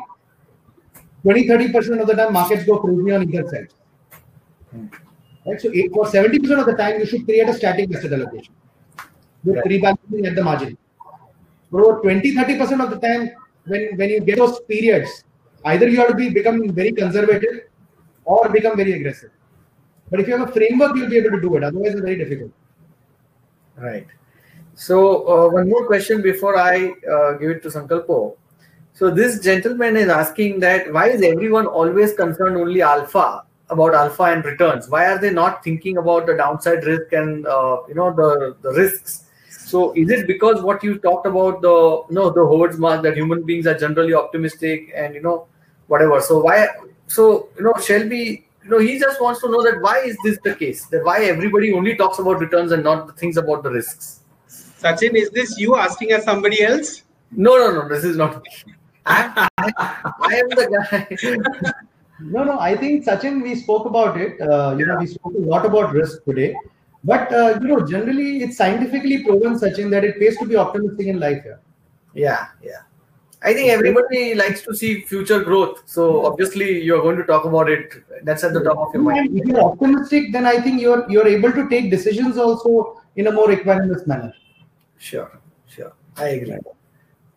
20, 1.23 1.49
30% 1.49 2.01
of 2.01 2.07
the 2.07 2.15
time, 2.15 2.33
markets 2.33 2.65
go 2.65 2.79
crazy 2.79 3.13
on 3.13 3.23
either 3.23 3.49
side. 3.49 3.69
Right? 5.47 5.61
So 5.61 5.71
for 5.71 6.05
70% 6.05 6.61
of 6.61 6.67
the 6.67 6.75
time, 6.75 7.01
you 7.01 7.07
should 7.07 7.25
create 7.25 7.49
a 7.49 7.55
static 7.55 7.95
asset 7.95 8.13
allocation 8.13 8.55
with 9.45 9.57
right. 9.57 9.65
rebalancing 9.65 10.27
at 10.27 10.35
the 10.35 10.45
margin. 10.45 10.77
But 11.71 11.83
For 11.83 12.01
20, 12.03 12.35
30% 12.35 12.85
of 12.85 12.91
the 12.91 12.99
time, 12.99 13.31
when, 13.67 13.97
when 13.97 14.11
you 14.11 14.21
get 14.21 14.37
those 14.37 14.61
periods, 14.61 15.25
either 15.65 15.89
you 15.89 15.97
have 15.99 16.09
to 16.09 16.15
be 16.15 16.29
become 16.29 16.69
very 16.71 16.93
conservative 16.93 17.69
or 18.25 18.49
become 18.51 18.77
very 18.77 18.93
aggressive. 18.93 19.31
But 20.11 20.21
if 20.21 20.29
you 20.29 20.37
have 20.37 20.49
a 20.49 20.53
framework, 20.53 20.97
you'll 20.97 21.11
be 21.11 21.19
able 21.19 21.31
to 21.31 21.41
do 21.41 21.57
it. 21.57 21.65
Otherwise, 21.65 21.93
it's 21.93 22.01
very 22.01 22.17
difficult. 22.17 22.53
Right. 23.77 24.07
So 24.79 25.27
uh, 25.27 25.49
one 25.51 25.69
more 25.69 25.87
question 25.87 26.23
before 26.23 26.57
I 26.57 26.93
uh, 27.13 27.33
give 27.33 27.51
it 27.51 27.63
to 27.65 27.69
Sankalpo. 27.69 28.37
So 28.95 29.11
this 29.11 29.41
gentleman 29.41 29.97
is 29.97 30.09
asking 30.09 30.61
that 30.61 30.93
why 30.93 31.09
is 31.09 31.21
everyone 31.21 31.67
always 31.67 32.13
concerned 32.15 32.57
only 32.57 32.81
alpha 32.81 33.43
about 33.71 33.95
alpha 33.95 34.23
and 34.35 34.45
returns? 34.45 34.89
Why 34.89 35.07
are 35.07 35.19
they 35.19 35.33
not 35.33 35.65
thinking 35.65 35.97
about 35.97 36.27
the 36.27 36.37
downside 36.37 36.85
risk 36.85 37.13
and 37.13 37.45
uh, 37.47 37.79
you 37.89 37.97
know 37.97 38.13
the 38.15 38.57
the 38.63 38.73
risks? 38.73 39.25
So 39.49 39.93
is 39.95 40.11
it 40.11 40.29
because 40.29 40.63
what 40.63 40.85
you 40.85 40.99
talked 40.99 41.27
about 41.27 41.61
the 41.61 42.05
you 42.09 42.15
know 42.15 42.31
the 42.31 42.47
Howard 42.47 42.79
Marks 42.79 43.03
that 43.03 43.17
human 43.17 43.43
beings 43.43 43.67
are 43.67 43.77
generally 43.77 44.15
optimistic 44.15 44.93
and 44.95 45.13
you 45.13 45.23
know 45.23 45.49
whatever? 45.89 46.21
So 46.21 46.39
why? 46.39 46.69
So 47.09 47.49
you 47.57 47.65
know 47.65 47.75
Shelby 47.83 48.47
you 48.63 48.71
know, 48.71 48.79
he 48.79 48.99
just 49.01 49.21
wants 49.21 49.41
to 49.41 49.51
know 49.51 49.63
that 49.65 49.81
why 49.81 49.99
is 50.01 50.17
this 50.23 50.39
the 50.45 50.55
case? 50.55 50.87
That 50.87 51.05
why 51.05 51.25
everybody 51.25 51.73
only 51.73 51.97
talks 51.97 52.21
about 52.21 52.39
returns 52.39 52.71
and 52.71 52.85
not 52.85 53.07
the 53.09 53.13
things 53.15 53.39
about 53.39 53.63
the 53.65 53.71
risks? 53.71 54.21
Sachin, 54.79 55.15
is 55.15 55.31
this 55.31 55.59
you 55.59 55.77
asking 55.77 56.13
as 56.13 56.25
somebody 56.25 56.63
else? 56.63 57.03
No, 57.33 57.57
no, 57.57 57.73
no. 57.73 57.89
This 57.89 58.05
is 58.05 58.17
not 58.17 58.43
me. 58.43 58.75
I, 59.07 59.49
I, 59.59 60.35
am 60.35 60.49
the 60.51 60.67
guy. 60.77 61.73
no, 62.21 62.45
no. 62.45 62.59
I 62.61 62.77
think 62.77 63.05
Sachin, 63.05 63.43
we 63.43 63.57
spoke 63.57 63.87
about 63.87 64.21
it. 64.21 64.41
Uh, 64.41 64.77
you 64.79 64.87
know, 64.87 64.97
we 64.99 65.07
spoke 65.07 65.35
a 65.35 65.39
lot 65.39 65.67
about 65.67 65.93
risk 65.93 66.25
today. 66.25 66.55
But 67.05 67.33
uh, 67.33 67.59
you 67.61 67.69
know, 67.69 67.87
generally, 67.87 68.43
it's 68.43 68.57
scientifically 68.57 69.25
proven, 69.25 69.59
Sachin, 69.59 69.91
that 69.91 70.05
it 70.05 70.19
pays 70.19 70.37
to 70.39 70.47
be 70.47 70.57
optimistic 70.57 71.07
in 71.07 71.19
life. 71.19 71.43
Yeah, 71.45 71.57
yeah, 72.15 72.47
yeah. 72.63 72.83
I 73.43 73.55
think 73.55 73.71
everybody 73.71 74.35
likes 74.35 74.63
to 74.63 74.75
see 74.75 75.03
future 75.03 75.43
growth. 75.43 75.83
So 75.87 76.27
obviously, 76.27 76.83
you're 76.83 77.01
going 77.03 77.17
to 77.17 77.25
talk 77.25 77.45
about 77.45 77.71
it. 77.71 77.93
That's 78.25 78.45
at 78.45 78.53
the 78.53 78.63
top 78.63 78.79
of 78.79 78.95
your 78.95 79.03
mind. 79.03 79.37
If 79.39 79.47
you're 79.47 79.61
optimistic, 79.61 80.33
then 80.33 80.45
I 80.45 80.61
think 80.61 80.81
you're 80.81 81.09
you're 81.11 81.27
able 81.27 81.53
to 81.53 81.69
take 81.69 81.91
decisions 81.91 82.37
also 82.37 83.01
in 83.17 83.29
a 83.29 83.33
more 83.33 83.49
equanimous 83.49 84.07
manner. 84.07 84.35
Sure, 84.99 85.41
sure. 85.67 85.93
I 86.17 86.29
agree. 86.29 86.59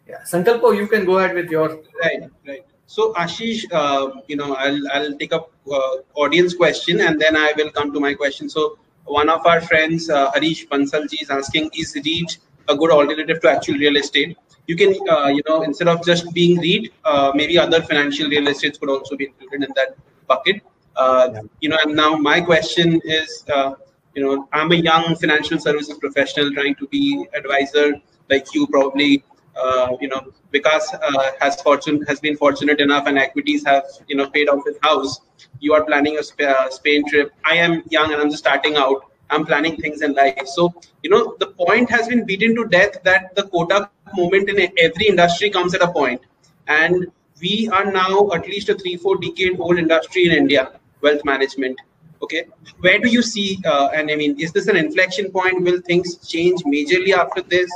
Yeah, 0.08 0.22
Sankalpo, 0.22 0.76
you 0.76 0.88
can 0.88 1.06
go 1.06 1.20
ahead 1.20 1.36
with 1.36 1.50
your 1.50 1.82
right, 2.04 2.24
right. 2.48 2.66
So 2.88 3.14
Ashish, 3.14 3.66
uh, 3.72 4.20
you 4.28 4.36
know, 4.36 4.56
I'll 4.56 4.82
I'll 4.94 5.18
take 5.18 5.32
up 5.32 5.52
uh, 5.72 5.98
audience 6.16 6.54
question 6.54 7.00
and 7.00 7.22
then 7.22 7.38
I 7.38 7.54
will 7.56 7.72
come 7.72 7.94
to 7.94 8.00
my 8.00 8.14
question. 8.14 8.50
So 8.50 8.78
one 9.06 9.30
of 9.30 9.46
our 9.46 9.62
friends, 9.62 10.10
uh, 10.10 10.32
Harish 10.34 10.68
Bansalji, 10.68 11.22
is 11.22 11.30
asking, 11.30 11.72
is 11.74 11.96
REIT 11.96 12.38
a 12.68 12.76
good 12.76 12.92
alternative 12.92 13.42
to 13.42 13.50
actual 13.50 13.76
real 13.76 13.96
estate? 13.96 14.38
You 14.68 14.76
can, 14.76 14.96
uh, 15.10 15.28
you 15.28 15.42
know, 15.48 15.62
instead 15.64 15.88
of 15.88 16.06
just 16.06 16.34
being 16.34 16.60
REIT, 16.60 16.92
uh, 17.06 17.32
maybe 17.34 17.58
other 17.58 17.82
financial 17.82 18.28
real 18.28 18.48
estates 18.48 18.78
could 18.78 18.90
also 18.90 19.16
be 19.16 19.28
included 19.28 19.64
in 19.70 19.74
that 19.76 19.96
bucket. 20.28 20.62
Uh, 20.96 21.30
yeah. 21.34 21.42
You 21.62 21.70
know, 21.70 21.78
and 21.84 21.96
now 21.96 22.16
my 22.16 22.42
question 22.42 23.02
is, 23.06 23.46
uh, 23.54 23.76
you 24.16 24.24
know, 24.24 24.48
I'm 24.52 24.72
a 24.72 24.76
young 24.76 25.16
financial 25.16 25.60
services 25.60 25.98
professional 25.98 26.52
trying 26.54 26.76
to 26.76 26.88
be 26.88 27.26
advisor 27.34 27.94
like 28.30 28.46
you 28.54 28.68
probably 28.68 29.24
uh, 29.56 29.96
you 30.00 30.08
know, 30.08 30.28
Vikas 30.54 30.84
uh, 30.94 31.32
has 31.40 31.62
fortune 31.62 32.02
has 32.04 32.20
been 32.20 32.38
fortunate 32.38 32.80
enough, 32.80 33.08
and 33.08 33.18
equities 33.18 33.66
have 33.66 33.84
you 34.08 34.16
know 34.16 34.30
paid 34.30 34.50
off 34.50 34.66
his 34.66 34.78
house. 34.82 35.22
You 35.60 35.74
are 35.74 35.84
planning 35.84 36.18
a 36.18 36.48
uh, 36.48 36.70
Spain 36.70 37.08
trip. 37.10 37.32
I 37.44 37.56
am 37.56 37.84
young 37.90 38.12
and 38.12 38.22
I'm 38.22 38.30
just 38.30 38.44
starting 38.44 38.76
out. 38.76 39.12
I'm 39.30 39.46
planning 39.46 39.78
things 39.78 40.02
in 40.02 40.14
life. 40.14 40.48
So 40.48 40.74
you 41.04 41.10
know, 41.10 41.36
the 41.40 41.48
point 41.48 41.90
has 41.90 42.08
been 42.08 42.26
beaten 42.26 42.56
to 42.56 42.66
death 42.66 43.04
that 43.04 43.36
the 43.36 43.44
quota 43.44 43.90
moment 44.14 44.50
in 44.50 44.72
every 44.78 45.08
industry 45.08 45.50
comes 45.50 45.74
at 45.76 45.82
a 45.82 45.92
point, 45.92 46.22
and 46.68 47.08
we 47.42 47.70
are 47.70 47.92
now 47.92 48.30
at 48.32 48.48
least 48.48 48.70
a 48.70 48.76
three 48.76 48.98
four 48.98 49.18
decade 49.18 49.60
old 49.60 49.78
industry 49.78 50.26
in 50.26 50.32
India, 50.32 50.80
wealth 51.02 51.24
management. 51.26 51.80
Okay, 52.24 52.46
where 52.80 53.00
do 53.00 53.10
you 53.10 53.22
see? 53.22 53.60
Uh, 53.66 53.90
and 53.94 54.12
I 54.12 54.16
mean, 54.16 54.40
is 54.40 54.52
this 54.52 54.68
an 54.68 54.78
inflection 54.78 55.32
point? 55.32 55.64
Will 55.64 55.82
things 55.82 56.18
change 56.28 56.62
majorly 56.64 57.14
after 57.14 57.42
this? 57.42 57.70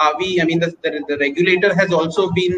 are 0.00 0.14
we 0.18 0.40
i 0.40 0.44
mean 0.50 0.58
the, 0.64 0.70
the, 0.82 0.90
the 1.08 1.16
regulator 1.18 1.74
has 1.80 1.92
also 1.92 2.30
been 2.40 2.54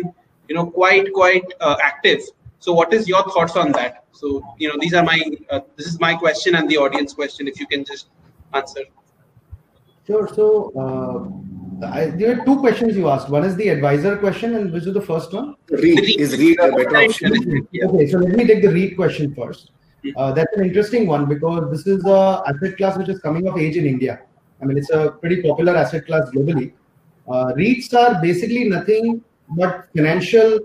you 0.48 0.54
know 0.56 0.66
quite 0.78 1.12
quite 1.12 1.44
uh, 1.60 1.76
active 1.90 2.20
so 2.58 2.72
what 2.72 2.92
is 2.98 3.08
your 3.12 3.22
thoughts 3.34 3.56
on 3.56 3.72
that 3.72 4.04
so 4.12 4.42
you 4.58 4.68
know 4.68 4.76
these 4.80 4.94
are 4.94 5.04
my 5.12 5.18
uh, 5.50 5.60
this 5.76 5.86
is 5.92 6.00
my 6.00 6.14
question 6.14 6.54
and 6.56 6.68
the 6.68 6.76
audience 6.76 7.12
question 7.20 7.48
if 7.48 7.60
you 7.60 7.66
can 7.66 7.84
just 7.84 8.08
answer 8.54 8.84
sure 10.06 10.28
so 10.38 10.46
uh, 10.82 11.18
I, 11.84 12.10
there 12.10 12.30
are 12.32 12.44
two 12.44 12.60
questions 12.60 12.96
you 12.96 13.08
asked. 13.08 13.28
One 13.28 13.44
is 13.44 13.56
the 13.56 13.66
advisor 13.70 14.16
question, 14.16 14.54
and 14.54 14.72
which 14.72 14.86
is 14.86 14.94
the 14.94 15.00
first 15.00 15.32
one? 15.32 15.56
REIT 15.68 16.20
is 16.24 16.38
REIT 16.38 16.60
a 16.60 16.76
better 16.76 16.96
option? 16.96 17.66
Okay, 17.86 18.06
so 18.06 18.18
let 18.18 18.36
me 18.36 18.46
take 18.46 18.62
the 18.62 18.68
REIT 18.68 18.94
question 18.94 19.34
first. 19.34 19.72
Uh, 20.16 20.32
that's 20.32 20.56
an 20.56 20.64
interesting 20.64 21.06
one 21.06 21.26
because 21.26 21.70
this 21.70 21.86
is 21.86 22.04
a 22.04 22.42
asset 22.46 22.76
class 22.76 22.96
which 22.98 23.08
is 23.08 23.20
coming 23.20 23.46
of 23.48 23.56
age 23.56 23.76
in 23.76 23.86
India. 23.86 24.20
I 24.60 24.64
mean, 24.64 24.78
it's 24.78 24.90
a 24.90 25.12
pretty 25.20 25.42
popular 25.42 25.76
asset 25.76 26.06
class 26.06 26.30
globally. 26.30 26.72
Uh, 27.28 27.52
REITs 27.56 27.94
are 27.94 28.20
basically 28.20 28.68
nothing 28.68 29.22
but 29.50 29.88
financial. 29.94 30.58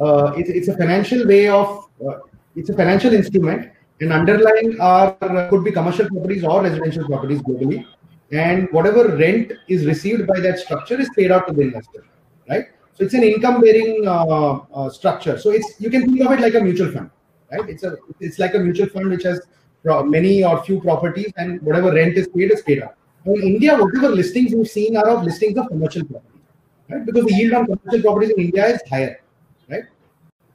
Uh, 0.00 0.32
it, 0.36 0.48
it's 0.48 0.68
a 0.68 0.76
financial 0.76 1.26
way 1.26 1.48
of. 1.48 1.88
Uh, 2.06 2.18
it's 2.56 2.68
a 2.68 2.74
financial 2.74 3.12
instrument, 3.12 3.70
and 4.00 4.12
underlying 4.12 4.80
are 4.80 5.16
uh, 5.20 5.48
could 5.50 5.64
be 5.64 5.70
commercial 5.70 6.08
properties 6.08 6.42
or 6.44 6.62
residential 6.62 7.06
properties 7.06 7.40
globally, 7.42 7.86
and 8.32 8.68
whatever 8.72 9.16
rent 9.16 9.52
is 9.68 9.86
received 9.86 10.26
by 10.26 10.40
that 10.40 10.58
structure 10.58 11.00
is 11.00 11.08
paid 11.16 11.30
out 11.30 11.46
to 11.46 11.52
the 11.52 11.62
investor, 11.62 12.04
right? 12.48 12.66
So 12.94 13.04
it's 13.04 13.14
an 13.14 13.22
income-bearing 13.22 14.04
uh, 14.06 14.90
structure. 14.90 15.38
So 15.38 15.50
it's 15.50 15.80
you 15.80 15.90
can 15.90 16.06
think 16.06 16.20
of 16.20 16.32
it 16.32 16.40
like 16.40 16.54
a 16.54 16.60
mutual 16.60 16.90
fund, 16.90 17.10
right? 17.50 17.68
It's 17.68 17.82
a 17.82 17.96
it's 18.20 18.38
like 18.38 18.54
a 18.54 18.58
mutual 18.58 18.88
fund 18.88 19.10
which 19.10 19.24
has 19.24 19.40
many 19.84 20.44
or 20.44 20.62
few 20.64 20.80
properties, 20.80 21.32
and 21.36 21.60
whatever 21.62 21.92
rent 21.92 22.16
is 22.16 22.28
paid 22.28 22.52
is 22.52 22.62
paid 22.62 22.82
out. 22.82 22.96
In 23.26 23.42
India, 23.42 23.76
whatever 23.76 24.08
listings 24.08 24.54
we've 24.54 24.68
seen 24.68 24.96
are 24.96 25.08
of 25.08 25.24
listings 25.24 25.58
of 25.58 25.68
commercial 25.68 26.04
property, 26.04 26.40
right? 26.88 27.04
Because 27.04 27.24
the 27.26 27.34
yield 27.34 27.52
on 27.54 27.66
commercial 27.66 28.02
properties 28.02 28.30
in 28.30 28.44
India 28.44 28.66
is 28.66 28.80
higher, 28.88 29.20
right? 29.68 29.84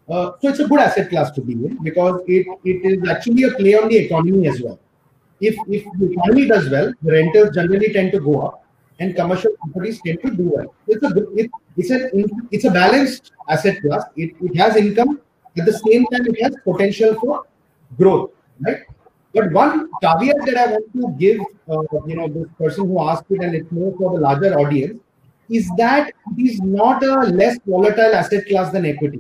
Uh, 0.10 0.32
so 0.40 0.50
it's 0.50 0.60
a 0.60 0.68
good 0.68 0.80
asset 0.80 1.10
class 1.10 1.32
to 1.32 1.42
be 1.42 1.54
in 1.54 1.78
because 1.84 2.22
it, 2.28 2.46
it 2.64 2.86
is 2.86 3.10
actually 3.10 3.44
a 3.44 3.52
play 3.52 3.76
on 3.76 3.90
the 3.90 3.98
economy 3.98 4.48
as 4.48 4.62
well. 4.62 4.80
If 5.42 5.56
if 5.68 5.86
the 6.00 6.12
economy 6.12 6.48
does 6.48 6.70
well, 6.70 6.94
the 7.02 7.12
rentals 7.12 7.56
generally 7.56 7.92
tend 7.92 8.12
to 8.14 8.20
go 8.20 8.42
up, 8.42 8.66
and 9.00 9.16
commercial 9.16 9.52
properties 9.62 10.00
tend 10.06 10.22
to 10.22 10.32
do 10.32 10.52
well. 10.56 10.74
It's 10.88 11.04
a 11.04 11.12
it, 11.36 11.52
it's 11.78 11.92
a 11.92 12.10
it's 12.52 12.66
a 12.66 12.72
balanced 12.72 13.32
asset 13.50 13.82
class. 13.82 14.06
It, 14.16 14.36
it 14.42 14.56
has 14.58 14.76
income 14.76 15.20
at 15.58 15.66
the 15.66 15.74
same 15.74 16.06
time 16.08 16.26
it 16.28 16.42
has 16.42 16.56
potential 16.64 17.16
for 17.20 17.46
growth, 17.98 18.32
right? 18.60 18.80
But 19.34 19.52
one 19.52 19.90
caveat 20.02 20.46
that 20.46 20.58
I 20.58 20.66
want 20.72 20.94
to 20.94 21.16
give, 21.20 21.42
uh, 21.70 21.84
you 22.08 22.16
know, 22.16 22.28
this 22.28 22.48
person 22.58 22.88
who 22.88 23.02
asked 23.02 23.26
it, 23.30 23.42
and 23.42 23.54
it's 23.54 23.72
more 23.72 23.94
for 23.98 24.14
the 24.14 24.22
larger 24.22 24.58
audience, 24.58 25.00
is 25.50 25.70
that 25.78 26.14
it 26.38 26.42
is 26.42 26.62
not 26.62 27.04
a 27.04 27.16
less 27.42 27.60
volatile 27.66 28.16
asset 28.16 28.48
class 28.48 28.72
than 28.72 28.86
equity. 28.86 29.20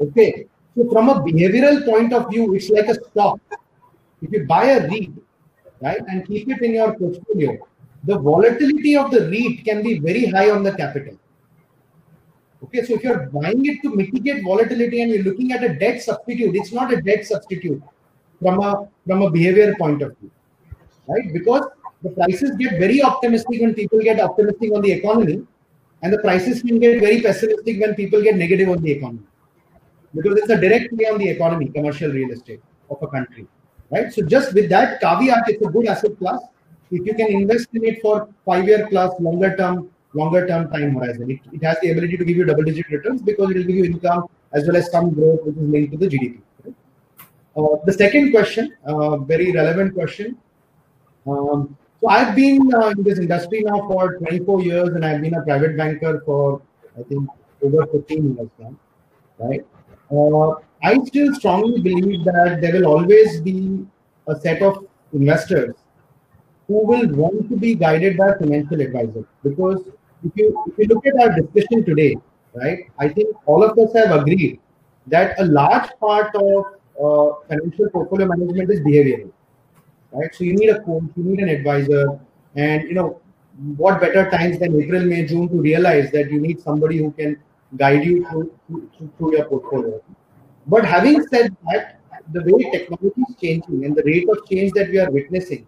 Okay, 0.00 0.46
so 0.76 0.88
from 0.90 1.08
a 1.08 1.20
behavioral 1.22 1.84
point 1.84 2.12
of 2.12 2.30
view, 2.30 2.54
it's 2.54 2.68
like 2.70 2.88
a 2.88 2.94
stock. 2.94 3.40
If 4.22 4.30
you 4.32 4.46
buy 4.46 4.64
a 4.64 4.88
REIT, 4.88 5.10
right, 5.80 6.02
and 6.06 6.26
keep 6.26 6.50
it 6.50 6.60
in 6.62 6.74
your 6.74 6.96
portfolio, 6.96 7.58
the 8.04 8.18
volatility 8.18 8.96
of 8.96 9.10
the 9.10 9.28
REIT 9.28 9.64
can 9.64 9.82
be 9.82 9.98
very 9.98 10.26
high 10.26 10.50
on 10.50 10.62
the 10.62 10.72
capital. 10.72 11.16
Okay, 12.64 12.84
so 12.84 12.94
if 12.94 13.04
you're 13.04 13.26
buying 13.26 13.64
it 13.66 13.80
to 13.82 13.94
mitigate 13.94 14.42
volatility 14.44 15.02
and 15.02 15.12
you're 15.12 15.22
looking 15.22 15.52
at 15.52 15.62
a 15.62 15.74
debt 15.74 16.02
substitute, 16.02 16.56
it's 16.56 16.72
not 16.72 16.92
a 16.92 17.00
debt 17.00 17.24
substitute 17.24 17.82
from 18.42 18.60
a 18.60 18.88
from 19.06 19.22
a 19.22 19.30
behavior 19.30 19.74
point 19.78 20.02
of 20.02 20.16
view, 20.18 20.30
right? 21.06 21.32
Because 21.32 21.62
the 22.02 22.10
prices 22.10 22.56
get 22.56 22.78
very 22.78 23.02
optimistic 23.02 23.60
when 23.60 23.74
people 23.74 24.00
get 24.00 24.20
optimistic 24.20 24.72
on 24.72 24.82
the 24.82 24.90
economy, 24.90 25.46
and 26.02 26.12
the 26.12 26.18
prices 26.18 26.62
can 26.62 26.78
get 26.80 27.00
very 27.00 27.20
pessimistic 27.22 27.80
when 27.80 27.94
people 27.94 28.22
get 28.22 28.36
negative 28.36 28.68
on 28.68 28.82
the 28.82 28.90
economy, 28.90 29.26
because 30.14 30.36
it's 30.38 30.50
a 30.50 30.60
direct 30.60 30.94
play 30.96 31.06
on 31.06 31.18
the 31.18 31.28
economy, 31.28 31.68
commercial 31.68 32.10
real 32.10 32.30
estate 32.32 32.60
of 32.90 33.02
a 33.02 33.06
country, 33.06 33.46
right? 33.90 34.12
So 34.12 34.22
just 34.22 34.52
with 34.52 34.68
that 34.70 35.00
caveat, 35.00 35.44
it's 35.48 35.64
a 35.64 35.70
good 35.70 35.86
asset 35.86 36.18
class. 36.18 36.40
If 36.90 37.06
you 37.06 37.14
can 37.14 37.28
invest 37.28 37.68
in 37.74 37.84
it 37.84 38.00
for 38.00 38.28
five-year 38.44 38.88
plus, 38.90 39.12
longer 39.20 39.56
term, 39.56 39.90
longer 40.14 40.46
term 40.46 40.70
time 40.70 40.94
horizon, 40.94 41.30
it, 41.30 41.40
it 41.52 41.62
has 41.62 41.78
the 41.80 41.90
ability 41.90 42.16
to 42.16 42.24
give 42.24 42.36
you 42.36 42.44
double-digit 42.44 42.88
returns 42.88 43.22
because 43.22 43.50
it 43.50 43.56
will 43.56 43.64
give 43.64 43.76
you 43.76 43.84
income 43.84 44.24
as 44.52 44.66
well 44.66 44.76
as 44.76 44.90
some 44.90 45.12
growth 45.12 45.40
which 45.44 45.56
is 45.56 45.68
linked 45.68 45.92
to 45.92 45.98
the 45.98 46.08
GDP. 46.08 46.40
Uh, 47.56 47.76
the 47.84 47.92
second 47.92 48.30
question, 48.30 48.74
uh, 48.86 49.16
very 49.16 49.52
relevant 49.52 49.94
question. 49.94 50.36
Um, 51.26 51.76
so 52.00 52.08
I've 52.08 52.36
been 52.36 52.72
uh, 52.72 52.88
in 52.90 53.02
this 53.02 53.18
industry 53.18 53.62
now 53.62 53.88
for 53.88 54.18
24 54.18 54.62
years, 54.62 54.88
and 54.90 55.04
I've 55.04 55.20
been 55.20 55.34
a 55.34 55.42
private 55.42 55.76
banker 55.76 56.22
for 56.24 56.62
I 56.98 57.02
think 57.02 57.28
over 57.62 57.86
15 57.86 58.36
years 58.36 58.48
now, 58.58 58.74
right? 59.38 59.66
Uh, 60.10 60.54
I 60.82 61.04
still 61.04 61.34
strongly 61.34 61.80
believe 61.80 62.24
that 62.24 62.60
there 62.60 62.72
will 62.72 62.86
always 62.86 63.40
be 63.40 63.86
a 64.28 64.36
set 64.38 64.62
of 64.62 64.86
investors 65.12 65.74
who 66.68 66.86
will 66.86 67.08
want 67.08 67.48
to 67.48 67.56
be 67.56 67.74
guided 67.74 68.16
by 68.16 68.28
a 68.28 68.38
financial 68.38 68.80
advisor. 68.80 69.24
Because 69.42 69.82
if 70.24 70.32
you 70.36 70.64
if 70.66 70.78
you 70.78 70.86
look 70.86 71.06
at 71.06 71.14
our 71.20 71.40
discussion 71.40 71.84
today, 71.84 72.16
right, 72.54 72.90
I 72.98 73.08
think 73.08 73.36
all 73.46 73.62
of 73.62 73.78
us 73.78 73.92
have 73.94 74.10
agreed 74.20 74.60
that 75.06 75.38
a 75.40 75.44
large 75.44 75.90
part 76.00 76.34
of 76.34 76.64
uh, 77.02 77.34
financial 77.48 77.88
portfolio 77.90 78.26
management 78.26 78.70
is 78.70 78.80
behavioral, 78.80 79.30
right? 80.12 80.34
So 80.34 80.44
you 80.44 80.54
need 80.54 80.70
a 80.70 80.80
coach, 80.80 81.04
you 81.16 81.24
need 81.24 81.40
an 81.40 81.48
advisor, 81.48 82.18
and 82.56 82.88
you 82.88 82.94
know 82.94 83.20
what 83.76 84.00
better 84.00 84.30
times 84.30 84.58
than 84.58 84.80
April, 84.80 85.04
May, 85.04 85.24
June 85.26 85.48
to 85.48 85.60
realize 85.60 86.10
that 86.12 86.30
you 86.30 86.40
need 86.40 86.60
somebody 86.60 86.98
who 86.98 87.10
can 87.12 87.36
guide 87.76 88.04
you 88.04 88.24
through, 88.28 88.52
through, 88.68 89.10
through 89.18 89.36
your 89.36 89.44
portfolio. 89.46 90.00
But 90.66 90.84
having 90.84 91.26
said 91.26 91.56
that, 91.70 92.00
the 92.32 92.42
way 92.44 92.70
technology 92.70 93.22
is 93.28 93.36
changing 93.40 93.84
and 93.84 93.96
the 93.96 94.02
rate 94.04 94.28
of 94.28 94.46
change 94.48 94.72
that 94.72 94.90
we 94.90 94.98
are 94.98 95.10
witnessing, 95.10 95.66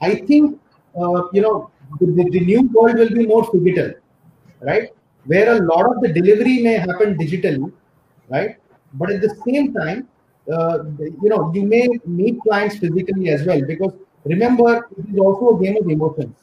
I 0.00 0.16
think 0.16 0.60
uh, 0.96 1.28
you 1.32 1.40
know 1.40 1.70
the, 2.00 2.28
the, 2.30 2.40
new 2.40 2.68
world 2.72 2.98
will 2.98 3.10
be 3.10 3.26
more 3.26 3.48
digital, 3.52 3.92
right? 4.60 4.90
Where 5.26 5.56
a 5.56 5.64
lot 5.64 5.86
of 5.94 6.02
the 6.02 6.12
delivery 6.12 6.62
may 6.62 6.74
happen 6.74 7.16
digitally, 7.16 7.72
right? 8.28 8.56
But 8.94 9.10
at 9.10 9.20
the 9.20 9.34
same 9.46 9.72
time, 9.72 10.08
uh, 10.52 10.84
you 10.98 11.28
know, 11.28 11.50
you 11.54 11.62
may 11.62 11.88
meet 12.06 12.40
clients 12.42 12.78
physically 12.78 13.30
as 13.30 13.44
well 13.46 13.62
because 13.64 13.92
remember, 14.24 14.88
it 14.98 15.06
is 15.12 15.18
also 15.18 15.56
a 15.56 15.62
game 15.62 15.76
of 15.76 15.88
emotions. 15.88 16.36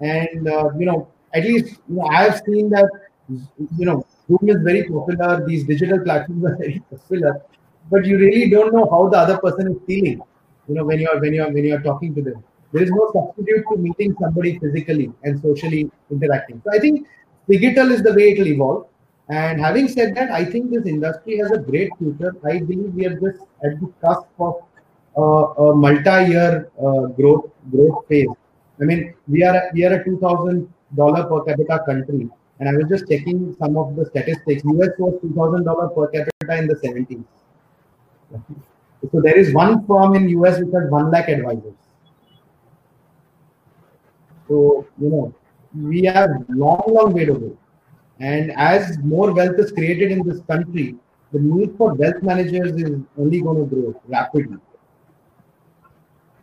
And, 0.00 0.48
uh, 0.48 0.70
you 0.78 0.86
know, 0.86 1.08
at 1.32 1.44
least 1.44 1.80
you 1.88 1.96
know, 1.96 2.06
I 2.06 2.24
have 2.24 2.42
seen 2.44 2.70
that, 2.70 2.88
you 3.28 3.86
know, 3.86 4.04
Zoom 4.26 4.48
is 4.48 4.62
very 4.62 4.84
popular, 4.88 5.46
these 5.46 5.64
digital 5.64 6.00
platforms 6.00 6.44
are 6.46 6.56
very 6.56 6.82
popular, 6.90 7.42
but 7.90 8.04
you 8.04 8.18
really 8.18 8.50
don't 8.50 8.72
know 8.72 8.88
how 8.90 9.08
the 9.08 9.18
other 9.18 9.38
person 9.38 9.72
is 9.72 9.78
feeling, 9.86 10.20
you 10.68 10.74
know, 10.74 10.84
when 10.84 11.00
you're 11.00 11.18
when 11.20 11.34
you're 11.34 11.50
when 11.50 11.64
you're 11.64 11.82
talking 11.82 12.14
to 12.14 12.22
them. 12.22 12.44
There 12.72 12.82
is 12.82 12.90
no 12.90 13.10
substitute 13.12 13.64
to 13.70 13.76
meeting 13.76 14.14
somebody 14.20 14.58
physically 14.58 15.12
and 15.24 15.40
socially 15.40 15.90
interacting. 16.10 16.62
So 16.64 16.72
I 16.72 16.78
think 16.78 17.06
digital 17.48 17.90
is 17.90 18.02
the 18.02 18.14
way 18.14 18.30
it 18.32 18.38
will 18.38 18.48
evolve. 18.48 18.86
And 19.28 19.60
having 19.60 19.88
said 19.88 20.14
that, 20.16 20.30
I 20.30 20.44
think 20.44 20.70
this 20.70 20.86
industry 20.86 21.38
has 21.38 21.50
a 21.52 21.58
great 21.58 21.90
future. 21.98 22.34
I 22.44 22.58
believe 22.60 22.94
we 22.94 23.06
are 23.06 23.14
just 23.14 23.42
at 23.64 23.80
the 23.80 23.92
cusp 24.02 24.26
of 24.38 24.54
uh, 25.16 25.64
a 25.64 25.74
multi-year 25.74 26.70
uh, 26.78 27.06
growth 27.18 27.50
growth 27.70 28.06
phase. 28.08 28.28
I 28.80 28.84
mean, 28.84 29.14
we 29.28 29.42
are 29.44 29.70
we 29.72 29.84
are 29.84 29.94
a 29.94 30.04
two 30.04 30.18
thousand 30.18 30.72
dollar 30.96 31.24
per 31.24 31.42
capita 31.44 31.80
country, 31.86 32.28
and 32.58 32.68
I 32.68 32.72
was 32.72 32.88
just 32.88 33.08
checking 33.08 33.54
some 33.58 33.76
of 33.76 33.94
the 33.96 34.06
statistics. 34.06 34.64
US 34.64 34.98
was 34.98 35.18
two 35.20 35.32
thousand 35.36 35.64
dollar 35.64 35.88
per 35.88 36.08
capita 36.08 36.56
in 36.58 36.66
the 36.66 36.76
seventies. 36.76 37.24
So 39.12 39.20
there 39.20 39.36
is 39.36 39.52
one 39.54 39.86
firm 39.86 40.14
in 40.14 40.28
US 40.40 40.58
which 40.60 40.72
has 40.74 40.90
one 40.90 41.10
lakh 41.10 41.28
advisors. 41.28 41.79
So, 44.50 44.84
you 45.00 45.10
know, 45.10 45.34
we 45.72 46.02
have 46.06 46.30
long, 46.48 46.82
long 46.88 47.12
way 47.12 47.24
to 47.24 47.34
go. 47.34 47.56
And 48.18 48.50
as 48.56 48.98
more 48.98 49.32
wealth 49.32 49.58
is 49.58 49.70
created 49.70 50.10
in 50.10 50.26
this 50.26 50.40
country, 50.40 50.96
the 51.32 51.38
need 51.38 51.76
for 51.78 51.94
wealth 51.94 52.20
managers 52.20 52.72
is 52.72 52.98
only 53.16 53.40
going 53.40 53.58
to 53.58 53.74
grow 53.74 54.02
rapidly. 54.08 54.58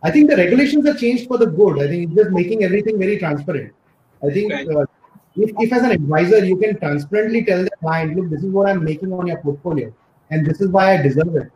I 0.02 0.10
think 0.10 0.30
the 0.30 0.36
regulations 0.36 0.86
are 0.86 0.94
changed 0.94 1.28
for 1.28 1.36
the 1.36 1.46
good. 1.46 1.82
I 1.82 1.88
think 1.88 2.04
it's 2.04 2.14
just 2.14 2.30
making 2.30 2.64
everything 2.64 2.98
very 2.98 3.18
transparent. 3.18 3.74
I 4.26 4.30
think 4.30 4.54
uh, 4.54 4.86
if, 5.36 5.52
if 5.58 5.72
as 5.72 5.82
an 5.82 5.90
advisor 5.90 6.42
you 6.42 6.56
can 6.56 6.78
transparently 6.78 7.44
tell 7.44 7.62
the 7.62 7.70
client, 7.80 8.16
look, 8.16 8.30
this 8.30 8.42
is 8.42 8.50
what 8.50 8.70
I'm 8.70 8.82
making 8.82 9.12
on 9.12 9.26
your 9.26 9.38
portfolio, 9.38 9.92
and 10.30 10.46
this 10.46 10.62
is 10.62 10.68
why 10.68 10.94
I 10.94 11.02
deserve 11.02 11.36
it. 11.36 11.50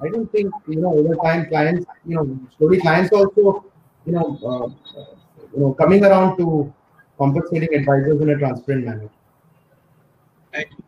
I 0.00 0.08
don't 0.08 0.30
think 0.32 0.52
you 0.66 0.80
know 0.80 0.92
over 0.92 1.14
time 1.16 1.46
clients, 1.46 1.86
you 2.04 2.16
know, 2.16 2.40
slowly 2.56 2.80
clients 2.80 3.12
also, 3.12 3.64
you 4.04 4.12
know, 4.12 4.38
uh, 4.44 5.17
you 5.54 5.60
know, 5.60 5.74
coming 5.74 6.04
around 6.04 6.36
to 6.38 6.72
compensating 7.16 7.74
advisors 7.74 8.20
in 8.20 8.30
a 8.30 8.38
transparent 8.38 8.84
manner. 8.86 9.10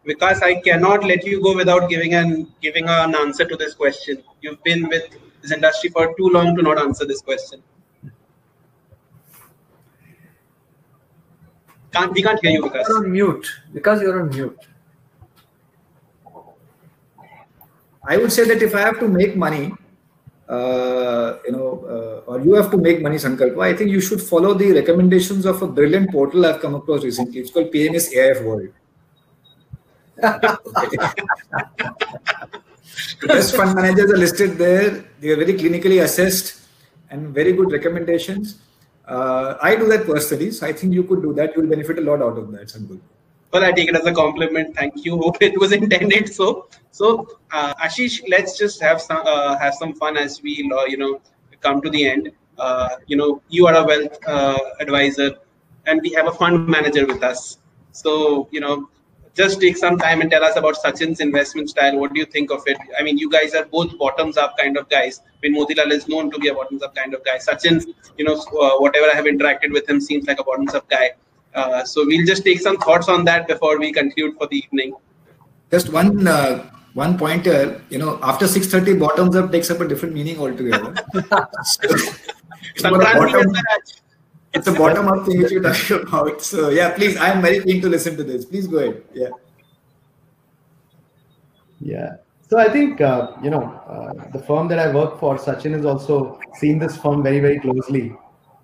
Because 0.04 0.42
I 0.42 0.60
cannot 0.60 1.04
let 1.04 1.24
you 1.24 1.42
go 1.42 1.54
without 1.54 1.88
giving 1.88 2.14
an 2.14 2.52
giving 2.60 2.88
an 2.88 3.14
answer 3.14 3.44
to 3.44 3.56
this 3.56 3.74
question. 3.74 4.22
You've 4.40 4.62
been 4.64 4.88
with 4.88 5.10
this 5.42 5.52
industry 5.52 5.90
for 5.90 6.14
too 6.16 6.28
long 6.28 6.56
to 6.56 6.62
not 6.62 6.78
answer 6.78 7.04
this 7.04 7.20
question. 7.20 7.62
Can't 11.92 12.12
we 12.12 12.22
can't 12.22 12.40
hear 12.40 12.52
you 12.52 12.62
because 12.62 12.88
you're 12.88 13.04
on 13.04 13.12
mute. 13.12 13.46
Because 13.72 14.00
you're 14.00 14.22
on 14.22 14.30
mute. 14.30 14.58
I 18.02 18.16
would 18.16 18.32
say 18.32 18.44
that 18.44 18.62
if 18.62 18.74
I 18.74 18.80
have 18.80 18.98
to 19.00 19.08
make 19.08 19.36
money, 19.36 19.72
uh, 20.50 21.38
you 21.46 21.52
know, 21.52 21.68
uh, 21.94 22.30
or 22.30 22.40
you 22.40 22.54
have 22.54 22.70
to 22.72 22.76
make 22.76 23.00
money, 23.00 23.16
Sankalpa, 23.16 23.62
I 23.62 23.76
think 23.76 23.90
you 23.90 24.00
should 24.00 24.20
follow 24.20 24.52
the 24.52 24.72
recommendations 24.72 25.46
of 25.46 25.62
a 25.62 25.68
brilliant 25.68 26.10
portal 26.10 26.44
I've 26.44 26.60
come 26.60 26.74
across 26.74 27.04
recently. 27.04 27.40
It's 27.40 27.52
called 27.52 27.72
PMS 27.72 28.12
AIF 28.12 28.44
World. 28.44 28.68
best 33.26 33.56
fund 33.56 33.76
managers 33.76 34.10
are 34.10 34.16
listed 34.16 34.58
there. 34.58 35.04
They 35.20 35.30
are 35.30 35.36
very 35.36 35.54
clinically 35.54 36.02
assessed 36.02 36.62
and 37.10 37.28
very 37.28 37.52
good 37.52 37.70
recommendations. 37.70 38.58
Uh, 39.06 39.56
I 39.62 39.76
do 39.76 39.86
that 39.86 40.04
personally, 40.04 40.50
so 40.50 40.66
I 40.66 40.72
think 40.72 40.92
you 40.92 41.04
could 41.04 41.22
do 41.22 41.32
that. 41.34 41.54
You 41.54 41.62
will 41.62 41.70
benefit 41.70 41.98
a 41.98 42.02
lot 42.02 42.22
out 42.22 42.38
of 42.38 42.50
that, 42.52 42.68
Sankalpa. 42.68 43.00
Well, 43.52 43.64
I 43.64 43.72
take 43.72 43.88
it 43.88 43.96
as 43.96 44.06
a 44.06 44.12
compliment. 44.12 44.76
Thank 44.76 45.04
you. 45.04 45.18
Hope 45.18 45.42
it 45.42 45.58
was 45.58 45.72
intended 45.80 46.32
so. 46.32 46.68
So, 46.92 47.26
uh, 47.52 47.74
Ashish, 47.74 48.20
let's 48.28 48.58
just 48.58 48.80
have 48.80 49.00
some 49.00 49.22
uh, 49.24 49.56
have 49.58 49.74
some 49.74 49.94
fun 49.94 50.16
as 50.16 50.42
we 50.42 50.70
uh, 50.72 50.84
you 50.84 50.96
know 50.96 51.20
come 51.60 51.80
to 51.82 51.90
the 51.90 52.08
end. 52.08 52.30
Uh, 52.58 52.90
you 53.06 53.16
know, 53.16 53.42
you 53.48 53.66
are 53.66 53.74
a 53.74 53.84
wealth 53.84 54.18
uh, 54.26 54.58
advisor, 54.80 55.36
and 55.86 56.00
we 56.02 56.10
have 56.12 56.26
a 56.26 56.32
fund 56.32 56.68
manager 56.68 57.06
with 57.06 57.22
us. 57.22 57.58
So, 57.92 58.48
you 58.52 58.60
know, 58.60 58.88
just 59.34 59.60
take 59.60 59.76
some 59.76 59.98
time 59.98 60.20
and 60.20 60.30
tell 60.30 60.44
us 60.44 60.56
about 60.56 60.76
Sachin's 60.76 61.20
investment 61.20 61.70
style. 61.70 61.98
What 61.98 62.12
do 62.12 62.20
you 62.20 62.26
think 62.26 62.50
of 62.50 62.62
it? 62.66 62.76
I 62.98 63.02
mean, 63.02 63.16
you 63.16 63.30
guys 63.30 63.54
are 63.54 63.64
both 63.64 63.96
bottoms 63.98 64.36
up 64.36 64.56
kind 64.58 64.76
of 64.76 64.88
guys. 64.88 65.22
Mean, 65.42 65.54
Motilal 65.54 65.90
is 65.90 66.08
known 66.08 66.30
to 66.30 66.38
be 66.38 66.48
a 66.48 66.54
bottoms 66.54 66.82
up 66.82 66.94
kind 66.94 67.14
of 67.14 67.24
guy. 67.24 67.38
Sachin, 67.38 67.86
you 68.18 68.24
know, 68.24 68.34
uh, 68.34 68.78
whatever 68.78 69.06
I 69.10 69.14
have 69.14 69.24
interacted 69.24 69.72
with 69.72 69.88
him 69.88 70.00
seems 70.00 70.26
like 70.26 70.38
a 70.38 70.44
bottoms 70.44 70.74
up 70.74 70.88
guy. 70.90 71.12
Uh, 71.54 71.84
so 71.84 72.06
we'll 72.06 72.26
just 72.26 72.44
take 72.44 72.60
some 72.60 72.76
thoughts 72.76 73.08
on 73.08 73.24
that 73.24 73.48
before 73.48 73.78
we 73.78 73.92
conclude 73.92 74.36
for 74.36 74.46
the 74.46 74.56
evening. 74.56 74.94
Just 75.70 75.92
one 75.92 76.26
uh, 76.26 76.70
one 76.94 77.18
pointer. 77.18 77.82
You 77.90 77.98
know, 77.98 78.18
after 78.22 78.46
six 78.46 78.66
thirty, 78.66 78.94
bottoms 78.94 79.36
up 79.36 79.50
takes 79.50 79.70
up 79.70 79.80
a 79.80 79.88
different 79.88 80.14
meaning 80.14 80.38
altogether. 80.38 80.94
so, 81.64 81.88
it's, 82.74 82.84
a 82.84 82.90
bottom, 82.90 83.52
it's 84.52 84.66
a 84.66 84.72
bottom 84.72 85.08
up 85.08 85.26
thing 85.26 85.42
which 85.42 85.50
you're 85.50 85.62
talking 85.62 86.02
about. 86.02 86.42
So 86.42 86.68
yeah, 86.70 86.94
please, 86.94 87.16
I'm 87.16 87.42
very 87.42 87.62
keen 87.62 87.80
to 87.82 87.88
listen 87.88 88.16
to 88.16 88.24
this. 88.24 88.44
Please 88.44 88.66
go 88.66 88.78
ahead. 88.78 89.02
Yeah. 89.12 89.28
Yeah. 91.80 92.16
So 92.48 92.58
I 92.58 92.68
think 92.68 93.00
uh, 93.00 93.32
you 93.42 93.50
know 93.50 93.62
uh, 93.88 94.30
the 94.30 94.40
firm 94.40 94.68
that 94.68 94.78
I 94.78 94.92
work 94.92 95.18
for, 95.18 95.36
Sachin, 95.36 95.72
has 95.72 95.84
also 95.84 96.38
seen 96.54 96.78
this 96.78 96.96
firm 96.96 97.22
very 97.22 97.40
very 97.40 97.58
closely 97.58 98.12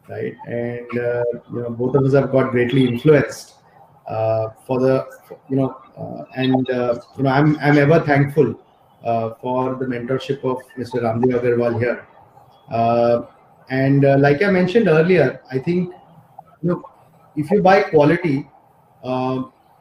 right? 0.09 0.37
And 0.47 0.99
uh, 0.99 1.25
you 1.53 1.63
know, 1.63 1.71
both 1.71 1.95
of 1.95 2.05
us 2.05 2.15
have 2.15 2.33
got 2.33 2.51
greatly 2.51 2.87
influenced 2.87 3.55
uh, 4.07 4.51
for 4.67 4.81
the, 4.81 5.07
you 5.49 5.57
know, 5.57 5.77
uh, 5.97 6.25
and 6.37 6.69
uh, 6.71 7.01
you 7.17 7.25
know, 7.25 7.31
I'm 7.31 7.59
I'm 7.59 7.79
ever 7.79 8.01
thankful 8.01 8.55
uh, 9.05 9.35
for 9.41 9.75
the 9.75 9.87
mentorship 9.87 10.45
of 10.45 10.59
Mr. 10.79 11.03
Raamdeo 11.03 11.41
Agrawal 11.41 11.79
here. 11.79 12.07
Uh, 12.71 13.23
and 13.69 14.03
like 14.21 14.43
I 14.43 14.51
mentioned 14.51 14.89
earlier, 14.89 15.41
I 15.51 15.59
think 15.59 15.93
you 16.63 16.69
know, 16.69 16.85
if 17.35 17.51
you 17.51 17.63
buy 17.63 17.83
quality, 17.83 18.49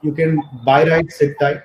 you 0.02 0.14
can 0.14 0.42
buy 0.66 0.88
right, 0.88 1.12
sit 1.12 1.40
tight, 1.40 1.62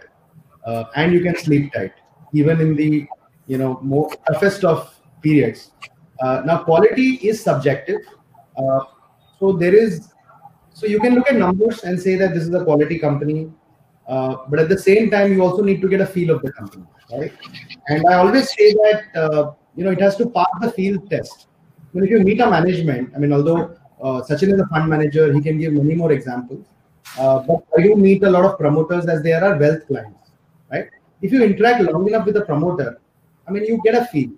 and 0.96 1.12
you 1.12 1.22
can 1.22 1.36
sleep 1.36 1.72
tight, 1.72 1.92
even 2.34 2.60
in 2.60 2.76
the 2.76 3.06
you 3.46 3.56
know 3.56 3.78
more 3.82 4.10
toughest 4.26 4.64
of 4.64 4.94
periods. 5.22 5.72
now, 6.20 6.62
quality 6.62 7.14
is 7.26 7.42
subjective 7.42 8.02
uh, 8.60 8.80
so 9.38 9.52
there 9.52 9.74
is, 9.74 10.12
so 10.72 10.86
you 10.86 11.00
can 11.00 11.14
look 11.14 11.30
at 11.30 11.36
numbers 11.36 11.84
and 11.84 12.00
say 12.00 12.14
that 12.16 12.34
this 12.34 12.44
is 12.44 12.54
a 12.54 12.64
quality 12.64 12.98
company, 12.98 13.50
uh, 14.08 14.36
but 14.48 14.58
at 14.58 14.68
the 14.68 14.78
same 14.78 15.10
time, 15.10 15.32
you 15.32 15.42
also 15.42 15.62
need 15.62 15.80
to 15.80 15.88
get 15.88 16.00
a 16.00 16.06
feel 16.06 16.34
of 16.34 16.42
the 16.42 16.52
company, 16.52 16.84
right? 17.12 17.32
And 17.88 18.04
I 18.08 18.14
always 18.14 18.50
say 18.50 18.72
that 18.72 19.02
uh, 19.14 19.52
you 19.76 19.84
know 19.84 19.90
it 19.90 20.00
has 20.00 20.16
to 20.16 20.28
pass 20.28 20.48
the 20.60 20.72
field 20.72 21.08
test. 21.10 21.46
When 21.92 22.04
if 22.04 22.10
you 22.10 22.20
meet 22.20 22.40
a 22.40 22.50
management, 22.50 23.12
I 23.14 23.18
mean, 23.18 23.32
although 23.32 23.76
uh, 24.02 24.22
Sachin 24.28 24.52
is 24.54 24.60
a 24.60 24.66
fund 24.66 24.88
manager, 24.88 25.32
he 25.32 25.40
can 25.40 25.58
give 25.58 25.72
many 25.72 25.94
more 25.94 26.12
examples. 26.12 26.66
Uh, 27.18 27.40
but 27.40 27.82
do 27.82 27.96
meet 27.96 28.22
a 28.22 28.30
lot 28.30 28.44
of 28.44 28.58
promoters 28.58 29.06
as 29.06 29.22
they 29.22 29.32
are 29.32 29.56
wealth 29.58 29.86
clients, 29.86 30.30
right? 30.70 30.88
If 31.22 31.32
you 31.32 31.42
interact 31.42 31.82
long 31.82 32.06
enough 32.06 32.26
with 32.26 32.36
a 32.36 32.42
promoter, 32.42 33.00
I 33.46 33.50
mean, 33.50 33.64
you 33.64 33.80
get 33.84 33.94
a 33.94 34.04
feel 34.06 34.30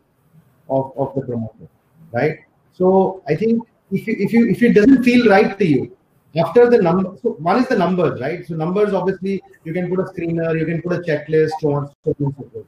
of, 0.71 0.93
of 0.97 1.15
the 1.15 1.21
promoter, 1.23 1.69
right? 2.13 2.39
So 2.73 3.23
I 3.29 3.37
think 3.37 3.63
if 3.93 4.07
you 4.07 4.17
if 4.19 4.33
you 4.33 4.49
if 4.49 4.63
it 4.63 4.73
doesn't 4.75 5.03
feel 5.03 5.29
right 5.29 5.59
to 5.59 5.67
you 5.67 5.97
after 6.37 6.69
the 6.71 6.81
number 6.81 7.17
so 7.23 7.31
one 7.49 7.59
is 7.63 7.69
the 7.69 7.77
numbers 7.77 8.21
right? 8.21 8.47
So 8.47 8.55
numbers 8.55 8.95
obviously 8.95 9.43
you 9.65 9.73
can 9.73 9.89
put 9.91 10.01
a 10.01 10.05
screener 10.05 10.59
you 10.59 10.67
can 10.67 10.81
put 10.83 10.93
a 10.93 11.01
checklist 11.01 11.51
so 11.61 11.73
on 11.75 11.89
so 12.05 12.17
on 12.19 12.35
so 12.39 12.49
forth. 12.53 12.67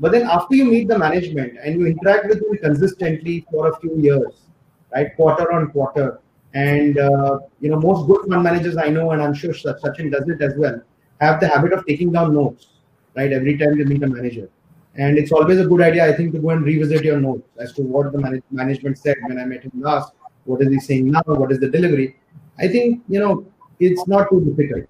But 0.00 0.12
then 0.12 0.22
after 0.22 0.56
you 0.56 0.64
meet 0.64 0.88
the 0.88 0.98
management 0.98 1.58
and 1.62 1.78
you 1.78 1.86
interact 1.86 2.26
with 2.26 2.40
them 2.40 2.56
consistently 2.58 3.46
for 3.50 3.68
a 3.68 3.80
few 3.80 3.96
years 3.98 4.46
right 4.94 5.14
quarter 5.16 5.52
on 5.52 5.70
quarter 5.70 6.20
and 6.54 6.98
uh, 6.98 7.38
you 7.60 7.68
know 7.68 7.78
most 7.80 8.06
good 8.06 8.26
fund 8.28 8.42
managers 8.42 8.76
i 8.76 8.88
know 8.88 9.10
and 9.10 9.22
i'm 9.22 9.34
sure 9.34 9.52
sachin 9.52 10.10
does 10.10 10.28
it 10.28 10.40
as 10.40 10.54
well 10.56 10.80
have 11.20 11.40
the 11.40 11.48
habit 11.48 11.72
of 11.72 11.84
taking 11.86 12.12
down 12.12 12.34
notes 12.34 12.68
right 13.16 13.32
every 13.32 13.56
time 13.58 13.78
they 13.78 13.84
meet 13.84 14.02
a 14.02 14.06
manager. 14.06 14.48
And 14.96 15.18
it's 15.18 15.32
always 15.32 15.58
a 15.58 15.66
good 15.66 15.80
idea 15.80 16.06
i 16.06 16.12
think 16.16 16.32
to 16.32 16.38
go 16.38 16.50
and 16.50 16.64
revisit 16.64 17.04
your 17.04 17.20
notes 17.20 17.48
as 17.58 17.72
to 17.74 17.82
what 17.82 18.12
the 18.12 18.18
man- 18.18 18.42
management 18.50 18.98
said 18.98 19.16
when 19.26 19.38
i 19.38 19.44
met 19.44 19.64
him 19.64 19.72
last 19.74 20.12
what 20.44 20.62
is 20.62 20.68
he 20.68 20.80
saying 20.80 21.10
now? 21.10 21.22
What 21.26 21.52
is 21.52 21.60
the 21.60 21.68
delivery? 21.68 22.16
I 22.58 22.68
think, 22.68 23.02
you 23.08 23.20
know, 23.20 23.46
it's 23.80 24.06
not 24.06 24.30
too 24.30 24.40
difficult. 24.40 24.88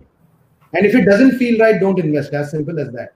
And 0.72 0.84
if 0.84 0.94
it 0.94 1.04
doesn't 1.04 1.38
feel 1.38 1.58
right, 1.58 1.80
don't 1.80 1.98
invest. 1.98 2.32
As 2.34 2.50
simple 2.50 2.78
as 2.80 2.90
that. 2.92 3.14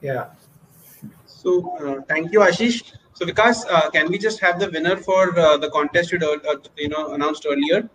Yeah. 0.00 0.26
So 1.26 1.76
uh, 1.78 2.02
thank 2.08 2.32
you, 2.32 2.40
Ashish. 2.40 2.92
So 3.14 3.24
Vikas, 3.26 3.64
uh, 3.70 3.90
can 3.90 4.10
we 4.10 4.18
just 4.18 4.40
have 4.40 4.60
the 4.60 4.70
winner 4.70 4.96
for 4.96 5.36
uh, 5.38 5.56
the 5.56 5.70
contest 5.70 6.12
you, 6.12 6.18
uh, 6.18 6.56
you 6.76 6.88
know 6.88 7.14
announced 7.14 7.46
earlier? 7.48 7.88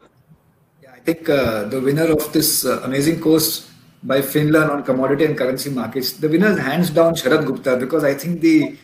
Yeah, 0.82 0.92
I 0.94 1.00
think 1.00 1.30
uh, 1.30 1.66
the 1.66 1.80
winner 1.80 2.12
of 2.12 2.34
this 2.34 2.66
uh, 2.66 2.82
amazing 2.84 3.22
course 3.22 3.72
by 4.04 4.20
FinLearn 4.20 4.70
on 4.70 4.84
commodity 4.84 5.26
and 5.26 5.38
currency 5.38 5.70
markets, 5.70 6.14
the 6.14 6.28
winner 6.28 6.48
is 6.48 6.60
hands 6.60 6.90
down 6.90 7.14
Sharad 7.14 7.46
Gupta 7.46 7.78
because 7.78 8.04
I 8.04 8.16
think 8.16 8.42
the 8.42 8.78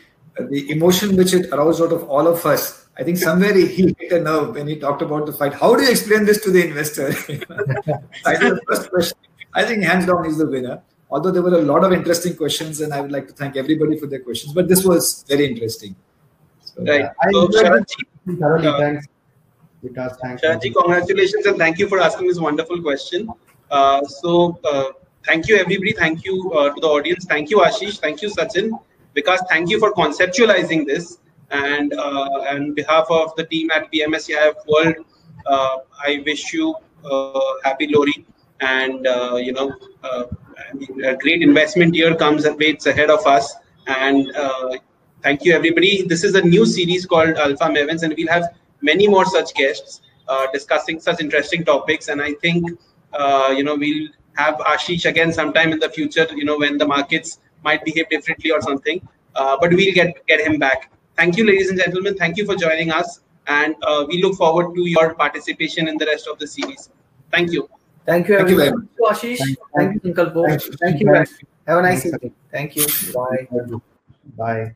the 0.50 0.70
emotion 0.72 1.16
which 1.16 1.34
it 1.34 1.52
aroused 1.52 1.82
out 1.82 1.92
of 1.92 2.04
all 2.10 2.28
of 2.28 2.46
us. 2.46 2.88
I 2.98 3.04
think 3.04 3.18
somewhere 3.18 3.54
he, 3.54 3.94
hit 4.00 4.12
a 4.12 4.20
nerve 4.20 4.56
when 4.56 4.68
he 4.68 4.76
talked 4.76 5.02
about 5.02 5.26
the 5.26 5.34
fight. 5.34 5.54
How 5.54 5.76
do 5.76 5.84
you 5.84 5.92
explain 5.92 6.26
this 6.26 6.42
to 6.44 6.52
the 6.52 6.68
investor? 6.68 7.08
I 8.26 8.36
think 8.36 8.56
the 8.56 8.62
first 8.68 8.90
question, 8.90 9.18
I 9.54 9.64
think 9.66 9.84
hands 9.84 10.08
down 10.08 10.26
is 10.26 10.38
the 10.38 10.48
winner. 10.48 10.82
Although 11.10 11.32
there 11.32 11.44
were 11.44 11.60
a 11.60 11.62
lot 11.62 11.84
of 11.84 11.94
interesting 11.94 12.36
questions, 12.36 12.82
and 12.82 12.94
I 12.94 13.02
would 13.02 13.12
like 13.12 13.28
to 13.28 13.34
thank 13.34 13.56
everybody 13.56 13.98
for 13.98 14.08
their 14.08 14.20
questions. 14.20 14.54
But 14.54 14.68
this 14.68 14.84
was 14.84 15.24
very 15.28 15.46
interesting. 15.46 15.96
So, 16.62 16.84
right. 16.84 17.06
Uh, 17.06 17.32
so, 17.32 17.48
Sharadji, 17.48 18.40
thoroughly, 18.40 18.68
uh, 18.68 18.78
thanks. 18.78 19.06
Because 19.84 20.18
thanks. 20.22 20.42
Sharadji, 20.42 20.74
congratulations 20.74 21.46
and 21.46 21.58
thank 21.58 21.78
you 21.78 21.88
for 21.88 22.00
asking 22.00 22.28
this 22.28 22.40
wonderful 22.40 22.82
question. 22.82 23.30
Uh, 23.70 24.04
so, 24.06 24.60
uh, 24.66 24.92
thank 25.24 25.48
you 25.48 25.56
everybody. 25.58 25.94
Thank 25.94 26.26
you 26.26 26.52
uh, 26.52 26.74
to 26.74 26.82
the 26.82 26.88
audience. 26.88 27.26
Thank 27.26 27.52
you, 27.52 27.60
Ashish. 27.60 28.00
Thank 28.00 28.22
you, 28.22 28.30
Sachin 28.30 28.78
because 29.18 29.42
thank 29.50 29.70
you 29.72 29.80
for 29.84 29.92
conceptualizing 29.94 30.86
this. 30.86 31.18
And 31.50 31.94
uh, 31.94 32.54
on 32.54 32.74
behalf 32.74 33.08
of 33.10 33.36
the 33.36 33.46
team 33.46 33.72
at 33.72 33.92
PMS 33.92 34.26
AIF 34.34 34.58
World, 34.68 34.98
uh, 35.46 35.78
I 36.06 36.22
wish 36.26 36.54
you 36.54 36.76
uh, 37.04 37.40
happy 37.64 37.88
Lohri. 37.88 38.18
And, 38.60 39.08
uh, 39.08 39.38
you 39.38 39.54
know, 39.54 39.72
uh, 40.04 40.26
a 41.04 41.16
great 41.16 41.42
investment 41.42 41.96
year 41.96 42.14
comes 42.16 42.46
and 42.46 42.60
waits 42.60 42.86
ahead 42.86 43.10
of 43.10 43.26
us. 43.26 43.56
And 43.88 44.36
uh, 44.36 44.78
thank 45.24 45.44
you, 45.46 45.54
everybody. 45.54 46.04
This 46.04 46.24
is 46.24 46.36
a 46.36 46.42
new 46.42 46.66
series 46.66 47.08
called 47.08 47.38
Alpha 47.46 47.70
Mavens, 47.76 48.04
and 48.04 48.14
we'll 48.18 48.34
have 48.38 48.46
many 48.82 49.08
more 49.08 49.26
such 49.26 49.54
guests 49.56 50.02
uh, 50.28 50.46
discussing 50.54 51.00
such 51.00 51.22
interesting 51.22 51.66
topics. 51.66 52.08
And 52.10 52.22
I 52.22 52.34
think, 52.46 52.72
uh, 53.14 53.54
you 53.58 53.64
know, 53.64 53.76
we'll 53.76 54.10
have 54.36 54.56
Ashish 54.76 55.10
again 55.10 55.34
sometime 55.34 55.72
in 55.72 55.80
the 55.80 55.90
future, 55.90 56.28
you 56.36 56.46
know, 56.46 56.58
when 56.58 56.78
the 56.78 56.86
markets 56.86 57.40
might 57.64 57.84
behave 57.84 58.08
differently 58.10 58.52
or 58.52 58.62
something. 58.62 59.02
Uh, 59.36 59.58
but 59.60 59.72
we'll 59.72 59.94
get, 59.94 60.26
get 60.28 60.40
him 60.42 60.58
back. 60.58 60.92
Thank 61.16 61.38
you, 61.38 61.46
ladies 61.46 61.70
and 61.70 61.80
gentlemen. 61.80 62.16
Thank 62.16 62.38
you 62.38 62.46
for 62.46 62.56
joining 62.56 62.92
us. 62.92 63.22
And 63.48 63.76
uh, 63.84 64.06
we 64.08 64.22
look 64.22 64.36
forward 64.36 64.76
to 64.76 64.90
your 64.90 65.16
participation 65.16 65.88
in 65.88 65.98
the 65.98 66.06
rest 66.06 66.28
of 66.28 66.38
the 66.40 66.48
series. 66.48 66.90
Thank 67.32 67.52
you. 67.52 67.70
Thank 68.06 68.28
you, 68.28 68.38
Thank 68.38 68.50
you 68.50 68.62
everyone. 68.62 68.88
Thank 68.88 69.00
you, 69.00 69.08
Ashish. 69.10 69.40
Thank 69.76 70.04
you, 70.04 70.14
Sankalpo. 70.14 70.48
Thank 70.48 70.66
you. 70.66 70.72
Thank 70.82 71.00
you. 71.02 71.08
Have 71.68 71.80
a 71.80 71.82
nice 71.82 72.06
evening. 72.06 72.34
Thank 72.52 72.76
you. 72.76 72.86
Bye. 73.14 73.48
Bye. 74.38 74.76